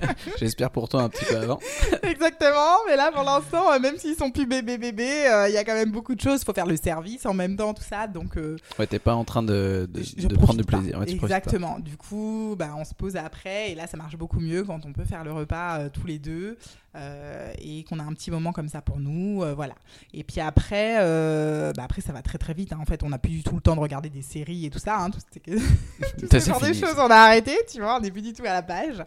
J'espère 0.38 0.70
pour 0.70 0.88
toi 0.88 1.02
un 1.02 1.08
petit 1.08 1.24
peu 1.24 1.36
avant. 1.36 1.58
Exactement, 2.02 2.76
mais 2.88 2.96
là 2.96 3.10
pour 3.12 3.22
l'instant, 3.24 3.72
euh, 3.72 3.78
même 3.78 3.96
s'ils 3.98 4.14
sont 4.16 4.30
plus 4.30 4.46
bébés 4.46 4.78
bébés, 4.78 5.26
euh, 5.26 5.48
il 5.48 5.54
y 5.54 5.58
a 5.58 5.64
quand 5.64 5.74
même 5.74 5.90
beaucoup 5.90 6.14
de 6.14 6.20
choses. 6.20 6.40
Il 6.42 6.44
faut 6.44 6.52
faire 6.52 6.66
le 6.66 6.76
service 6.76 7.26
en 7.26 7.34
même 7.34 7.56
temps, 7.56 7.74
tout 7.74 7.82
ça. 7.82 8.06
Donc, 8.06 8.36
euh, 8.36 8.56
Ouais, 8.78 8.86
t'es 8.86 8.98
pas 8.98 9.14
en 9.14 9.24
train 9.24 9.42
de, 9.42 9.88
de, 9.92 10.02
je- 10.02 10.16
de 10.16 10.34
je 10.34 10.40
prendre 10.40 10.58
du 10.58 10.64
plaisir. 10.64 10.98
Ouais. 10.98 11.10
Exactement. 11.10 11.78
Du 11.78 11.96
coup, 11.96 12.54
bah, 12.58 12.70
on 12.76 12.84
se 12.84 12.94
pose 12.94 13.16
après 13.16 13.72
et 13.72 13.74
là 13.74 13.86
ça 13.86 13.96
marche 13.96 14.16
beaucoup 14.16 14.40
mieux 14.40 14.64
quand 14.64 14.84
on 14.86 14.92
peut 14.92 15.04
faire 15.04 15.24
le 15.24 15.32
repas 15.32 15.88
tous 15.90 16.06
les 16.06 16.18
deux 16.18 16.56
euh, 16.96 17.52
et 17.58 17.84
qu'on 17.84 17.98
a 17.98 18.02
un 18.02 18.12
petit 18.14 18.30
moment 18.30 18.52
comme 18.52 18.68
ça 18.68 18.82
pour 18.82 18.98
nous. 18.98 19.42
euh, 19.42 19.54
voilà. 19.54 19.74
Et 20.12 20.24
puis 20.24 20.40
après, 20.40 20.96
euh, 21.00 21.72
bah, 21.76 21.84
après 21.84 22.00
ça 22.00 22.12
va 22.12 22.22
très 22.22 22.38
très 22.38 22.54
vite. 22.54 22.72
hein. 22.72 22.78
En 22.80 22.84
fait, 22.84 23.02
on 23.02 23.08
n'a 23.10 23.18
plus 23.18 23.30
du 23.30 23.42
tout 23.42 23.54
le 23.54 23.60
temps 23.60 23.74
de 23.76 23.80
regarder 23.80 24.10
des 24.10 24.22
séries 24.22 24.66
et 24.66 24.70
tout 24.70 24.78
ça. 24.78 24.98
hein. 24.98 25.10
Tout, 25.10 25.20
tout 25.20 25.58
Ça, 26.30 26.40
ce 26.40 26.48
genre 26.50 26.60
de 26.60 26.72
choses, 26.72 26.96
on 26.98 27.10
a 27.10 27.14
arrêté. 27.16 27.56
Tu 27.70 27.78
vois, 27.80 27.96
on 27.96 28.00
n'est 28.00 28.10
plus 28.10 28.22
du 28.22 28.32
tout 28.32 28.42
à 28.42 28.52
la 28.52 28.62
page. 28.62 29.02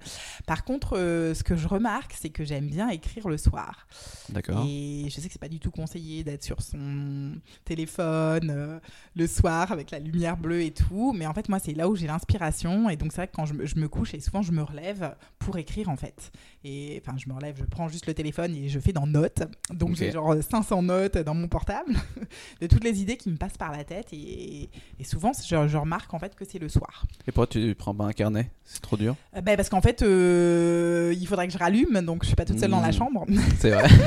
Par 0.46 0.64
contre, 0.64 0.98
ce 0.98 1.44
que 1.44 1.56
je 1.56 1.68
remarque, 1.68 2.14
c'est 2.20 2.30
que 2.30 2.44
j'aime 2.44 2.68
bien 2.68 2.90
écrire 2.90 3.28
le 3.28 3.38
soir. 3.38 3.88
D'accord. 4.30 4.66
Et 4.68 5.06
je 5.10 5.16
sais 5.20 5.28
que 5.28 5.34
c'est 5.34 5.40
pas 5.42 5.50
du 5.50 5.60
tout 5.60 5.72
conseillé 5.72 6.24
d'être 6.24 6.44
sur 6.44 6.62
son 6.62 7.34
téléphone 7.66 8.80
le 9.16 9.28
soir 9.28 9.72
avec 9.72 9.92
la 9.92 10.00
lumière 10.00 10.38
bleue 10.38 10.62
et 10.64 10.72
tout. 10.72 11.14
Mais 11.14 11.28
en 11.28 11.34
fait, 11.34 11.50
moi, 11.50 11.60
c'est 11.60 11.74
là 11.74 11.88
où 11.90 11.96
j'ai 11.96 12.08
l'inspiration. 12.08 12.90
Et 12.90 12.96
donc, 12.96 13.12
c'est 13.12 13.18
vrai 13.18 13.28
que 13.28 13.36
quand 13.36 13.46
je 13.46 13.54
me, 13.54 13.66
je 13.66 13.76
me 13.78 13.88
couche, 13.88 14.14
et 14.14 14.20
souvent, 14.20 14.42
je 14.42 14.52
me 14.52 14.62
relève 14.64 15.16
pour 15.40 15.58
écrire, 15.58 15.90
en 15.90 15.98
fait. 15.98 16.32
Et 16.64 17.02
enfin, 17.06 17.18
je 17.18 17.28
me 17.30 17.34
relève, 17.36 17.56
je 17.58 17.64
prends 17.74 17.90
juste 17.90 18.08
le 18.08 18.14
téléphone 18.14 18.56
et 18.56 18.70
je 18.70 18.80
fais 18.80 18.94
dans 18.94 19.06
notes. 19.06 19.44
Donc, 19.72 19.96
j'ai 19.96 20.12
genre 20.12 20.36
500 20.42 20.82
notes 20.84 21.18
dans 21.18 21.34
mon 21.34 21.48
portable 21.48 21.94
de 22.62 22.68
toutes 22.68 22.84
les 22.84 23.02
idées 23.02 23.18
qui 23.18 23.30
me 23.30 23.36
passent 23.38 23.58
par 23.58 23.72
la 23.72 23.84
tête. 23.84 24.08
Et, 24.14 24.70
et 25.00 25.04
souvent, 25.04 25.32
je, 25.34 25.68
je 25.68 25.78
remarque, 25.78 26.14
en 26.14 26.20
fait, 26.20 26.36
que 26.36 26.46
c'est 26.46 26.60
le 26.60 26.70
soir. 26.70 27.06
Et 27.28 27.32
pourquoi 27.32 27.48
tu 27.48 27.76
prends 27.76 27.94
pas 27.94 28.06
un 28.06 28.14
carnet? 28.14 28.50
C'est 28.64 28.82
trop 28.82 28.96
dur 28.98 29.16
Euh, 29.36 29.42
ben, 29.42 29.56
parce 29.58 29.70
qu'en 29.70 29.82
fait, 29.82 30.02
euh, 30.04 31.14
il 31.20 31.28
faudrait 31.28 31.48
que 31.48 31.54
je 31.54 31.58
rallume. 31.58 32.02
Donc, 32.02 32.24
je 32.24 32.28
suis 32.28 32.36
pas 32.36 32.46
toute 32.46 32.60
seule 32.60 32.72
dans 32.72 32.80
la 32.82 32.90
Mmh. 32.90 32.94
chambre. 32.94 33.26
C'est 33.60 33.72
vrai. 33.72 33.88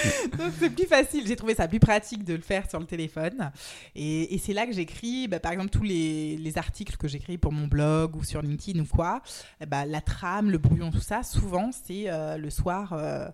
Donc 0.38 0.52
c'est 0.58 0.70
plus 0.70 0.86
facile, 0.86 1.26
j'ai 1.26 1.36
trouvé 1.36 1.54
ça 1.54 1.68
plus 1.68 1.80
pratique 1.80 2.24
de 2.24 2.34
le 2.34 2.40
faire 2.42 2.68
sur 2.68 2.78
le 2.78 2.86
téléphone. 2.86 3.50
Et, 3.94 4.38
c'est 4.38 4.52
là 4.52 4.66
que 4.66 4.72
j'écris, 4.72 5.28
bah, 5.28 5.40
par 5.40 5.52
exemple, 5.52 5.70
tous 5.70 5.82
les, 5.82 6.36
les 6.36 6.58
articles 6.58 6.96
que 6.96 7.08
j'écris 7.08 7.38
pour 7.38 7.52
mon 7.52 7.66
blog 7.66 8.16
ou 8.16 8.24
sur 8.24 8.42
LinkedIn 8.42 8.80
ou 8.80 8.86
quoi, 8.86 9.22
bah, 9.66 9.84
la 9.84 10.00
trame, 10.00 10.50
le 10.50 10.58
brouillon, 10.58 10.90
tout 10.90 11.00
ça, 11.00 11.22
souvent 11.22 11.70
c'est 11.72 12.10
euh, 12.10 12.36
le 12.36 12.50
soir, 12.50 12.92
euh, 12.92 13.28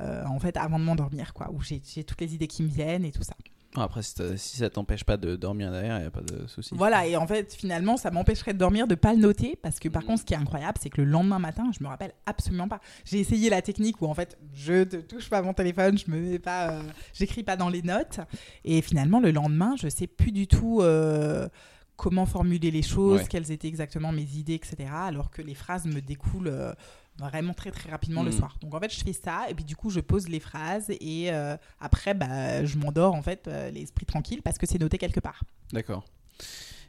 euh, 0.00 0.24
en 0.26 0.38
fait, 0.38 0.56
avant 0.56 0.78
de 0.78 0.84
m'endormir, 0.84 1.34
quoi, 1.34 1.50
où 1.52 1.62
j'ai 1.62 1.80
toutes 2.04 2.20
les 2.20 2.34
idées 2.34 2.46
qui 2.46 2.62
me 2.62 2.68
viennent 2.68 3.04
et 3.04 3.12
tout 3.12 3.22
ça. 3.22 3.34
Après, 3.76 4.02
si, 4.02 4.56
ça 4.56 4.70
t'empêche 4.70 5.04
pas 5.04 5.16
de 5.16 5.36
dormir 5.36 5.70
derrière, 5.72 5.98
il 6.00 6.06
a 6.06 6.10
pas 6.10 6.20
de 6.20 6.46
souci. 6.46 6.74
Voilà, 6.74 7.06
et 7.06 7.16
en 7.16 7.26
fait, 7.26 7.52
finalement, 7.54 7.96
ça 7.96 8.10
m'empêcherait 8.10 8.52
de 8.54 8.58
dormir 8.58 8.86
de 8.86 8.94
pas 8.94 9.12
le 9.14 9.20
noter, 9.20 9.56
parce 9.62 9.78
que 9.80 9.88
par 9.88 10.02
Mhm. 10.02 10.08
contre, 10.08 10.20
ce 10.20 10.24
qui 10.26 10.34
est 10.34 10.36
incroyable, 10.38 10.78
c'est 10.80 10.90
que 10.90 11.00
le 11.00 11.10
lendemain 11.10 11.38
matin, 11.38 11.70
je 11.76 11.82
me 11.82 11.88
rappelle 11.88 12.12
absolument 12.26 12.68
pas. 12.68 12.80
J'ai 13.04 13.18
essayé 13.18 13.50
la 13.50 13.62
technique 13.62 14.00
où 14.00 14.06
en 14.06 14.14
fait, 14.14 14.38
je 14.52 14.72
ne 14.72 15.00
touche 15.00 15.28
pas 15.28 15.42
mon 15.42 15.54
téléphone, 15.54 15.98
je 15.98 16.10
me 16.10 16.18
mets 16.20 16.38
pas, 16.38 16.70
euh, 16.70 16.82
j'écris 17.12 17.42
pas 17.42 17.56
dans 17.56 17.68
les 17.68 17.82
notes, 17.82 18.20
et 18.64 18.80
finalement, 18.82 19.20
le 19.20 19.30
lendemain, 19.32 19.74
je 19.80 19.88
sais 19.88 20.06
plus 20.06 20.32
du 20.32 20.46
tout. 20.46 20.80
euh, 20.82 21.48
comment 21.96 22.26
formuler 22.26 22.72
les 22.72 22.82
choses, 22.82 23.20
Ouais. 23.20 23.26
quelles 23.28 23.52
étaient 23.52 23.68
exactement 23.68 24.10
mes 24.10 24.24
idées, 24.24 24.54
etc. 24.54 24.76
Alors 24.92 25.30
que 25.30 25.42
les 25.42 25.54
phrases 25.54 25.84
me 25.86 26.00
découlent 26.00 26.48
euh, 26.48 26.72
vraiment 27.18 27.54
très 27.54 27.70
très 27.70 27.90
rapidement 27.90 28.22
le 28.22 28.30
Mhm. 28.30 28.38
soir. 28.38 28.58
Donc 28.60 28.74
en 28.74 28.80
fait, 28.80 28.92
je 28.92 29.02
fais 29.04 29.12
ça 29.12 29.46
et 29.48 29.54
puis 29.54 29.64
du 29.64 29.76
coup, 29.76 29.90
je 29.90 30.00
pose 30.00 30.28
les 30.28 30.40
phrases 30.40 30.90
et 30.90 31.32
euh, 31.32 31.56
après, 31.80 32.14
bah, 32.14 32.64
je 32.64 32.76
m'endors 32.76 33.14
en 33.14 33.22
fait 33.22 33.46
euh, 33.48 33.70
l'esprit 33.70 34.06
tranquille 34.06 34.42
parce 34.42 34.58
que 34.58 34.66
c'est 34.66 34.80
noté 34.80 34.98
quelque 34.98 35.20
part. 35.20 35.42
D'accord. 35.72 36.04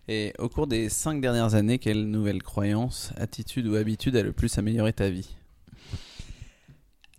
Et 0.07 0.33
au 0.39 0.49
cours 0.49 0.67
des 0.67 0.89
cinq 0.89 1.19
dernières 1.21 1.55
années, 1.55 1.79
quelle 1.79 2.05
nouvelle 2.05 2.43
croyance, 2.43 3.11
attitude 3.17 3.65
ou 3.67 3.75
habitude 3.75 4.15
a 4.15 4.21
le 4.23 4.31
plus 4.33 4.55
amélioré 4.57 4.93
ta 4.93 5.09
vie? 5.09 5.35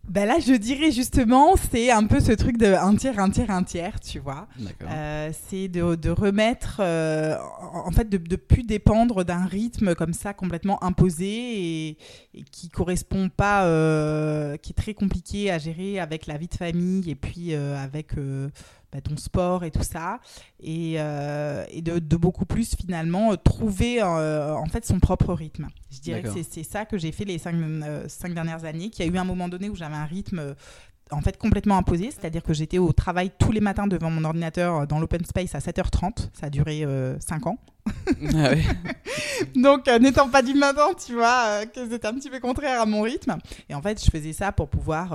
Ben 0.09 0.26
là, 0.26 0.38
je 0.38 0.52
dirais 0.54 0.92
justement, 0.92 1.57
c'est 1.70 1.90
un 1.90 2.07
peu 2.07 2.20
ce 2.20 2.32
truc 2.32 2.57
de 2.59 2.66
un 2.66 2.94
tiers, 2.94 3.18
un 3.18 3.28
tiers, 3.30 3.50
un 3.50 3.64
tiers, 3.64 3.98
tu 4.00 4.18
vois. 4.20 4.46
D'accord. 4.59 4.88
Euh, 4.90 5.30
c'est 5.48 5.68
de, 5.68 5.96
de 5.96 6.11
remettre, 6.11 6.76
euh, 6.80 7.36
en 7.72 7.90
fait, 7.90 8.09
de, 8.09 8.16
de 8.16 8.36
plus 8.36 8.62
dépendre 8.62 9.24
d'un 9.24 9.44
rythme 9.44 9.94
comme 9.94 10.12
ça 10.12 10.32
complètement 10.32 10.82
imposé 10.84 11.26
et, 11.26 11.88
et 12.34 12.42
qui 12.52 12.68
correspond 12.68 13.28
pas, 13.28 13.64
euh, 13.66 14.57
qui 14.57 14.70
est 14.72 14.76
très 14.76 14.94
compliqué 14.94 15.50
à 15.50 15.59
gérer 15.59 15.98
avec 15.98 16.26
la 16.26 16.36
vie 16.36 16.48
de 16.48 16.54
famille 16.54 17.11
et 17.11 17.16
puis 17.16 17.54
euh, 17.54 17.76
avec 17.76 18.16
euh, 18.16 18.48
bah, 18.93 19.01
ton 19.01 19.16
sport 19.16 19.64
et 19.64 19.70
tout 19.70 19.82
ça, 19.82 20.20
et, 20.61 20.95
euh, 20.99 21.64
et 21.70 21.82
de, 21.82 21.99
de 21.99 22.16
beaucoup 22.16 22.47
plus 22.47 22.74
finalement 22.76 23.32
euh, 23.32 23.37
trouver 23.37 24.03
euh, 24.03 24.55
en 24.55 24.66
fait 24.66 24.84
son 24.84 25.01
propre 25.01 25.34
rythme. 25.34 25.68
Je 25.91 26.01
dirais 26.01 26.22
que 26.22 26.28
c'est 26.49 26.62
ça 26.62 26.84
que 26.84 26.99
j'ai 26.99 27.12
fait 27.12 27.24
les 27.24 27.39
cinq, 27.39 27.55
euh, 27.55 28.05
cinq 28.09 28.34
dernières 28.34 28.64
années, 28.64 28.91
qu'il 28.91 29.05
y 29.05 29.09
a 29.09 29.12
eu 29.12 29.18
un 29.18 29.24
moment 29.24 29.49
donné 29.49 29.68
où 29.68 29.74
j'avais 29.74 29.97
un 29.97 30.05
rythme 30.05 30.39
euh, 30.39 30.55
en 31.11 31.20
fait 31.20 31.37
complètement 31.39 31.76
imposé, 31.76 32.11
c'est-à-dire 32.11 32.43
que 32.43 32.53
j'étais 32.53 32.78
au 32.78 32.93
travail 32.93 33.30
tous 33.39 33.53
les 33.53 33.61
matins 33.61 33.87
devant 33.87 34.11
mon 34.11 34.24
ordinateur 34.24 34.76
euh, 34.82 34.87
dans 34.87 34.99
l'open 34.99 35.24
space 35.24 35.55
à 35.55 35.59
7h30, 35.59 36.28
ça 36.32 36.47
a 36.47 36.51
duré 36.51 36.84
5 37.20 37.47
ans. 37.47 37.59
Ah. 38.34 38.51
Donc 39.55 39.89
euh, 39.89 39.99
n'étant 39.99 40.28
pas 40.28 40.43
du 40.43 40.55
matin, 40.55 40.89
tu 41.05 41.14
vois, 41.14 41.45
euh, 41.47 41.66
que 41.66 41.89
c'était 41.89 42.07
un 42.07 42.14
petit 42.14 42.30
peu 42.30 42.41
contraire 42.41 42.80
à 42.80 42.87
mon 42.87 43.03
rythme. 43.03 43.37
Et 43.68 43.74
en 43.74 43.82
fait, 43.82 44.03
je 44.05 44.11
faisais 44.11 44.32
ça 44.32 44.53
pour 44.53 44.68
pouvoir 44.68 45.12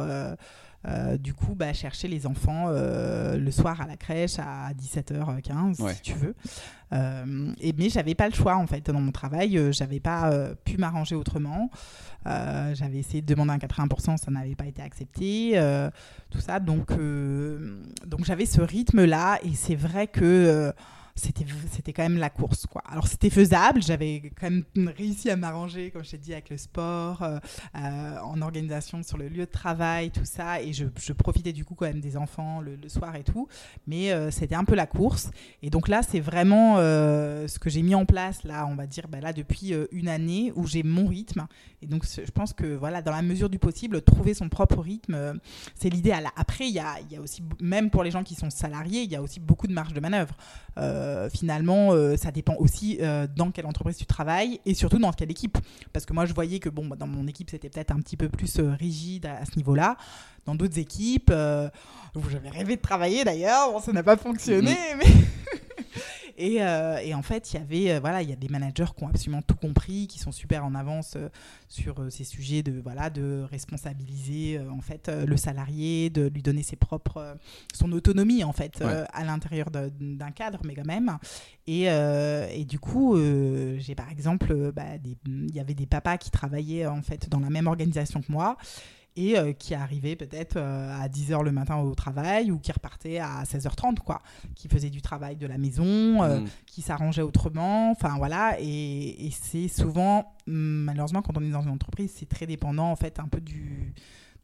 euh, 0.88 1.18
du 1.18 1.34
coup 1.34 1.54
bah, 1.54 1.74
chercher 1.74 2.08
les 2.08 2.26
enfants 2.26 2.66
euh, 2.70 3.38
le 3.38 3.52
soir 3.52 3.80
à 3.82 3.86
la 3.88 3.98
crèche 3.98 4.40
à 4.40 4.72
17h15 4.74 5.82
Ouais. 5.82 5.94
si 5.94 6.02
tu 6.02 6.14
veux. 6.14 6.34
Euh, 6.94 7.54
et, 7.62 7.74
mais 7.78 7.90
j'avais 7.90 8.16
pas 8.16 8.28
le 8.28 8.34
choix 8.34 8.58
en 8.58 8.66
fait 8.68 8.86
dans 8.90 9.00
mon 9.00 9.12
travail, 9.12 9.58
euh, 9.58 9.72
j'avais 9.72 10.00
pas 10.00 10.32
pu 10.66 10.78
m'arranger 10.78 11.16
autrement. 11.16 11.70
J'avais 12.26 12.98
essayé 13.00 13.22
de 13.22 13.28
demander 13.28 13.52
un 13.54 13.58
80%, 13.58 14.18
ça 14.18 14.32
n'avait 14.32 14.56
pas 14.56 14.66
été 14.66 14.82
accepté, 14.82 15.60
tout 16.30 16.40
ça. 16.40 16.60
Donc, 16.60 16.92
donc 16.92 18.26
j'avais 18.26 18.46
ce 18.46 18.62
rythme-là 18.62 19.40
et 19.44 19.54
c'est 19.56 19.76
vrai 19.76 20.08
que 20.08 20.74
c'était 21.16 21.46
c'était 21.72 21.94
quand 21.94 22.04
même 22.04 22.18
la 22.18 22.30
course 22.30 22.66
quoi. 22.66 22.82
Alors 22.90 23.08
c'était 23.08 23.30
faisable 23.30 23.82
j'avais 23.82 24.32
quand 24.40 24.50
même 24.50 24.66
réussi 24.98 25.30
à 25.30 25.36
m'arranger 25.36 25.92
comme 25.92 26.04
je 26.04 26.12
t'ai 26.12 26.18
dit 26.18 26.34
avec 26.34 26.50
le 26.50 26.58
sport 26.58 27.24
euh, 27.24 27.40
euh, 27.76 28.18
en 28.20 28.42
organisation 28.42 29.04
sur 29.04 29.18
le 29.18 29.28
lieu 29.28 29.46
de 29.46 29.52
travail 29.52 30.12
tout 30.12 30.26
ça 30.26 30.62
et 30.62 30.74
je, 30.74 30.86
je 31.00 31.14
profitais 31.14 31.54
du 31.54 31.66
coup 31.66 31.76
quand 31.76 31.86
même 31.86 32.02
des 32.02 32.18
enfants 32.18 32.62
le, 32.62 32.78
soir 32.90 33.16
et 33.16 33.24
tout. 33.24 33.48
Mais 33.88 34.12
euh, 34.12 34.32
c'était 34.32 34.56
un 34.56 34.66
peu 34.66 34.76
la 34.76 34.86
course. 34.88 35.32
Et 35.62 35.70
donc 35.70 35.88
là 35.88 36.02
c'est 36.02 36.20
vraiment 36.20 36.78
ce 36.78 37.60
que 37.60 37.70
j'ai 37.70 37.82
mis 37.82 37.96
en 37.96 38.06
place 38.06 38.44
là 38.44 38.66
on 38.68 38.76
va 38.76 38.86
dire 38.88 39.08
bah, 39.08 39.20
là 39.20 39.34
depuis 39.34 39.74
une 39.92 40.08
année 40.08 40.52
où 40.56 40.66
j'ai 40.68 40.84
mon 40.84 41.08
rythme. 41.08 41.48
Et 41.82 41.88
donc 41.88 42.06
je 42.06 42.32
pense 42.32 42.54
que 42.54 42.76
voilà 42.76 43.02
dans 43.02 43.12
la 43.12 43.22
mesure 43.22 43.50
du 43.50 43.60
possible 43.60 44.02
trouver 44.02 44.34
son 44.34 44.50
propre 44.50 44.80
rythme 44.80 45.40
c'est 45.76 45.90
l'idéal. 45.90 46.28
Après 46.36 46.68
il 46.68 46.74
y 46.74 46.80
a, 46.80 47.00
y 47.10 47.16
a 47.16 47.22
aussi 47.22 47.44
même 47.62 47.90
pour 47.90 48.04
les 48.04 48.12
gens 48.12 48.24
qui 48.24 48.36
sont 48.36 48.50
salariés 48.50 49.04
il 49.04 49.12
y 49.12 49.16
a 49.16 49.22
aussi 49.22 49.40
beaucoup 49.40 49.68
de 49.68 49.74
marge 49.74 49.94
de 49.94 50.00
manœuvre 50.00 50.36
finalement, 51.30 51.94
euh, 51.94 52.16
ça 52.18 52.32
dépend 52.32 52.56
aussi 52.56 52.98
euh, 53.02 53.28
dans 53.36 53.52
quelle 53.52 53.66
entreprise 53.66 53.98
tu 53.98 54.06
travailles 54.06 54.60
et 54.66 54.74
surtout 54.74 55.00
dans 55.00 55.12
quelle 55.12 55.32
équipe. 55.32 55.58
Parce 55.94 56.06
que 56.06 56.14
moi, 56.14 56.26
je 56.26 56.34
voyais 56.34 56.60
que 56.60 56.70
bon, 56.70 56.86
bah, 56.86 56.96
dans 56.96 57.08
mon 57.08 57.28
équipe, 57.28 57.50
c'était 57.50 57.70
peut-être 57.70 57.92
un 57.92 58.00
petit 58.00 58.18
peu 58.18 58.30
plus 58.30 58.60
euh, 58.60 58.74
rigide 58.74 59.26
à, 59.26 59.38
à 59.38 59.46
ce 59.46 59.56
niveau-là. 59.58 59.98
Dans 60.46 60.56
d'autres 60.56 60.80
équipes, 60.80 61.30
euh, 61.32 61.70
où 62.16 62.22
j'avais 62.30 62.50
rêvé 62.50 62.76
de 62.76 62.82
travailler 62.82 63.24
d'ailleurs, 63.24 63.72
bon, 63.72 63.80
ça 63.80 63.92
n'a 63.92 64.04
pas 64.04 64.18
fonctionné, 64.18 64.76
mais. 64.98 65.06
Et, 66.38 66.62
euh, 66.62 66.98
et 66.98 67.14
en 67.14 67.22
fait, 67.22 67.54
il 67.54 67.58
y 67.58 67.60
avait, 67.60 67.92
euh, 67.92 68.00
voilà, 68.00 68.22
il 68.22 68.30
y 68.30 68.34
a 68.34 68.36
des 68.36 68.48
managers 68.50 68.86
qui 68.96 69.04
ont 69.04 69.08
absolument 69.08 69.42
tout 69.42 69.56
compris, 69.56 70.08
qui 70.08 70.20
sont 70.20 70.32
super 70.32 70.66
en 70.66 70.76
avance 70.76 71.14
euh, 71.16 71.30
sur 71.68 72.06
ces 72.12 72.24
sujets 72.24 72.64
de, 72.64 72.80
voilà, 72.82 73.10
de 73.10 73.46
responsabiliser 73.50 74.60
en 74.60 74.82
fait 74.82 75.10
le 75.10 75.38
salarié, 75.38 76.10
de 76.10 76.28
lui 76.28 76.42
donner 76.42 76.64
ses 76.64 76.76
propres, 76.76 77.38
son 77.74 77.92
autonomie 77.92 78.44
en 78.44 78.54
fait 78.54 78.80
Ouais. 78.82 79.04
à 79.14 79.24
l'intérieur 79.24 79.70
d'un 79.72 80.32
cadre, 80.32 80.60
mais 80.66 80.76
quand 80.76 80.86
même. 80.86 81.18
Et, 81.68 81.84
et 81.86 82.66
du 82.66 82.80
coup, 82.80 83.18
j'ai 83.78 83.96
par 83.96 84.10
exemple, 84.12 84.72
bah, 84.74 84.84
il 85.26 85.56
y 85.56 85.60
avait 85.60 85.74
des 85.74 85.86
papas 85.86 86.18
qui 86.18 86.32
travaillaient 86.32 86.88
en 86.88 87.02
fait 87.02 87.30
dans 87.30 87.40
la 87.40 87.50
même 87.50 87.68
organisation 87.68 88.22
que 88.22 88.32
moi 88.32 88.58
et 89.16 89.38
euh, 89.38 89.54
qui 89.54 89.74
arrivaient 89.74 90.16
peut-être 90.16 90.58
euh, 90.58 91.02
à 91.02 91.08
10h 91.08 91.44
le 91.44 91.52
matin 91.52 91.78
au 91.78 91.94
travail 91.96 92.52
ou 92.52 92.60
qui 92.60 92.72
repartaient 92.72 93.20
à 93.20 93.44
16h30 93.44 94.00
quoi, 94.00 94.22
qui 94.56 94.68
faisaient 94.68 94.90
du 94.90 95.02
travail 95.02 95.36
de 95.36 95.48
la 95.48 95.58
maison, 95.58 96.24
euh, 96.24 96.40
Mm. 96.40 96.48
qui 96.66 96.82
s'arrangeaient 96.82 97.22
autrement, 97.22 97.92
enfin 97.92 98.16
voilà, 98.18 98.56
et, 98.60 99.28
et 99.28 99.32
c'est 99.32 99.68
souvent, 99.68 100.34
malheureusement 100.48 101.22
quand 101.22 101.38
on 101.38 101.42
est 101.44 101.50
dans 101.50 101.62
une 101.62 101.70
entreprise, 101.72 102.14
c'est 102.16 102.30
très 102.30 102.48
dépendant 102.48 102.90
en 102.90 102.96
fait 102.96 103.20
un 103.20 103.28
peu 103.28 103.42
du, 103.42 103.94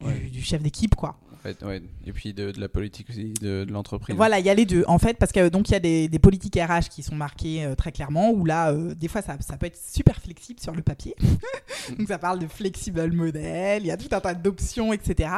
du, 0.02 0.08
Ouais. 0.08 0.20
du 0.32 0.42
chef 0.42 0.62
d'équipe 0.62 0.96
quoi. 0.96 1.18
En 1.62 1.68
ouais. 1.68 1.82
Et 2.06 2.12
puis 2.12 2.34
de, 2.34 2.52
de 2.52 2.60
la 2.60 2.68
politique 2.68 3.10
aussi, 3.10 3.34
de, 3.42 3.64
de 3.64 3.72
l'entreprise. 3.72 4.16
Voilà, 4.16 4.40
il 4.40 4.46
y 4.46 4.50
a 4.50 4.54
les 4.54 4.66
deux. 4.66 4.84
En 4.88 5.00
fait, 5.00 5.18
parce 5.18 5.32
que 5.32 5.50
donc 5.50 5.70
il 5.70 5.74
y 5.74 5.76
a 5.76 5.80
des, 5.80 6.08
des 6.10 6.20
politiques 6.20 6.56
RH 6.56 6.90
qui 6.90 7.04
sont 7.04 7.16
marquées 7.16 7.64
euh, 7.64 7.76
très 7.76 7.92
clairement, 7.92 8.32
où 8.32 8.44
là, 8.44 8.72
euh, 8.72 8.94
des 8.96 9.08
fois, 9.08 9.22
ça, 9.22 9.38
ça 9.40 9.56
peut 9.58 9.66
être 9.68 9.78
super 9.78 10.20
flexible 10.22 10.60
sur 10.60 10.74
le 10.74 10.82
papier. 10.82 11.16
donc 11.98 12.08
ça 12.08 12.18
parle 12.18 12.40
de 12.40 12.48
flexible 12.48 13.12
model, 13.14 13.84
il 13.84 13.88
y 13.88 13.92
a 13.92 13.98
tout 13.98 14.14
un 14.14 14.20
tas 14.20 14.34
d'options, 14.34 14.92
etc. 14.94 15.30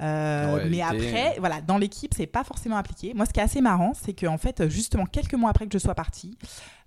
Euh, 0.00 0.46
En 0.46 0.54
réalité, 0.54 0.70
mais 0.76 0.82
après, 0.82 1.36
voilà, 1.40 1.60
dans 1.60 1.78
l'équipe, 1.78 2.14
c'est 2.16 2.26
pas 2.26 2.44
forcément 2.44 2.76
appliqué. 2.76 3.12
Moi, 3.14 3.26
ce 3.26 3.32
qui 3.32 3.40
est 3.40 3.42
assez 3.44 3.60
marrant, 3.60 3.92
c'est 4.00 4.12
qu'en 4.12 4.38
fait, 4.38 4.68
justement, 4.68 5.04
quelques 5.06 5.34
mois 5.34 5.50
après 5.50 5.66
que 5.66 5.72
je 5.72 5.82
sois 5.82 5.94
partie, 5.94 6.38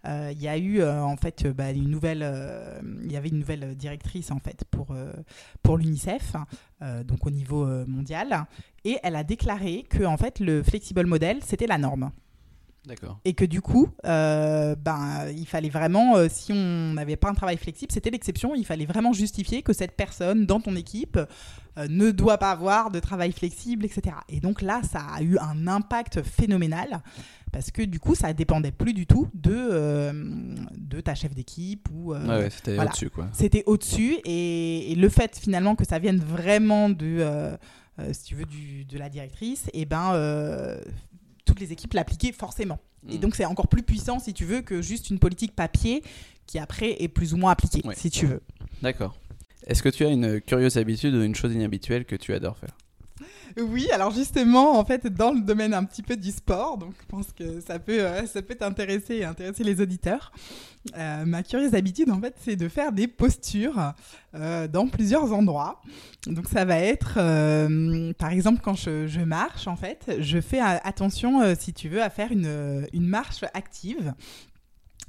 il 0.06 0.42
y 0.42 0.48
a 0.48 0.58
eu 0.58 0.82
euh, 0.82 1.02
en 1.02 1.16
fait 1.16 1.46
euh, 1.46 1.54
bah, 1.54 1.72
une 1.72 1.90
nouvelle, 1.90 2.22
euh, 2.24 2.80
il 3.04 3.12
y 3.12 3.18
avait 3.18 3.30
une 3.30 3.40
nouvelle 3.40 3.76
directrice 3.76 4.32
en 4.32 4.40
fait 4.40 4.66
pour 4.70 4.92
euh, 4.92 5.14
pour 5.62 5.78
l'UNICEF, 5.78 6.36
euh, 6.82 7.04
donc 7.04 7.26
au 7.26 7.30
niveau 7.30 7.66
euh, 7.66 7.86
mondial, 7.88 8.46
et 8.84 8.98
elle 9.04 9.16
a 9.16 9.24
déclaré 9.24 9.84
que 9.90 10.04
en 10.04 10.18
fait 10.18 10.40
le 10.40 10.62
flexible 10.64 11.06
model 11.06 11.40
c'était 11.44 11.68
la 11.68 11.78
norme 11.78 12.12
D'accord. 12.86 13.20
et 13.24 13.34
que 13.34 13.46
du 13.46 13.62
coup, 13.62 13.88
euh, 14.06 14.76
ben 14.76 15.28
il 15.36 15.48
fallait 15.48 15.70
vraiment, 15.70 16.18
euh, 16.18 16.28
si 16.30 16.52
on 16.52 16.94
n'avait 16.94 17.16
pas 17.16 17.30
un 17.30 17.34
travail 17.34 17.58
flexible, 17.58 17.92
c'était 17.94 18.10
l'exception. 18.10 18.56
Il 18.56 18.66
fallait 18.66 18.86
vraiment 18.86 19.14
justifier 19.14 19.62
que 19.62 19.72
cette 19.72 19.94
personne 19.96 20.46
dans 20.46 20.60
ton 20.60 20.76
équipe 20.76 21.18
euh, 21.78 21.88
ne 21.90 22.12
doit 22.12 22.38
pas 22.38 22.52
avoir 22.52 22.92
de 22.92 23.00
travail 23.00 23.32
flexible, 23.32 23.86
etc. 23.86 24.18
Et 24.28 24.40
donc 24.42 24.62
là, 24.62 24.82
ça 24.84 25.00
a 25.16 25.22
eu 25.22 25.38
un 25.38 25.68
impact 25.68 26.22
phénoménal 26.24 27.02
parce 27.54 27.72
que 27.72 27.84
du 27.84 28.00
coup, 28.00 28.16
ça 28.16 28.34
dépendait 28.34 28.72
plus 28.72 28.94
du 28.94 29.06
tout 29.08 29.30
de 29.34 30.12
de 30.78 31.02
ta 31.02 31.16
chef 31.16 31.34
d'équipe 31.34 31.88
ou 31.94 32.14
Ouais, 32.14 32.50
c'était 32.50 32.76
voilà. 32.76 32.90
au-dessus, 32.90 33.10
quoi. 33.10 33.28
c'était 33.32 33.64
au-dessus 33.66 34.18
et, 34.26 34.92
et 34.92 34.96
le 34.96 35.08
fait 35.10 35.38
finalement 35.40 35.76
que 35.76 35.86
ça 35.86 36.00
vienne 36.00 36.20
vraiment 36.20 36.90
de, 36.90 37.20
euh, 38.00 38.12
si 38.12 38.24
tu 38.24 38.36
veux, 38.36 38.46
du, 38.46 38.86
de 38.86 38.98
la 38.98 39.08
directrice, 39.08 39.70
et 39.74 39.86
ben 39.86 40.14
euh, 40.16 40.80
toutes 41.46 41.60
les 41.60 41.72
équipes 41.72 41.94
l'appliquaient 41.94 42.32
forcément. 42.32 42.80
Et 43.10 43.18
Mm. 43.18 43.20
donc 43.20 43.36
c'est 43.36 43.46
encore 43.46 43.68
plus 43.68 43.84
puissant 43.84 44.20
si 44.20 44.34
tu 44.34 44.46
veux 44.46 44.62
que 44.62 44.82
juste 44.82 45.10
une 45.10 45.20
politique 45.20 45.56
papier 45.56 46.04
qui 46.48 46.58
après 46.60 47.02
est 47.04 47.08
plus 47.10 47.34
ou 47.34 47.38
moins 47.38 47.52
appliquée, 47.52 47.82
Ouais. 47.86 47.96
si 47.96 48.10
tu 48.10 48.26
veux. 48.26 48.42
D'accord. 48.82 49.16
Est-ce 49.68 49.82
que 49.84 49.90
tu 49.90 50.06
as 50.06 50.10
une 50.10 50.42
curieuse 50.42 50.78
habitude 50.78 51.14
ou 51.16 51.22
une 51.24 51.36
chose 51.36 51.54
inhabituelle 51.54 52.06
que 52.06 52.16
tu 52.16 52.34
adores 52.34 52.58
faire? 52.58 52.76
Oui, 53.58 53.90
alors 53.92 54.12
justement, 54.12 54.78
en 54.78 54.86
fait, 54.86 55.08
dans 55.08 55.32
le 55.32 55.42
domaine 55.42 55.74
un 55.74 55.84
petit 55.84 56.02
peu 56.02 56.16
du 56.16 56.32
sport, 56.32 56.78
donc 56.78 56.94
je 57.00 57.06
pense 57.08 57.32
que 57.32 57.62
ça 57.62 57.80
peut, 57.80 58.00
euh, 58.00 58.26
ça 58.26 58.42
peut 58.42 58.56
t'intéresser 58.56 59.18
et 59.18 59.26
intéresser 59.26 59.64
les 59.64 59.82
auditeurs. 59.82 60.32
Euh, 60.98 61.26
ma 61.26 61.44
curieuse 61.44 61.76
habitude, 61.76 62.10
en 62.10 62.20
fait, 62.20 62.36
c'est 62.44 62.56
de 62.56 62.68
faire 62.68 62.92
des 62.92 63.08
postures 63.08 63.94
euh, 64.36 64.68
dans 64.68 64.88
plusieurs 64.88 65.32
endroits. 65.34 65.82
Donc 66.28 66.48
ça 66.48 66.66
va 66.66 66.80
être, 66.80 67.16
par 68.14 68.32
exemple, 68.32 68.62
quand 68.64 68.76
je, 68.76 69.24
marche, 69.24 69.68
en 69.68 69.76
fait, 69.76 70.18
je 70.20 70.42
fais 70.42 70.60
attention, 70.60 71.56
si 71.56 71.74
tu 71.74 71.90
veux, 71.90 72.02
à 72.02 72.10
faire 72.10 72.32
une 72.32 72.88
marche 72.94 73.44
active. 73.54 74.14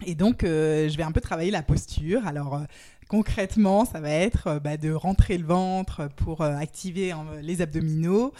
Et 0.05 0.15
donc, 0.15 0.45
euh, 0.45 0.89
je 0.89 0.97
vais 0.97 1.03
un 1.03 1.13
peu 1.13 1.21
travailler 1.21 1.51
la 1.51 1.63
posture. 1.63 2.27
Alors, 2.27 2.57
euh, 2.57 2.65
concrètement, 3.09 3.85
ça 3.85 4.01
va 4.01 4.11
être 4.11 4.49
euh, 4.49 4.61
bah, 4.61 4.77
de 4.77 4.91
rentrer 4.93 5.39
le 5.39 5.47
ventre 5.47 6.09
pour 6.17 6.43
activer 6.43 7.13
hein, 7.13 7.25
les 7.43 7.63
abdominaux 7.63 8.33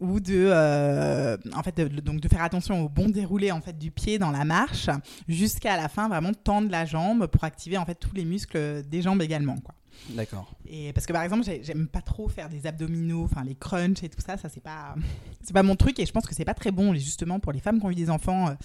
ou 0.00 0.20
de, 0.20 1.38
en 1.54 1.62
fait, 1.62 1.76
de, 1.76 2.00
donc 2.00 2.20
de 2.20 2.28
faire 2.28 2.42
attention 2.42 2.82
au 2.84 2.88
bon 2.88 3.08
déroulé 3.08 3.52
en 3.52 3.60
fait 3.60 3.76
du 3.78 3.90
pied 3.90 4.18
dans 4.18 4.30
la 4.30 4.44
marche 4.44 4.88
jusqu'à 5.28 5.76
la 5.76 5.88
fin, 5.88 6.08
vraiment 6.08 6.32
tendre 6.32 6.70
la 6.70 6.86
jambe 6.86 7.26
pour 7.26 7.44
activer 7.44 7.76
en 7.76 7.84
fait 7.84 7.94
tous 7.96 8.14
les 8.14 8.24
muscles 8.24 8.82
des 8.88 9.02
jambes 9.02 9.20
également. 9.22 9.56
Quoi. 9.58 9.74
D'accord. 10.10 10.50
Et 10.66 10.92
parce 10.92 11.06
que 11.06 11.12
par 11.12 11.22
exemple, 11.22 11.44
j'ai- 11.44 11.62
j'aime 11.62 11.88
pas 11.88 12.00
trop 12.02 12.28
faire 12.28 12.48
des 12.48 12.66
abdominaux, 12.66 13.24
enfin 13.24 13.44
les 13.44 13.54
crunchs 13.54 14.02
et 14.02 14.08
tout 14.08 14.20
ça, 14.24 14.36
ça 14.38 14.48
c'est 14.48 14.62
pas, 14.62 14.94
c'est 15.42 15.52
pas 15.52 15.62
mon 15.62 15.76
truc 15.76 15.98
et 16.00 16.06
je 16.06 16.12
pense 16.12 16.26
que 16.26 16.34
c'est 16.34 16.44
pas 16.44 16.54
très 16.54 16.70
bon 16.70 16.94
justement 16.94 17.38
pour 17.38 17.52
les 17.52 17.60
femmes 17.60 17.78
qui 17.80 17.86
ont 17.86 17.90
eu 17.90 17.94
des 17.94 18.10
enfants. 18.10 18.56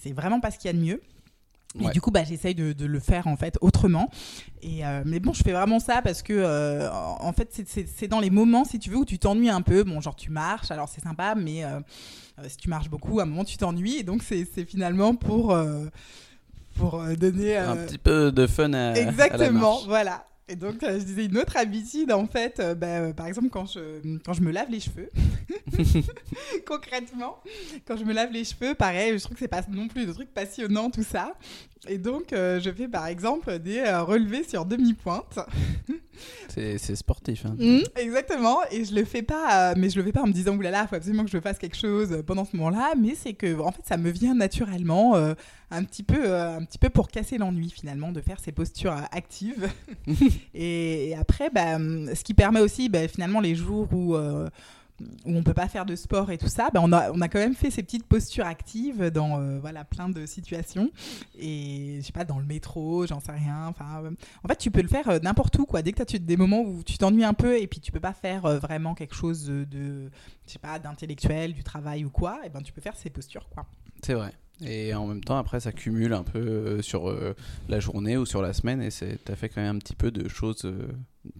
C'est 0.00 0.12
vraiment 0.12 0.40
pas 0.40 0.50
ce 0.50 0.58
qu'il 0.58 0.66
y 0.68 0.70
a 0.70 0.76
de 0.76 0.82
mieux. 0.84 1.00
Et 1.78 1.84
Ouais. 1.84 1.92
du 1.92 2.00
coup, 2.00 2.10
bah, 2.10 2.24
j'essaye 2.24 2.54
de, 2.54 2.72
de 2.72 2.86
le 2.86 2.98
faire 2.98 3.26
en 3.26 3.36
fait 3.36 3.58
autrement. 3.60 4.08
Et 4.62 4.86
euh, 4.86 5.02
mais 5.04 5.20
bon, 5.20 5.34
je 5.34 5.42
fais 5.42 5.52
vraiment 5.52 5.80
ça 5.80 6.00
parce 6.00 6.22
que 6.22 6.32
euh, 6.32 6.90
en 6.90 7.32
fait, 7.34 7.60
c'est- 7.66 8.08
dans 8.08 8.20
les 8.20 8.30
moments, 8.30 8.64
si 8.64 8.78
tu 8.78 8.88
veux, 8.88 8.96
où 8.96 9.04
tu 9.04 9.18
t'ennuies 9.18 9.50
un 9.50 9.60
peu. 9.60 9.84
Bon, 9.84 10.00
genre 10.00 10.16
tu 10.16 10.30
marches, 10.30 10.70
alors 10.70 10.88
c'est 10.88 11.02
sympa, 11.02 11.34
mais 11.34 11.64
euh, 11.64 11.78
si 12.48 12.56
tu 12.56 12.70
marches 12.70 12.88
beaucoup, 12.88 13.20
à 13.20 13.24
un 13.24 13.26
moment 13.26 13.44
tu 13.44 13.58
t'ennuies. 13.58 13.96
Et 13.98 14.02
donc 14.02 14.22
c'est 14.22 14.46
finalement 14.64 15.14
pour 15.14 15.54
pour 16.76 17.02
donner 17.18 17.56
Un 17.56 17.76
petit 17.76 17.98
peu 17.98 18.32
de 18.32 18.46
fun 18.46 18.72
à, 18.72 18.90
à 18.90 18.94
la 18.94 19.00
Exactement, 19.00 19.60
marche. 19.74 19.86
voilà. 19.86 20.24
Et 20.48 20.56
donc, 20.56 20.76
je 20.80 21.04
disais 21.04 21.26
une 21.26 21.36
autre 21.36 21.56
habitude, 21.56 22.10
en 22.10 22.26
fait, 22.26 22.58
euh, 22.58 22.74
bah, 22.74 22.86
euh, 22.86 23.12
par 23.12 23.26
exemple, 23.26 23.48
quand 23.50 23.66
je, 23.66 24.18
quand 24.24 24.32
je 24.32 24.40
me 24.40 24.50
lave 24.50 24.70
les 24.70 24.80
cheveux, 24.80 25.10
concrètement, 26.66 27.42
quand 27.86 27.96
je 27.96 28.04
me 28.04 28.14
lave 28.14 28.32
les 28.32 28.44
cheveux, 28.44 28.74
pareil, 28.74 29.18
je 29.18 29.22
trouve 29.22 29.34
que 29.34 29.40
c'est 29.40 29.48
pas 29.48 29.62
non 29.68 29.88
plus 29.88 30.06
de 30.06 30.12
trucs 30.12 30.32
passionnants, 30.32 30.90
tout 30.90 31.02
ça. 31.02 31.34
Et 31.86 31.98
donc, 31.98 32.32
euh, 32.32 32.60
je 32.60 32.70
fais 32.70 32.88
par 32.88 33.06
exemple 33.06 33.58
des 33.58 33.78
euh, 33.78 34.02
relevés 34.02 34.42
sur 34.42 34.64
demi-pointe. 34.64 35.38
C'est 36.48 36.96
sportif. 36.96 37.44
Hein. 37.46 37.54
Mhm, 37.58 37.82
exactement. 37.96 38.58
Et 38.70 38.84
je 38.84 38.94
le 38.94 39.04
fais 39.04 39.22
pas, 39.22 39.70
euh, 39.70 39.74
mais 39.76 39.90
je 39.90 39.98
le 39.98 40.04
fais 40.04 40.12
pas 40.12 40.22
en 40.22 40.26
me 40.26 40.32
disant 40.32 40.56
oulala, 40.56 40.86
faut 40.86 40.96
absolument 40.96 41.24
que 41.24 41.30
je 41.30 41.40
fasse 41.40 41.58
quelque 41.58 41.76
chose 41.76 42.12
euh, 42.12 42.22
pendant 42.22 42.44
ce 42.44 42.56
moment-là. 42.56 42.94
Mais 43.00 43.14
c'est 43.14 43.34
que, 43.34 43.58
en 43.60 43.72
fait, 43.72 43.82
ça 43.84 43.96
me 43.96 44.10
vient 44.10 44.34
naturellement, 44.34 45.16
euh, 45.16 45.34
un 45.70 45.84
petit 45.84 46.02
peu, 46.02 46.28
euh, 46.30 46.56
un 46.56 46.64
petit 46.64 46.78
peu 46.78 46.88
pour 46.90 47.08
casser 47.08 47.38
l'ennui 47.38 47.70
finalement, 47.70 48.12
de 48.12 48.20
faire 48.20 48.40
ces 48.40 48.52
postures 48.52 48.92
euh, 48.92 49.02
actives. 49.12 49.68
et, 50.54 51.10
et 51.10 51.14
après, 51.16 51.50
bah, 51.50 51.76
hum, 51.76 52.10
ce 52.14 52.24
qui 52.24 52.34
permet 52.34 52.60
aussi, 52.60 52.88
bah, 52.88 53.06
finalement, 53.08 53.40
les 53.40 53.54
jours 53.54 53.88
où 53.92 54.14
euh, 54.14 54.48
où 55.24 55.36
on 55.36 55.42
peut 55.42 55.54
pas 55.54 55.68
faire 55.68 55.86
de 55.86 55.94
sport 55.94 56.30
et 56.30 56.38
tout 56.38 56.48
ça, 56.48 56.70
bah, 56.74 56.80
on, 56.82 56.92
a, 56.92 57.12
on 57.12 57.20
a 57.20 57.28
quand 57.28 57.38
même 57.38 57.54
fait 57.54 57.70
ces 57.70 57.82
petites 57.82 58.04
postures 58.06 58.46
actives 58.46 59.10
dans 59.10 59.40
euh, 59.40 59.58
voilà 59.60 59.84
plein 59.84 60.08
de 60.08 60.26
situations 60.26 60.90
et 61.38 61.98
je 62.00 62.06
sais 62.06 62.12
pas 62.12 62.24
dans 62.24 62.38
le 62.38 62.44
métro, 62.44 63.06
j'en 63.06 63.20
sais 63.20 63.32
rien. 63.32 63.66
Enfin, 63.68 64.02
euh, 64.04 64.10
en 64.44 64.48
fait, 64.48 64.56
tu 64.56 64.70
peux 64.70 64.82
le 64.82 64.88
faire 64.88 65.08
euh, 65.08 65.18
n'importe 65.20 65.56
où 65.58 65.66
quoi. 65.66 65.82
Dès 65.82 65.92
que 65.92 66.02
tu 66.02 66.16
as 66.16 66.18
des 66.18 66.36
moments 66.36 66.62
où 66.62 66.82
tu 66.84 66.98
t'ennuies 66.98 67.24
un 67.24 67.34
peu 67.34 67.60
et 67.60 67.66
puis 67.66 67.80
tu 67.80 67.92
peux 67.92 68.00
pas 68.00 68.12
faire 68.12 68.42
vraiment 68.58 68.94
quelque 68.94 69.14
chose 69.14 69.46
de, 69.46 70.10
je 70.50 70.58
pas 70.58 70.78
d'intellectuel, 70.78 71.52
du 71.52 71.62
travail 71.62 72.04
ou 72.04 72.10
quoi, 72.10 72.40
et 72.44 72.48
ben 72.48 72.60
tu 72.62 72.72
peux 72.72 72.80
faire 72.80 72.96
ces 72.96 73.10
postures 73.10 73.48
quoi. 73.50 73.66
C'est 74.02 74.14
vrai. 74.14 74.32
Et 74.60 74.92
en 74.92 75.06
même 75.06 75.22
temps, 75.22 75.36
après, 75.38 75.60
ça 75.60 75.70
cumule 75.70 76.12
un 76.12 76.24
peu 76.24 76.82
sur 76.82 77.14
la 77.68 77.78
journée 77.78 78.16
ou 78.16 78.26
sur 78.26 78.42
la 78.42 78.52
semaine 78.52 78.82
et 78.82 78.90
c'est- 78.90 79.18
t'as 79.24 79.36
fait 79.36 79.48
quand 79.48 79.60
même 79.60 79.76
un 79.76 79.78
petit 79.78 79.94
peu 79.94 80.10
de 80.10 80.26
choses 80.28 80.68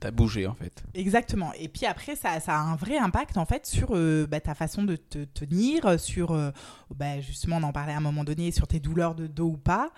t'as 0.00 0.10
bougé 0.10 0.46
en 0.46 0.54
fait. 0.54 0.82
Exactement. 0.94 1.52
Et 1.58 1.68
puis 1.68 1.86
après, 1.86 2.16
ça, 2.16 2.40
ça 2.40 2.56
a 2.56 2.60
un 2.60 2.76
vrai 2.76 2.98
impact 2.98 3.36
en 3.36 3.44
fait 3.44 3.66
sur 3.66 3.88
euh, 3.92 4.26
bah, 4.26 4.40
ta 4.40 4.54
façon 4.54 4.84
de 4.84 4.96
te 4.96 5.24
tenir, 5.24 5.98
sur 5.98 6.32
euh, 6.32 6.50
bah, 6.94 7.20
justement, 7.20 7.56
on 7.56 7.62
en 7.62 7.72
parlait 7.72 7.92
à 7.92 7.96
un 7.98 8.00
moment 8.00 8.24
donné, 8.24 8.50
sur 8.50 8.66
tes 8.66 8.80
douleurs 8.80 9.14
de 9.14 9.26
dos 9.26 9.50
ou 9.50 9.56
pas. 9.56 9.90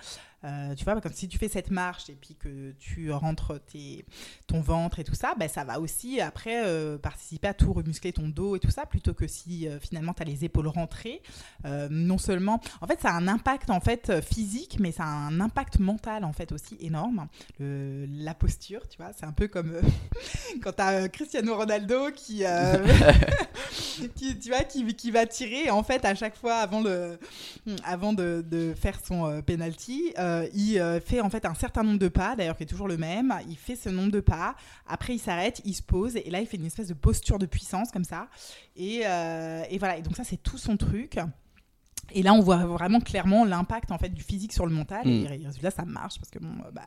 Euh, 0.44 0.74
tu 0.74 0.84
vois, 0.84 0.98
comme 1.00 1.12
si 1.12 1.28
tu 1.28 1.38
fais 1.38 1.48
cette 1.48 1.70
marche 1.70 2.08
et 2.08 2.14
puis 2.14 2.34
que 2.34 2.72
tu 2.78 3.12
rentres 3.12 3.60
tes, 3.66 4.06
ton 4.46 4.60
ventre 4.60 4.98
et 4.98 5.04
tout 5.04 5.14
ça, 5.14 5.34
ben, 5.38 5.48
ça 5.48 5.64
va 5.64 5.80
aussi 5.80 6.20
après 6.20 6.64
euh, 6.64 6.96
participer 6.96 7.48
à 7.48 7.54
tout 7.54 7.72
remuscler 7.72 8.12
ton 8.12 8.28
dos 8.28 8.56
et 8.56 8.60
tout 8.60 8.70
ça, 8.70 8.86
plutôt 8.86 9.12
que 9.12 9.26
si 9.26 9.68
euh, 9.68 9.78
finalement 9.78 10.14
tu 10.14 10.22
as 10.22 10.24
les 10.24 10.44
épaules 10.44 10.68
rentrées. 10.68 11.22
non 11.90 12.18
seulement, 12.18 12.60
en 12.80 12.86
fait, 12.86 13.00
ça 13.00 13.10
a 13.10 13.12
un 13.12 13.28
impact 13.28 13.70
en 13.70 13.80
fait 13.80 14.20
physique, 14.22 14.78
mais 14.80 14.92
ça 14.92 15.04
a 15.04 15.08
un 15.08 15.40
impact 15.40 15.78
mental 15.78 16.24
en 16.24 16.32
fait 16.32 16.52
aussi 16.52 16.76
énorme. 16.80 17.28
La 17.58 18.34
posture, 18.34 18.88
tu 18.88 18.96
vois, 18.96 19.12
c'est 19.12 19.26
un 19.26 19.32
peu 19.32 19.48
comme 19.48 19.79
quand 20.62 20.72
tu 20.72 20.82
as 20.82 21.08
Cristiano 21.08 21.56
Ronaldo 21.56 22.10
qui, 22.14 22.42
qui, 24.16 24.38
tu 24.38 24.48
vois, 24.48 24.64
qui, 24.64 24.84
qui, 24.94 25.10
va 25.10 25.26
tirer 25.26 25.70
en 25.70 25.82
fait 25.82 26.04
à 26.04 26.14
chaque 26.14 26.36
fois 26.36 26.56
avant, 26.56 26.80
le, 26.80 27.18
avant 27.84 28.12
de, 28.12 28.44
de 28.48 28.74
faire 28.74 28.98
son 29.04 29.42
penalty. 29.42 30.12
Euh, 30.18 30.46
il 30.54 30.78
euh, 30.78 31.00
fait 31.00 31.20
en 31.20 31.30
fait 31.30 31.44
un 31.44 31.54
certain 31.54 31.82
nombre 31.82 31.98
de 31.98 32.08
pas, 32.08 32.36
d'ailleurs 32.36 32.56
qui 32.56 32.64
est 32.64 32.66
toujours 32.66 32.88
le 32.88 32.96
même. 32.96 33.34
Il 33.48 33.56
fait 33.56 33.76
ce 33.76 33.88
nombre 33.88 34.10
de 34.10 34.20
pas. 34.20 34.54
Après, 34.86 35.14
il 35.14 35.18
s'arrête, 35.18 35.60
il 35.64 35.74
se 35.74 35.82
pose 35.82 36.16
et 36.16 36.30
là, 36.30 36.40
il 36.40 36.46
fait 36.46 36.56
une 36.56 36.66
espèce 36.66 36.88
de 36.88 36.94
posture 36.94 37.38
de 37.38 37.46
puissance 37.46 37.90
comme 37.90 38.04
ça. 38.04 38.28
Et, 38.76 39.02
euh, 39.04 39.62
et 39.70 39.78
voilà. 39.78 39.96
Et 39.96 40.02
donc 40.02 40.16
ça, 40.16 40.24
c'est 40.24 40.42
tout 40.42 40.58
son 40.58 40.76
truc. 40.76 41.18
Et 42.14 42.22
là, 42.22 42.34
on 42.34 42.40
voit 42.40 42.64
vraiment 42.66 43.00
clairement 43.00 43.44
l'impact 43.44 43.90
en 43.92 43.98
fait 43.98 44.08
du 44.08 44.22
physique 44.22 44.52
sur 44.52 44.66
le 44.66 44.72
mental. 44.72 45.06
Et 45.06 45.24
mm. 45.24 45.46
résultat, 45.46 45.70
ça 45.70 45.84
marche 45.84 46.18
parce 46.18 46.30
que 46.30 46.38
bon, 46.38 46.50
bah, 46.72 46.82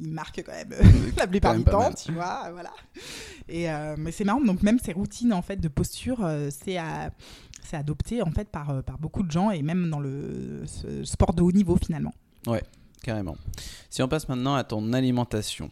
il 0.00 0.10
marque 0.10 0.42
quand 0.44 0.52
même 0.52 0.72
la 1.16 1.26
plupart 1.26 1.56
du 1.56 1.64
temps, 1.64 1.92
tu 1.92 2.12
vois, 2.12 2.50
voilà. 2.52 2.72
Et 3.48 3.66
mais 3.96 4.12
c'est 4.12 4.24
marrant. 4.24 4.40
Donc 4.40 4.62
même 4.62 4.78
ces 4.78 4.92
routines 4.92 5.32
en 5.32 5.42
fait 5.42 5.56
de 5.56 5.68
posture, 5.68 6.28
c'est 6.50 6.78
c'est 7.64 7.76
adopté 7.76 8.22
en 8.22 8.30
fait 8.30 8.48
par, 8.48 8.82
par 8.82 8.98
beaucoup 8.98 9.22
de 9.22 9.30
gens 9.30 9.50
et 9.50 9.62
même 9.62 9.90
dans 9.90 10.00
le 10.00 10.64
sport 11.04 11.34
de 11.34 11.42
haut 11.42 11.52
niveau 11.52 11.76
finalement. 11.76 12.14
Ouais, 12.46 12.62
carrément. 13.02 13.36
Si 13.90 14.02
on 14.02 14.08
passe 14.08 14.28
maintenant 14.28 14.54
à 14.54 14.64
ton 14.64 14.92
alimentation. 14.92 15.70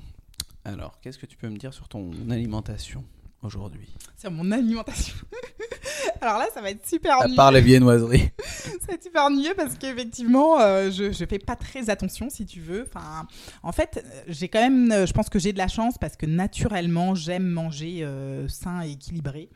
Alors, 0.64 0.98
qu'est-ce 1.00 1.18
que 1.18 1.26
tu 1.26 1.36
peux 1.36 1.48
me 1.48 1.56
dire 1.56 1.72
sur 1.72 1.88
ton 1.88 2.10
alimentation? 2.28 3.04
Aujourd'hui 3.42 3.88
Sur 4.16 4.30
mon 4.30 4.50
alimentation 4.50 5.14
Alors 6.20 6.38
là, 6.38 6.46
ça 6.52 6.60
va 6.60 6.70
être 6.70 6.86
super 6.86 7.18
ennuyeux. 7.18 7.34
À 7.34 7.36
part 7.36 7.52
les 7.52 7.60
viennoiseries. 7.60 8.30
ça 8.38 8.86
va 8.88 8.94
être 8.94 9.02
super 9.02 9.24
ennuyeux 9.24 9.54
parce 9.54 9.76
qu'effectivement, 9.76 10.60
euh, 10.60 10.90
je 10.90 11.04
ne 11.04 11.26
fais 11.26 11.38
pas 11.38 11.56
très 11.56 11.90
attention, 11.90 12.30
si 12.30 12.46
tu 12.46 12.60
veux. 12.60 12.86
Enfin, 12.88 13.26
en 13.62 13.72
fait, 13.72 14.04
j'ai 14.26 14.48
quand 14.48 14.60
même, 14.60 14.90
euh, 14.92 15.06
je 15.06 15.12
pense 15.12 15.28
que 15.28 15.38
j'ai 15.38 15.52
de 15.52 15.58
la 15.58 15.68
chance 15.68 15.98
parce 15.98 16.16
que 16.16 16.26
naturellement, 16.26 17.14
j'aime 17.14 17.46
manger 17.46 18.02
euh, 18.02 18.48
sain 18.48 18.82
et 18.82 18.92
équilibré. 18.92 19.50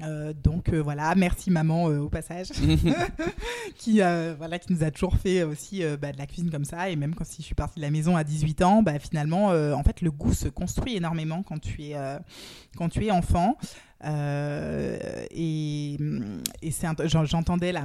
Euh, 0.00 0.32
donc 0.32 0.70
euh, 0.70 0.82
voilà, 0.82 1.14
merci 1.14 1.50
maman 1.50 1.88
euh, 1.88 2.00
au 2.00 2.08
passage, 2.08 2.48
qui, 3.76 4.00
voilà, 4.38 4.58
qui 4.58 4.72
nous 4.72 4.82
a 4.82 4.90
toujours 4.90 5.16
fait 5.16 5.42
aussi 5.42 5.82
bah, 6.00 6.12
de 6.12 6.18
la 6.18 6.26
cuisine 6.26 6.50
comme 6.50 6.64
ça. 6.64 6.90
Et 6.90 6.96
même 6.96 7.14
quand 7.14 7.26
si 7.26 7.42
je 7.42 7.46
suis 7.46 7.54
partie 7.54 7.76
de 7.76 7.82
la 7.84 7.90
maison 7.90 8.16
à 8.16 8.24
18 8.24 8.62
ans, 8.62 8.82
bah, 8.82 8.98
finalement, 8.98 9.48
en 9.48 9.82
fait, 9.82 10.00
le 10.00 10.10
goût 10.10 10.34
se 10.34 10.48
construit 10.48 10.96
énormément 10.96 11.42
quand 11.42 11.58
tu 11.58 11.82
es, 11.82 11.96
quand 12.76 12.88
tu 12.88 13.04
es 13.06 13.10
enfant. 13.10 13.56
Euh, 14.04 14.98
et, 15.30 15.96
et 16.60 16.70
c'est 16.70 16.88
j'entendais 17.04 17.72
là 17.72 17.84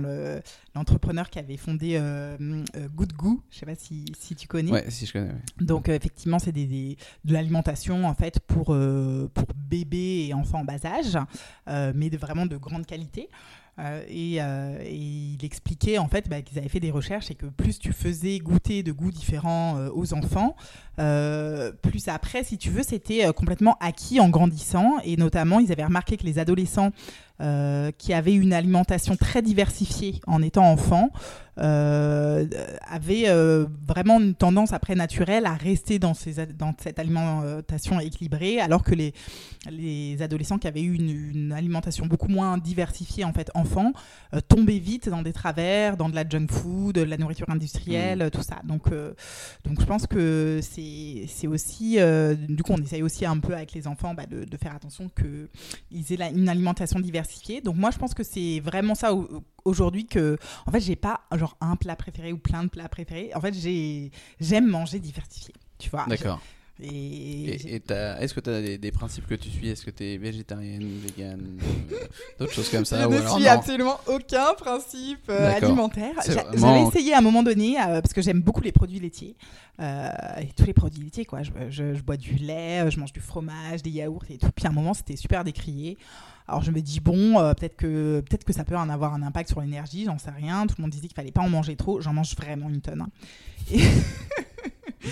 l'entrepreneur 0.76 1.30
qui 1.30 1.40
avait 1.40 1.58
fondé 1.58 1.96
euh, 1.96 2.38
euh, 2.76 2.88
Good 2.96 3.14
Goo, 3.14 3.42
je 3.52 3.60
sais 3.60 3.66
pas 3.66 3.76
si, 3.76 4.06
si 4.18 4.36
tu 4.36 4.48
connais. 4.48 4.72
Ouais, 4.72 4.90
si 4.90 5.06
je 5.06 5.14
connais. 5.14 5.34
Donc 5.60 5.90
effectivement, 5.90 6.40
c'est 6.40 6.52
des, 6.52 6.98
de 7.26 7.34
l'alimentation 7.34 8.06
en 8.06 8.14
fait 8.14 8.40
pour 8.40 8.66
pour 8.66 9.46
bébés 9.56 10.28
et 10.28 10.34
enfants 10.34 10.60
en 10.62 10.66
bas 10.66 10.86
âge, 10.86 11.18
mais 11.96 12.10
de, 12.10 12.18
vraiment 12.18 12.46
de 12.46 12.58
grande 12.58 12.86
qualité. 12.86 13.30
Euh, 13.80 14.02
euh, 14.10 14.80
et, 14.84 14.96
il 14.96 15.38
expliquait 15.46 15.98
en 15.98 16.08
fait 16.08 16.28
bah, 16.30 16.42
qu'ils 16.42 16.58
avaient 16.58 16.70
fait 16.70 16.80
des 16.80 16.90
recherches 16.92 17.30
et 17.30 17.36
que 17.36 17.46
plus 17.46 17.78
tu 17.78 17.94
faisais 17.94 18.40
goûter 18.40 18.82
de 18.82 18.92
goûts 18.92 19.12
différents 19.12 19.78
euh, 19.78 19.90
aux 19.94 20.14
enfants, 20.14 20.56
plus 20.98 22.08
après, 22.08 22.44
si 22.44 22.58
tu 22.58 22.72
veux, 22.72 22.82
c'était 22.82 23.32
complètement 23.34 23.78
acquis 23.80 24.20
en 24.20 24.30
grandissant. 24.30 24.98
Et 25.04 25.16
notamment, 25.16 25.60
ils 25.60 25.72
avaient 25.72 25.86
remarqué 25.86 26.18
que 26.18 26.24
les 26.24 26.40
adolescents 26.40 26.92
qui 27.40 28.14
avaient 28.14 28.34
une 28.34 28.54
alimentation 28.54 29.16
très 29.16 29.42
diversifiée 29.42 30.22
en 30.28 30.42
étant 30.42 30.66
enfants, 30.66 31.12
euh, 31.60 32.46
avait 32.88 33.30
euh, 33.30 33.66
vraiment 33.88 34.20
une 34.20 34.36
tendance 34.36 34.74
après 34.74 34.94
naturelle 34.94 35.48
à 35.48 35.56
rester 35.56 35.98
dans, 35.98 36.14
ces, 36.14 36.46
dans 36.46 36.76
cette 36.78 37.00
alimentation 37.00 38.00
équilibrée, 38.00 38.60
alors 38.60 38.84
que 38.84 38.94
les, 38.94 39.14
les 39.72 40.22
adolescents 40.22 40.60
qui 40.60 40.68
avaient 40.68 40.84
eu 40.84 40.94
une, 40.94 41.52
alimentation 41.52 42.06
beaucoup 42.06 42.28
moins 42.28 42.60
diversifiée 42.60 43.24
en 43.24 43.34
fait 43.34 43.50
enfants 43.56 43.92
euh, 44.36 44.40
tombaient 44.48 44.78
vite 44.78 45.10
dans 45.10 45.24
des 45.24 45.34
travers, 45.34 45.98
dans 45.98 46.10
de 46.10 46.16
la 46.16 46.28
junk 46.28 46.48
food, 46.52 46.96
de 46.96 47.02
la 47.02 47.18
nourriture 47.18 47.50
industrielle, 47.50 48.26
mmh. 48.26 48.30
tout 48.30 48.44
ça. 48.44 48.58
Donc, 48.64 48.84
donc 49.64 49.80
je 49.82 49.86
pense 49.86 50.06
que 50.06 50.60
c'est 50.62 51.48
aussi, 51.48 51.98
du 52.48 52.62
coup 52.62 52.74
on 52.74 52.82
essaye 52.82 53.02
aussi 53.02 53.26
un 53.26 53.40
peu 53.40 53.54
avec 53.56 53.74
les 53.74 53.88
enfants 53.88 54.14
bah, 54.14 54.26
de, 54.28 54.44
de, 54.44 54.58
faire 54.58 54.76
attention 54.76 55.10
qu'ils 55.10 56.14
aient 56.14 56.32
une 56.36 56.50
alimentation 56.50 57.00
diversifiée. 57.00 57.27
Donc 57.62 57.76
moi 57.76 57.92
je 57.92 57.98
pense 57.98 58.14
que 58.14 58.24
c'est 58.24 58.60
vraiment 58.60 58.96
ça 58.96 59.12
aujourd'hui 59.66 60.06
que 60.06 60.38
en 60.66 60.72
fait 60.72 60.80
j'ai 60.80 60.96
pas 60.96 61.22
genre 61.36 61.58
un 61.62 61.76
plat 61.76 61.96
préféré 61.96 62.32
ou 62.34 62.38
plein 62.38 62.64
de 62.64 62.70
plats 62.70 62.90
préférés. 62.90 63.32
En 63.36 63.42
fait 63.42 63.54
j'ai 63.54 64.12
j'aime 64.40 64.68
manger 64.68 65.00
diversifié 65.00 65.54
tu 65.78 65.90
vois. 65.90 66.06
D'accord 66.08 66.40
et, 66.80 67.56
est-ce 67.56 68.34
que 68.34 68.40
tu 68.40 68.50
as 68.50 68.78
des, 68.78 68.92
principes 68.92 69.28
que 69.28 69.36
tu 69.36 69.50
suis? 69.50 69.70
Est-ce 69.70 69.86
que 69.86 69.92
tu 69.92 70.04
es 70.04 70.18
végétarienne, 70.18 70.88
végane, 71.00 71.60
euh, 71.62 71.96
d'autres 72.40 72.54
choses 72.54 72.70
comme 72.70 72.86
ça? 72.86 73.02
Je 73.10 73.18
ne 73.18 73.28
suis 73.28 73.48
absolument 73.48 74.00
aucun 74.08 74.54
principe 74.54 75.30
euh, 75.30 75.56
alimentaire. 75.56 76.14
J'avais 76.26 76.84
essayé 76.88 77.14
à 77.14 77.20
un 77.20 77.22
moment 77.22 77.44
donné, 77.44 77.80
euh, 77.80 78.02
parce 78.02 78.14
que 78.14 78.22
j'aime 78.22 78.42
beaucoup 78.42 78.62
les 78.62 78.72
produits 78.72 79.00
laitiers, 79.00 79.36
et 79.80 80.48
tous 80.56 80.66
les 80.66 80.74
produits 80.74 81.04
laitiers, 81.04 81.26
quoi. 81.26 81.42
Je, 81.44 81.52
je, 81.70 82.02
bois 82.02 82.18
du 82.18 82.36
lait, 82.36 82.90
je 82.92 83.00
mange 83.00 83.14
du 83.14 83.22
fromage, 83.22 83.82
des 83.82 83.92
yaourts 83.92 84.26
et 84.30 84.38
tout. 84.38 84.50
Puis 84.56 84.68
à 84.68 84.70
un 84.70 84.74
moment, 84.74 84.94
c'était 84.94 85.16
super 85.16 85.44
décrié. 85.44 85.98
Alors 86.48 86.64
je 86.64 86.72
me 86.72 86.82
dis 86.82 87.00
bon, 87.02 87.40
euh, 87.40 87.54
peut-être 87.54 87.76
que 87.76 88.22
peut-être 88.22 88.46
que 88.46 88.54
ça 88.54 88.64
peut 88.64 88.78
en 88.78 88.88
avoir 88.90 89.14
un 89.14 89.22
impact 89.22 89.50
sur 89.50 89.60
l'énergie, 89.60 90.06
j'en 90.06 90.18
sais 90.18 90.32
rien. 90.32 90.66
Tout 90.66 90.76
le 90.78 90.84
monde 90.84 90.92
disait 90.92 91.08
qu'il 91.08 91.16
fallait 91.16 91.32
pas 91.32 91.42
en 91.42 91.50
manger 91.50 91.76
trop. 91.76 92.00
J'en 92.00 92.14
mange 92.14 92.36
vraiment 92.36 92.70
une 92.70 92.82
tonne. 92.82 93.02
Hein. 93.02 93.10
Et... 93.72 93.82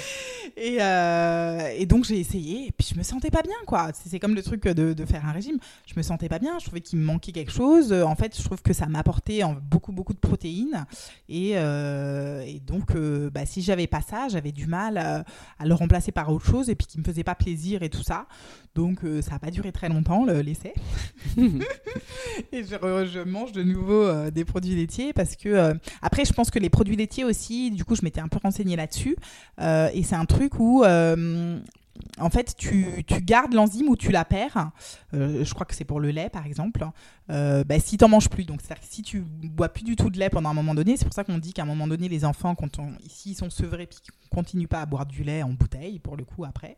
Euh, 0.57 1.67
et, 1.77 1.85
donc 1.85 2.05
j'ai 2.05 2.19
essayé, 2.19 2.67
et 2.67 2.71
puis 2.71 2.87
je 2.91 2.97
me 2.97 3.03
sentais 3.03 3.29
pas 3.29 3.41
bien, 3.41 3.55
quoi. 3.67 3.91
C'est 3.93 4.19
comme 4.19 4.35
le 4.35 4.43
truc 4.43 4.63
de, 4.63 5.05
faire 5.05 5.25
un 5.25 5.31
régime. 5.31 5.57
Je 5.85 5.93
me 5.97 6.01
sentais 6.01 6.29
pas 6.29 6.39
bien, 6.39 6.59
je 6.59 6.65
trouvais 6.65 6.81
qu'il 6.81 6.99
me 6.99 7.05
manquait 7.05 7.31
quelque 7.31 7.51
chose. 7.51 7.91
En 7.91 8.15
fait, 8.15 8.37
je 8.37 8.43
trouve 8.43 8.61
que 8.61 8.73
ça 8.73 8.85
m'apportait 8.87 9.41
beaucoup, 9.69 9.91
beaucoup 9.91 10.13
de 10.13 10.19
protéines. 10.19 10.85
Et, 11.29 11.51
euh, 11.55 12.45
donc, 12.65 12.95
euh, 12.95 13.29
bah, 13.29 13.45
si 13.45 13.61
j'avais 13.61 13.87
pas 13.87 14.01
ça, 14.01 14.27
j'avais 14.29 14.51
du 14.51 14.65
mal 14.65 14.97
à, 14.97 15.65
le 15.65 15.73
remplacer 15.73 16.11
par 16.11 16.31
autre 16.31 16.45
chose, 16.45 16.69
et 16.69 16.75
puis 16.75 16.87
qui 16.87 16.99
me 16.99 17.03
faisait 17.03 17.23
pas 17.23 17.35
plaisir 17.35 17.83
et 17.83 17.89
tout 17.89 18.03
ça. 18.03 18.25
Donc, 18.75 18.99
ça 19.21 19.31
n'a 19.31 19.39
pas 19.39 19.51
duré 19.51 19.71
très 19.71 19.87
longtemps, 19.87 20.25
l'essai. 20.25 20.73
et 21.37 22.63
je, 22.63 23.09
je, 23.13 23.19
mange 23.19 23.51
de 23.53 23.63
nouveau 23.63 24.29
des 24.31 24.43
produits 24.43 24.75
laitiers 24.75 25.13
parce 25.13 25.35
que, 25.35 25.73
après, 26.01 26.25
je 26.25 26.33
pense 26.33 26.51
que 26.51 26.59
les 26.59 26.69
produits 26.69 26.95
laitiers 26.95 27.23
aussi, 27.23 27.71
du 27.71 27.85
coup, 27.85 27.95
je 27.95 28.01
m'étais 28.03 28.21
un 28.21 28.27
peu 28.27 28.39
renseignée 28.41 28.75
là-dessus. 28.75 29.15
Et 29.93 30.03
c'est 30.03 30.15
un 30.15 30.25
truc 30.25 30.59
où 30.59 30.83
euh, 30.83 31.59
en 32.19 32.29
fait, 32.29 32.55
tu, 32.57 33.03
gardes 33.21 33.53
l'enzyme 33.53 33.89
ou 33.89 33.95
tu 33.95 34.11
la 34.11 34.25
perds. 34.25 34.71
Euh, 35.13 35.43
je 35.43 35.53
crois 35.53 35.65
que 35.65 35.75
c'est 35.75 35.85
pour 35.85 35.99
le 35.99 36.11
lait, 36.11 36.29
par 36.29 36.45
exemple. 36.45 36.85
Euh, 37.29 37.63
bah, 37.63 37.79
si 37.79 37.97
tu 37.97 38.03
n'en 38.03 38.09
manges 38.09 38.29
plus, 38.29 38.45
donc 38.45 38.61
c'est-à-dire 38.61 38.87
que 38.87 38.93
si 38.93 39.01
tu 39.01 39.21
bois 39.21 39.69
plus 39.69 39.83
du 39.83 39.95
tout 39.95 40.09
de 40.09 40.19
lait 40.19 40.29
pendant 40.29 40.49
un 40.49 40.53
moment 40.53 40.75
donné, 40.75 40.95
c'est 40.97 41.05
pour 41.05 41.13
ça 41.13 41.23
qu'on 41.23 41.37
dit 41.37 41.53
qu'à 41.53 41.63
un 41.63 41.65
moment 41.65 41.87
donné, 41.87 42.07
les 42.07 42.23
enfants, 42.25 42.55
quand 42.55 42.79
on, 42.79 42.93
ici 43.03 43.31
ils 43.31 43.35
sont 43.35 43.49
sevrés, 43.49 43.87
puis 43.87 43.99
qu'ils 44.01 44.13
continuent 44.29 44.67
pas 44.67 44.81
à 44.81 44.85
boire 44.85 45.05
du 45.05 45.23
lait 45.23 45.41
en 45.41 45.49
bouteille, 45.49 45.99
pour 45.99 46.17
le 46.17 46.23
coup 46.23 46.45
après, 46.45 46.77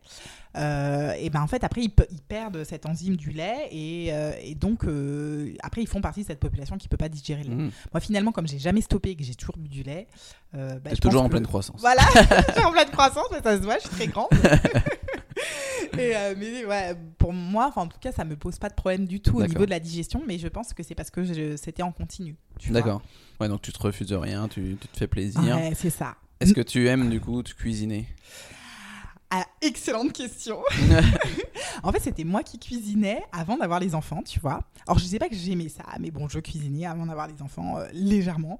et 0.54 1.30
ben 1.30 1.40
en 1.40 1.46
fait 1.46 1.62
après 1.64 1.82
ils, 1.82 1.90
perdent 1.90 2.64
cette 2.64 2.86
enzyme 2.86 3.16
du 3.16 3.30
lait 3.30 3.68
et, 3.70 4.54
donc 4.54 4.84
après 5.62 5.82
ils 5.82 5.86
font 5.88 6.00
partie 6.00 6.22
de 6.22 6.26
cette 6.26 6.40
population 6.40 6.76
qui 6.78 6.88
peut 6.88 6.96
pas 6.96 7.08
digérer 7.08 7.44
le 7.44 7.50
lait. 7.50 7.56
Mmh. 7.64 7.70
Moi 7.92 8.00
finalement, 8.00 8.32
comme 8.32 8.48
j'ai 8.48 8.58
jamais 8.58 8.80
stoppé 8.80 9.10
et 9.10 9.16
que 9.16 9.24
j'ai 9.24 9.34
toujours 9.34 9.56
bu 9.56 9.68
du 9.68 9.82
lait, 9.82 10.08
euh, 10.54 10.78
bah, 10.82 10.90
toujours 11.00 11.22
en 11.22 11.28
pleine 11.28 11.46
croissance. 11.46 11.80
Voilà, 11.80 12.02
je 12.14 12.62
en 12.62 12.72
pleine 12.72 12.90
croissance, 12.90 13.26
mais 13.30 13.42
ça 13.42 13.58
se 13.58 13.62
voit, 13.62 13.76
je 13.76 13.80
suis 13.80 13.90
très 13.90 14.06
grande. 14.06 14.28
et, 16.02 16.16
euh, 16.16 16.34
mais 16.36 16.64
ouais, 16.64 16.96
pour 17.18 17.32
moi, 17.32 17.72
en 17.76 17.86
tout 17.86 17.98
cas, 17.98 18.12
ça 18.12 18.24
me 18.24 18.36
pose 18.36 18.58
pas 18.58 18.68
de 18.68 18.74
problème 18.74 19.06
du 19.06 19.20
tout 19.20 19.38
au 19.38 19.46
niveau 19.46 19.64
de 19.64 19.70
la 19.70 19.80
digestion, 19.80 20.22
mais 20.26 20.38
je 20.38 20.48
pense 20.48 20.72
que 20.72 20.82
c'est 20.82 20.94
parce 20.94 21.10
que 21.10 21.56
c'était 21.56 21.82
en 21.82 21.92
continu. 21.92 22.36
D'accord. 22.70 23.02
Ouais, 23.40 23.48
donc 23.48 23.62
tu 23.62 23.72
te 23.72 23.80
refuses 23.80 24.12
rien, 24.12 24.48
tu, 24.48 24.76
tu 24.80 24.88
te 24.88 24.96
fais 24.96 25.06
plaisir. 25.06 25.40
Ouais, 25.40 25.72
c'est 25.74 25.90
ça. 25.90 26.16
Est-ce 26.40 26.54
que 26.54 26.60
tu 26.60 26.86
aimes 26.86 27.10
du 27.10 27.20
coup 27.20 27.42
te 27.42 27.52
cuisiner? 27.52 28.06
Ah, 29.30 29.44
excellente 29.60 30.12
question. 30.12 30.62
en 31.82 31.92
fait, 31.92 32.00
c'était 32.00 32.24
moi 32.24 32.42
qui 32.42 32.58
cuisinais 32.58 33.22
avant 33.30 33.58
d'avoir 33.58 33.78
les 33.78 33.94
enfants, 33.94 34.22
tu 34.22 34.40
vois. 34.40 34.60
Alors, 34.86 34.98
je 34.98 35.04
sais 35.04 35.18
pas 35.18 35.28
que 35.28 35.34
j'aimais 35.34 35.68
ça, 35.68 35.84
mais 36.00 36.10
bon, 36.10 36.28
je 36.28 36.38
cuisinais 36.40 36.86
avant 36.86 37.04
d'avoir 37.04 37.28
les 37.28 37.42
enfants 37.42 37.78
euh, 37.78 37.86
légèrement. 37.92 38.58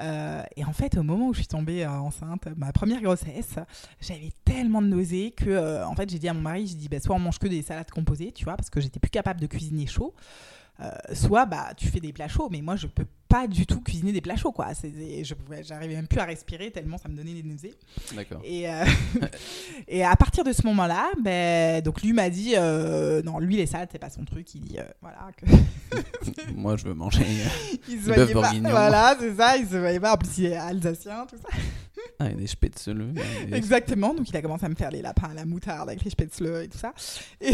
Euh, 0.00 0.42
et 0.56 0.64
en 0.64 0.72
fait, 0.72 0.98
au 0.98 1.02
moment 1.02 1.28
où 1.28 1.32
je 1.32 1.38
suis 1.38 1.48
tombée 1.48 1.84
euh, 1.84 1.90
enceinte, 1.90 2.46
ma 2.56 2.72
première 2.72 3.00
grossesse, 3.00 3.54
j'avais 4.00 4.32
tellement 4.44 4.82
de 4.82 4.88
nausées 4.88 5.30
que, 5.30 5.82
en 5.84 5.94
fait, 5.94 6.10
j'ai 6.10 6.18
dit 6.18 6.28
à 6.28 6.34
mon 6.34 6.42
mari, 6.42 6.66
j'ai 6.66 6.74
dit, 6.74 6.88
bah, 6.88 7.00
soit 7.00 7.16
on 7.16 7.20
mange 7.20 7.38
que 7.38 7.48
des 7.48 7.62
salades 7.62 7.90
composées, 7.90 8.32
tu 8.32 8.44
vois, 8.44 8.56
parce 8.56 8.68
que 8.68 8.80
j'étais 8.80 9.00
plus 9.00 9.10
capable 9.10 9.40
de 9.40 9.46
cuisiner 9.46 9.86
chaud. 9.86 10.14
Euh, 10.80 10.90
soit 11.14 11.44
bah 11.46 11.74
tu 11.76 11.86
fais 11.88 12.00
des 12.00 12.12
plats 12.12 12.28
chauds, 12.28 12.48
mais 12.50 12.60
moi 12.62 12.76
je 12.76 12.86
peux 12.86 13.04
pas 13.28 13.46
du 13.46 13.66
tout 13.66 13.80
cuisiner 13.82 14.10
des 14.10 14.20
plats 14.22 14.36
chauds 14.36 14.52
quoi. 14.52 14.74
C'est- 14.74 15.22
je 15.22 15.34
pouvais, 15.34 15.62
j'arrivais 15.62 15.94
même 15.94 16.08
plus 16.08 16.18
à 16.18 16.24
respirer 16.24 16.70
tellement 16.70 16.96
ça 16.98 17.08
me 17.08 17.16
donnait 17.16 17.34
des 17.34 17.42
nausées. 17.42 17.74
D'accord. 18.16 18.40
Et, 18.42 18.68
euh, 18.68 18.84
et 19.88 20.02
à 20.02 20.16
partir 20.16 20.44
de 20.44 20.52
ce 20.52 20.66
moment-là, 20.66 21.10
ben, 21.22 21.82
donc 21.82 22.02
lui 22.02 22.12
m'a 22.14 22.30
dit 22.30 22.54
euh, 22.56 23.22
non, 23.22 23.38
lui 23.38 23.56
les 23.56 23.66
salades 23.66 23.90
c'est 23.92 23.98
pas 23.98 24.10
son 24.10 24.24
truc. 24.24 24.52
Il 24.54 24.62
dit 24.62 24.78
euh, 24.78 24.84
voilà 25.02 25.28
que 25.36 25.44
Moi, 26.56 26.76
je 26.78 26.84
veux 26.84 26.94
manger. 26.94 27.26
il 27.88 28.00
se 28.00 28.06
voyait 28.06 28.32
pas. 28.32 28.50
Voilà, 28.70 29.14
c'est 29.20 29.36
ça, 29.36 29.56
il 29.58 29.68
se 29.68 29.76
voyait 29.76 30.00
pas. 30.00 30.14
En 30.14 30.16
plus 30.16 30.38
il 30.38 30.46
est 30.46 30.56
alsacien, 30.56 31.26
tout 31.26 31.36
ça. 31.36 31.58
Ah, 32.18 32.30
et 32.30 32.34
des 32.34 32.46
spätzle. 32.46 33.12
et- 33.50 33.54
Exactement. 33.54 34.14
Donc 34.14 34.28
il 34.28 34.36
a 34.36 34.42
commencé 34.42 34.64
à 34.64 34.68
me 34.70 34.74
faire 34.74 34.90
les 34.90 35.02
lapins 35.02 35.30
à 35.30 35.34
la 35.34 35.44
moutarde 35.44 35.88
avec 35.90 36.02
les 36.02 36.10
spätzle 36.10 36.62
et 36.64 36.68
tout 36.68 36.78
ça. 36.78 36.92
Et... 37.40 37.52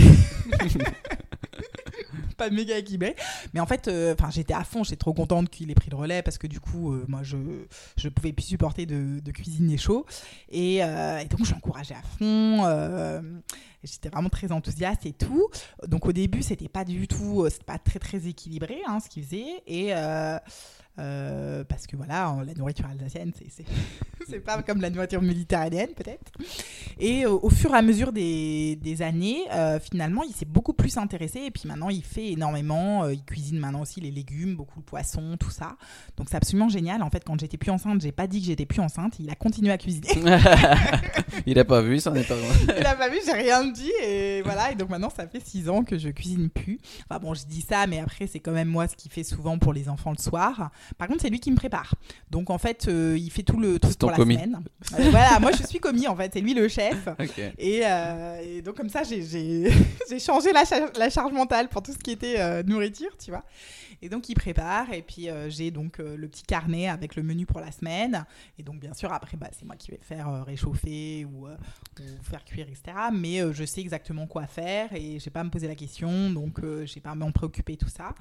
pas 2.39 2.49
méga 2.51 2.78
équilibré. 2.78 3.14
Mais 3.53 3.61
en 3.61 3.66
fait, 3.66 3.89
euh, 3.89 4.14
j'étais 4.30 4.55
à 4.55 4.64
fond. 4.64 4.82
J'étais 4.84 4.97
trop 4.97 5.12
contente 5.12 5.51
qu'il 5.51 5.70
ait 5.70 5.74
pris 5.74 5.91
le 5.91 5.97
relais 5.97 6.22
parce 6.22 6.39
que 6.39 6.47
du 6.47 6.61
coup, 6.61 6.95
euh, 6.95 7.05
moi 7.09 7.20
je 7.22 7.36
je 7.97 8.09
pouvais 8.09 8.32
plus 8.32 8.45
supporter 8.47 8.86
de, 8.86 9.20
de 9.20 9.30
cuisiner 9.32 9.76
chaud. 9.76 10.07
Et, 10.51 10.82
euh, 10.82 11.18
et 11.18 11.26
donc 11.26 11.45
je 11.45 11.53
l'encourageais 11.53 11.95
à 11.95 12.03
fond. 12.18 12.64
euh, 12.64 13.20
J'étais 13.84 14.09
vraiment 14.09 14.28
très 14.28 14.51
enthousiaste 14.51 15.07
et 15.07 15.12
tout. 15.12 15.47
Donc 15.86 16.07
au 16.07 16.12
début, 16.12 16.43
c'était 16.43 16.68
pas 16.68 16.84
du 16.84 17.07
tout, 17.07 17.47
c'était 17.51 17.64
pas 17.64 17.78
très 17.78 17.99
très 18.01 18.26
équilibré 18.26 18.78
hein, 18.89 18.99
ce 19.01 19.09
qu'il 19.09 19.22
faisait. 19.24 19.62
Et 19.68 19.93
parce 21.68 21.86
que 21.86 21.97
voilà, 21.97 22.36
la 22.45 22.55
nourriture 22.55 22.86
alsacienne, 22.86 23.32
c'est- 24.26 24.41
pas 24.41 24.62
comme 24.62 24.80
la 24.80 24.91
nourriture 24.91 25.22
méditerranéenne 25.22 25.91
peut-être. 25.97 26.32
Et 26.99 27.24
au, 27.24 27.49
fur 27.51 27.72
et 27.72 27.78
à 27.78 27.82
mesure 27.82 28.12
des, 28.12 28.76
des 28.76 29.01
années, 29.03 29.43
finalement, 29.80 30.22
il 30.24 30.34
s'est 30.34 30.45
beaucoup 30.45 30.72
plus 30.72 30.97
intéressé. 30.97 31.41
Et 31.43 31.51
puis 31.53 31.62
maintenant, 31.68 31.89
il 31.89 32.03
fait 32.05 32.28
énormément. 32.33 33.05
euh, 33.05 33.14
il 33.14 33.22
cuisine 33.24 33.59
maintenant 33.59 33.81
aussi 33.83 34.01
les 34.01 34.11
légumes, 34.11 34.57
beaucoup 34.57 34.81
de 34.81 34.85
poissons, 34.85 35.37
tout 35.39 35.51
ça. 35.51 35.76
Donc 36.16 36.29
c'est 36.31 36.37
absolument 36.37 36.68
génial. 36.68 37.03
En 37.03 37.11
fait, 37.11 37.22
quand 37.24 37.39
j'étais 37.41 37.57
plus 37.57 37.70
enceinte, 37.70 38.01
j'ai 38.01 38.12
pas 38.12 38.26
dit 38.26 38.41
que 38.41 38.47
j'étais 38.47 38.66
plus 38.66 38.81
enceinte. 38.81 39.14
Il 39.20 39.31
a 39.31 39.35
continué 39.35 39.70
à 39.72 39.79
cuisiner. 39.79 40.09
il 41.47 41.59
a 41.59 41.64
pas 41.64 41.81
vu, 41.83 42.01
ça 42.01 42.11
n'est 42.11 42.22
pas 42.24 42.35
Il 42.79 42.87
a 42.87 42.95
pas 42.95 43.09
vu, 43.09 43.18
j'ai 43.24 43.33
rien 43.33 43.64
dit. 43.66 43.91
Et 44.03 44.43
voilà. 44.43 44.72
Et 44.72 44.74
donc 44.74 44.89
maintenant, 44.91 45.11
ça 45.11 45.26
fait 45.26 45.43
six 45.45 45.68
ans 45.68 45.83
que 45.85 45.99
je 45.99 46.09
cuisine 46.09 46.49
plus. 46.51 46.79
Enfin 47.09 47.20
bon, 47.20 47.35
je 47.35 47.45
dis 47.47 47.61
ça, 47.68 47.87
mais 47.87 48.01
après, 48.01 48.26
c'est 48.26 48.41
quand 48.41 48.53
même 48.53 48.68
moi 48.68 48.89
ce 48.89 48.97
qu'il 48.97 49.11
fait 49.11 49.24
souvent 49.24 49.59
pour 49.59 49.72
les 49.72 49.89
enfants 49.89 50.12
le 50.16 50.22
soir. 50.22 50.70
Par 50.97 51.09
contre, 51.09 51.22
c'est 51.22 51.31
lui 51.31 51.41
qui 51.41 51.51
me 51.51 51.57
prépare. 51.57 51.95
Donc 52.31 52.51
en 52.51 52.59
fait, 52.59 52.87
euh, 52.89 53.16
il 53.18 53.31
fait 53.31 53.43
tout 53.43 53.59
le 53.59 53.79
truc 53.79 53.97
pour 53.99 54.11
la 54.11 54.16
commis. 54.16 54.35
semaine. 54.35 54.61
Euh, 54.99 55.11
voilà, 55.11 55.39
moi 55.41 55.51
je 55.53 55.66
suis 55.66 55.79
commis 55.81 56.07
en 56.07 56.16
fait. 56.16 56.31
C'est 56.35 56.41
lui 56.41 56.55
le 56.55 56.68
chef. 56.68 57.09
Et, 57.59 57.81
euh, 57.85 58.41
et 58.43 58.62
donc 58.62 58.76
comme 58.76 58.89
ça, 58.89 59.03
j'ai- 59.03 59.70
changé 60.18 60.53
la, 60.53 60.64
cha- 60.64 60.91
la 60.99 61.11
charge 61.11 61.33
mentale 61.33 61.68
pour 61.68 61.83
tout 61.83 61.93
ce 61.93 61.99
qui 61.99 62.11
euh, 62.25 62.62
nourriture, 62.62 63.16
tu 63.19 63.31
vois. 63.31 63.45
Et 64.03 64.09
donc 64.09 64.28
il 64.28 64.34
prépare 64.34 64.92
et 64.92 65.03
puis 65.03 65.28
euh, 65.28 65.51
j'ai 65.51 65.70
donc 65.70 65.99
euh, 65.99 66.16
le 66.16 66.28
petit 66.28 66.42
carnet 66.42 66.88
avec 66.88 67.16
le 67.16 67.22
menu 67.22 67.46
pour 67.46 67.61
la 67.61 67.72
semaine. 67.72 68.24
Et 68.59 68.62
donc 68.62 68.80
bien 68.80 68.94
sûr 68.94 69.12
après, 69.12 69.36
bah, 69.36 69.49
c'est 69.53 69.64
moi 69.64 69.76
qui 69.76 69.90
vais 69.90 70.01
faire 70.01 70.28
euh, 70.28 70.42
réchauffer 70.42 71.24
ou, 71.24 71.46
ou 71.46 72.22
faire 72.22 72.44
cuire, 72.44 72.66
etc. 72.68 72.96
Mais 73.12 73.40
je 73.53 73.64
sais 73.64 73.80
exactement 73.80 74.26
quoi 74.26 74.46
faire 74.46 74.92
et 74.92 75.18
j'ai 75.18 75.30
pas 75.30 75.40
à 75.40 75.44
me 75.44 75.51
poser 75.51 75.68
la 75.68 75.74
question, 75.74 76.30
donc 76.30 76.61
euh, 76.61 76.86
j'ai 76.86 77.01
pas 77.01 77.11
à 77.11 77.14
m'en 77.14 77.32
préoccuper 77.32 77.76
tout 77.76 77.88
ça. 77.88 78.14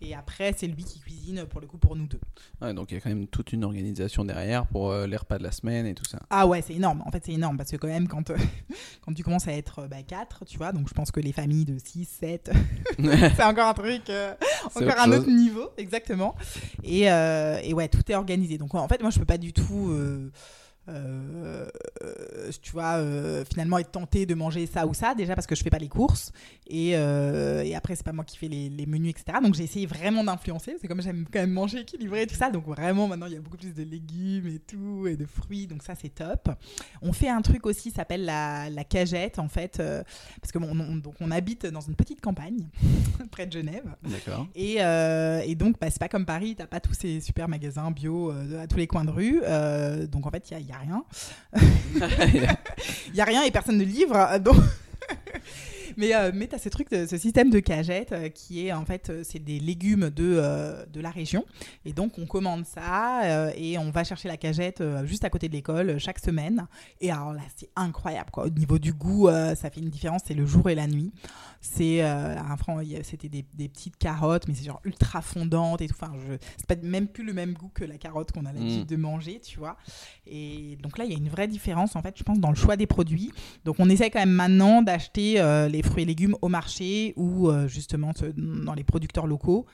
Et 0.00 0.14
après 0.14 0.54
c'est 0.56 0.66
lui 0.66 0.84
qui 0.84 1.00
cuisine 1.00 1.44
pour 1.46 1.60
le 1.60 1.66
coup 1.66 1.78
pour 1.78 1.96
nous 1.96 2.06
deux. 2.06 2.20
Ouais, 2.60 2.72
donc 2.74 2.90
il 2.90 2.94
y 2.94 2.96
a 2.96 3.00
quand 3.00 3.08
même 3.08 3.26
toute 3.26 3.52
une 3.52 3.64
organisation 3.64 4.24
derrière 4.24 4.66
pour 4.66 4.90
euh, 4.90 5.06
les 5.06 5.16
repas 5.16 5.38
de 5.38 5.42
la 5.42 5.52
semaine 5.52 5.86
et 5.86 5.94
tout 5.94 6.04
ça. 6.04 6.18
Ah 6.30 6.46
ouais, 6.46 6.62
c'est 6.62 6.74
énorme. 6.74 7.02
En 7.06 7.10
fait, 7.10 7.22
c'est 7.24 7.32
énorme 7.32 7.56
parce 7.56 7.70
que 7.70 7.76
quand 7.76 7.88
même, 7.88 8.08
quand, 8.08 8.30
euh, 8.30 8.36
quand 9.04 9.12
tu 9.12 9.22
commences 9.22 9.48
à 9.48 9.52
être 9.52 9.80
euh, 9.80 9.88
bah, 9.88 10.02
4, 10.06 10.44
tu 10.44 10.58
vois, 10.58 10.72
donc 10.72 10.88
je 10.88 10.94
pense 10.94 11.10
que 11.10 11.20
les 11.20 11.32
familles 11.32 11.64
de 11.64 11.78
6, 11.78 12.04
7, 12.04 12.50
c'est 12.98 13.44
encore 13.44 13.68
un 13.68 13.74
truc, 13.74 14.08
euh, 14.10 14.34
encore 14.74 14.88
autre 14.88 15.00
un 15.00 15.12
chose. 15.12 15.17
Niveau, 15.26 15.68
exactement. 15.76 16.34
Et, 16.84 17.10
euh, 17.10 17.58
et 17.62 17.74
ouais, 17.74 17.88
tout 17.88 18.02
est 18.10 18.14
organisé. 18.14 18.58
Donc 18.58 18.74
en 18.74 18.88
fait, 18.88 19.00
moi, 19.00 19.10
je 19.10 19.18
peux 19.18 19.24
pas 19.24 19.38
du 19.38 19.52
tout. 19.52 19.90
euh, 19.90 20.30
euh, 20.88 21.68
tu 22.62 22.72
vois, 22.72 22.96
euh, 22.96 23.44
finalement 23.44 23.78
être 23.78 23.90
tenté 23.90 24.26
de 24.26 24.34
manger 24.34 24.66
ça 24.66 24.86
ou 24.86 24.94
ça, 24.94 25.14
déjà 25.14 25.34
parce 25.34 25.46
que 25.46 25.54
je 25.54 25.62
fais 25.62 25.70
pas 25.70 25.78
les 25.78 25.88
courses, 25.88 26.32
et, 26.66 26.92
euh, 26.96 27.62
et 27.62 27.74
après 27.74 27.94
c'est 27.94 28.04
pas 28.04 28.12
moi 28.12 28.24
qui 28.24 28.38
fais 28.38 28.48
les, 28.48 28.68
les 28.70 28.86
menus, 28.86 29.10
etc. 29.10 29.38
Donc 29.42 29.54
j'ai 29.54 29.64
essayé 29.64 29.86
vraiment 29.86 30.24
d'influencer, 30.24 30.76
c'est 30.80 30.88
comme 30.88 31.02
j'aime 31.02 31.26
quand 31.30 31.40
même 31.40 31.52
manger 31.52 31.80
équilibré 31.80 32.22
et 32.22 32.26
tout 32.26 32.34
ça, 32.34 32.50
donc 32.50 32.66
vraiment 32.66 33.06
maintenant 33.06 33.26
il 33.26 33.34
y 33.34 33.36
a 33.36 33.40
beaucoup 33.40 33.56
plus 33.56 33.74
de 33.74 33.82
légumes 33.82 34.46
et 34.48 34.58
tout, 34.58 35.06
et 35.06 35.16
de 35.16 35.26
fruits, 35.26 35.66
donc 35.66 35.82
ça 35.82 35.94
c'est 35.94 36.14
top. 36.14 36.50
On 37.02 37.12
fait 37.12 37.28
un 37.28 37.42
truc 37.42 37.66
aussi, 37.66 37.90
ça 37.90 37.96
s'appelle 37.96 38.24
la, 38.24 38.70
la 38.70 38.84
cagette 38.84 39.38
en 39.38 39.48
fait, 39.48 39.80
euh, 39.80 40.02
parce 40.40 40.52
que 40.52 40.58
bon, 40.58 40.70
on, 40.70 40.96
donc 40.96 41.14
on 41.20 41.30
habite 41.30 41.66
dans 41.66 41.80
une 41.80 41.96
petite 41.96 42.20
campagne 42.20 42.68
près 43.30 43.46
de 43.46 43.52
Genève. 43.52 43.94
D'accord. 44.02 44.46
Et, 44.54 44.76
et 44.78 45.54
donc, 45.54 45.78
bah, 45.80 45.88
c'est 45.90 45.98
pas 45.98 46.08
comme 46.08 46.26
Paris, 46.26 46.54
t'as 46.56 46.66
pas 46.66 46.80
tous 46.80 46.94
ces 46.94 47.20
super 47.20 47.48
magasins 47.48 47.90
bio 47.90 48.30
à 48.30 48.66
tous 48.66 48.76
les 48.76 48.86
coins 48.86 49.04
de 49.04 49.10
rue. 49.10 49.40
Donc, 50.08 50.26
en 50.26 50.30
fait, 50.30 50.50
il 50.50 50.54
a, 50.54 50.60
y 50.60 50.72
a 50.72 50.77
rien. 50.78 51.04
Il 53.10 53.14
y 53.14 53.20
a 53.20 53.24
rien 53.24 53.42
et 53.42 53.50
personne 53.50 53.78
ne 53.78 53.84
livre. 53.84 54.38
Donc... 54.38 54.56
mais 55.98 56.14
euh, 56.14 56.30
mais 56.34 56.46
tu 56.46 56.54
as 56.54 56.58
ce 56.58 56.70
truc, 56.70 56.90
de, 56.90 57.04
ce 57.06 57.18
système 57.18 57.50
de 57.50 57.60
cagette 57.60 58.12
euh, 58.12 58.28
qui 58.30 58.66
est 58.66 58.72
en 58.72 58.86
fait, 58.86 59.10
euh, 59.10 59.20
c'est 59.24 59.38
des 59.38 59.58
légumes 59.58 60.08
de, 60.08 60.36
euh, 60.38 60.86
de 60.86 61.00
la 61.00 61.10
région. 61.10 61.44
Et 61.84 61.92
donc, 61.92 62.18
on 62.18 62.24
commande 62.26 62.64
ça 62.64 63.24
euh, 63.24 63.50
et 63.56 63.76
on 63.76 63.90
va 63.90 64.04
chercher 64.04 64.28
la 64.28 64.36
cagette 64.36 64.82
juste 65.04 65.24
à 65.24 65.30
côté 65.30 65.48
de 65.48 65.52
l'école 65.52 65.98
chaque 65.98 66.18
semaine. 66.18 66.66
Et 67.02 67.10
alors 67.10 67.34
là, 67.34 67.42
c'est 67.56 67.68
incroyable. 67.76 68.30
Quoi. 68.30 68.46
Au 68.46 68.50
niveau 68.50 68.78
du 68.78 68.92
goût, 68.94 69.28
ça 69.28 69.70
fait 69.70 69.80
une 69.80 69.90
différence. 69.90 70.22
C'est 70.24 70.34
le 70.34 70.46
jour 70.46 70.70
et 70.70 70.74
la 70.74 70.86
nuit. 70.86 71.12
C'est 71.60 72.04
euh, 72.04 72.36
un 72.38 72.56
franc, 72.56 72.78
c'était 73.02 73.28
des, 73.28 73.44
des 73.54 73.68
petites 73.68 73.96
carottes, 73.96 74.46
mais 74.46 74.54
c'est 74.54 74.64
genre 74.64 74.80
ultra 74.84 75.20
fondantes 75.20 75.82
et 75.82 75.88
tout. 75.88 75.96
Enfin, 76.00 76.12
je, 76.28 76.34
c'est 76.56 76.66
pas 76.66 76.76
même 76.86 77.08
plus 77.08 77.24
le 77.24 77.32
même 77.32 77.54
goût 77.54 77.70
que 77.74 77.84
la 77.84 77.98
carotte 77.98 78.30
qu'on 78.32 78.46
a 78.46 78.52
l'habitude 78.52 78.68
Mm. 78.78 78.84
de 78.86 78.96
manger, 78.96 79.40
tu 79.40 79.58
vois. 79.58 79.76
Et 80.26 80.78
donc 80.82 80.98
là, 80.98 81.04
il 81.04 81.10
y 81.10 81.14
a 81.14 81.18
une 81.18 81.28
vraie 81.28 81.48
différence 81.48 81.96
en 81.96 82.02
fait, 82.02 82.14
je 82.16 82.22
pense, 82.22 82.38
dans 82.38 82.50
le 82.50 82.54
choix 82.54 82.76
des 82.76 82.86
produits. 82.86 83.32
Donc 83.64 83.76
on 83.80 83.88
essaie 83.88 84.10
quand 84.10 84.20
même 84.20 84.30
maintenant 84.30 84.82
d'acheter 84.82 85.40
euh, 85.40 85.68
les 85.68 85.82
fruits 85.88 86.02
et 86.04 86.06
légumes 86.06 86.36
au 86.42 86.48
marché 86.48 87.12
ou 87.16 87.48
euh, 87.48 87.66
justement 87.66 88.12
dans 88.36 88.74
les 88.74 88.84
producteurs 88.84 89.26
locaux. 89.26 89.66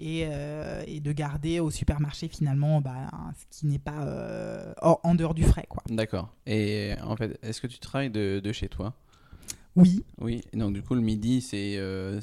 Et, 0.00 0.26
euh, 0.28 0.84
et 0.86 1.00
de 1.00 1.10
garder 1.10 1.58
au 1.58 1.72
supermarché 1.72 2.28
finalement 2.28 2.80
bah, 2.80 3.10
ce 3.36 3.58
qui 3.58 3.66
n'est 3.66 3.80
pas 3.80 4.04
euh, 4.04 4.72
en 4.80 5.14
dehors 5.16 5.34
du 5.34 5.42
frais 5.42 5.66
quoi. 5.68 5.82
D'accord. 5.88 6.28
Et 6.46 6.92
en 7.02 7.16
fait, 7.16 7.36
est-ce 7.42 7.60
que 7.60 7.66
tu 7.66 7.80
travailles 7.80 8.10
de, 8.10 8.40
de 8.42 8.52
chez 8.52 8.68
toi? 8.68 8.94
Oui, 9.74 10.04
Oui. 10.20 10.42
Donc 10.54 10.72
du 10.72 10.82
coup, 10.82 10.94
le 10.94 11.00
midi, 11.00 11.40
c'est 11.40 11.76
euh, 11.78 12.20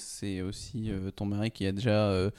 aussi 0.47 0.91
euh, 0.91 1.11
ton 1.11 1.25
mari 1.25 1.51
qui 1.51 1.65
a 1.65 1.71
déjà 1.71 2.09
euh, 2.09 2.29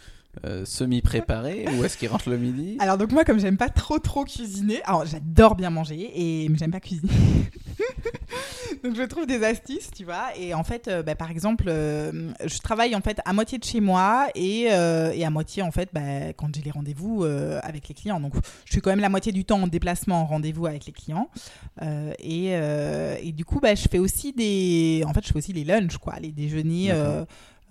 euh, 0.45 0.65
semi-préparé 0.65 1.67
ou 1.79 1.85
est-ce 1.85 1.97
qu'il 1.97 2.09
rentre 2.09 2.29
le 2.29 2.37
midi? 2.37 2.77
Alors 2.79 2.99
donc 2.99 3.13
moi 3.13 3.25
comme 3.25 3.41
j'aime 3.41 3.57
pas 3.57 3.69
trop 3.69 3.99
trop 3.99 4.25
cuisiner, 4.25 4.83
alors 4.85 5.07
j'adore 5.07 5.55
bien 5.55 5.71
manger 5.71 6.11
et 6.15 6.49
mais 6.49 6.59
j'aime 6.59 6.73
pas 6.73 6.81
cuisiner. 6.81 7.11
donc 8.85 8.97
je 8.97 9.03
trouve 9.05 9.27
des 9.27 9.43
astuces, 9.45 9.91
tu 9.91 10.05
vois. 10.05 10.37
Et 10.39 10.53
en 10.53 10.63
fait, 10.63 10.89
euh, 10.89 11.03
bah, 11.03 11.15
par 11.15 11.31
exemple, 11.31 11.65
euh, 11.69 12.33
je 12.45 12.59
travaille 12.59 12.95
en 12.95 13.01
fait 13.01 13.21
à 13.25 13.33
moitié 13.33 13.59
de 13.59 13.65
chez 13.65 13.81
moi 13.81 14.29
et, 14.35 14.63
et 14.65 15.25
à 15.25 15.31
moitié 15.31 15.63
en 15.63 15.71
fait 15.71 15.89
bah, 15.93 16.33
quand 16.37 16.55
j'ai 16.55 16.63
les 16.63 16.71
rendez-vous 16.71 17.25
avec 17.25 17.89
les 17.89 17.95
clients. 17.95 18.21
Donc 18.21 18.35
je 18.67 18.73
suis 18.73 18.81
quand 18.81 18.91
même 18.91 19.01
la 19.01 19.09
moitié 19.09 19.33
du 19.33 19.45
temps 19.45 19.63
en 19.63 19.67
déplacement, 19.67 20.23
en 20.23 20.27
rendez-vous 20.27 20.67
avec 20.67 20.87
les 20.87 20.93
clients. 20.93 21.31
Et, 22.19 22.51
et 22.51 23.33
du 23.33 23.45
coup, 23.45 23.61
bah, 23.61 23.75
je 23.75 23.89
fais 23.91 23.99
aussi 23.99 24.33
des, 24.33 25.03
en 25.07 25.13
fait, 25.13 25.27
je 25.27 25.33
fais 25.33 25.39
aussi 25.39 25.53
les 25.53 25.65
lunchs, 25.65 25.99
quoi, 25.99 26.17
les 26.21 26.33
déjeuners. 26.33 26.93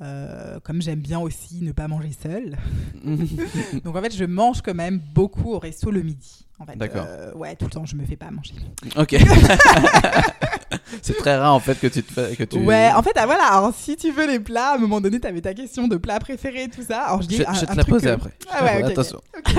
Euh, 0.02 0.60
comme 0.62 0.82
j'aime 0.82 1.00
bien 1.00 1.20
aussi 1.20 1.62
ne 1.62 1.72
pas 1.72 1.88
manger 1.88 2.12
seul, 2.12 2.58
donc 3.84 3.96
en 3.96 4.02
fait, 4.02 4.16
je 4.16 4.26
mange 4.26 4.62
quand 4.62 4.76
même 4.76 5.00
beaucoup 5.14 5.54
au 5.54 5.60
resto 5.60 5.92
le 5.92 6.02
midi. 6.02 6.45
En 6.60 6.66
fait, 6.66 6.78
D'accord. 6.78 7.06
Euh, 7.08 7.34
ouais, 7.34 7.56
tout 7.56 7.66
le 7.66 7.72
temps, 7.72 7.86
je 7.86 7.96
me 7.96 8.06
fais 8.06 8.16
pas 8.16 8.32
manger. 8.32 8.54
Ok. 8.96 9.16
c'est 11.02 11.18
très 11.18 11.36
rare 11.38 11.54
en 11.54 11.60
fait 11.60 11.78
que 11.80 11.88
tu 11.88 12.02
te 12.02 12.14
fais, 12.14 12.36
que 12.36 12.44
tu. 12.46 12.60
Ouais, 12.60 12.90
en 12.96 13.02
fait, 13.04 13.12
ah, 13.16 13.26
voilà. 13.26 13.44
Alors, 13.58 13.74
si 13.76 13.96
tu 13.98 14.12
veux 14.12 14.26
les 14.28 14.40
plats, 14.40 14.72
à 14.72 14.76
un 14.76 14.78
moment 14.78 15.02
donné, 15.02 15.20
t'avais 15.20 15.42
ta 15.42 15.54
question 15.54 15.88
de 15.90 15.98
plat 15.98 16.18
préféré, 16.20 16.70
tout 16.74 16.82
ça. 16.84 17.02
Alors, 17.08 17.22
je 17.24 17.28
dis 17.28 17.36
Je, 17.38 17.44
un- 17.46 17.54
je 17.54 17.66
un 17.66 17.68
te 17.68 17.76
la 17.78 17.84
poser 17.84 18.08
euh, 18.08 18.14
après. 18.16 18.32
Ah 18.52 18.64
ouais. 18.64 18.84
Attention. 18.84 19.20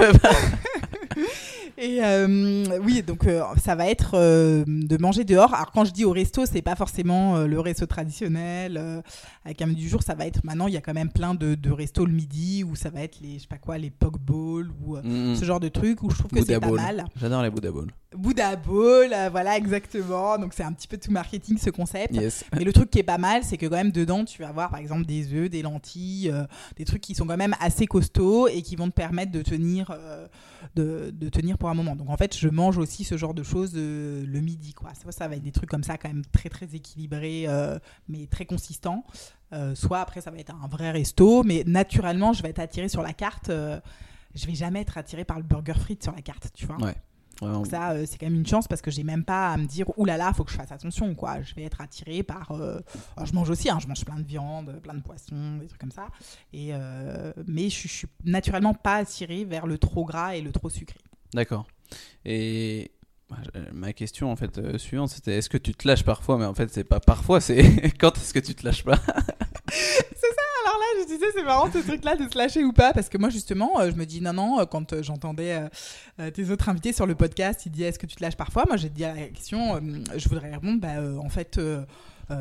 Et 1.79 1.99
euh, 2.03 2.79
oui, 2.83 3.03
donc 3.03 3.27
euh, 3.27 3.43
ça 3.63 3.75
va 3.75 3.87
être 3.89 4.13
euh, 4.15 4.65
de 4.67 4.97
manger 4.97 5.25
dehors. 5.25 5.53
Alors 5.55 5.73
quand 5.73 5.85
je 5.85 5.93
dis 5.93 6.07
au 6.07 6.11
resto, 6.11 6.47
c'est 6.47 6.63
pas 6.63 6.75
forcément 6.75 7.39
le 7.41 7.61
resto 7.61 7.85
traditionnel 7.85 9.03
avec 9.45 9.61
un 9.61 9.67
menu 9.67 9.77
du 9.81 9.89
jour. 9.89 10.03
Ça 10.03 10.15
va 10.15 10.27
être 10.27 10.43
maintenant, 10.43 10.69
il 10.69 10.75
y 10.75 10.79
a 10.79 10.81
quand 10.81 10.95
même 10.95 11.11
plein 11.11 11.35
de, 11.35 11.55
de 11.55 11.71
restos 11.71 12.07
le 12.07 12.13
midi 12.13 12.65
où 12.65 12.77
ça 12.77 12.89
va 12.89 13.03
être 13.03 13.19
les, 13.21 13.35
je 13.35 13.41
sais 13.43 13.47
pas 13.47 13.59
quoi, 13.59 13.77
les 13.77 13.91
poke 13.91 14.19
balls 14.21 14.71
ou 14.85 14.97
euh, 14.97 15.03
Mm. 15.05 15.37
ce 15.37 15.45
genre 15.45 15.61
de 15.61 15.69
trucs 15.69 16.03
où 16.03 16.11
je 16.11 16.17
trouve 16.17 16.31
que 16.31 16.43
c'est 16.45 16.59
pas. 16.59 16.67
Mal. 16.87 17.05
J'adore 17.17 17.43
les 17.43 17.51
Buddha 17.51 17.71
Bowl. 17.71 17.91
Buddha 18.17 18.57
Bowl, 18.57 19.13
euh, 19.13 19.29
voilà 19.31 19.57
exactement. 19.57 20.39
Donc 20.39 20.55
c'est 20.55 20.63
un 20.63 20.73
petit 20.73 20.89
peu 20.89 20.97
tout 20.97 21.11
marketing 21.11 21.59
ce 21.59 21.71
concept. 21.71 22.15
Yes. 22.15 22.45
Mais 22.55 22.65
le 22.65 22.73
truc 22.73 22.91
qui 22.91 22.99
est 22.99 23.03
pas 23.03 23.19
mal, 23.19 23.43
c'est 23.45 23.59
que 23.59 23.67
quand 23.67 23.77
même 23.77 23.93
dedans, 23.93 24.25
tu 24.25 24.41
vas 24.43 24.49
avoir 24.49 24.71
par 24.71 24.81
exemple 24.81 25.05
des 25.05 25.33
œufs, 25.35 25.51
des 25.51 25.63
lentilles, 25.63 26.31
euh, 26.31 26.45
des 26.77 26.85
trucs 26.85 27.03
qui 27.03 27.15
sont 27.15 27.27
quand 27.27 27.37
même 27.37 27.55
assez 27.61 27.87
costauds 27.87 28.49
et 28.49 28.63
qui 28.63 28.77
vont 28.77 28.89
te 28.89 28.95
permettre 28.95 29.33
de 29.33 29.43
tenir, 29.43 29.91
euh, 29.91 30.27
de, 30.77 31.11
de 31.13 31.29
tenir 31.29 31.59
pour 31.59 31.69
un 31.69 31.75
moment. 31.75 31.95
Donc 31.95 32.09
en 32.09 32.17
fait, 32.17 32.37
je 32.37 32.49
mange 32.49 32.79
aussi 32.79 33.05
ce 33.05 33.17
genre 33.17 33.35
de 33.35 33.43
choses 33.43 33.73
euh, 33.75 34.25
le 34.27 34.41
midi, 34.41 34.73
quoi. 34.73 34.91
Ça, 34.95 35.13
ça 35.13 35.29
va 35.29 35.37
être 35.37 35.43
des 35.43 35.53
trucs 35.53 35.71
comme 35.71 35.85
ça, 35.85 35.99
quand 35.99 36.09
même 36.09 36.25
très 36.33 36.49
très 36.49 36.75
équilibrés, 36.75 37.47
mais 38.09 38.27
très 38.27 38.47
consistants. 38.47 39.05
Soit 39.75 40.01
après, 40.01 40.21
ça 40.21 40.31
va 40.31 40.39
être 40.39 40.55
un 40.55 40.69
vrai 40.69 40.91
resto, 40.91 41.43
mais 41.43 41.65
naturellement, 41.67 42.33
je 42.33 42.43
vais 42.43 42.51
être 42.51 42.61
attirée 42.61 42.89
sur 42.89 43.03
la 43.03 43.13
carte. 43.13 43.51
Je 44.37 44.47
vais 44.47 44.55
jamais 44.55 44.83
être 44.83 44.99
attirée 44.99 45.25
par 45.25 45.39
le 45.39 45.43
burger 45.43 45.75
frites 45.75 46.03
sur 46.03 46.15
la 46.15 46.23
carte, 46.23 46.51
tu 46.55 46.67
vois. 46.67 46.77
Ouais. 46.77 46.95
Donc 47.43 47.67
ça, 47.67 47.91
euh, 47.91 48.07
c'est 48.07 48.17
quand 48.17 48.27
même 48.27 48.37
une 48.37 48.47
chance 48.47 48.67
parce 48.67 48.81
que 48.81 48.91
j'ai 48.91 49.03
même 49.03 49.25
pas 49.25 49.53
à 49.53 49.57
me 49.59 49.67
dire 49.67 49.87
«Ouh 49.99 50.05
là 50.07 50.17
là, 50.17 50.33
faut 50.33 50.45
que 50.45 50.51
je 50.51 50.57
fasse 50.57 50.73
attention, 50.73 51.15
quoi». 51.15 51.43
Je 51.43 51.55
vais 51.55 51.65
être 51.65 51.81
attirée 51.81 52.23
par... 52.23 52.53
euh, 52.53 52.81
alors, 53.17 53.27
je 53.27 53.35
mange 53.35 53.51
aussi, 53.51 53.69
hein, 53.69 53.79
je 53.81 53.87
mange 53.87 54.05
plein 54.05 54.19
de 54.19 54.27
viande, 54.27 54.81
plein 54.83 54.95
de 54.95 55.03
poissons, 55.03 55.59
des 55.61 55.67
trucs 55.67 55.81
comme 55.81 55.91
ça. 55.91 56.09
Et, 56.55 56.71
euh, 56.73 57.33
mais 57.47 57.69
je, 57.69 57.83
je 57.83 57.93
suis 57.93 58.09
naturellement 58.25 58.73
pas 58.73 58.97
attirée 58.97 59.45
vers 59.45 59.67
le 59.67 59.77
trop 59.77 60.07
gras 60.07 60.35
et 60.35 60.41
le 60.41 60.51
trop 60.51 60.71
sucré. 60.71 60.99
D'accord. 61.35 61.67
Et 62.25 62.91
bah, 63.29 63.37
ma 63.73 63.93
question 63.93 64.31
en 64.31 64.37
fait 64.37 64.79
suivante 64.79 65.11
c'était 65.11 65.37
est-ce 65.37 65.51
que 65.51 65.59
tu 65.59 65.75
te 65.75 65.87
lâches 65.87 66.05
parfois? 66.05 66.39
Mais 66.39 66.45
en 66.45 66.55
fait 66.55 66.73
c'est 66.73 66.85
pas 66.85 67.01
parfois 67.01 67.41
c'est 67.41 67.91
quand 67.99 68.17
est-ce 68.17 68.33
que 68.33 68.39
tu 68.39 68.55
te 68.55 68.65
lâches 68.65 68.85
pas? 68.85 69.01
Là, 70.79 71.03
je 71.03 71.07
disais, 71.07 71.27
c'est 71.35 71.43
marrant 71.43 71.71
ce 71.73 71.79
truc-là 71.79 72.17
de 72.17 72.29
se 72.31 72.37
lâcher 72.37 72.65
ou 72.65 72.73
pas, 72.73 72.93
parce 72.93 73.09
que 73.09 73.19
moi, 73.19 73.31
justement, 73.31 73.81
euh, 73.81 73.91
je 73.91 73.97
me 73.97 74.05
dis 74.07 74.21
non, 74.21 74.33
non, 74.33 74.61
euh, 74.61 74.65
quand 74.65 74.93
euh, 74.93 75.03
j'entendais 75.03 75.61
euh, 76.21 76.31
tes 76.31 76.51
autres 76.51 76.69
invités 76.69 76.93
sur 76.93 77.07
le 77.07 77.15
podcast, 77.15 77.67
ils 77.67 77.71
disaient 77.73 77.87
est-ce 77.89 77.99
que 77.99 78.07
tu 78.07 78.17
te 78.17 78.23
lâches 78.23 78.37
parfois? 78.37 78.65
Moi, 78.69 78.77
j'ai 78.77 78.89
dit 78.91 79.05
à 79.05 79.15
la 79.15 79.27
question, 79.29 79.81
je 80.17 80.29
voudrais 80.29 80.51
répondre, 80.51 80.81
bah, 80.81 80.95
en 81.23 81.29
fait, 81.29 81.59
euh, 81.59 81.85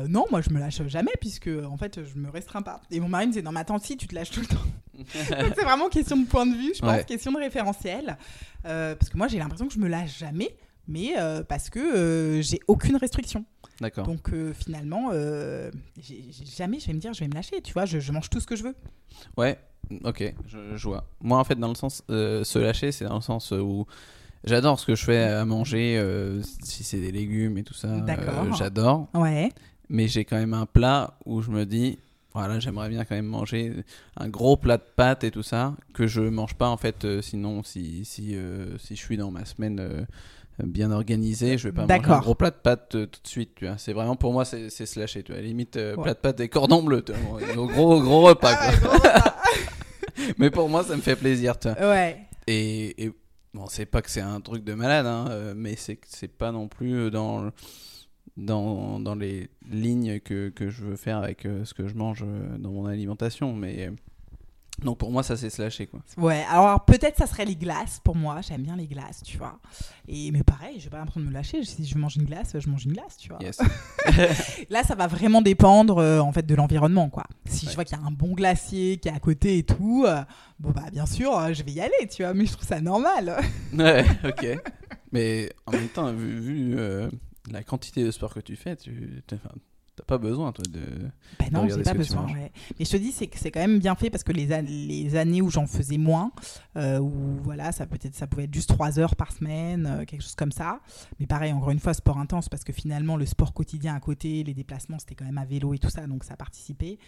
non, 0.08 0.24
moi, 0.30 0.40
je 0.40 0.50
me 0.50 0.58
lâche 0.58 0.82
jamais, 0.86 1.12
puisque, 1.20 1.48
en 1.48 1.76
fait, 1.76 2.00
je 2.04 2.18
me 2.18 2.28
restreins 2.30 2.62
pas. 2.62 2.80
Et 2.90 2.98
mon 3.00 3.08
mari 3.08 3.26
me 3.26 3.32
disait, 3.32 3.42
non, 3.42 3.52
mais 3.52 3.60
attends, 3.60 3.78
si, 3.78 3.96
tu 3.96 4.06
te 4.08 4.14
lâches 4.14 4.30
tout 4.30 4.40
le 4.40 4.46
temps. 4.46 4.64
C'est 5.12 5.62
vraiment 5.64 5.88
question 5.88 6.16
de 6.16 6.26
point 6.26 6.46
de 6.46 6.54
vue, 6.56 6.72
je 6.74 6.80
pense, 6.80 6.90
Ouais. 6.90 7.04
question 7.04 7.30
de 7.32 7.38
référentiel. 7.38 8.16
Euh, 8.66 8.94
parce 8.96 9.10
que 9.10 9.16
moi, 9.16 9.28
j'ai 9.28 9.38
l'impression 9.38 9.68
que 9.68 9.74
je 9.74 9.78
me 9.78 9.86
lâche 9.88 10.18
jamais, 10.18 10.56
mais 10.88 11.14
euh, 11.18 11.42
parce 11.44 11.70
que 11.70 12.40
j'ai 12.42 12.58
aucune 12.66 12.96
restriction. 12.96 13.44
D'accord. 13.80 14.06
Donc 14.06 14.32
euh, 14.32 14.52
finalement, 14.54 15.10
euh, 15.12 15.70
j'ai- 16.00 16.24
j'ai- 16.30 16.46
jamais 16.46 16.80
je 16.80 16.86
vais 16.86 16.94
me 16.94 16.98
dire 16.98 17.12
je 17.12 17.20
vais 17.20 17.28
me 17.28 17.34
lâcher, 17.34 17.60
tu 17.60 17.72
vois, 17.72 17.84
je, 17.84 17.98
je 18.00 18.12
mange 18.12 18.30
tout 18.30 18.40
ce 18.40 18.46
que 18.46 18.56
je 18.56 18.62
veux. 18.62 18.74
Ouais, 19.36 19.58
ok, 20.04 20.34
je, 20.46 20.76
je 20.76 20.88
vois. 20.88 21.04
Moi, 21.20 21.38
en 21.38 21.44
fait, 21.44 21.56
dans 21.56 21.68
le 21.68 21.74
sens, 21.74 22.02
euh, 22.10 22.42
se 22.44 22.58
lâcher, 22.58 22.92
c'est 22.92 23.04
dans 23.04 23.16
le 23.16 23.20
sens 23.20 23.50
où 23.52 23.86
j'adore 24.44 24.80
ce 24.80 24.86
que 24.86 24.94
je 24.94 25.04
fais 25.04 25.22
à 25.24 25.44
manger, 25.44 25.98
euh, 25.98 26.42
si 26.62 26.84
c'est 26.84 27.00
des 27.00 27.12
légumes 27.12 27.58
et 27.58 27.62
tout 27.64 27.74
ça, 27.74 27.88
euh, 27.88 28.00
D'accord. 28.00 28.54
j'adore. 28.56 29.08
Ouais. 29.14 29.50
Mais 29.88 30.08
j'ai 30.08 30.24
quand 30.24 30.36
même 30.36 30.54
un 30.54 30.66
plat 30.66 31.14
où 31.26 31.42
je 31.42 31.50
me 31.50 31.64
dis, 31.64 31.98
voilà, 32.32 32.58
j'aimerais 32.58 32.88
bien 32.88 33.04
quand 33.04 33.14
même 33.14 33.26
manger 33.26 33.72
un 34.16 34.28
gros 34.28 34.56
plat 34.56 34.76
de 34.78 34.82
pâtes 34.96 35.22
et 35.24 35.30
tout 35.30 35.42
ça, 35.42 35.74
que 35.94 36.06
je 36.06 36.22
mange 36.22 36.54
pas, 36.54 36.68
en 36.68 36.76
fait, 36.76 37.04
euh, 37.04 37.22
sinon, 37.22 37.62
si, 37.62 38.04
si, 38.04 38.34
euh, 38.36 38.76
si 38.78 38.96
je 38.96 39.00
suis 39.00 39.16
dans 39.16 39.30
ma 39.30 39.44
semaine 39.44 39.78
euh, 39.80 40.04
bien 40.64 40.90
organisée, 40.90 41.58
je 41.58 41.68
vais 41.68 41.72
pas 41.72 41.82
manger 41.86 42.10
un 42.10 42.18
gros 42.20 42.34
plat 42.34 42.50
de 42.50 42.56
pâtes 42.56 42.94
euh, 42.94 43.06
tout 43.06 43.20
de 43.22 43.28
suite, 43.28 43.54
tu 43.56 43.66
vois. 43.66 43.76
C'est 43.78 43.92
vraiment, 43.92 44.16
pour 44.16 44.32
moi, 44.32 44.44
c'est 44.44 44.70
c'est 44.70 44.86
se 44.86 44.98
lâcher, 44.98 45.22
tu 45.22 45.32
vois. 45.32 45.40
Limite, 45.40 45.76
euh, 45.76 45.94
Ouais. 45.96 46.02
plat 46.04 46.14
de 46.14 46.18
pâtes 46.18 46.40
et 46.40 46.48
cordon 46.48 46.82
bleu, 46.82 47.02
tu 47.02 47.12
vois. 47.12 47.40
Gros, 47.66 48.00
gros 48.00 48.22
repas. 48.22 48.54
Ah 48.58 48.76
gros 48.76 48.92
repas. 48.94 49.36
Mais 50.38 50.50
pour 50.50 50.68
moi, 50.68 50.82
ça 50.82 50.96
me 50.96 51.02
fait 51.02 51.16
plaisir, 51.16 51.58
tu 51.58 51.68
vois. 51.68 51.90
ouais. 51.90 52.18
Et, 52.46 53.04
et 53.04 53.12
bon, 53.54 53.66
c'est 53.68 53.86
pas 53.86 54.00
que 54.02 54.10
c'est 54.10 54.20
un 54.20 54.40
truc 54.40 54.64
de 54.64 54.72
malade, 54.74 55.06
hein, 55.06 55.26
euh, 55.30 55.52
mais 55.56 55.74
c'est 55.76 55.96
que 55.96 56.06
c'est 56.08 56.28
pas 56.32 56.52
non 56.52 56.68
plus 56.68 57.10
dans, 57.10 57.42
le- 57.42 57.52
dans, 58.36 58.98
dans 59.00 59.14
les 59.14 59.48
lignes 59.70 60.20
que, 60.20 60.48
que 60.50 60.70
je 60.70 60.84
veux 60.84 60.96
faire 60.96 61.18
avec 61.18 61.44
euh, 61.44 61.64
ce 61.64 61.74
que 61.74 61.86
je 61.88 61.94
mange 61.94 62.22
euh, 62.26 62.56
dans 62.58 62.70
mon 62.70 62.86
alimentation. 62.86 63.52
Mais 63.52 63.90
donc 64.82 64.98
pour 64.98 65.10
moi, 65.10 65.22
ça 65.22 65.36
c'est 65.36 65.48
se 65.50 65.62
lâcher, 65.62 65.86
quoi. 65.86 66.00
Ouais, 66.18 66.44
alors 66.50 66.84
peut-être 66.84 67.16
ça 67.16 67.26
serait 67.26 67.44
les 67.46 67.56
glaces 67.56 68.00
pour 68.04 68.14
moi, 68.14 68.40
j'aime 68.42 68.62
bien 68.62 68.76
les 68.76 68.86
glaces, 68.86 69.22
tu 69.24 69.38
vois. 69.38 69.58
Et 70.06 70.30
mais 70.32 70.42
pareil, 70.42 70.78
je 70.78 70.84
vais 70.84 70.90
pas 70.90 70.98
l'impression 70.98 71.20
de 71.20 71.26
me 71.26 71.32
lâcher, 71.32 71.64
si 71.64 71.84
je 71.86 71.96
mange 71.98 72.16
une 72.16 72.24
glace, 72.24 72.54
je 72.58 72.68
mange 72.68 72.84
une 72.84 72.92
glace, 72.92 73.16
tu 73.16 73.28
vois. 73.30 73.38
Yes. 73.40 73.58
Là, 74.70 74.82
ça 74.82 74.94
va 74.94 75.06
vraiment 75.06 75.40
dépendre 75.42 75.98
euh, 75.98 76.20
en 76.20 76.30
fait 76.32 76.44
de 76.46 76.54
l'environnement 76.54 77.08
quoi. 77.08 77.24
Si 77.46 77.64
Ouais. 77.66 77.70
je 77.70 77.74
vois 77.74 77.84
qu'il 77.84 77.96
y 77.96 78.00
a 78.00 78.04
un 78.04 78.10
bon 78.10 78.34
glacier 78.34 78.98
qui 78.98 79.08
est 79.08 79.12
à 79.12 79.18
côté 79.20 79.58
et 79.58 79.62
tout, 79.62 80.04
euh, 80.06 80.22
bon 80.60 80.70
bah 80.70 80.84
bien 80.92 81.06
sûr, 81.06 81.36
euh, 81.38 81.52
je 81.52 81.62
vais 81.62 81.72
y 81.72 81.80
aller, 81.80 82.08
tu 82.10 82.22
vois, 82.22 82.34
mais 82.34 82.44
je 82.46 82.52
trouve 82.52 82.66
ça 82.66 82.80
normal. 82.80 83.36
ouais, 83.72 84.04
ok. 84.24 84.46
Mais 85.12 85.50
en 85.66 85.72
même 85.72 85.88
temps, 85.88 86.12
vu, 86.12 86.38
vu, 86.40 86.76
la 87.50 87.62
quantité 87.62 88.04
de 88.04 88.10
sport 88.10 88.34
que 88.34 88.40
tu 88.40 88.56
fais, 88.56 88.76
tu 88.76 89.22
t'as 89.96 90.04
pas 90.04 90.18
besoin, 90.18 90.52
toi, 90.52 90.64
de. 90.70 91.08
Ben 91.38 91.48
non, 91.50 91.68
j'ai 91.68 91.82
pas 91.82 91.94
besoin. 91.94 92.26
ouais. 92.26 92.52
Mais 92.78 92.84
je 92.84 92.90
te 92.90 92.96
dis, 92.96 93.12
c'est 93.12 93.26
que 93.26 93.38
c'est 93.38 93.50
quand 93.50 93.60
même 93.60 93.78
bien 93.78 93.94
fait 93.94 94.10
parce 94.10 94.22
que 94.22 94.32
les, 94.32 94.46
les 94.62 95.16
années 95.16 95.42
où 95.42 95.50
j'en 95.50 95.66
faisais 95.66 95.98
moins, 95.98 96.32
euh, 96.76 96.98
où 96.98 97.38
voilà, 97.42 97.72
ça 97.72 97.86
peut 97.86 97.98
être, 98.02 98.14
ça 98.14 98.26
pouvait 98.26 98.44
être 98.44 98.54
juste 98.54 98.68
3 98.68 98.98
heures 98.98 99.16
par 99.16 99.32
semaine, 99.32 99.86
euh, 99.86 100.04
quelque 100.04 100.22
chose 100.22 100.34
comme 100.34 100.52
ça. 100.52 100.80
Mais 101.18 101.26
pareil, 101.26 101.52
encore 101.52 101.70
une 101.70 101.80
fois, 101.80 101.94
sport 101.94 102.18
intense 102.18 102.48
parce 102.48 102.62
que 102.62 102.72
finalement, 102.72 103.16
le 103.16 103.26
sport 103.26 103.54
quotidien 103.54 103.94
à 103.94 104.00
côté, 104.00 104.44
les 104.44 104.54
déplacements, 104.54 104.98
c'était 104.98 105.14
quand 105.14 105.24
même 105.24 105.38
à 105.38 105.44
vélo 105.44 105.74
et 105.74 105.78
tout 105.78 105.90
ça, 105.90 106.06
donc 106.06 106.24
ça 106.24 106.36
participait. 106.36 106.98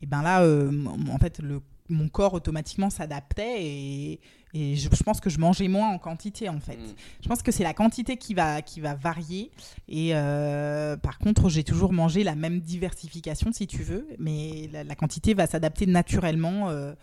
Et 0.00 0.06
ben 0.06 0.22
là, 0.22 0.42
euh, 0.42 0.86
en 1.10 1.18
fait, 1.18 1.40
le, 1.40 1.60
mon 1.88 2.08
corps 2.08 2.34
automatiquement 2.34 2.90
s'adaptait 2.90 3.64
et, 3.64 4.20
et 4.54 4.76
je, 4.76 4.88
je 4.92 5.02
pense 5.02 5.20
que 5.20 5.30
je 5.30 5.38
mangeais 5.38 5.68
moins 5.68 5.88
en 5.88 5.98
quantité 5.98 6.48
en 6.48 6.60
fait. 6.60 6.76
Mm. 6.76 6.94
Je 7.22 7.28
pense 7.28 7.42
que 7.42 7.52
c'est 7.52 7.64
la 7.64 7.74
quantité 7.74 8.16
qui 8.16 8.34
va, 8.34 8.62
qui 8.62 8.80
va 8.80 8.94
varier. 8.94 9.50
Et 9.88 10.10
euh, 10.14 10.96
par 10.96 11.18
contre, 11.18 11.48
j'ai 11.48 11.64
toujours 11.64 11.92
mangé 11.92 12.24
la 12.24 12.34
même 12.34 12.60
diversification, 12.60 13.52
si 13.52 13.66
tu 13.66 13.82
veux, 13.82 14.06
mais 14.18 14.68
la, 14.72 14.84
la 14.84 14.94
quantité 14.94 15.34
va 15.34 15.46
s'adapter 15.46 15.86
naturellement. 15.86 16.70
euh, 16.70 16.94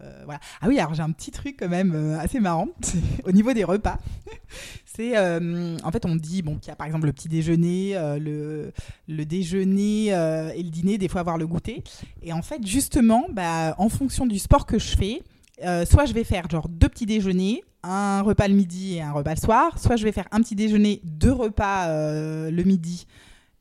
euh, 0.00 0.22
voilà. 0.24 0.38
Ah 0.60 0.68
oui, 0.68 0.78
alors 0.78 0.94
j'ai 0.94 1.02
un 1.02 1.10
petit 1.10 1.32
truc 1.32 1.56
quand 1.58 1.68
même 1.68 1.92
euh, 1.92 2.20
assez 2.20 2.38
marrant 2.38 2.68
au 3.24 3.32
niveau 3.32 3.52
des 3.52 3.64
repas. 3.64 3.98
c'est 4.84 5.16
euh, 5.16 5.76
en 5.82 5.90
fait 5.90 6.06
on 6.06 6.14
dit 6.14 6.42
bon 6.42 6.56
qu'il 6.58 6.68
y 6.68 6.70
a 6.70 6.76
par 6.76 6.86
exemple 6.86 7.06
le 7.06 7.12
petit 7.12 7.28
déjeuner, 7.28 7.94
le, 8.20 8.72
le 9.08 9.24
déjeuner 9.24 10.06
et 10.06 10.62
le 10.62 10.70
dîner, 10.70 10.98
des 10.98 11.08
fois 11.08 11.20
avoir 11.20 11.36
le 11.36 11.48
goûter. 11.48 11.82
Et 12.22 12.32
en 12.32 12.42
fait 12.42 12.64
justement, 12.64 13.26
bah, 13.32 13.74
en 13.78 13.88
fonction 13.88 14.26
du 14.26 14.38
sport 14.38 14.66
que 14.66 14.78
je 14.78 14.96
fais, 14.96 15.22
euh, 15.64 15.84
soit 15.84 16.04
je 16.06 16.12
vais 16.12 16.24
faire 16.24 16.48
genre 16.50 16.68
deux 16.68 16.88
petits 16.88 17.06
déjeuners, 17.06 17.62
un 17.82 18.22
repas 18.22 18.48
le 18.48 18.54
midi 18.54 18.96
et 18.96 19.02
un 19.02 19.12
repas 19.12 19.34
le 19.34 19.40
soir, 19.40 19.78
soit 19.78 19.96
je 19.96 20.04
vais 20.04 20.12
faire 20.12 20.26
un 20.32 20.40
petit 20.40 20.54
déjeuner, 20.54 21.00
deux 21.04 21.32
repas 21.32 21.88
euh, 21.88 22.50
le 22.50 22.62
midi 22.64 23.06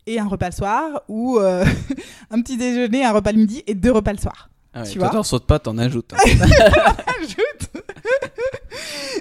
et 0.05 0.19
un 0.19 0.25
repas 0.27 0.47
le 0.47 0.53
soir, 0.55 1.01
ou 1.07 1.37
euh, 1.39 1.65
un 2.31 2.41
petit 2.41 2.57
déjeuner, 2.57 3.03
un 3.05 3.11
repas 3.13 3.31
le 3.31 3.39
midi 3.39 3.63
et 3.67 3.73
deux 3.75 3.91
repas 3.91 4.13
le 4.13 4.19
soir. 4.19 4.49
Ah 4.73 4.81
ouais, 4.83 4.87
Tu 4.89 4.97
toi, 4.99 5.07
vois 5.07 5.17
t'en 5.17 5.23
sautes 5.23 5.45
pas, 5.45 5.59
t'en 5.59 5.77
ajoutes. 5.77 6.13
hein. 6.13 6.17
Ajoute 7.19 7.83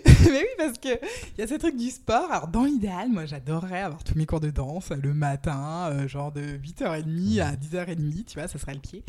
Mais 0.30 0.38
oui, 0.38 0.46
parce 0.56 0.78
que 0.78 0.88
il 1.36 1.40
y 1.40 1.42
a 1.42 1.46
ce 1.46 1.54
truc 1.54 1.76
du 1.76 1.90
sport. 1.90 2.30
Alors, 2.30 2.48
dans 2.48 2.64
l'idéal, 2.64 3.08
moi, 3.08 3.26
j'adorerais 3.26 3.82
avoir 3.82 4.04
tous 4.04 4.14
mes 4.16 4.26
cours 4.26 4.40
de 4.40 4.50
danse 4.50 4.90
le 4.90 5.12
matin, 5.14 5.90
euh, 5.90 6.08
genre 6.08 6.32
de 6.32 6.40
8h30 6.40 7.40
à 7.40 7.56
10h30, 7.56 8.24
tu 8.24 8.38
vois, 8.38 8.48
ça 8.48 8.58
serait 8.58 8.74
le 8.74 8.80
pied. 8.80 9.02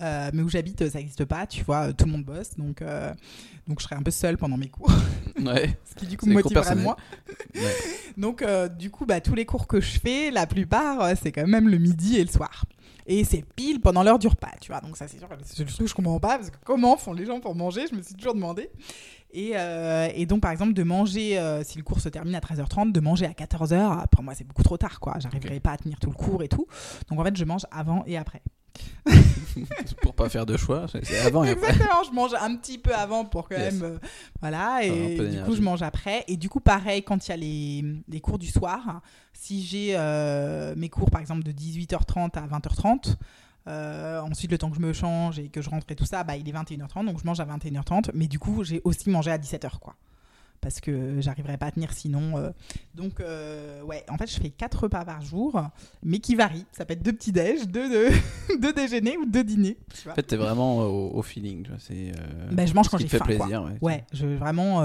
Euh, 0.00 0.30
mais 0.32 0.42
où 0.42 0.48
j'habite, 0.48 0.88
ça 0.88 0.98
n'existe 0.98 1.24
pas, 1.24 1.46
tu 1.46 1.64
vois, 1.64 1.92
tout 1.92 2.04
le 2.06 2.12
monde 2.12 2.24
bosse, 2.24 2.56
donc, 2.56 2.82
euh, 2.82 3.12
donc 3.66 3.80
je 3.80 3.84
serais 3.84 3.96
un 3.96 4.02
peu 4.02 4.10
seule 4.10 4.36
pendant 4.36 4.56
mes 4.56 4.68
cours, 4.68 4.90
ouais. 5.40 5.76
ce 5.84 5.94
qui 5.94 6.06
du 6.06 6.16
coup 6.16 6.26
me 6.26 6.34
motiverait 6.34 6.74
ouais. 6.74 6.94
Donc, 8.16 8.42
euh, 8.42 8.68
du 8.68 8.90
coup, 8.90 9.06
bah, 9.06 9.20
tous 9.20 9.34
les 9.34 9.46
cours 9.46 9.66
que 9.66 9.80
je 9.80 9.98
fais, 9.98 10.30
la 10.30 10.46
plupart, 10.46 11.00
euh, 11.00 11.14
c'est 11.20 11.32
quand 11.32 11.46
même 11.46 11.68
le 11.68 11.78
midi 11.78 12.18
et 12.18 12.24
le 12.24 12.30
soir. 12.30 12.64
Et 13.06 13.24
c'est 13.24 13.44
pile 13.56 13.80
pendant 13.80 14.02
l'heure 14.02 14.18
du 14.18 14.28
repas, 14.28 14.52
tu 14.60 14.70
vois. 14.70 14.80
Donc, 14.80 14.96
ça, 14.96 15.08
c'est 15.08 15.18
sûr, 15.18 15.28
que 15.28 15.34
c'est 15.44 15.58
le 15.60 15.66
truc 15.66 15.78
que 15.78 15.86
je 15.86 15.94
comprends 15.94 16.20
pas, 16.20 16.38
parce 16.38 16.50
que 16.50 16.56
comment 16.64 16.96
font 16.96 17.12
les 17.12 17.26
gens 17.26 17.40
pour 17.40 17.54
manger 17.54 17.86
Je 17.90 17.96
me 17.96 18.02
suis 18.02 18.14
toujours 18.14 18.34
demandé. 18.34 18.70
Et, 19.34 19.52
euh, 19.54 20.08
et 20.14 20.26
donc, 20.26 20.42
par 20.42 20.50
exemple, 20.50 20.74
de 20.74 20.82
manger, 20.82 21.38
euh, 21.38 21.62
si 21.64 21.78
le 21.78 21.84
cours 21.84 22.00
se 22.00 22.08
termine 22.10 22.34
à 22.34 22.40
13h30, 22.40 22.92
de 22.92 23.00
manger 23.00 23.24
à 23.26 23.30
14h, 23.32 24.08
pour 24.08 24.22
moi, 24.22 24.34
c'est 24.34 24.44
beaucoup 24.44 24.62
trop 24.62 24.76
tard, 24.76 25.00
quoi. 25.00 25.14
J'arriverai 25.20 25.58
pas 25.60 25.70
à 25.72 25.76
tenir 25.78 25.98
tout 25.98 26.10
le 26.10 26.16
cours 26.16 26.42
et 26.42 26.48
tout. 26.48 26.66
Donc, 27.08 27.18
en 27.18 27.24
fait, 27.24 27.34
je 27.36 27.44
mange 27.44 27.62
avant 27.70 28.04
et 28.06 28.16
après. 28.18 28.42
Pour 30.02 30.14
pas 30.14 30.28
faire 30.28 30.46
de 30.46 30.56
choix, 30.56 30.86
c'est 30.88 31.18
avant 31.20 31.44
et 31.44 31.50
après. 31.50 31.66
Exactement, 31.70 32.02
je 32.08 32.10
mange 32.14 32.32
un 32.40 32.56
petit 32.56 32.78
peu 32.78 32.94
avant 32.94 33.24
pour 33.24 33.48
quand 33.48 33.56
Yes. 33.56 33.74
même. 33.74 33.82
euh, 33.82 33.98
voilà, 34.40 34.82
et 34.82 35.18
du 35.28 35.42
coup, 35.42 35.54
je 35.54 35.60
mange 35.60 35.82
après. 35.82 36.24
Et 36.28 36.36
du 36.36 36.48
coup, 36.48 36.60
pareil, 36.60 37.02
quand 37.02 37.26
il 37.26 37.30
y 37.30 37.32
a 37.32 37.36
les, 37.36 37.84
les 38.08 38.20
cours 38.20 38.38
du 38.38 38.46
soir, 38.48 39.02
si 39.34 39.62
j'ai 39.62 39.96
mes 40.76 40.88
cours 40.88 41.10
par 41.10 41.20
exemple 41.20 41.42
de 41.42 41.52
18h30 41.52 42.30
à 42.38 42.46
20h30, 42.46 43.16
euh, 43.68 44.20
ensuite 44.20 44.50
le 44.50 44.58
temps 44.58 44.70
que 44.70 44.76
je 44.76 44.80
me 44.82 44.92
change 44.92 45.38
et 45.38 45.48
que 45.48 45.62
je 45.62 45.70
rentre 45.70 45.86
et 45.90 45.94
tout 45.96 46.04
ça, 46.06 46.24
bah, 46.24 46.36
il 46.36 46.48
est 46.48 46.52
21h30, 46.52 47.06
donc 47.06 47.20
je 47.20 47.24
mange 47.26 47.40
à 47.40 47.44
21h30. 47.44 48.10
Mais 48.14 48.26
du 48.26 48.38
coup, 48.38 48.64
j'ai 48.64 48.80
aussi 48.84 49.08
mangé 49.10 49.30
à 49.30 49.38
17h, 49.38 49.78
quoi. 49.78 49.94
parce 50.60 50.80
que 50.80 51.20
j'arriverai 51.20 51.56
pas 51.56 51.66
à 51.66 51.70
tenir 51.72 51.92
sinon. 51.92 52.38
euh. 52.38 52.50
Donc, 52.94 53.20
euh, 53.20 53.82
ouais, 53.82 54.04
en 54.08 54.16
fait, 54.16 54.30
je 54.30 54.40
fais 54.40 54.50
quatre 54.50 54.84
repas 54.84 55.04
par 55.04 55.20
jour, 55.22 55.60
mais 56.04 56.18
qui 56.20 56.34
varient. 56.36 56.66
Ça 56.72 56.84
peut 56.84 56.92
être 56.94 57.02
deux 57.02 57.12
petits 57.12 57.32
déj, 57.32 57.66
deux, 57.66 57.88
deux, 57.90 58.16
deux 58.60 58.72
déjeuners 58.72 59.16
ou 59.16 59.26
deux 59.26 59.42
dîners. 59.44 59.76
tu 59.94 60.02
vois. 60.04 60.12
En 60.12 60.14
fait, 60.16 60.22
t'es 60.22 60.36
vraiment 60.36 60.78
au, 60.80 61.16
au 61.18 61.22
feeling. 61.22 61.62
Tu 61.64 61.70
vois, 61.70 61.80
c'est, 61.80 62.12
Ben, 62.52 62.66
je 62.66 62.74
mange 62.74 62.88
quand 62.88 62.98
j'ai 62.98 63.08
faim. 63.08 63.18
quoi. 63.18 63.26
plaisir. 63.26 63.62
Ouais. 63.64 63.78
Ouais, 63.80 64.04
je 64.12 64.26
vraiment. 64.26 64.80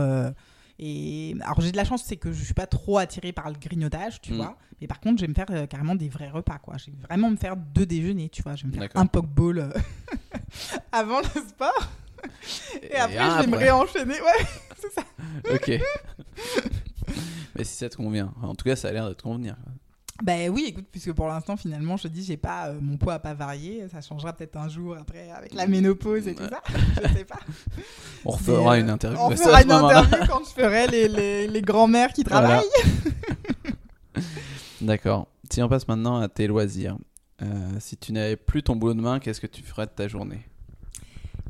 Et 0.79 1.35
alors 1.41 1.61
j'ai 1.61 1.71
de 1.71 1.77
la 1.77 1.85
chance, 1.85 2.03
c'est 2.05 2.17
que 2.17 2.31
je 2.31 2.43
suis 2.43 2.53
pas 2.53 2.67
trop 2.67 2.97
attirée 2.97 3.31
par 3.31 3.49
le 3.49 3.55
grignotage, 3.59 4.21
tu 4.21 4.33
Mm. 4.33 4.37
vois. 4.37 4.57
Mais 4.79 4.87
par 4.87 4.99
contre, 4.99 5.17
je 5.19 5.21
vais 5.25 5.27
me 5.29 5.33
faire 5.33 5.47
euh, 5.49 5.65
carrément 5.65 5.95
des 5.95 6.07
vrais 6.07 6.29
repas, 6.29 6.59
quoi. 6.59 6.77
Je 6.77 6.91
vais 6.91 6.97
vraiment 7.09 7.31
me 7.31 7.35
faire 7.37 7.55
deux 7.57 7.85
déjeuners, 7.87 8.29
tu 8.29 8.43
vois. 8.43 8.55
Je 8.55 8.67
vais 8.67 8.69
me 8.69 8.73
faire 8.73 8.89
un 8.93 9.07
pokeball 9.07 9.57
euh, 9.59 9.69
avant 10.91 11.19
le 11.19 11.41
sport. 11.41 11.89
Et, 12.83 12.95
après, 12.95 13.17
un 13.17 13.37
je 13.37 13.45
vais 13.45 13.51
me 13.51 13.57
réenchaîner. 13.57 14.21
Ouais, 14.21 14.45
c'est 14.77 14.91
ça. 14.93 15.03
Ok. 15.51 15.71
Mais 17.55 17.63
si 17.63 17.75
ça 17.75 17.89
te 17.89 17.95
convient. 17.95 18.33
En 18.41 18.53
tout 18.53 18.65
cas, 18.65 18.75
ça 18.75 18.89
a 18.89 18.91
l'air 18.91 19.07
de 19.09 19.13
te 19.13 19.23
convenir. 19.23 19.55
Ben 20.23 20.49
oui, 20.49 20.65
écoute, 20.69 20.85
puisque 20.91 21.13
pour 21.13 21.27
l'instant, 21.27 21.57
finalement, 21.57 21.95
je 21.95 22.03
te 22.03 22.07
dis, 22.07 22.23
j'ai 22.23 22.37
pas 22.37 22.69
euh, 22.69 22.79
mon 22.81 22.97
poids 22.97 23.13
a 23.15 23.19
pas 23.19 23.33
varié. 23.35 23.85
Ça 23.91 24.01
changera 24.01 24.33
peut-être 24.33 24.57
un 24.57 24.67
jour 24.67 24.95
après 24.99 25.29
avec 25.29 25.53
la 25.53 25.67
ménopause 25.67 26.27
et 26.27 26.33
tout 26.33 26.43
Ouais. 26.43 26.49
ça. 26.49 26.61
Je 27.07 27.13
sais 27.17 27.25
pas. 27.25 27.39
On 28.25 28.31
refera 28.31 28.73
Mais, 28.75 28.81
une 28.81 28.89
interview. 28.89 29.19
On 29.21 29.29
une 29.29 29.37
quand 30.27 30.43
je 30.43 30.61
ferai 30.61 30.87
les, 30.87 31.07
les, 31.07 31.47
les 31.47 31.61
grands-mères 31.61 32.13
qui 32.13 32.23
Voilà. 32.23 32.61
travaillent. 32.61 34.23
D'accord. 34.81 35.27
Si 35.51 35.61
on 35.61 35.69
passe 35.69 35.87
maintenant 35.87 36.19
à 36.19 36.27
tes 36.27 36.47
loisirs. 36.47 36.97
Euh, 37.43 37.45
si 37.79 37.95
tu 37.97 38.13
n'avais 38.13 38.35
plus 38.35 38.63
ton 38.63 38.75
boulot 38.75 38.95
de 38.95 39.01
main, 39.01 39.19
qu'est-ce 39.19 39.39
que 39.39 39.45
tu 39.47 39.61
ferais 39.61 39.85
de 39.85 39.91
ta 39.91 40.07
journée? 40.07 40.41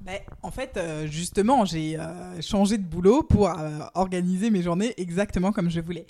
Ben, 0.02 0.19
en 0.41 0.52
fait, 0.52 0.76
euh, 0.77 1.07
justement, 1.07 1.64
j'ai 1.65 1.98
euh, 1.99 2.41
changé 2.41 2.77
de 2.77 2.84
boulot 2.84 3.23
pour 3.23 3.49
euh, 3.49 3.80
organiser 3.94 4.49
mes 4.49 4.61
journées 4.61 4.94
exactement 4.98 5.52
comme 5.52 5.69
je 5.69 5.80
voulais. 5.80 6.06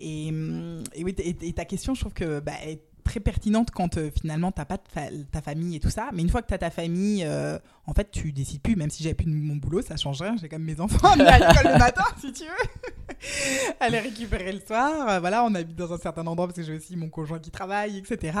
Et, 0.00 0.30
hum, 0.30 0.82
et 0.94 1.04
oui, 1.04 1.14
et, 1.18 1.36
et 1.42 1.52
ta 1.52 1.64
question, 1.64 1.94
je 1.94 2.00
trouve 2.00 2.14
que 2.14 2.40
bah, 2.40 2.52
est 2.66 2.80
très 3.04 3.18
pertinente 3.20 3.70
quand 3.72 3.96
euh, 3.96 4.10
finalement 4.20 4.52
t'as 4.52 4.64
pas 4.66 4.76
fa- 4.92 5.08
ta 5.32 5.40
famille 5.42 5.74
et 5.76 5.80
tout 5.80 5.90
ça. 5.90 6.10
Mais 6.12 6.22
une 6.22 6.28
fois 6.28 6.42
que 6.42 6.48
tu 6.48 6.54
as 6.54 6.58
ta 6.58 6.70
famille, 6.70 7.24
euh, 7.24 7.58
en 7.86 7.92
fait, 7.94 8.10
tu 8.10 8.30
décides 8.32 8.60
plus. 8.62 8.76
Même 8.76 8.90
si 8.90 9.02
j'avais 9.02 9.14
plus 9.14 9.26
de 9.26 9.30
mon 9.30 9.56
boulot, 9.56 9.82
ça 9.82 9.96
change 9.96 10.20
rien. 10.22 10.36
J'ai 10.40 10.48
quand 10.48 10.58
même 10.58 10.66
mes 10.66 10.80
enfants 10.80 11.10
à 11.12 11.16
l'école 11.38 11.72
le 11.72 11.78
matin, 11.78 12.04
si 12.20 12.32
tu 12.32 12.44
veux. 12.44 13.16
à 13.80 13.88
les 13.88 13.98
récupérer 14.00 14.52
le 14.52 14.60
soir. 14.60 15.08
Euh, 15.08 15.20
voilà, 15.20 15.44
on 15.44 15.54
habite 15.54 15.76
dans 15.76 15.92
un 15.92 15.98
certain 15.98 16.26
endroit 16.26 16.46
parce 16.46 16.56
que 16.56 16.62
j'ai 16.62 16.74
aussi 16.76 16.96
mon 16.96 17.08
conjoint 17.08 17.38
qui 17.38 17.50
travaille, 17.50 17.98
etc. 17.98 18.38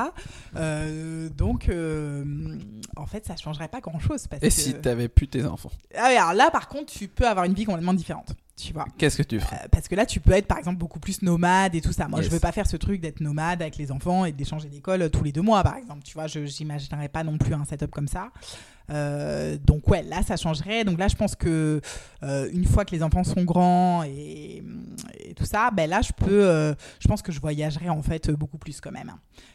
Euh, 0.56 1.28
donc, 1.30 1.68
euh, 1.68 2.24
en 2.96 3.06
fait, 3.06 3.26
ça 3.26 3.36
changerait 3.36 3.68
pas 3.68 3.80
grand-chose. 3.80 4.26
parce 4.28 4.42
Et 4.42 4.48
que- 4.48 4.54
si 4.54 4.74
t'avais 4.74 5.08
plus 5.08 5.28
tes 5.28 5.44
enfants? 5.44 5.72
Ah 5.96 6.04
alors 6.06 6.32
là, 6.34 6.50
par 6.50 6.68
contre, 6.68 6.92
tu 6.92 7.08
peux 7.08 7.26
avoir 7.26 7.44
une 7.44 7.54
vie 7.54 7.64
complètement 7.64 7.94
différente. 7.94 8.34
Tu 8.62 8.72
vois. 8.72 8.84
Qu'est-ce 8.98 9.16
que 9.16 9.22
tu 9.22 9.40
ferais 9.40 9.60
Euh, 9.64 9.68
parce 9.70 9.88
que 9.88 9.94
là, 9.94 10.04
tu 10.04 10.20
peux 10.20 10.32
être, 10.32 10.46
par 10.46 10.58
exemple, 10.58 10.76
beaucoup 10.78 11.00
plus 11.00 11.22
nomade 11.22 11.74
et 11.74 11.80
tout 11.80 11.92
ça. 11.92 12.08
Moi, 12.08 12.18
Yes. 12.20 12.28
je 12.28 12.32
veux 12.34 12.40
pas 12.40 12.52
faire 12.52 12.66
ce 12.66 12.76
truc 12.76 13.00
d'être 13.00 13.20
nomade 13.20 13.62
avec 13.62 13.76
les 13.76 13.90
enfants 13.90 14.24
et 14.24 14.32
d'échanger 14.32 14.68
d'école 14.68 15.08
tous 15.10 15.24
les 15.24 15.32
deux 15.32 15.40
mois, 15.42 15.62
par 15.62 15.76
exemple. 15.76 16.02
Tu 16.02 16.14
vois, 16.14 16.26
je 16.26 16.44
j'imaginerais 16.44 17.08
pas 17.08 17.24
non 17.24 17.38
plus 17.38 17.54
un 17.54 17.64
setup 17.64 17.90
comme 17.90 18.08
ça. 18.08 18.30
Euh, 18.90 19.56
donc 19.64 19.86
ouais, 19.88 20.02
là, 20.02 20.22
ça 20.22 20.36
changerait. 20.36 20.84
Donc 20.84 20.98
là, 20.98 21.06
je 21.08 21.14
pense 21.16 21.36
que 21.36 21.80
euh, 22.24 22.48
une 22.52 22.64
fois 22.66 22.84
que 22.84 22.90
les 22.90 23.02
enfants 23.04 23.22
sont 23.24 23.44
grands 23.44 24.02
et, 24.02 24.62
et 25.20 25.34
tout 25.34 25.44
ça, 25.44 25.70
ben 25.70 25.88
là, 25.88 26.02
je 26.02 26.10
peux, 26.12 26.44
euh, 26.48 26.74
je 26.98 27.06
pense 27.06 27.22
que 27.22 27.30
je 27.30 27.40
voyagerai 27.40 27.88
en 27.88 28.02
fait 28.02 28.30
beaucoup 28.32 28.58
plus 28.58 28.80
quand 28.80 28.90
même. 28.90 29.12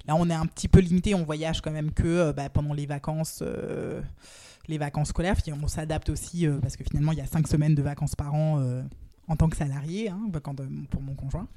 Là, 0.07 0.15
on 0.15 0.29
est 0.29 0.33
un 0.33 0.45
petit 0.45 0.69
peu 0.69 0.79
limité. 0.79 1.13
On 1.15 1.23
voyage 1.25 1.59
quand 1.61 1.71
même 1.71 1.91
que 1.91 2.03
euh, 2.05 2.33
bah, 2.33 2.49
pendant 2.49 2.73
les 2.73 2.85
vacances. 2.85 3.43
Les 4.67 4.77
vacances 4.77 5.09
scolaires, 5.09 5.35
on 5.61 5.67
s'adapte 5.67 6.09
aussi 6.09 6.47
euh, 6.47 6.59
parce 6.59 6.77
que 6.77 6.83
finalement 6.83 7.11
il 7.11 7.17
y 7.17 7.21
a 7.21 7.25
cinq 7.25 7.47
semaines 7.47 7.75
de 7.75 7.81
vacances 7.81 8.15
par 8.15 8.33
an 8.33 8.59
euh, 8.59 8.81
en 9.27 9.35
tant 9.35 9.49
que 9.49 9.57
salarié 9.57 10.09
hein, 10.09 10.19
euh, 10.33 10.67
pour 10.89 11.01
mon 11.01 11.15
conjoint. 11.15 11.47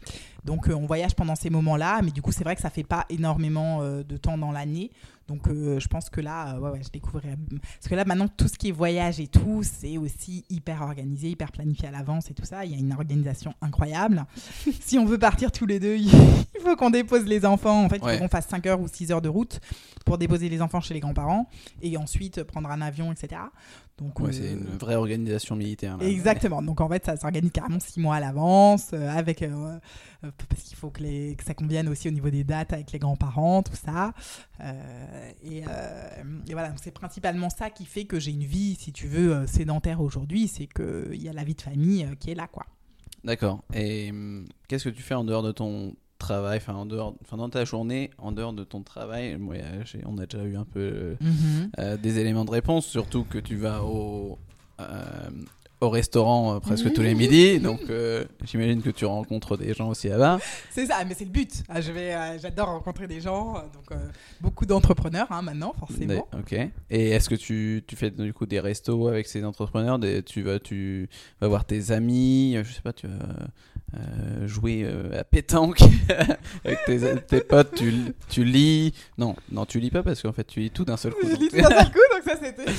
Donc 0.45 0.69
on 0.69 0.87
voyage 0.87 1.15
pendant 1.15 1.35
ces 1.35 1.51
moments-là, 1.51 2.01
mais 2.03 2.11
du 2.11 2.23
coup 2.23 2.33
c'est 2.33 2.45
vrai 2.45 2.57
que 2.57 2.63
ça 2.63 2.71
fait 2.71 2.85
pas 2.85 3.07
énormément 3.11 3.83
de 3.83 4.17
temps 4.17 4.39
dans 4.39 4.53
l'année. 4.53 4.91
Donc 5.29 5.47
euh, 5.47 5.79
je 5.79 5.87
pense 5.89 6.09
que 6.09 6.21
là, 6.23 6.55
euh, 6.55 6.59
ouais, 6.59 6.71
ouais, 6.71 6.81
je 6.83 6.89
découvrirai. 6.91 7.37
Parce 7.51 7.89
que 7.89 7.95
là 7.95 8.05
maintenant 8.07 8.29
tout 8.29 8.49
ce 8.49 8.57
qui 8.59 8.69
est 8.71 8.73
voyage 8.73 9.21
et 9.21 9.27
tout, 9.29 9.63
c'est 9.63 9.99
aussi 9.99 10.45
hyper 10.49 10.83
organisé, 10.83 11.29
hyper 11.29 11.53
planifié 11.53 11.89
à 11.89 11.91
l'avance 11.91 12.31
et 12.31 12.35
tout 12.35 12.47
ça. 12.47 12.65
Il 12.65 12.73
y 12.73 12.75
a 12.75 12.79
une 12.79 12.93
organisation 12.93 13.55
incroyable. 13.61 14.25
si 14.81 14.99
on 14.99 15.05
veut 15.05 15.19
partir 15.19 15.53
tous 15.53 15.67
les 15.67 15.79
deux, 15.79 15.97
il 15.99 16.11
faut 16.63 16.77
qu'on 16.77 16.91
dépose 16.91 17.27
les 17.27 17.45
enfants. 17.45 17.85
En 17.85 17.89
fait, 17.89 18.01
il 18.03 18.09
faut 18.11 18.19
qu'on 18.19 18.29
fasse 18.29 18.49
5 18.49 18.67
heures 18.67 18.81
ou 18.81 18.89
6 18.89 19.13
heures 19.13 19.23
de 19.23 19.29
route 19.29 19.61
pour 20.07 20.17
déposer 20.17 20.49
les 20.49 20.63
enfants 20.63 20.81
chez 20.81 20.95
les 20.95 21.01
grands-parents 21.01 21.49
et 21.83 21.97
ensuite 21.99 22.43
prendre 22.45 22.71
un 22.71 22.81
avion, 22.81 23.13
etc. 23.13 23.43
Donc 23.99 24.21
Ouais, 24.21 24.29
euh, 24.29 24.33
c'est 24.33 24.53
une 24.53 24.79
vraie 24.79 24.95
organisation 24.95 25.57
militaire. 25.57 25.99
là. 25.99 26.07
Exactement. 26.07 26.63
Donc 26.63 26.81
en 26.81 26.89
fait, 26.89 27.05
ça 27.05 27.17
s'organise 27.17 27.51
carrément 27.53 27.81
six 27.81 28.01
mois 28.01 28.17
à 28.17 28.21
l'avance, 28.21 28.91
euh, 28.93 29.11
avec 29.11 29.43
euh, 29.43 29.79
euh, 30.25 30.31
parce 30.49 30.63
qu'il 30.63 30.77
faut 30.77 30.91
que, 30.91 31.03
les, 31.03 31.37
que 31.37 31.45
ça 31.45 31.55
convienne 31.55 31.89
aussi 31.89 32.09
au 32.09 32.11
niveau 32.11 32.31
des 32.31 32.45
dates 32.45 32.73
avec 32.73 32.93
les 32.93 32.99
grands-parents, 32.99 33.63
tout 33.63 33.77
ça. 33.77 34.13
Euh, 34.61 35.31
et, 35.43 35.63
euh, 35.69 36.23
et 36.49 36.53
voilà, 36.53 36.75
c'est 36.83 36.91
principalement 36.91 37.51
ça 37.51 37.71
qui 37.71 37.85
fait 37.85 38.05
que 38.05 38.19
j'ai 38.19 38.33
une 38.33 38.45
vie, 38.45 38.77
si 38.79 38.93
tu 38.93 39.07
veux, 39.07 39.47
sédentaire 39.47 40.01
aujourd'hui, 40.01 40.49
c'est 40.49 40.67
que 40.67 41.11
il 41.13 41.23
y 41.23 41.29
a 41.29 41.33
la 41.33 41.45
vie 41.45 41.55
de 41.55 41.63
famille 41.63 42.09
qui 42.19 42.31
est 42.31 42.35
là, 42.35 42.49
quoi. 42.49 42.67
D'accord. 43.25 43.63
Et 43.75 44.11
hum, 44.11 44.47
qu'est-ce 44.69 44.85
que 44.85 44.95
tu 44.95 45.03
fais 45.03 45.15
en 45.15 45.25
dehors 45.25 45.43
de 45.43 45.53
ton 45.53 45.95
travail, 46.19 46.59
enfin 46.59 46.75
en 46.75 46.87
dehors, 46.87 47.15
enfin 47.23 47.37
dans 47.37 47.49
ta 47.49 47.65
journée, 47.65 48.11
en 48.19 48.33
dehors 48.33 48.53
de 48.53 48.65
ton 48.65 48.83
travail 48.83 49.39
on 50.05 50.19
a 50.19 50.27
déjà 50.27 50.45
eu 50.45 50.57
un 50.57 50.65
peu 50.65 51.17
euh, 51.79 51.97
des 51.97 52.19
éléments 52.19 52.45
de 52.45 52.51
réponse, 52.51 52.87
surtout 52.87 53.25
que 53.25 53.39
tu 53.39 53.57
vas 53.57 53.85
au 53.85 54.39
euh, 54.81 55.31
au 55.81 55.91
restaurant 55.91 56.57
euh, 56.57 56.61
presque 56.61 56.93
tous 56.93 57.03
les 57.03 57.15
midis, 57.15 57.61
donc 57.61 57.81
euh, 57.89 58.25
j'imagine 58.45 58.83
que 58.83 58.91
tu 58.91 59.05
rencontres 59.05 59.57
des 59.57 59.75
gens 59.75 59.89
aussi 59.89 60.09
là-bas. 60.09 60.39
C'est 60.71 60.87
ça, 60.87 61.05
mais 61.07 61.15
c'est 61.15 61.25
le 61.25 61.31
but. 61.31 61.63
Ah, 61.69 61.81
je 61.81 61.93
vais, 61.93 62.15
euh, 62.15 62.39
j'adore 62.39 62.69
rencontrer 62.69 63.07
des 63.07 63.21
gens, 63.21 63.55
donc 63.55 63.99
beaucoup 64.41 64.67
d'entrepreneurs 64.67 65.29
hein, 65.31 65.43
maintenant, 65.43 65.75
forcément. 65.79 66.27
Ok. 66.39 66.53
Et 66.91 67.11
est-ce 67.11 67.29
que 67.29 67.35
tu, 67.35 67.85
tu 67.87 67.97
fais 67.97 68.11
du 68.11 68.33
coup 68.33 68.47
des 68.47 68.61
restos 68.61 69.09
avec 69.09 69.27
ces 69.27 69.45
entrepreneurs 69.45 69.99
des, 69.99 70.23
Tu 70.23 70.43
vas 70.43 70.59
tu 70.59 71.09
vas 71.41 71.49
voir 71.49 71.65
tes 71.65 71.91
amis, 71.93 72.57
je 72.63 72.73
sais 72.73 72.83
pas, 72.83 72.93
tu 72.93 73.07
vas 73.07 73.49
euh, 73.97 74.47
jouer 74.47 74.83
euh, 74.85 75.19
à 75.21 75.25
pétanque 75.25 75.81
avec 76.65 76.85
tes, 76.85 77.01
tes 77.27 77.41
potes, 77.41 77.75
tu, 77.75 77.93
tu 78.29 78.45
lis. 78.45 78.93
Non, 79.17 79.35
non, 79.51 79.65
tu 79.65 79.81
lis 79.81 79.91
pas 79.91 80.03
parce 80.03 80.21
qu'en 80.21 80.33
fait 80.33 80.45
tu 80.45 80.61
lis 80.61 80.71
tout 80.71 80.85
d'un 80.85 80.97
seul 80.99 81.13
coup. 81.15 81.21
Je 81.25 81.31
donc- 81.31 81.41
lis 81.41 81.49
tout 81.49 81.57
d'un 81.57 81.69
seul 81.71 81.85
coup, 81.93 81.99
donc 82.15 82.23
ça 82.25 82.35
c'était. 82.43 82.71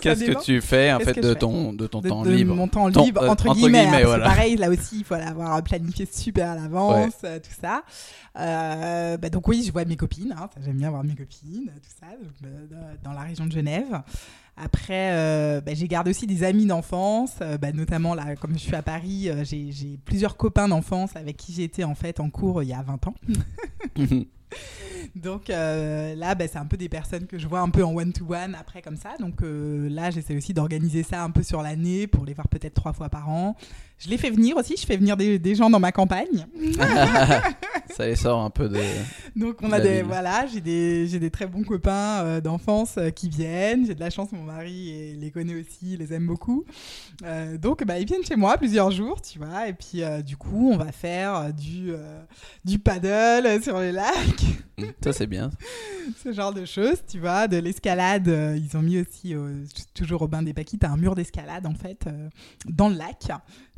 Qu'est-ce 0.00 0.24
que 0.24 0.42
tu 0.42 0.60
fais 0.62 0.92
en 0.92 1.00
fait 1.00 1.20
de 1.20 1.34
ton 1.34 1.72
de 1.72 1.86
ton 1.86 2.00
de, 2.00 2.08
temps 2.08 2.22
de 2.22 2.30
libre? 2.30 2.54
mon 2.54 2.68
temps 2.68 2.90
Ton- 2.90 3.04
libre 3.04 3.22
euh, 3.22 3.28
entre, 3.28 3.48
entre 3.48 3.54
guillemets, 3.56 3.82
guillemets, 3.84 4.02
hein, 4.02 4.06
voilà. 4.06 4.24
pareil 4.24 4.56
là 4.56 4.70
aussi 4.70 4.98
il 4.98 5.04
faut 5.04 5.14
l'avoir 5.16 5.62
planifié 5.62 6.06
super 6.10 6.50
à 6.50 6.54
l'avance 6.54 7.14
tout 7.20 7.54
ça 7.60 7.82
bah, 8.34 9.28
donc 9.30 9.48
oui 9.48 9.62
je 9.66 9.72
vois 9.72 9.84
mes 9.84 9.96
copines 9.96 10.34
hein, 10.38 10.48
j'aime 10.64 10.76
bien 10.76 10.90
voir 10.90 11.02
mes 11.04 11.14
copines 11.14 11.66
tout 11.66 11.90
ça 12.00 12.06
donc, 12.22 12.50
dans 13.02 13.12
la 13.12 13.22
région 13.22 13.46
de 13.46 13.52
Genève 13.52 14.02
après 14.56 15.12
euh, 15.12 15.60
bah, 15.60 15.74
j'ai 15.74 15.86
gardé 15.86 16.10
aussi 16.10 16.26
des 16.26 16.42
amis 16.42 16.66
d'enfance 16.66 17.36
euh, 17.42 17.58
bah, 17.58 17.72
notamment 17.72 18.14
là 18.14 18.36
comme 18.36 18.54
je 18.54 18.58
suis 18.58 18.74
à 18.74 18.82
Paris 18.82 19.28
euh, 19.28 19.44
j'ai 19.44 19.70
j'ai 19.70 19.98
plusieurs 20.04 20.36
copains 20.36 20.68
d'enfance 20.68 21.14
avec 21.14 21.36
qui 21.36 21.52
j'étais 21.52 21.84
en 21.84 21.94
fait 21.94 22.20
en 22.20 22.30
cours 22.30 22.60
euh, 22.60 22.64
il 22.64 22.70
y 22.70 22.72
a 22.72 22.82
20 22.82 23.06
ans 23.06 23.14
donc 25.14 25.48
là, 25.48 26.34
bah, 26.34 26.48
c'est 26.48 26.58
un 26.58 26.66
peu 26.66 26.76
des 26.76 26.88
personnes 26.88 27.26
que 27.26 27.38
je 27.38 27.46
vois 27.46 27.60
un 27.60 27.68
peu 27.68 27.84
en 27.84 27.94
one-to-one 27.94 28.54
après 28.54 28.80
comme 28.80 28.96
ça. 28.96 29.10
Donc 29.18 29.40
là, 29.42 30.10
j'essaie 30.10 30.36
aussi 30.36 30.54
d'organiser 30.54 31.02
ça 31.02 31.22
un 31.22 31.30
peu 31.30 31.42
sur 31.42 31.62
l'année 31.62 32.06
pour 32.06 32.24
les 32.24 32.32
voir 32.32 32.48
peut-être 32.48 32.74
trois 32.74 32.92
fois 32.92 33.08
par 33.08 33.28
an. 33.28 33.56
Je 33.98 34.10
les 34.10 34.18
fais 34.18 34.30
venir 34.30 34.56
aussi, 34.58 34.74
je 34.76 34.84
fais 34.84 34.96
venir 34.98 35.16
des, 35.16 35.38
des 35.38 35.54
gens 35.54 35.70
dans 35.70 35.80
ma 35.80 35.90
campagne. 35.90 36.46
Ça 37.96 38.06
les 38.06 38.16
sort 38.16 38.42
un 38.42 38.50
peu 38.50 38.68
de. 38.68 38.78
Donc 39.36 39.62
on 39.62 39.68
De 39.68 39.74
a 39.74 39.80
des 39.80 39.96
ville. 39.96 40.04
voilà, 40.04 40.46
j'ai 40.46 40.60
des 40.60 41.06
j'ai 41.06 41.18
des 41.18 41.30
très 41.30 41.46
bons 41.46 41.62
copains 41.62 42.22
euh, 42.22 42.40
d'enfance 42.42 42.96
euh, 42.98 43.08
qui 43.08 43.30
viennent. 43.30 43.86
J'ai 43.86 43.94
de 43.94 44.00
la 44.00 44.10
chance, 44.10 44.32
mon 44.32 44.42
mari 44.42 44.90
et 44.90 45.14
les 45.14 45.30
connaît 45.30 45.54
aussi, 45.54 45.94
il 45.94 45.98
les 46.00 46.12
aime 46.12 46.26
beaucoup. 46.26 46.66
Euh, 47.24 47.56
donc 47.56 47.84
bah 47.86 47.98
ils 47.98 48.06
viennent 48.06 48.24
chez 48.24 48.36
moi 48.36 48.58
plusieurs 48.58 48.90
jours, 48.90 49.22
tu 49.22 49.38
vois. 49.38 49.68
Et 49.68 49.72
puis 49.72 50.02
du 50.26 50.36
coup, 50.36 50.70
on 50.72 50.76
va 50.76 50.92
faire 50.92 51.54
du 51.54 51.92
du 52.66 52.78
paddle 52.78 53.62
sur 53.62 53.80
les 53.80 53.92
lacs. 53.92 54.44
Ça 55.02 55.14
c'est 55.14 55.26
bien. 55.26 55.50
ce 56.22 56.32
genre 56.34 56.52
de 56.52 56.66
choses, 56.66 57.02
tu 57.08 57.18
vois, 57.18 57.48
de 57.48 57.56
l'escalade. 57.56 58.26
ils 58.28 58.76
ont 58.76 58.82
mis 58.82 58.98
aussi, 59.00 59.34
toujours 59.94 60.20
au 60.20 60.28
bain 60.28 60.42
des 60.42 60.52
Paquis, 60.52 60.78
t'as 60.78 60.90
un 60.90 60.98
mur 60.98 61.14
d'escalade 61.14 61.64
en 61.66 61.74
fait 61.74 62.06
dans 62.68 62.90
le 62.90 62.96
lac. 62.96 63.30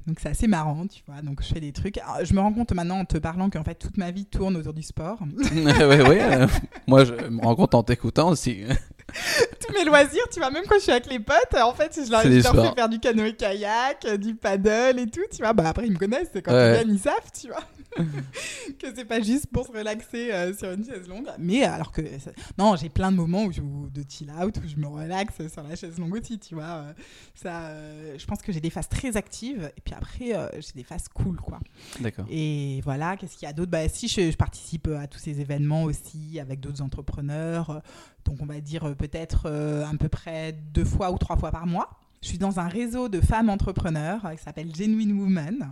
Donc 0.09 0.21
c'est 0.21 0.31
assez 0.31 0.47
marrant, 0.49 0.87
tu 0.87 1.03
vois. 1.07 1.21
Donc 1.21 1.43
je 1.43 1.53
fais 1.53 1.61
des 1.61 1.71
trucs. 1.73 1.99
Alors, 1.99 2.25
je 2.25 2.33
me 2.33 2.41
rends 2.41 2.53
compte 2.53 2.73
maintenant 2.73 3.01
en 3.01 3.05
te 3.05 3.19
parlant 3.19 3.51
qu'en 3.51 3.63
fait 3.63 3.75
toute 3.75 3.99
ma 3.99 4.11
vie 4.11 4.25
tourne 4.25 4.57
autour 4.57 4.73
du 4.73 4.83
sport. 4.83 5.19
ouais, 5.55 6.09
ouais. 6.09 6.21
euh, 6.23 6.47
moi 6.87 7.05
je 7.05 7.13
me 7.13 7.43
rends 7.43 7.55
compte 7.55 7.75
en 7.75 7.83
t'écoutant 7.83 8.31
aussi. 8.31 8.63
tous 9.61 9.73
mes 9.75 9.85
loisirs, 9.85 10.25
tu 10.33 10.41
vois, 10.41 10.51
même 10.51 10.65
quand 10.67 10.77
je 10.77 10.83
suis 10.83 10.93
avec 10.93 11.11
les 11.11 11.19
potes, 11.19 11.55
en 11.63 11.73
fait, 11.75 11.99
je 12.05 12.11
leur, 12.11 12.23
je 12.23 12.29
leur 12.43 12.69
fais 12.71 12.75
faire 12.75 12.89
du 12.89 12.99
canoë-kayak, 12.99 14.05
euh, 14.07 14.17
du 14.17 14.35
paddle 14.35 14.99
et 14.99 15.07
tout, 15.07 15.21
tu 15.31 15.39
vois. 15.43 15.53
Bah 15.53 15.65
après, 15.69 15.87
ils 15.87 15.93
me 15.93 15.99
connaissent, 15.99 16.29
c'est 16.33 16.43
quand 16.43 16.53
Ouais. 16.53 16.71
ils 16.71 16.75
viennent, 16.85 16.95
ils 16.95 16.99
savent, 17.01 17.15
tu 17.39 17.49
vois. 17.49 17.63
que 18.79 18.87
c'est 18.95 19.05
pas 19.05 19.21
juste 19.21 19.47
pour 19.53 19.67
se 19.67 19.73
relaxer 19.73 20.31
euh, 20.33 20.55
sur 20.55 20.71
une 20.73 20.85
chaise 20.85 21.09
longue. 21.09 21.27
Mais 21.39 21.65
alors 21.65 21.91
que. 21.93 22.03
ça- 22.19 22.31
Non, 22.59 22.77
j'ai 22.77 22.89
plein 22.89 23.11
de 23.11 23.17
moments 23.17 23.45
où 23.45 23.53
je- 23.53 23.61
où 23.61 23.89
de 23.91 24.03
chill 24.09 24.31
out, 24.31 24.57
où 24.65 24.69
je 24.69 24.77
me 24.77 24.87
relaxe 24.87 25.35
sur 25.53 25.63
la 25.63 25.75
chaise 25.77 25.99
longue 25.99 26.15
aussi, 26.15 26.39
tu 26.39 26.55
vois. 26.55 26.65
euh, 26.65 26.93
Ça, 27.35 27.67
euh, 27.69 28.17
je 28.19 28.27
pense 28.27 28.41
que 28.43 28.53
j'ai 28.53 28.61
des 28.61 28.71
phases 28.71 28.89
très 28.89 29.17
actives, 29.17 29.71
et 29.77 29.81
puis 29.81 29.95
après, 29.95 30.35
euh, 30.35 30.49
j'ai 30.61 30.73
des 30.75 30.85
phases 30.85 31.09
cool, 31.09 31.37
quoi. 31.41 31.61
D'accord. 32.01 32.27
Et 32.31 32.81
voilà, 32.85 33.17
qu'est-ce 33.17 33.37
qu'il 33.37 33.47
y 33.47 33.51
a 33.51 33.53
d'autre? 33.53 33.71
Bah, 33.71 33.89
Si 33.89 34.09
je, 34.09 34.31
je 34.31 34.37
participe 34.37 34.89
à 34.89 35.07
tous 35.07 35.19
ces 35.19 35.41
événements 35.41 35.85
aussi 35.85 36.39
avec 36.41 36.61
d'autres 36.61 36.83
entrepreneurs, 36.83 37.71
euh, 37.71 37.79
donc 38.25 38.39
on 38.41 38.47
va 38.47 38.61
dire 38.61 38.85
euh, 38.85 38.95
peut-être 38.95 39.43
euh, 39.47 39.85
à 39.87 39.95
peu 39.97 40.09
près 40.09 40.53
deux 40.75 40.85
fois 40.85 41.11
ou 41.13 41.19
trois 41.19 41.37
fois 41.37 41.51
par 41.51 41.67
mois. 41.67 41.89
Je 42.23 42.29
suis 42.29 42.39
dans 42.39 42.59
un 42.59 42.67
réseau 42.67 43.09
de 43.09 43.21
femmes 43.21 43.49
entrepreneurs 43.49 44.27
euh, 44.27 44.35
qui 44.35 44.43
s'appelle 44.43 44.75
Genuine 44.75 45.13
Woman, 45.21 45.55
euh, 45.63 45.67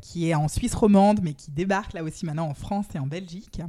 qui 0.00 0.28
est 0.28 0.34
en 0.34 0.48
Suisse 0.48 0.74
romande, 0.74 1.20
mais 1.22 1.34
qui 1.34 1.50
débarque 1.50 1.92
là 1.92 2.02
aussi 2.02 2.26
maintenant 2.26 2.48
en 2.48 2.54
France 2.54 2.86
et 2.94 2.98
en 2.98 3.06
Belgique. 3.06 3.60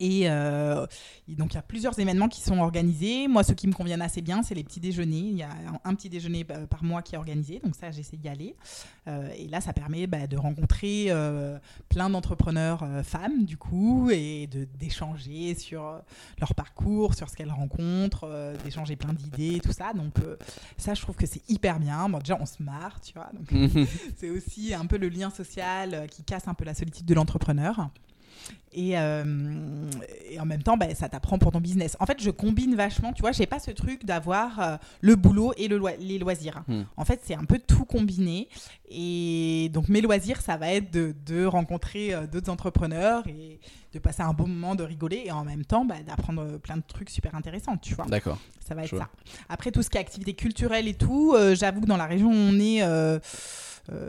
Et, 0.00 0.30
euh, 0.30 0.86
et 1.28 1.34
donc 1.34 1.52
il 1.52 1.56
y 1.56 1.58
a 1.58 1.62
plusieurs 1.62 1.98
événements 1.98 2.28
qui 2.28 2.40
sont 2.40 2.58
organisés. 2.58 3.28
Moi, 3.28 3.42
ce 3.42 3.52
qui 3.52 3.66
me 3.66 3.72
convient 3.72 4.00
assez 4.00 4.22
bien, 4.22 4.42
c'est 4.42 4.54
les 4.54 4.64
petits 4.64 4.80
déjeuners. 4.80 5.16
Il 5.18 5.36
y 5.36 5.42
a 5.42 5.50
un, 5.84 5.94
petit 5.94 6.08
déjeuner 6.08 6.46
euh, 6.50 6.66
par 6.66 6.84
mois 6.84 7.02
qui 7.02 7.14
est 7.14 7.18
organisé, 7.18 7.60
donc 7.62 7.74
ça, 7.74 7.90
j'essaie 7.90 8.16
d'y 8.16 8.28
aller. 8.28 8.54
Euh, 9.06 9.30
et 9.36 9.48
là, 9.48 9.60
ça 9.60 9.72
permet 9.72 10.06
bah, 10.06 10.26
de 10.26 10.36
rencontrer 10.36 11.06
euh, 11.08 11.58
plein 11.88 12.10
d'entrepreneurs 12.10 12.86
femmes, 13.04 13.44
du 13.44 13.56
coup, 13.56 14.10
et 14.10 14.48
d'échanger 14.78 15.54
sur 15.54 16.00
leur 16.40 16.54
parcours, 16.54 17.14
sur 17.14 17.28
ce 17.28 17.36
qu'elles 17.36 17.50
rencontrent, 17.50 18.54
d'échanger 18.64 18.96
plein 18.96 19.12
d'idées, 19.12 19.60
tout 19.60 19.72
ça. 19.72 19.92
Donc 19.92 20.14
ça, 20.76 20.94
je 20.94 21.02
trouve 21.02 21.16
que 21.16 21.26
c'est 21.26 21.42
hyper 21.48 21.78
bien. 21.80 22.08
Bon, 22.08 22.18
déjà, 22.18 22.38
on 22.40 22.46
se 22.46 22.62
marre, 22.62 23.00
tu 23.00 23.12
vois. 23.14 23.30
C'est 24.16 24.30
aussi 24.30 24.74
un 24.74 24.86
peu 24.86 24.98
le 24.98 25.08
lien 25.08 25.30
social 25.30 26.06
qui 26.10 26.22
casse 26.22 26.48
un 26.48 26.54
peu 26.54 26.64
la 26.64 26.74
solitude 26.74 27.06
de 27.06 27.14
l'entrepreneur. 27.14 27.90
Et, 28.72 28.98
euh, 28.98 29.90
et 30.30 30.38
en 30.38 30.44
même 30.44 30.62
temps, 30.62 30.76
bah, 30.76 30.94
ça 30.94 31.08
t'apprend 31.08 31.38
pour 31.38 31.52
ton 31.52 31.60
business. 31.60 31.96
En 32.00 32.06
fait, 32.06 32.22
je 32.22 32.30
combine 32.30 32.74
vachement, 32.74 33.12
tu 33.12 33.22
vois, 33.22 33.32
j'ai 33.32 33.46
pas 33.46 33.58
ce 33.58 33.70
truc 33.70 34.04
d'avoir 34.04 34.60
euh, 34.60 34.76
le 35.00 35.16
boulot 35.16 35.52
et 35.56 35.68
le 35.68 35.80
les 35.98 36.18
loisirs. 36.18 36.62
Hmm. 36.68 36.82
En 36.96 37.04
fait, 37.04 37.20
c'est 37.24 37.34
un 37.34 37.44
peu 37.44 37.58
tout 37.58 37.84
combiné. 37.84 38.48
Et 38.90 39.70
donc, 39.72 39.88
mes 39.88 40.00
loisirs, 40.00 40.42
ça 40.42 40.56
va 40.56 40.70
être 40.72 40.92
de, 40.92 41.14
de 41.26 41.44
rencontrer 41.44 42.14
euh, 42.14 42.26
d'autres 42.26 42.50
entrepreneurs 42.50 43.26
et 43.26 43.58
de 43.94 43.98
passer 43.98 44.22
un 44.22 44.32
bon 44.34 44.46
moment, 44.46 44.74
de 44.74 44.84
rigoler 44.84 45.22
et 45.24 45.32
en 45.32 45.44
même 45.44 45.64
temps 45.64 45.84
bah, 45.84 45.96
d'apprendre 46.06 46.58
plein 46.58 46.76
de 46.76 46.84
trucs 46.86 47.10
super 47.10 47.34
intéressants, 47.34 47.78
tu 47.78 47.94
vois. 47.94 48.04
D'accord. 48.04 48.38
Ça 48.66 48.74
va 48.74 48.84
être 48.84 48.96
ça. 48.96 49.08
Après, 49.48 49.70
tout 49.70 49.82
ce 49.82 49.88
qui 49.88 49.96
est 49.96 50.00
activité 50.00 50.34
culturelle 50.34 50.88
et 50.88 50.94
tout, 50.94 51.34
j'avoue 51.54 51.80
que 51.80 51.86
dans 51.86 51.96
la 51.96 52.06
région 52.06 52.28
où 52.28 52.34
on 52.34 52.60
est, 52.60 52.82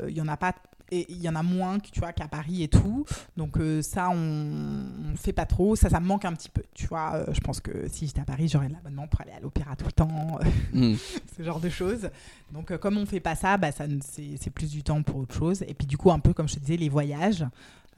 il 0.09 0.13
y 0.15 0.21
en 0.21 0.27
a 0.27 0.35
pas. 0.35 0.53
Et 0.91 1.05
Il 1.09 1.21
y 1.21 1.29
en 1.29 1.35
a 1.35 1.43
moins 1.43 1.79
que 1.79 1.89
tu 1.89 1.99
vois 1.99 2.13
qu'à 2.13 2.27
Paris 2.27 2.63
et 2.63 2.67
tout, 2.67 3.05
donc 3.37 3.57
euh, 3.57 3.81
ça 3.81 4.09
on, 4.09 4.83
on 5.13 5.15
fait 5.15 5.33
pas 5.33 5.45
trop, 5.45 5.75
ça 5.75 5.89
ça 5.89 5.99
me 5.99 6.05
manque 6.05 6.25
un 6.25 6.33
petit 6.33 6.49
peu, 6.49 6.63
tu 6.73 6.87
vois. 6.87 7.13
euh, 7.15 7.25
je 7.33 7.39
pense 7.41 7.59
que 7.59 7.87
si 7.89 8.07
j'étais 8.07 8.21
à 8.21 8.25
Paris, 8.25 8.47
j'aurais 8.47 8.69
l'abonnement 8.69 9.07
pour 9.07 9.21
aller 9.21 9.31
à 9.31 9.39
l'opéra 9.39 9.75
tout 9.75 9.85
le 9.85 9.91
temps, 9.91 10.39
Hmm. 10.73 10.93
ce 11.37 11.43
genre 11.43 11.59
de 11.59 11.69
choses. 11.69 12.09
Donc, 12.51 12.71
euh, 12.71 12.77
comme 12.77 12.97
on 12.97 13.05
fait 13.05 13.19
pas 13.19 13.35
ça, 13.35 13.57
bah, 13.57 13.71
ça 13.71 13.85
c'est 14.37 14.49
plus 14.49 14.71
du 14.71 14.83
temps 14.83 15.01
pour 15.03 15.17
autre 15.17 15.35
chose. 15.35 15.63
Et 15.67 15.73
puis, 15.73 15.85
du 15.87 15.97
coup, 15.97 16.11
un 16.11 16.19
peu 16.19 16.33
comme 16.33 16.47
je 16.47 16.55
te 16.55 16.59
disais, 16.59 16.77
les 16.77 16.89
voyages 16.89 17.45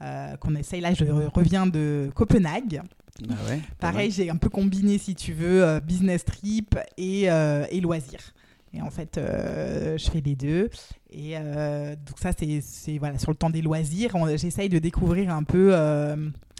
euh, 0.02 0.36
qu'on 0.36 0.54
essaye. 0.56 0.80
Là, 0.80 0.92
je 0.94 1.04
re- 1.04 1.28
reviens 1.32 1.66
de 1.66 2.10
Copenhague. 2.14 2.82
Ah 3.28 3.34
ouais. 3.48 3.60
Pareil, 3.78 4.10
j'ai 4.10 4.30
un 4.30 4.36
peu 4.36 4.48
combiné, 4.48 4.98
si 4.98 5.14
tu 5.14 5.32
veux, 5.32 5.62
euh, 5.64 5.80
business 5.80 6.24
trip 6.24 6.76
et, 6.96 7.30
euh, 7.30 7.64
et 7.70 7.80
loisirs. 7.80 8.32
Et 8.74 8.80
en 8.80 8.90
fait, 8.90 9.18
euh, 9.18 9.98
je 9.98 10.10
fais 10.10 10.20
les 10.20 10.34
deux. 10.34 10.70
Et 11.10 11.32
euh, 11.36 11.94
donc 11.94 12.18
ça, 12.18 12.30
c'est 12.32 12.98
voilà, 12.98 13.18
sur 13.18 13.30
le 13.30 13.36
temps 13.36 13.50
des 13.50 13.62
loisirs. 13.62 14.12
J'essaye 14.36 14.68
de 14.68 14.78
découvrir 14.78 15.32
un 15.32 15.42
peu 15.42 15.70
euh, 15.72 16.16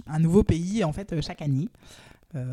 un 0.06 0.18
nouveau 0.18 0.42
pays, 0.42 0.84
en 0.84 0.92
fait, 0.92 1.20
chaque 1.20 1.42
année. 1.42 1.68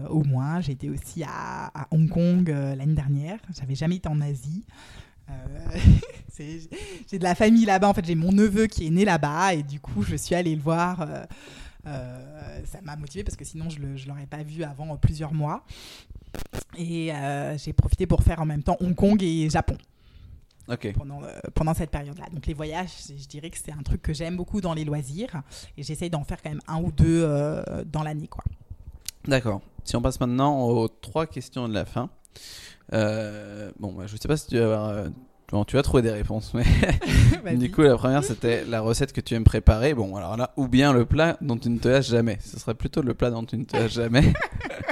Au 0.10 0.26
moins, 0.26 0.60
été 0.60 0.90
aussi 0.90 1.24
à, 1.24 1.68
à 1.68 1.88
Hong 1.92 2.10
Kong 2.10 2.50
l'année 2.50 2.96
dernière. 2.96 3.40
J'avais 3.58 3.76
jamais 3.76 3.96
été 3.96 4.10
en 4.10 4.20
Asie. 4.20 4.66
J'ai 6.38 7.18
de 7.18 7.24
la 7.24 7.34
famille 7.34 7.64
là-bas. 7.64 7.88
En 7.88 7.94
fait, 7.94 8.06
j'ai 8.06 8.16
mon 8.16 8.34
neveu 8.34 8.68
qui 8.68 8.88
est 8.88 8.90
né 8.90 9.06
là-bas 9.06 9.54
et 9.54 9.64
du 9.64 9.80
coup, 9.80 10.04
je 10.04 10.18
suis 10.18 10.36
allée 10.36 10.54
le 10.54 10.62
voir. 10.62 11.08
Euh, 11.88 12.62
ça 12.66 12.82
m'a 12.82 12.96
motivée 12.96 13.24
parce 13.24 13.38
que 13.38 13.46
sinon, 13.46 13.70
je 13.70 13.80
ne 13.80 14.08
l'aurais 14.08 14.28
pas 14.28 14.44
vu 14.44 14.64
avant 14.64 14.96
plusieurs 14.98 15.34
mois. 15.34 15.64
Et 16.78 17.14
euh, 17.14 17.58
j'ai 17.58 17.74
profité 17.74 18.06
pour 18.06 18.24
faire 18.24 18.40
en 18.42 18.46
même 18.46 18.64
temps 18.64 18.78
Hong 18.80 18.96
Kong 18.96 19.22
et 19.24 19.50
Japon 19.50 19.78
pendant, 20.96 21.24
euh, 21.24 21.40
pendant 21.54 21.74
cette 21.74 21.90
période-là. 21.90 22.26
Donc 22.34 22.46
les 22.46 22.54
voyages, 22.54 22.92
je 23.08 23.28
dirais 23.28 23.50
que 23.50 23.58
c'est 23.58 23.72
un 23.72 23.82
truc 23.84 24.02
que 24.02 24.14
j'aime 24.14 24.38
beaucoup 24.38 24.62
dans 24.62 24.74
les 24.74 24.86
loisirs 24.86 25.42
et 25.78 25.84
j'essaye 25.84 26.10
d'en 26.10 26.24
faire 26.24 26.42
quand 26.42 26.50
même 26.50 26.62
un 26.68 26.82
ou 26.82 26.92
deux 26.92 27.24
euh, 27.24 27.64
dans 27.86 28.04
l'année. 28.04 28.28
quoi. 28.28 28.44
D'accord. 29.26 29.62
Si 29.84 29.96
on 29.96 30.02
passe 30.02 30.20
maintenant 30.20 30.68
aux 30.68 30.88
trois 30.88 31.26
questions 31.26 31.68
de 31.68 31.74
la 31.74 31.86
fin. 31.86 32.10
Euh, 32.94 33.72
bon, 33.80 33.94
bah, 33.94 34.08
je 34.08 34.16
sais 34.18 34.28
pas 34.28 34.38
si 34.38 34.48
tu 34.48 34.58
vas 34.58 34.66
avoir. 34.66 35.06
Bon, 35.52 35.64
tu 35.64 35.76
vas 35.76 35.84
trouver 35.84 36.04
des 36.04 36.12
réponses, 36.12 36.54
mais 36.54 37.56
du 37.56 37.72
coup, 37.72 37.82
la 37.82 37.96
première 37.96 38.24
c'était 38.24 38.64
la 38.66 38.82
recette 38.82 39.14
que 39.14 39.22
tu 39.22 39.34
aimes 39.36 39.44
préparer. 39.44 39.94
Bon, 39.94 40.16
alors 40.16 40.38
là, 40.38 40.52
ou 40.58 40.68
bien 40.68 40.94
le 40.94 41.06
plat 41.06 41.38
dont 41.42 41.58
tu 41.58 41.70
ne 41.70 41.80
te 41.80 41.88
lasses 41.88 42.10
jamais. 42.10 42.38
Ce 42.42 42.60
serait 42.60 42.76
plutôt 42.76 43.02
le 43.02 43.14
plat 43.14 43.32
dont 43.32 43.44
tu 43.44 43.58
ne 43.58 43.64
te 43.64 43.76
lasses 43.76 43.94
jamais. 43.94 44.34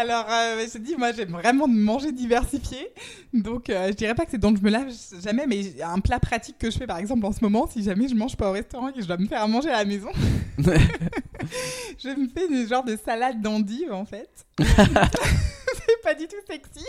Alors, 0.00 0.26
euh, 0.30 0.64
je 0.72 0.78
dis, 0.78 0.94
moi, 0.96 1.10
j'aime 1.12 1.30
vraiment 1.30 1.66
manger 1.66 2.12
diversifié. 2.12 2.88
Donc, 3.34 3.68
euh, 3.68 3.88
je 3.88 3.94
dirais 3.94 4.14
pas 4.14 4.24
que 4.24 4.30
c'est 4.30 4.38
dont 4.38 4.54
je 4.54 4.62
me 4.62 4.70
lave 4.70 4.92
jamais, 5.24 5.46
mais 5.48 5.82
un 5.82 5.98
plat 5.98 6.20
pratique 6.20 6.56
que 6.56 6.70
je 6.70 6.78
fais, 6.78 6.86
par 6.86 6.98
exemple, 6.98 7.26
en 7.26 7.32
ce 7.32 7.38
moment, 7.42 7.66
si 7.66 7.82
jamais 7.82 8.06
je 8.08 8.14
mange 8.14 8.36
pas 8.36 8.48
au 8.48 8.52
restaurant 8.52 8.88
et 8.88 8.92
que 8.92 9.02
je 9.02 9.06
dois 9.06 9.16
me 9.16 9.26
faire 9.26 9.42
à 9.42 9.48
manger 9.48 9.70
à 9.70 9.78
la 9.78 9.84
maison, 9.84 10.10
je 10.58 12.08
me 12.08 12.28
fais 12.28 12.48
des 12.48 12.66
genres 12.68 12.84
de 12.84 12.96
salade 13.04 13.40
d'endives, 13.40 13.92
en 13.92 14.04
fait. 14.04 14.30
c'est 14.60 16.02
pas 16.02 16.14
du 16.14 16.26
tout 16.28 16.36
sexy. 16.48 16.86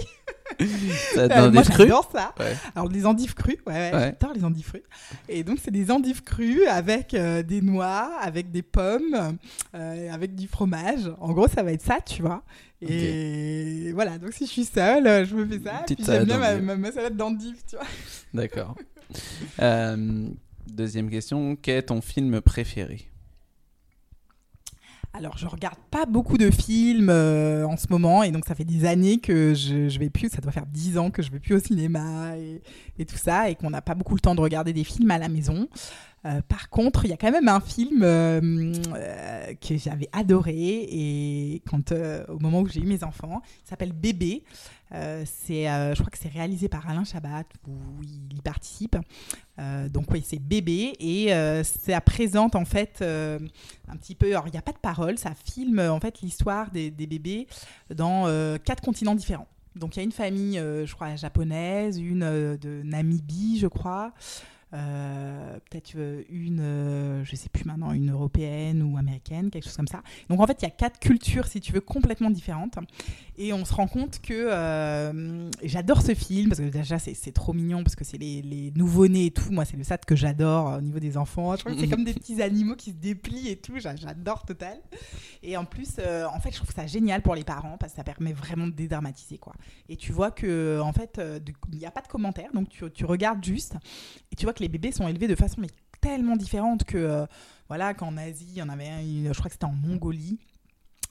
Ça 1.15 1.21
Euh, 1.21 1.27
dans 1.27 1.51
moi, 1.51 1.63
des 1.63 1.73
j'adore 1.73 2.09
ça. 2.11 2.33
Ouais. 2.39 2.55
Alors, 2.75 2.89
des 2.89 3.05
endives 3.05 3.33
crues, 3.33 3.59
ouais, 3.65 3.73
ouais, 3.73 3.91
Ouais. 3.93 4.15
j'adore 4.19 4.33
les 4.35 4.43
endives 4.43 4.67
crues. 4.67 4.83
Et 5.27 5.43
donc, 5.43 5.57
c'est 5.63 5.71
des 5.71 5.89
endives 5.91 6.23
crues 6.23 6.65
avec 6.67 7.13
euh, 7.13 7.41
des 7.43 7.61
noix, 7.61 8.11
avec 8.21 8.51
des 8.51 8.61
pommes, 8.61 9.37
euh, 9.75 10.13
avec 10.13 10.35
du 10.35 10.47
fromage. 10.47 11.11
En 11.19 11.31
gros, 11.33 11.47
ça 11.47 11.63
va 11.63 11.71
être 11.71 11.81
ça, 11.83 11.97
tu 12.05 12.21
vois. 12.21 12.43
Et 12.81 13.91
voilà, 13.93 14.17
donc 14.17 14.31
si 14.33 14.45
je 14.45 14.51
suis 14.51 14.65
seule, 14.65 15.05
euh, 15.05 15.25
je 15.25 15.35
me 15.35 15.45
fais 15.45 15.59
ça. 15.63 15.79
Petite 15.83 15.97
puis 15.97 16.05
j'aime 16.05 16.25
bien 16.25 16.37
ma, 16.37 16.51
d'endives. 16.51 16.65
ma- 16.65 16.75
ma 16.77 16.91
salade 16.91 17.17
d'endives, 17.17 17.61
tu 17.69 17.75
vois. 17.75 17.85
D'accord. 18.33 18.75
Euh, 19.61 20.27
deuxième 20.67 21.09
question. 21.09 21.57
Quel 21.61 21.77
est 21.77 21.83
ton 21.83 21.99
film 22.01 22.39
préféré? 22.41 23.05
Alors, 25.11 25.37
je 25.39 25.47
regarde 25.47 25.79
pas 25.89 26.05
beaucoup 26.05 26.37
de 26.37 26.51
films 26.51 27.09
euh, 27.09 27.65
en 27.65 27.77
ce 27.77 27.87
moment, 27.89 28.21
et 28.21 28.29
donc 28.31 28.45
ça 28.45 28.53
fait 28.53 28.63
des 28.63 28.85
années 28.85 29.17
que 29.17 29.55
je, 29.55 29.89
je 29.89 29.99
vais 29.99 30.11
plus, 30.11 30.29
ça 30.29 30.39
doit 30.39 30.51
faire 30.51 30.67
10 30.67 30.99
ans 30.99 31.09
que 31.09 31.23
je 31.23 31.31
vais 31.31 31.39
plus 31.39 31.55
au 31.55 31.59
cinéma 31.59 32.37
et, 32.37 32.61
et 32.99 33.05
tout 33.07 33.17
ça, 33.17 33.49
et 33.49 33.55
qu'on 33.55 33.71
n'a 33.71 33.81
pas 33.81 33.95
beaucoup 33.95 34.13
le 34.13 34.19
temps 34.19 34.35
de 34.35 34.41
regarder 34.41 34.71
des 34.71 34.83
films 34.83 35.09
à 35.09 35.17
la 35.17 35.27
maison. 35.27 35.67
Euh, 36.25 36.41
par 36.41 36.69
contre, 36.69 37.05
il 37.05 37.11
y 37.11 37.13
a 37.13 37.17
quand 37.17 37.31
même 37.31 37.47
un 37.47 37.61
film 37.61 38.03
euh, 38.03 38.73
euh, 38.93 39.53
que 39.55 39.77
j'avais 39.77 40.09
adoré, 40.11 40.87
et 40.89 41.61
quand, 41.69 41.93
au 42.27 42.39
moment 42.39 42.61
où 42.61 42.67
j'ai 42.67 42.81
eu 42.81 42.85
mes 42.85 43.03
enfants, 43.03 43.41
il 43.65 43.69
s'appelle 43.69 43.93
Bébé. 43.93 44.43
C'est, 44.91 45.65
je 45.65 45.99
crois 45.99 46.09
que 46.09 46.17
c'est 46.17 46.29
réalisé 46.29 46.67
par 46.67 46.89
Alain 46.89 47.03
Chabat, 47.03 47.43
où 47.67 48.03
il 48.03 48.37
y 48.37 48.41
participe. 48.41 48.97
Donc 49.89 50.11
oui, 50.11 50.23
c'est 50.25 50.39
Bébé, 50.39 50.93
et 50.99 51.31
ça 51.63 52.01
présente 52.01 52.55
en 52.55 52.65
fait 52.65 53.01
un 53.01 53.97
petit 53.97 54.15
peu. 54.15 54.31
Alors, 54.31 54.47
il 54.47 54.51
n'y 54.51 54.57
a 54.57 54.63
pas 54.63 54.71
de 54.71 54.79
parole, 54.79 55.17
ça 55.17 55.33
filme 55.35 55.79
en 55.79 55.99
fait 55.99 56.21
l'histoire 56.21 56.71
des, 56.71 56.89
bébés 56.89 57.47
dans 57.93 58.25
quatre 58.65 58.81
continents 58.81 59.15
différents. 59.15 59.47
Donc, 59.75 59.95
il 59.95 59.99
y 59.99 60.01
a 60.01 60.03
une 60.03 60.11
famille, 60.11 60.57
je 60.57 60.93
crois, 60.93 61.15
japonaise, 61.15 61.99
une 61.99 62.57
de 62.57 62.81
Namibie, 62.83 63.59
je 63.59 63.67
crois. 63.67 64.11
Euh, 64.73 65.57
peut-être 65.69 65.93
euh, 65.95 66.23
une, 66.29 66.59
euh, 66.61 67.23
je 67.25 67.35
sais 67.35 67.49
plus 67.49 67.65
maintenant, 67.65 67.91
une 67.91 68.11
européenne 68.11 68.83
ou 68.83 68.97
américaine, 68.97 69.49
quelque 69.49 69.63
chose 69.63 69.75
comme 69.77 69.87
ça. 69.87 70.01
Donc 70.29 70.39
en 70.39 70.47
fait, 70.47 70.57
il 70.61 70.65
y 70.65 70.67
a 70.67 70.71
quatre 70.71 70.99
cultures, 70.99 71.47
si 71.47 71.59
tu 71.61 71.71
veux, 71.71 71.81
complètement 71.81 72.29
différentes. 72.29 72.75
Et 73.37 73.53
on 73.53 73.63
se 73.65 73.73
rend 73.73 73.87
compte 73.87 74.19
que 74.21 74.49
j'adore 75.63 76.01
ce 76.01 76.13
film 76.13 76.49
parce 76.49 76.59
que 76.59 76.67
déjà 76.69 76.99
c'est 76.99 77.31
trop 77.31 77.53
mignon 77.53 77.83
parce 77.83 77.95
que 77.95 78.03
c'est 78.03 78.17
les, 78.17 78.41
les 78.41 78.71
nouveau-nés 78.75 79.27
et 79.27 79.31
tout. 79.31 79.51
Moi, 79.51 79.65
c'est 79.65 79.77
le 79.77 79.83
ça 79.83 79.97
que 79.97 80.15
j'adore 80.15 80.77
au 80.77 80.81
niveau 80.81 80.99
des 80.99 81.15
enfants. 81.17 81.55
Je 81.55 81.59
trouve 81.63 81.73
que 81.75 81.79
c'est 81.79 81.87
comme 81.87 82.03
des 82.03 82.13
petits 82.19 82.41
animaux 82.41 82.75
qui 82.75 82.91
se 82.91 82.95
déplient 82.97 83.49
et 83.49 83.55
tout. 83.57 83.79
J'a- 83.79 83.95
J'adore 83.95 84.43
total. 84.45 84.77
Et 85.41 85.55
en 85.57 85.65
plus, 85.65 85.95
euh, 85.99 86.25
en 86.27 86.39
fait, 86.39 86.51
je 86.51 86.57
trouve 86.57 86.71
ça 86.71 86.85
génial 86.85 87.21
pour 87.21 87.33
les 87.35 87.43
parents 87.43 87.77
parce 87.79 87.93
que 87.93 87.97
ça 87.97 88.03
permet 88.03 88.33
vraiment 88.33 88.67
de 88.67 88.71
dédramatiser 88.73 89.37
quoi. 89.37 89.53
Et 89.87 89.95
tu 89.95 90.11
vois 90.11 90.31
que 90.31 90.79
en 90.81 90.91
fait, 90.93 91.21
il 91.71 91.77
n'y 91.77 91.85
a 91.85 91.91
pas 91.91 92.01
de 92.01 92.07
commentaires, 92.07 92.51
donc 92.53 92.69
tu, 92.69 92.83
tu 92.91 93.05
regardes 93.05 93.43
juste 93.43 93.75
et 94.31 94.35
tu 94.35 94.45
vois 94.45 94.53
que 94.53 94.58
les 94.59 94.69
bébés 94.69 94.91
sont 94.91 95.07
élevés 95.07 95.27
de 95.27 95.35
façon 95.35 95.61
mais 95.61 95.69
tellement 96.01 96.35
différente 96.35 96.83
que 96.83 96.97
euh, 96.97 97.25
voilà 97.67 97.93
qu'en 97.93 98.17
Asie, 98.17 98.47
il 98.49 98.57
y 98.57 98.61
en 98.61 98.69
avait 98.69 98.87
un, 98.87 99.01
je 99.01 99.37
crois 99.37 99.45
que 99.45 99.53
c'était 99.53 99.65
en 99.65 99.73
Mongolie. 99.73 100.39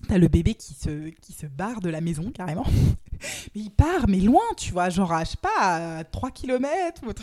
T'as 0.06 0.18
le 0.18 0.28
bébé 0.28 0.54
qui 0.54 0.74
se, 0.74 1.08
qui 1.08 1.32
se 1.32 1.46
barre 1.46 1.80
de 1.80 1.90
la 1.90 2.00
maison 2.00 2.30
carrément. 2.30 2.64
mais 3.54 3.62
il 3.62 3.70
part, 3.70 4.06
mais 4.08 4.20
loin, 4.20 4.44
tu 4.56 4.72
vois, 4.72 4.90
genre, 4.90 5.12
je 5.20 5.30
sais 5.30 5.36
pas, 5.40 5.98
à 5.98 6.04
3 6.04 6.30
km 6.30 7.02
ou 7.04 7.08
autre. 7.08 7.22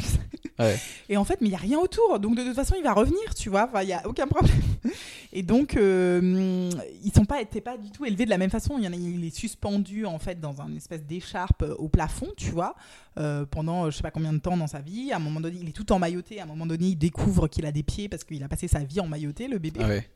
Ouais. 0.60 0.78
Et 1.10 1.18
en 1.18 1.24
fait, 1.24 1.40
mais 1.42 1.48
il 1.48 1.52
n'y 1.52 1.56
a 1.56 1.60
rien 1.60 1.80
autour. 1.80 2.20
Donc, 2.20 2.38
de 2.38 2.44
toute 2.44 2.56
façon, 2.56 2.76
il 2.78 2.84
va 2.84 2.94
revenir, 2.94 3.34
tu 3.36 3.50
vois. 3.50 3.66
Enfin, 3.66 3.82
il 3.82 3.88
n'y 3.88 3.94
a 3.94 4.06
aucun 4.08 4.28
problème. 4.28 4.56
Et 5.34 5.44
donc, 5.44 5.76
euh, 5.76 6.70
ils 7.04 7.12
sont 7.12 7.26
pas, 7.26 7.44
t'es 7.44 7.60
pas 7.60 7.78
du 7.78 7.92
tout 7.92 8.06
élevés 8.06 8.26
de 8.26 8.30
la 8.30 8.38
même 8.38 8.50
façon. 8.50 8.78
Il, 8.78 8.86
y 8.86 8.88
en 8.88 8.94
a, 8.94 8.96
il 8.96 9.26
est 9.26 9.36
suspendu, 9.36 10.06
en 10.06 10.20
fait, 10.20 10.40
dans 10.40 10.62
une 10.62 10.78
espèce 10.78 11.04
d'écharpe 11.04 11.64
euh, 11.64 11.76
au 11.76 11.90
plafond, 11.90 12.28
tu 12.38 12.52
vois, 12.52 12.76
euh, 13.18 13.46
pendant 13.46 13.90
je 13.90 13.98
sais 13.98 14.04
pas 14.04 14.12
combien 14.12 14.32
de 14.32 14.40
temps 14.40 14.56
dans 14.56 14.68
sa 14.68 14.80
vie. 14.80 15.12
À 15.12 15.18
un 15.18 15.20
moment 15.20 15.42
donné, 15.42 15.58
il 15.62 15.68
est 15.68 15.74
tout 15.74 15.92
emmailloté. 15.92 16.40
À 16.40 16.44
un 16.44 16.48
moment 16.48 16.66
donné, 16.66 16.88
il 16.88 16.96
découvre 16.96 17.48
qu'il 17.48 17.66
a 17.66 17.72
des 17.72 17.84
pieds 17.84 18.08
parce 18.08 18.24
qu'il 18.24 18.44
a 18.44 18.48
passé 18.48 18.68
sa 18.68 18.80
vie 18.80 19.02
emmailloté, 19.02 19.48
le 19.48 19.60
bébé. 19.60 19.82
Ah 19.84 19.88
ouais. 19.88 20.10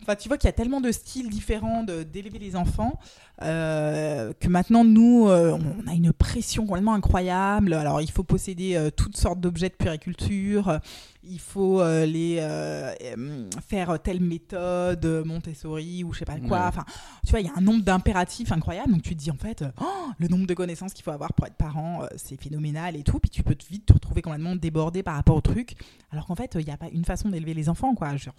Enfin, 0.00 0.16
tu 0.16 0.28
vois 0.28 0.38
qu'il 0.38 0.48
y 0.48 0.50
a 0.50 0.54
tellement 0.54 0.80
de 0.80 0.90
styles 0.90 1.28
différents 1.28 1.84
d'élever 1.84 2.38
les 2.38 2.56
enfants 2.56 2.98
euh, 3.42 4.32
que 4.38 4.48
maintenant, 4.48 4.84
nous, 4.84 5.28
euh, 5.28 5.52
on 5.52 5.88
a 5.88 5.94
une 5.94 6.12
pression 6.12 6.66
complètement 6.66 6.94
incroyable. 6.94 7.72
Alors, 7.74 8.00
il 8.00 8.10
faut 8.10 8.22
posséder 8.22 8.76
euh, 8.76 8.90
toutes 8.90 9.16
sortes 9.16 9.40
d'objets 9.40 9.68
de 9.68 9.74
puriculture. 9.74 10.78
Il 11.24 11.38
faut 11.38 11.80
euh, 11.80 12.04
les 12.04 12.38
euh, 12.40 12.92
euh, 13.16 13.44
faire 13.68 14.00
telle 14.02 14.20
méthode 14.20 15.22
Montessori 15.24 16.02
ou 16.02 16.12
je 16.12 16.18
sais 16.20 16.24
pas 16.24 16.38
quoi. 16.38 16.58
Ouais. 16.58 16.64
Enfin, 16.66 16.84
tu 17.24 17.30
vois, 17.30 17.40
il 17.40 17.46
y 17.46 17.48
a 17.48 17.52
un 17.56 17.60
nombre 17.60 17.84
d'impératifs 17.84 18.50
incroyable. 18.50 18.92
Donc, 18.92 19.02
tu 19.02 19.14
te 19.14 19.20
dis 19.22 19.30
en 19.30 19.36
fait, 19.36 19.64
oh, 19.80 19.84
le 20.18 20.26
nombre 20.28 20.46
de 20.46 20.54
connaissances 20.54 20.92
qu'il 20.92 21.04
faut 21.04 21.12
avoir 21.12 21.32
pour 21.32 21.46
être 21.46 21.54
parent, 21.54 22.02
c'est 22.16 22.40
phénoménal 22.40 22.96
et 22.96 23.04
tout. 23.04 23.20
Puis, 23.20 23.30
tu 23.30 23.42
peux 23.44 23.54
te- 23.54 23.66
vite 23.66 23.86
te 23.86 23.92
retrouver 23.92 24.20
complètement 24.20 24.56
débordé 24.56 25.02
par 25.04 25.14
rapport 25.14 25.36
au 25.36 25.40
truc. 25.40 25.74
Alors 26.10 26.26
qu'en 26.26 26.34
fait, 26.34 26.56
il 26.58 26.64
n'y 26.66 26.72
a 26.72 26.76
pas 26.76 26.88
une 26.92 27.04
façon 27.04 27.28
d'élever 27.28 27.54
les 27.54 27.68
enfants, 27.68 27.94
quoi. 27.94 28.16
Genre, 28.16 28.34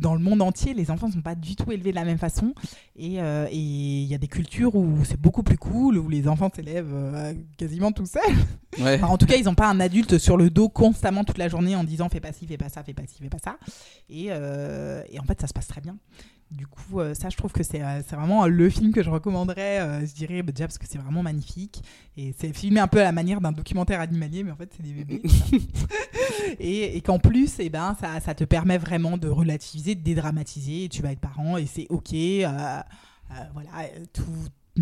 dans 0.00 0.14
le 0.14 0.20
monde 0.20 0.40
entier, 0.40 0.72
les 0.74 0.90
enfants 0.90 1.08
ne 1.08 1.12
sont 1.12 1.22
pas 1.22 1.34
du 1.34 1.54
tout 1.54 1.70
élevés 1.70 1.90
de 1.90 1.96
la 1.96 2.04
même 2.04 2.18
façon. 2.18 2.54
Et 2.96 3.18
il 3.52 4.04
y 4.06 4.14
a 4.14 4.18
des 4.18 4.28
cultures 4.28 4.74
où 4.74 5.04
c'est 5.04 5.20
beaucoup 5.20 5.42
plus 5.42 5.58
cool, 5.58 5.98
où 5.98 6.08
les 6.08 6.28
enfants 6.28 6.50
s'élèvent 6.54 7.34
quasiment 7.58 7.92
tout 7.92 8.06
seuls. 8.06 8.22
Ouais. 8.80 8.96
Enfin, 8.96 9.06
en 9.06 9.18
tout 9.18 9.26
cas, 9.26 9.36
ils 9.36 9.44
n'ont 9.44 9.54
pas 9.54 9.68
un 9.68 9.78
adulte 9.78 10.18
sur 10.18 10.36
le 10.36 10.50
dos 10.50 10.68
constamment 10.68 11.22
toute 11.24 11.38
la 11.38 11.48
journée 11.48 11.73
en 11.76 11.84
disant 11.84 12.08
fais 12.08 12.20
pas 12.20 12.32
ci, 12.32 12.46
fais 12.46 12.56
pas 12.56 12.68
ça, 12.68 12.82
fais 12.82 12.94
pas 12.94 13.02
ci, 13.06 13.18
fais 13.22 13.28
pas 13.28 13.38
ça. 13.38 13.56
Et, 14.08 14.26
euh, 14.30 15.02
et 15.10 15.18
en 15.18 15.24
fait, 15.24 15.40
ça 15.40 15.46
se 15.46 15.52
passe 15.52 15.66
très 15.68 15.80
bien. 15.80 15.96
Du 16.50 16.66
coup, 16.66 17.00
euh, 17.00 17.14
ça, 17.14 17.30
je 17.30 17.36
trouve 17.36 17.52
que 17.52 17.62
c'est 17.64 17.82
euh, 17.82 18.02
c'est 18.06 18.14
vraiment 18.14 18.46
le 18.46 18.70
film 18.70 18.92
que 18.92 19.02
je 19.02 19.10
recommanderais, 19.10 20.06
je 20.06 20.14
dirais, 20.14 20.42
déjà 20.42 20.66
parce 20.66 20.78
que 20.78 20.86
c'est 20.88 20.98
vraiment 20.98 21.22
magnifique. 21.22 21.82
Et 22.16 22.34
c'est 22.38 22.52
filmé 22.52 22.80
un 22.80 22.86
peu 22.86 23.00
à 23.00 23.04
la 23.04 23.12
manière 23.12 23.40
d'un 23.40 23.52
documentaire 23.52 24.00
animalier, 24.00 24.44
mais 24.44 24.52
en 24.52 24.56
fait, 24.56 24.72
c'est 24.76 24.82
des 24.82 24.92
bébés. 24.92 25.22
et 26.60 26.96
et 26.96 27.00
qu'en 27.00 27.18
plus, 27.18 27.56
eh 27.58 27.68
ben, 27.70 27.96
ça, 28.00 28.20
ça 28.20 28.34
te 28.34 28.44
permet 28.44 28.78
vraiment 28.78 29.16
de 29.18 29.28
relativiser, 29.28 29.94
de 29.94 30.02
dédramatiser. 30.02 30.88
Tu 30.88 31.02
vas 31.02 31.12
être 31.12 31.20
parent 31.20 31.56
et 31.56 31.66
c'est 31.66 31.86
OK. 31.90 32.12
euh, 32.14 32.80
euh, 33.30 33.34
voilà, 33.54 33.70
tout. 34.12 34.24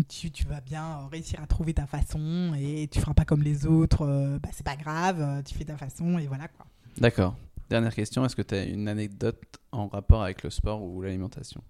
Tu, 0.09 0.31
tu 0.31 0.43
vas 0.45 0.59
bien 0.59 1.07
réussir 1.11 1.39
à 1.41 1.45
trouver 1.45 1.75
ta 1.75 1.85
façon 1.85 2.53
et 2.59 2.87
tu 2.91 2.99
feras 2.99 3.13
pas 3.13 3.25
comme 3.25 3.43
les 3.43 3.67
autres, 3.67 4.01
euh, 4.07 4.39
bah, 4.39 4.49
c'est 4.51 4.65
pas 4.65 4.75
grave, 4.75 5.43
tu 5.45 5.53
fais 5.53 5.65
ta 5.65 5.77
façon 5.77 6.17
et 6.17 6.25
voilà 6.25 6.47
quoi. 6.47 6.65
D'accord. 6.97 7.35
Dernière 7.69 7.93
question, 7.95 8.25
est-ce 8.25 8.35
que 8.35 8.41
tu 8.41 8.55
as 8.55 8.63
une 8.65 8.87
anecdote 8.87 9.41
en 9.71 9.87
rapport 9.87 10.23
avec 10.23 10.43
le 10.43 10.49
sport 10.49 10.83
ou 10.83 11.01
l'alimentation? 11.01 11.63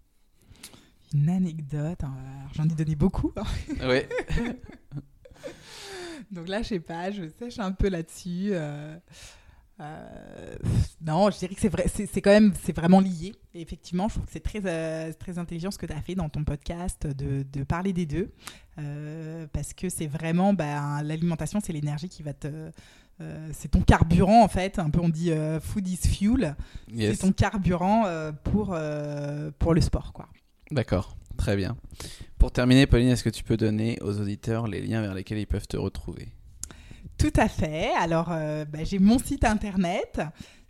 Une 1.13 1.29
anecdote, 1.29 2.03
hein, 2.03 2.15
j'en 2.53 2.65
ai 2.65 2.73
donné 2.73 2.95
beaucoup. 2.95 3.31
hein. 3.37 3.43
Oui. 3.87 4.01
Donc 6.31 6.47
là, 6.47 6.61
je 6.61 6.69
sais 6.69 6.79
pas, 6.79 7.11
je 7.11 7.23
sèche 7.39 7.59
un 7.59 7.71
peu 7.71 7.89
là-dessus. 7.89 8.49
euh, 8.51 8.97
euh, 9.79 10.55
non, 11.05 11.29
je 11.29 11.37
dirais 11.39 11.53
que 11.53 11.61
c'est 11.61 11.69
vrai, 11.69 11.85
c'est 11.87 12.21
quand 12.21 12.31
même, 12.31 12.53
c'est 12.63 12.75
vraiment 12.75 12.99
lié. 12.99 13.33
Et 13.53 13.61
effectivement, 13.61 14.07
je 14.07 14.15
trouve 14.15 14.25
que 14.25 14.31
c'est 14.31 14.39
très, 14.39 14.61
euh, 14.65 15.11
très 15.13 15.37
intelligent 15.37 15.69
ce 15.71 15.77
que 15.77 15.85
tu 15.85 15.93
as 15.93 16.01
fait 16.01 16.15
dans 16.15 16.29
ton 16.29 16.43
podcast 16.43 17.05
de, 17.05 17.43
de 17.43 17.63
parler 17.63 17.93
des 17.93 18.05
deux, 18.05 18.31
Euh, 18.79 19.45
parce 19.53 19.71
que 19.73 19.87
c'est 19.89 20.07
vraiment, 20.07 20.51
bah, 20.55 21.03
l'alimentation, 21.03 21.59
c'est 21.63 21.73
l'énergie 21.73 22.09
qui 22.09 22.23
va 22.23 22.33
te, 22.33 22.71
euh, 23.21 23.49
c'est 23.53 23.69
ton 23.69 23.81
carburant 23.81 24.43
en 24.43 24.47
fait. 24.47 24.79
Un 24.79 24.89
peu, 24.89 24.99
on 24.99 25.09
dit 25.09 25.31
euh, 25.31 25.59
food 25.59 25.87
is 25.87 25.97
fuel. 25.97 26.55
Yes. 26.91 27.11
C'est 27.11 27.27
ton 27.27 27.31
carburant 27.31 28.03
euh, 28.05 28.31
pour 28.31 28.75
pour 29.59 29.73
le 29.73 29.81
sport, 29.81 30.13
quoi. 30.13 30.27
D'accord. 30.71 31.15
Très 31.37 31.55
bien. 31.55 31.75
Pour 32.37 32.51
terminer, 32.51 32.85
Pauline, 32.85 33.09
est-ce 33.09 33.23
que 33.23 33.29
tu 33.29 33.43
peux 33.43 33.57
donner 33.57 33.97
aux 34.01 34.19
auditeurs 34.19 34.67
les 34.67 34.81
liens 34.81 35.01
vers 35.01 35.15
lesquels 35.15 35.39
ils 35.39 35.47
peuvent 35.47 35.67
te 35.67 35.77
retrouver? 35.77 36.27
Tout 37.17 37.33
à 37.35 37.47
fait. 37.47 37.91
Alors, 37.99 38.27
bah, 38.27 38.83
j'ai 38.83 38.99
mon 38.99 39.17
site 39.17 39.43
internet, 39.43 40.21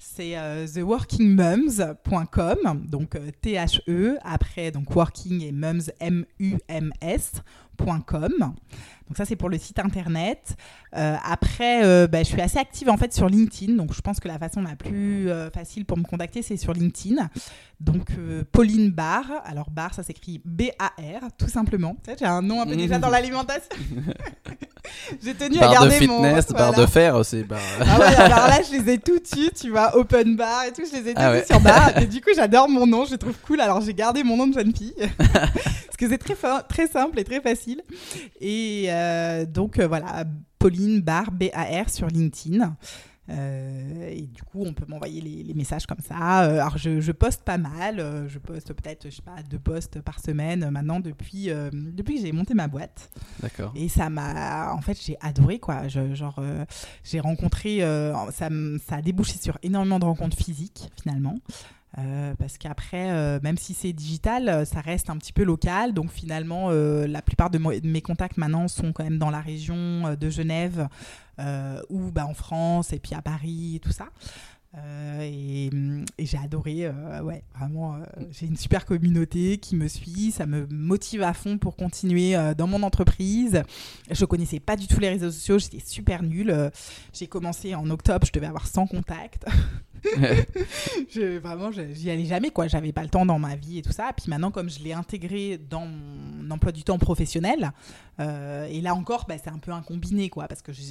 c'est 0.04 0.38
euh, 0.38 0.68
theworkingmums.com, 0.68 2.86
donc 2.88 3.16
euh, 3.16 3.30
T-H-E, 3.42 4.18
après 4.24 4.72
donc 4.72 4.96
working 4.96 5.42
et 5.44 5.52
mums, 5.52 5.90
M-U-M-S.com. 6.00 7.42
Donc 8.40 9.18
ça, 9.18 9.26
c'est 9.26 9.36
pour 9.36 9.50
le 9.50 9.58
site 9.58 9.80
internet. 9.80 10.56
Euh, 10.96 11.16
après, 11.26 11.84
euh, 11.84 12.08
bah, 12.08 12.20
je 12.20 12.26
suis 12.30 12.40
assez 12.42 12.58
active 12.58 12.90
en 12.90 12.96
fait 12.98 13.14
sur 13.14 13.28
LinkedIn, 13.28 13.74
donc 13.76 13.94
je 13.94 14.02
pense 14.02 14.20
que 14.20 14.28
la 14.28 14.38
façon 14.40 14.62
la 14.62 14.76
plus 14.76 15.30
facile 15.54 15.86
pour 15.86 15.98
me 15.98 16.04
contacter, 16.04 16.42
c'est 16.42 16.58
sur 16.58 16.74
LinkedIn. 16.74 17.30
Donc 17.80 18.08
Pauline 18.52 18.92
Barr, 18.92 19.26
alors 19.46 19.70
Barr, 19.72 19.94
ça 19.94 20.04
s'écrit 20.04 20.42
B-A-R, 20.46 21.30
tout 21.38 21.50
simplement. 21.50 21.96
Tu 22.04 22.12
sais, 22.12 22.18
J'ai 22.20 22.26
un 22.26 22.42
nom 22.42 22.62
un 22.62 22.66
peu 22.66 22.76
déjà 22.76 23.00
dans 23.00 23.10
l'alimentation. 23.10 23.70
J'ai 25.24 25.34
tenu 25.34 25.58
à 25.58 25.62
Barre 25.62 25.70
de 25.70 25.76
garder 25.90 26.08
mon... 26.08 26.24
fitness, 26.24 26.48
barre 26.50 26.72
voilà. 26.72 26.86
de 26.86 26.92
fer 26.92 27.16
aussi. 27.16 27.44
barre- 27.44 27.60
Ah 27.82 28.00
ouais, 28.00 28.16
alors 28.16 28.48
là, 28.48 28.60
je 28.70 28.78
les 28.78 28.94
ai 28.94 28.98
tout 29.00 29.20
tu 29.56 29.70
vois, 29.70 29.93
open 29.94 30.36
bar 30.36 30.66
et 30.66 30.74
tout, 30.74 30.84
je 30.90 30.98
les 30.98 31.10
ai 31.10 31.14
Ah 31.16 31.32
ouais. 31.32 31.46
sur 31.46 31.60
bar. 31.60 31.98
Et 32.02 32.06
du 32.06 32.22
coup, 32.22 32.30
j'adore 32.36 32.70
mon 32.70 32.86
nom, 32.88 33.06
je 33.06 33.12
le 33.12 33.18
trouve 33.18 33.36
cool. 33.46 33.62
Alors, 33.62 33.82
j'ai 33.82 33.94
gardé 33.94 34.24
mon 34.24 34.38
nom 34.38 34.48
de 34.48 34.54
jeune 34.54 34.76
fille. 34.76 34.94
Parce 35.18 35.98
que 35.98 36.10
c'est 36.10 36.18
très, 36.18 36.36
très 36.68 36.88
simple 36.88 37.20
et 37.20 37.24
très 37.24 37.40
facile. 37.40 37.82
Et 38.42 38.86
euh, 38.90 39.46
donc, 39.46 39.80
euh, 39.80 39.88
voilà, 39.88 40.26
Pauline 40.60 41.02
Bar, 41.02 41.32
B-A-R 41.32 41.90
sur 41.90 42.08
LinkedIn. 42.08 42.76
Euh, 43.30 44.10
et 44.10 44.24
du 44.24 44.42
coup, 44.44 44.64
on 44.66 44.74
peut 44.74 44.86
m'envoyer 44.88 45.22
les, 45.22 45.44
les 45.44 45.54
messages 45.54 45.86
comme 45.86 46.02
ça. 46.06 46.44
Euh, 46.44 46.56
alors, 46.60 46.78
je, 46.78 47.00
je 47.00 47.12
poste 47.14 47.44
pas 47.44 47.58
mal. 47.58 48.00
euh, 48.00 48.28
je 48.28 48.38
poste 48.40 48.74
peut-être, 48.74 49.10
je 49.10 49.16
sais 49.16 49.22
pas, 49.22 49.42
deux 49.50 49.60
posts 49.60 50.02
par 50.02 50.20
semaine 50.20 50.70
maintenant 50.70 51.00
depuis, 51.00 51.50
euh, 51.50 51.70
depuis 51.72 52.16
que 52.16 52.22
j'ai 52.22 52.32
monté 52.34 52.54
ma 52.54 52.68
boîte. 52.68 53.10
D'accord. 53.42 53.72
Et 53.76 53.88
ça 53.88 54.10
m'a. 54.10 54.74
En 54.74 54.82
fait, 54.82 54.98
j'ai 55.02 55.18
adoré, 55.22 55.60
quoi. 55.60 55.88
Je- 55.88 56.14
genre, 56.14 56.36
euh, 56.40 56.66
j'ai 57.04 57.20
rencontré. 57.22 57.80
ça, 58.32 58.50
ça 58.88 58.96
a 58.98 59.02
débouché 59.02 59.38
sur 59.38 59.58
énormément 59.64 60.00
de 60.00 60.06
rencontres 60.06 60.38
physiques, 60.38 60.90
finalement. 61.02 61.36
Euh, 62.00 62.34
parce 62.40 62.58
qu'après, 62.58 63.12
euh, 63.12 63.40
même 63.44 63.58
si 63.58 63.76
c'est 63.76 63.94
digital, 63.94 64.50
euh, 64.50 64.66
ça 64.66 64.82
reste 64.82 65.10
un 65.10 65.18
petit 65.18 65.34
peu 65.34 65.44
local. 65.44 65.94
Donc 65.94 66.12
finalement, 66.12 66.70
la 66.72 67.22
plupart 67.22 67.50
de, 67.50 67.58
mes 67.58 68.02
contacts 68.02 68.38
maintenant 68.38 68.68
sont 68.68 68.94
quand 68.94 69.04
même 69.04 69.20
dans 69.20 69.30
la 69.30 69.42
région 69.42 70.16
de 70.20 70.30
Genève 70.30 70.88
ou 71.90 72.12
bah, 72.12 72.26
en 72.26 72.34
France 72.34 72.94
et 72.94 73.00
puis 73.00 73.16
à 73.16 73.22
Paris 73.22 73.76
et 73.76 73.80
tout 73.80 73.92
ça. 73.92 74.08
Euh, 74.76 75.22
et 76.18 76.26
j'ai 76.26 76.38
adoré, 76.38 76.90
ouais, 77.24 77.44
vraiment, 77.56 78.00
j'ai 78.32 78.48
une 78.48 78.58
super 78.58 78.86
communauté 78.86 79.60
qui 79.60 79.76
me 79.76 79.88
suit, 79.88 80.32
ça 80.32 80.48
me 80.48 80.66
motive 80.68 81.22
à 81.22 81.34
fond 81.34 81.60
pour 81.60 81.76
continuer 81.76 82.36
dans 82.58 82.68
mon 82.68 82.82
entreprise. 82.82 83.62
Je 84.10 84.26
connaissais 84.26 84.60
pas 84.60 84.76
du 84.76 84.88
tout 84.88 85.00
les 85.00 85.10
réseaux 85.10 85.32
sociaux, 85.32 85.60
j'étais 85.60 85.84
super 85.86 86.24
nulle. 86.24 86.72
J'ai 87.14 87.28
commencé 87.28 87.76
en 87.76 87.88
octobre, 87.90 88.26
je 88.26 88.32
devais 88.32 88.48
avoir 88.48 88.66
100 88.66 88.88
contacts. 88.88 89.46
je, 91.10 91.38
vraiment, 91.38 91.72
j'y 91.72 92.10
allais 92.10 92.26
jamais, 92.26 92.50
quoi. 92.50 92.68
J'avais 92.68 92.92
pas 92.92 93.04
le 93.04 93.10
temps 93.10 93.26
dans 93.26 93.40
ma 93.40 93.56
vie 93.56 93.80
et 93.80 93.82
tout 93.82 93.92
ça. 93.92 94.12
Puis 94.16 94.26
maintenant, 94.30 94.52
comme 94.52 94.70
je 94.70 94.80
l'ai 94.80 94.94
intégré 94.94 95.58
dans 95.58 95.86
mon 95.86 96.52
emploi 96.52 96.72
du 96.72 96.84
temps 96.84 96.98
professionnel, 96.98 97.72
euh, 98.20 98.66
et 98.66 98.82
là 98.82 98.94
encore, 98.96 99.26
bah, 99.28 99.36
c'est 99.42 99.50
un 99.50 99.58
peu 99.60 99.72
un 99.72 99.82
combiné, 99.82 100.30
quoi, 100.30 100.48
parce 100.48 100.62
que 100.62 100.72
je, 100.74 100.82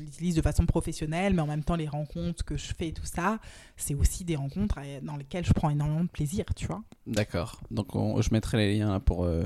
l'utilise 0.00 0.34
de 0.34 0.42
façon 0.42 0.66
professionnelle, 0.66 1.34
mais 1.34 1.42
en 1.42 1.46
même 1.46 1.64
temps, 1.64 1.76
les 1.76 1.88
rencontres 1.88 2.44
que 2.44 2.56
je 2.56 2.72
fais 2.74 2.88
et 2.88 2.92
tout 2.92 3.06
ça, 3.06 3.38
c'est 3.76 3.94
aussi 3.94 4.24
des 4.24 4.36
rencontres 4.36 4.76
dans 5.02 5.16
lesquelles 5.16 5.44
je 5.44 5.52
prends 5.52 5.70
énormément 5.70 6.04
de 6.04 6.08
plaisir, 6.08 6.44
tu 6.54 6.66
vois. 6.66 6.82
D'accord. 7.06 7.60
Donc 7.70 7.94
on- 7.96 8.20
je 8.20 8.30
mettrai 8.32 8.58
les 8.58 8.78
liens 8.78 8.90
là, 8.92 9.00
pour 9.00 9.24
euh, 9.24 9.44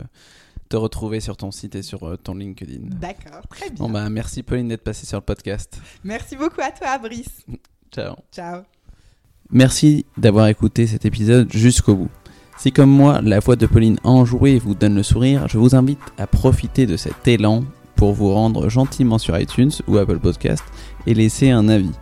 te 0.68 0.76
retrouver 0.76 1.20
sur 1.20 1.36
ton 1.36 1.50
site 1.50 1.74
et 1.74 1.82
sur 1.82 2.04
euh, 2.04 2.16
ton 2.16 2.34
LinkedIn. 2.34 2.88
D'accord, 2.88 3.46
très 3.48 3.70
bien. 3.70 3.86
Bon 3.86 3.90
bah 3.90 4.08
merci 4.10 4.42
Pauline 4.42 4.68
d'être 4.68 4.84
passée 4.84 5.06
sur 5.06 5.18
le 5.18 5.24
podcast. 5.24 5.80
Merci 6.02 6.36
beaucoup 6.36 6.60
à 6.60 6.70
toi, 6.70 6.98
Brice. 6.98 7.44
Ciao. 7.92 8.16
Ciao. 8.32 8.62
Merci 9.54 10.04
d'avoir 10.18 10.48
écouté 10.48 10.88
cet 10.88 11.04
épisode 11.04 11.48
jusqu'au 11.52 11.94
bout. 11.94 12.10
Si 12.58 12.72
comme 12.72 12.90
moi, 12.90 13.20
la 13.22 13.38
voix 13.38 13.54
de 13.54 13.66
Pauline 13.66 14.00
enjouée 14.02 14.58
vous 14.58 14.74
donne 14.74 14.96
le 14.96 15.04
sourire, 15.04 15.46
je 15.46 15.58
vous 15.58 15.76
invite 15.76 16.00
à 16.18 16.26
profiter 16.26 16.86
de 16.86 16.96
cet 16.96 17.28
élan 17.28 17.62
pour 17.94 18.14
vous 18.14 18.34
rendre 18.34 18.68
gentiment 18.68 19.16
sur 19.16 19.38
iTunes 19.38 19.70
ou 19.86 19.96
Apple 19.96 20.18
Podcast 20.18 20.64
et 21.06 21.14
laisser 21.14 21.50
un 21.50 21.68
avis. 21.68 21.92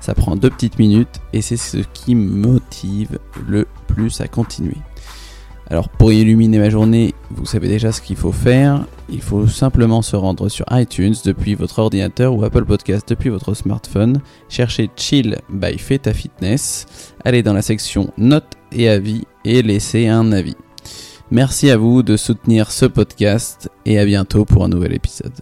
Ça 0.00 0.14
prend 0.14 0.36
deux 0.36 0.50
petites 0.50 0.78
minutes 0.78 1.18
et 1.32 1.40
c'est 1.40 1.56
ce 1.56 1.78
qui 1.94 2.14
me 2.14 2.30
motive 2.30 3.18
le 3.48 3.66
plus 3.86 4.20
à 4.20 4.28
continuer. 4.28 4.76
Alors 5.70 5.90
pour 5.90 6.12
illuminer 6.12 6.58
ma 6.58 6.70
journée, 6.70 7.14
vous 7.30 7.44
savez 7.44 7.68
déjà 7.68 7.92
ce 7.92 8.00
qu'il 8.00 8.16
faut 8.16 8.32
faire. 8.32 8.86
Il 9.10 9.20
faut 9.20 9.46
simplement 9.46 10.00
se 10.00 10.16
rendre 10.16 10.48
sur 10.48 10.64
iTunes 10.70 11.14
depuis 11.24 11.54
votre 11.54 11.78
ordinateur 11.78 12.34
ou 12.34 12.42
Apple 12.44 12.64
Podcast 12.64 13.06
depuis 13.08 13.28
votre 13.28 13.54
smartphone, 13.54 14.20
chercher 14.48 14.90
Chill 14.96 15.36
by 15.50 15.78
Feta 15.78 16.14
Fitness, 16.14 17.14
aller 17.24 17.42
dans 17.42 17.52
la 17.52 17.62
section 17.62 18.10
Notes 18.16 18.54
et 18.72 18.88
avis 18.88 19.24
et 19.44 19.62
laisser 19.62 20.08
un 20.08 20.32
avis. 20.32 20.56
Merci 21.30 21.70
à 21.70 21.76
vous 21.76 22.02
de 22.02 22.16
soutenir 22.16 22.70
ce 22.70 22.86
podcast 22.86 23.70
et 23.84 23.98
à 23.98 24.06
bientôt 24.06 24.46
pour 24.46 24.64
un 24.64 24.68
nouvel 24.68 24.94
épisode. 24.94 25.34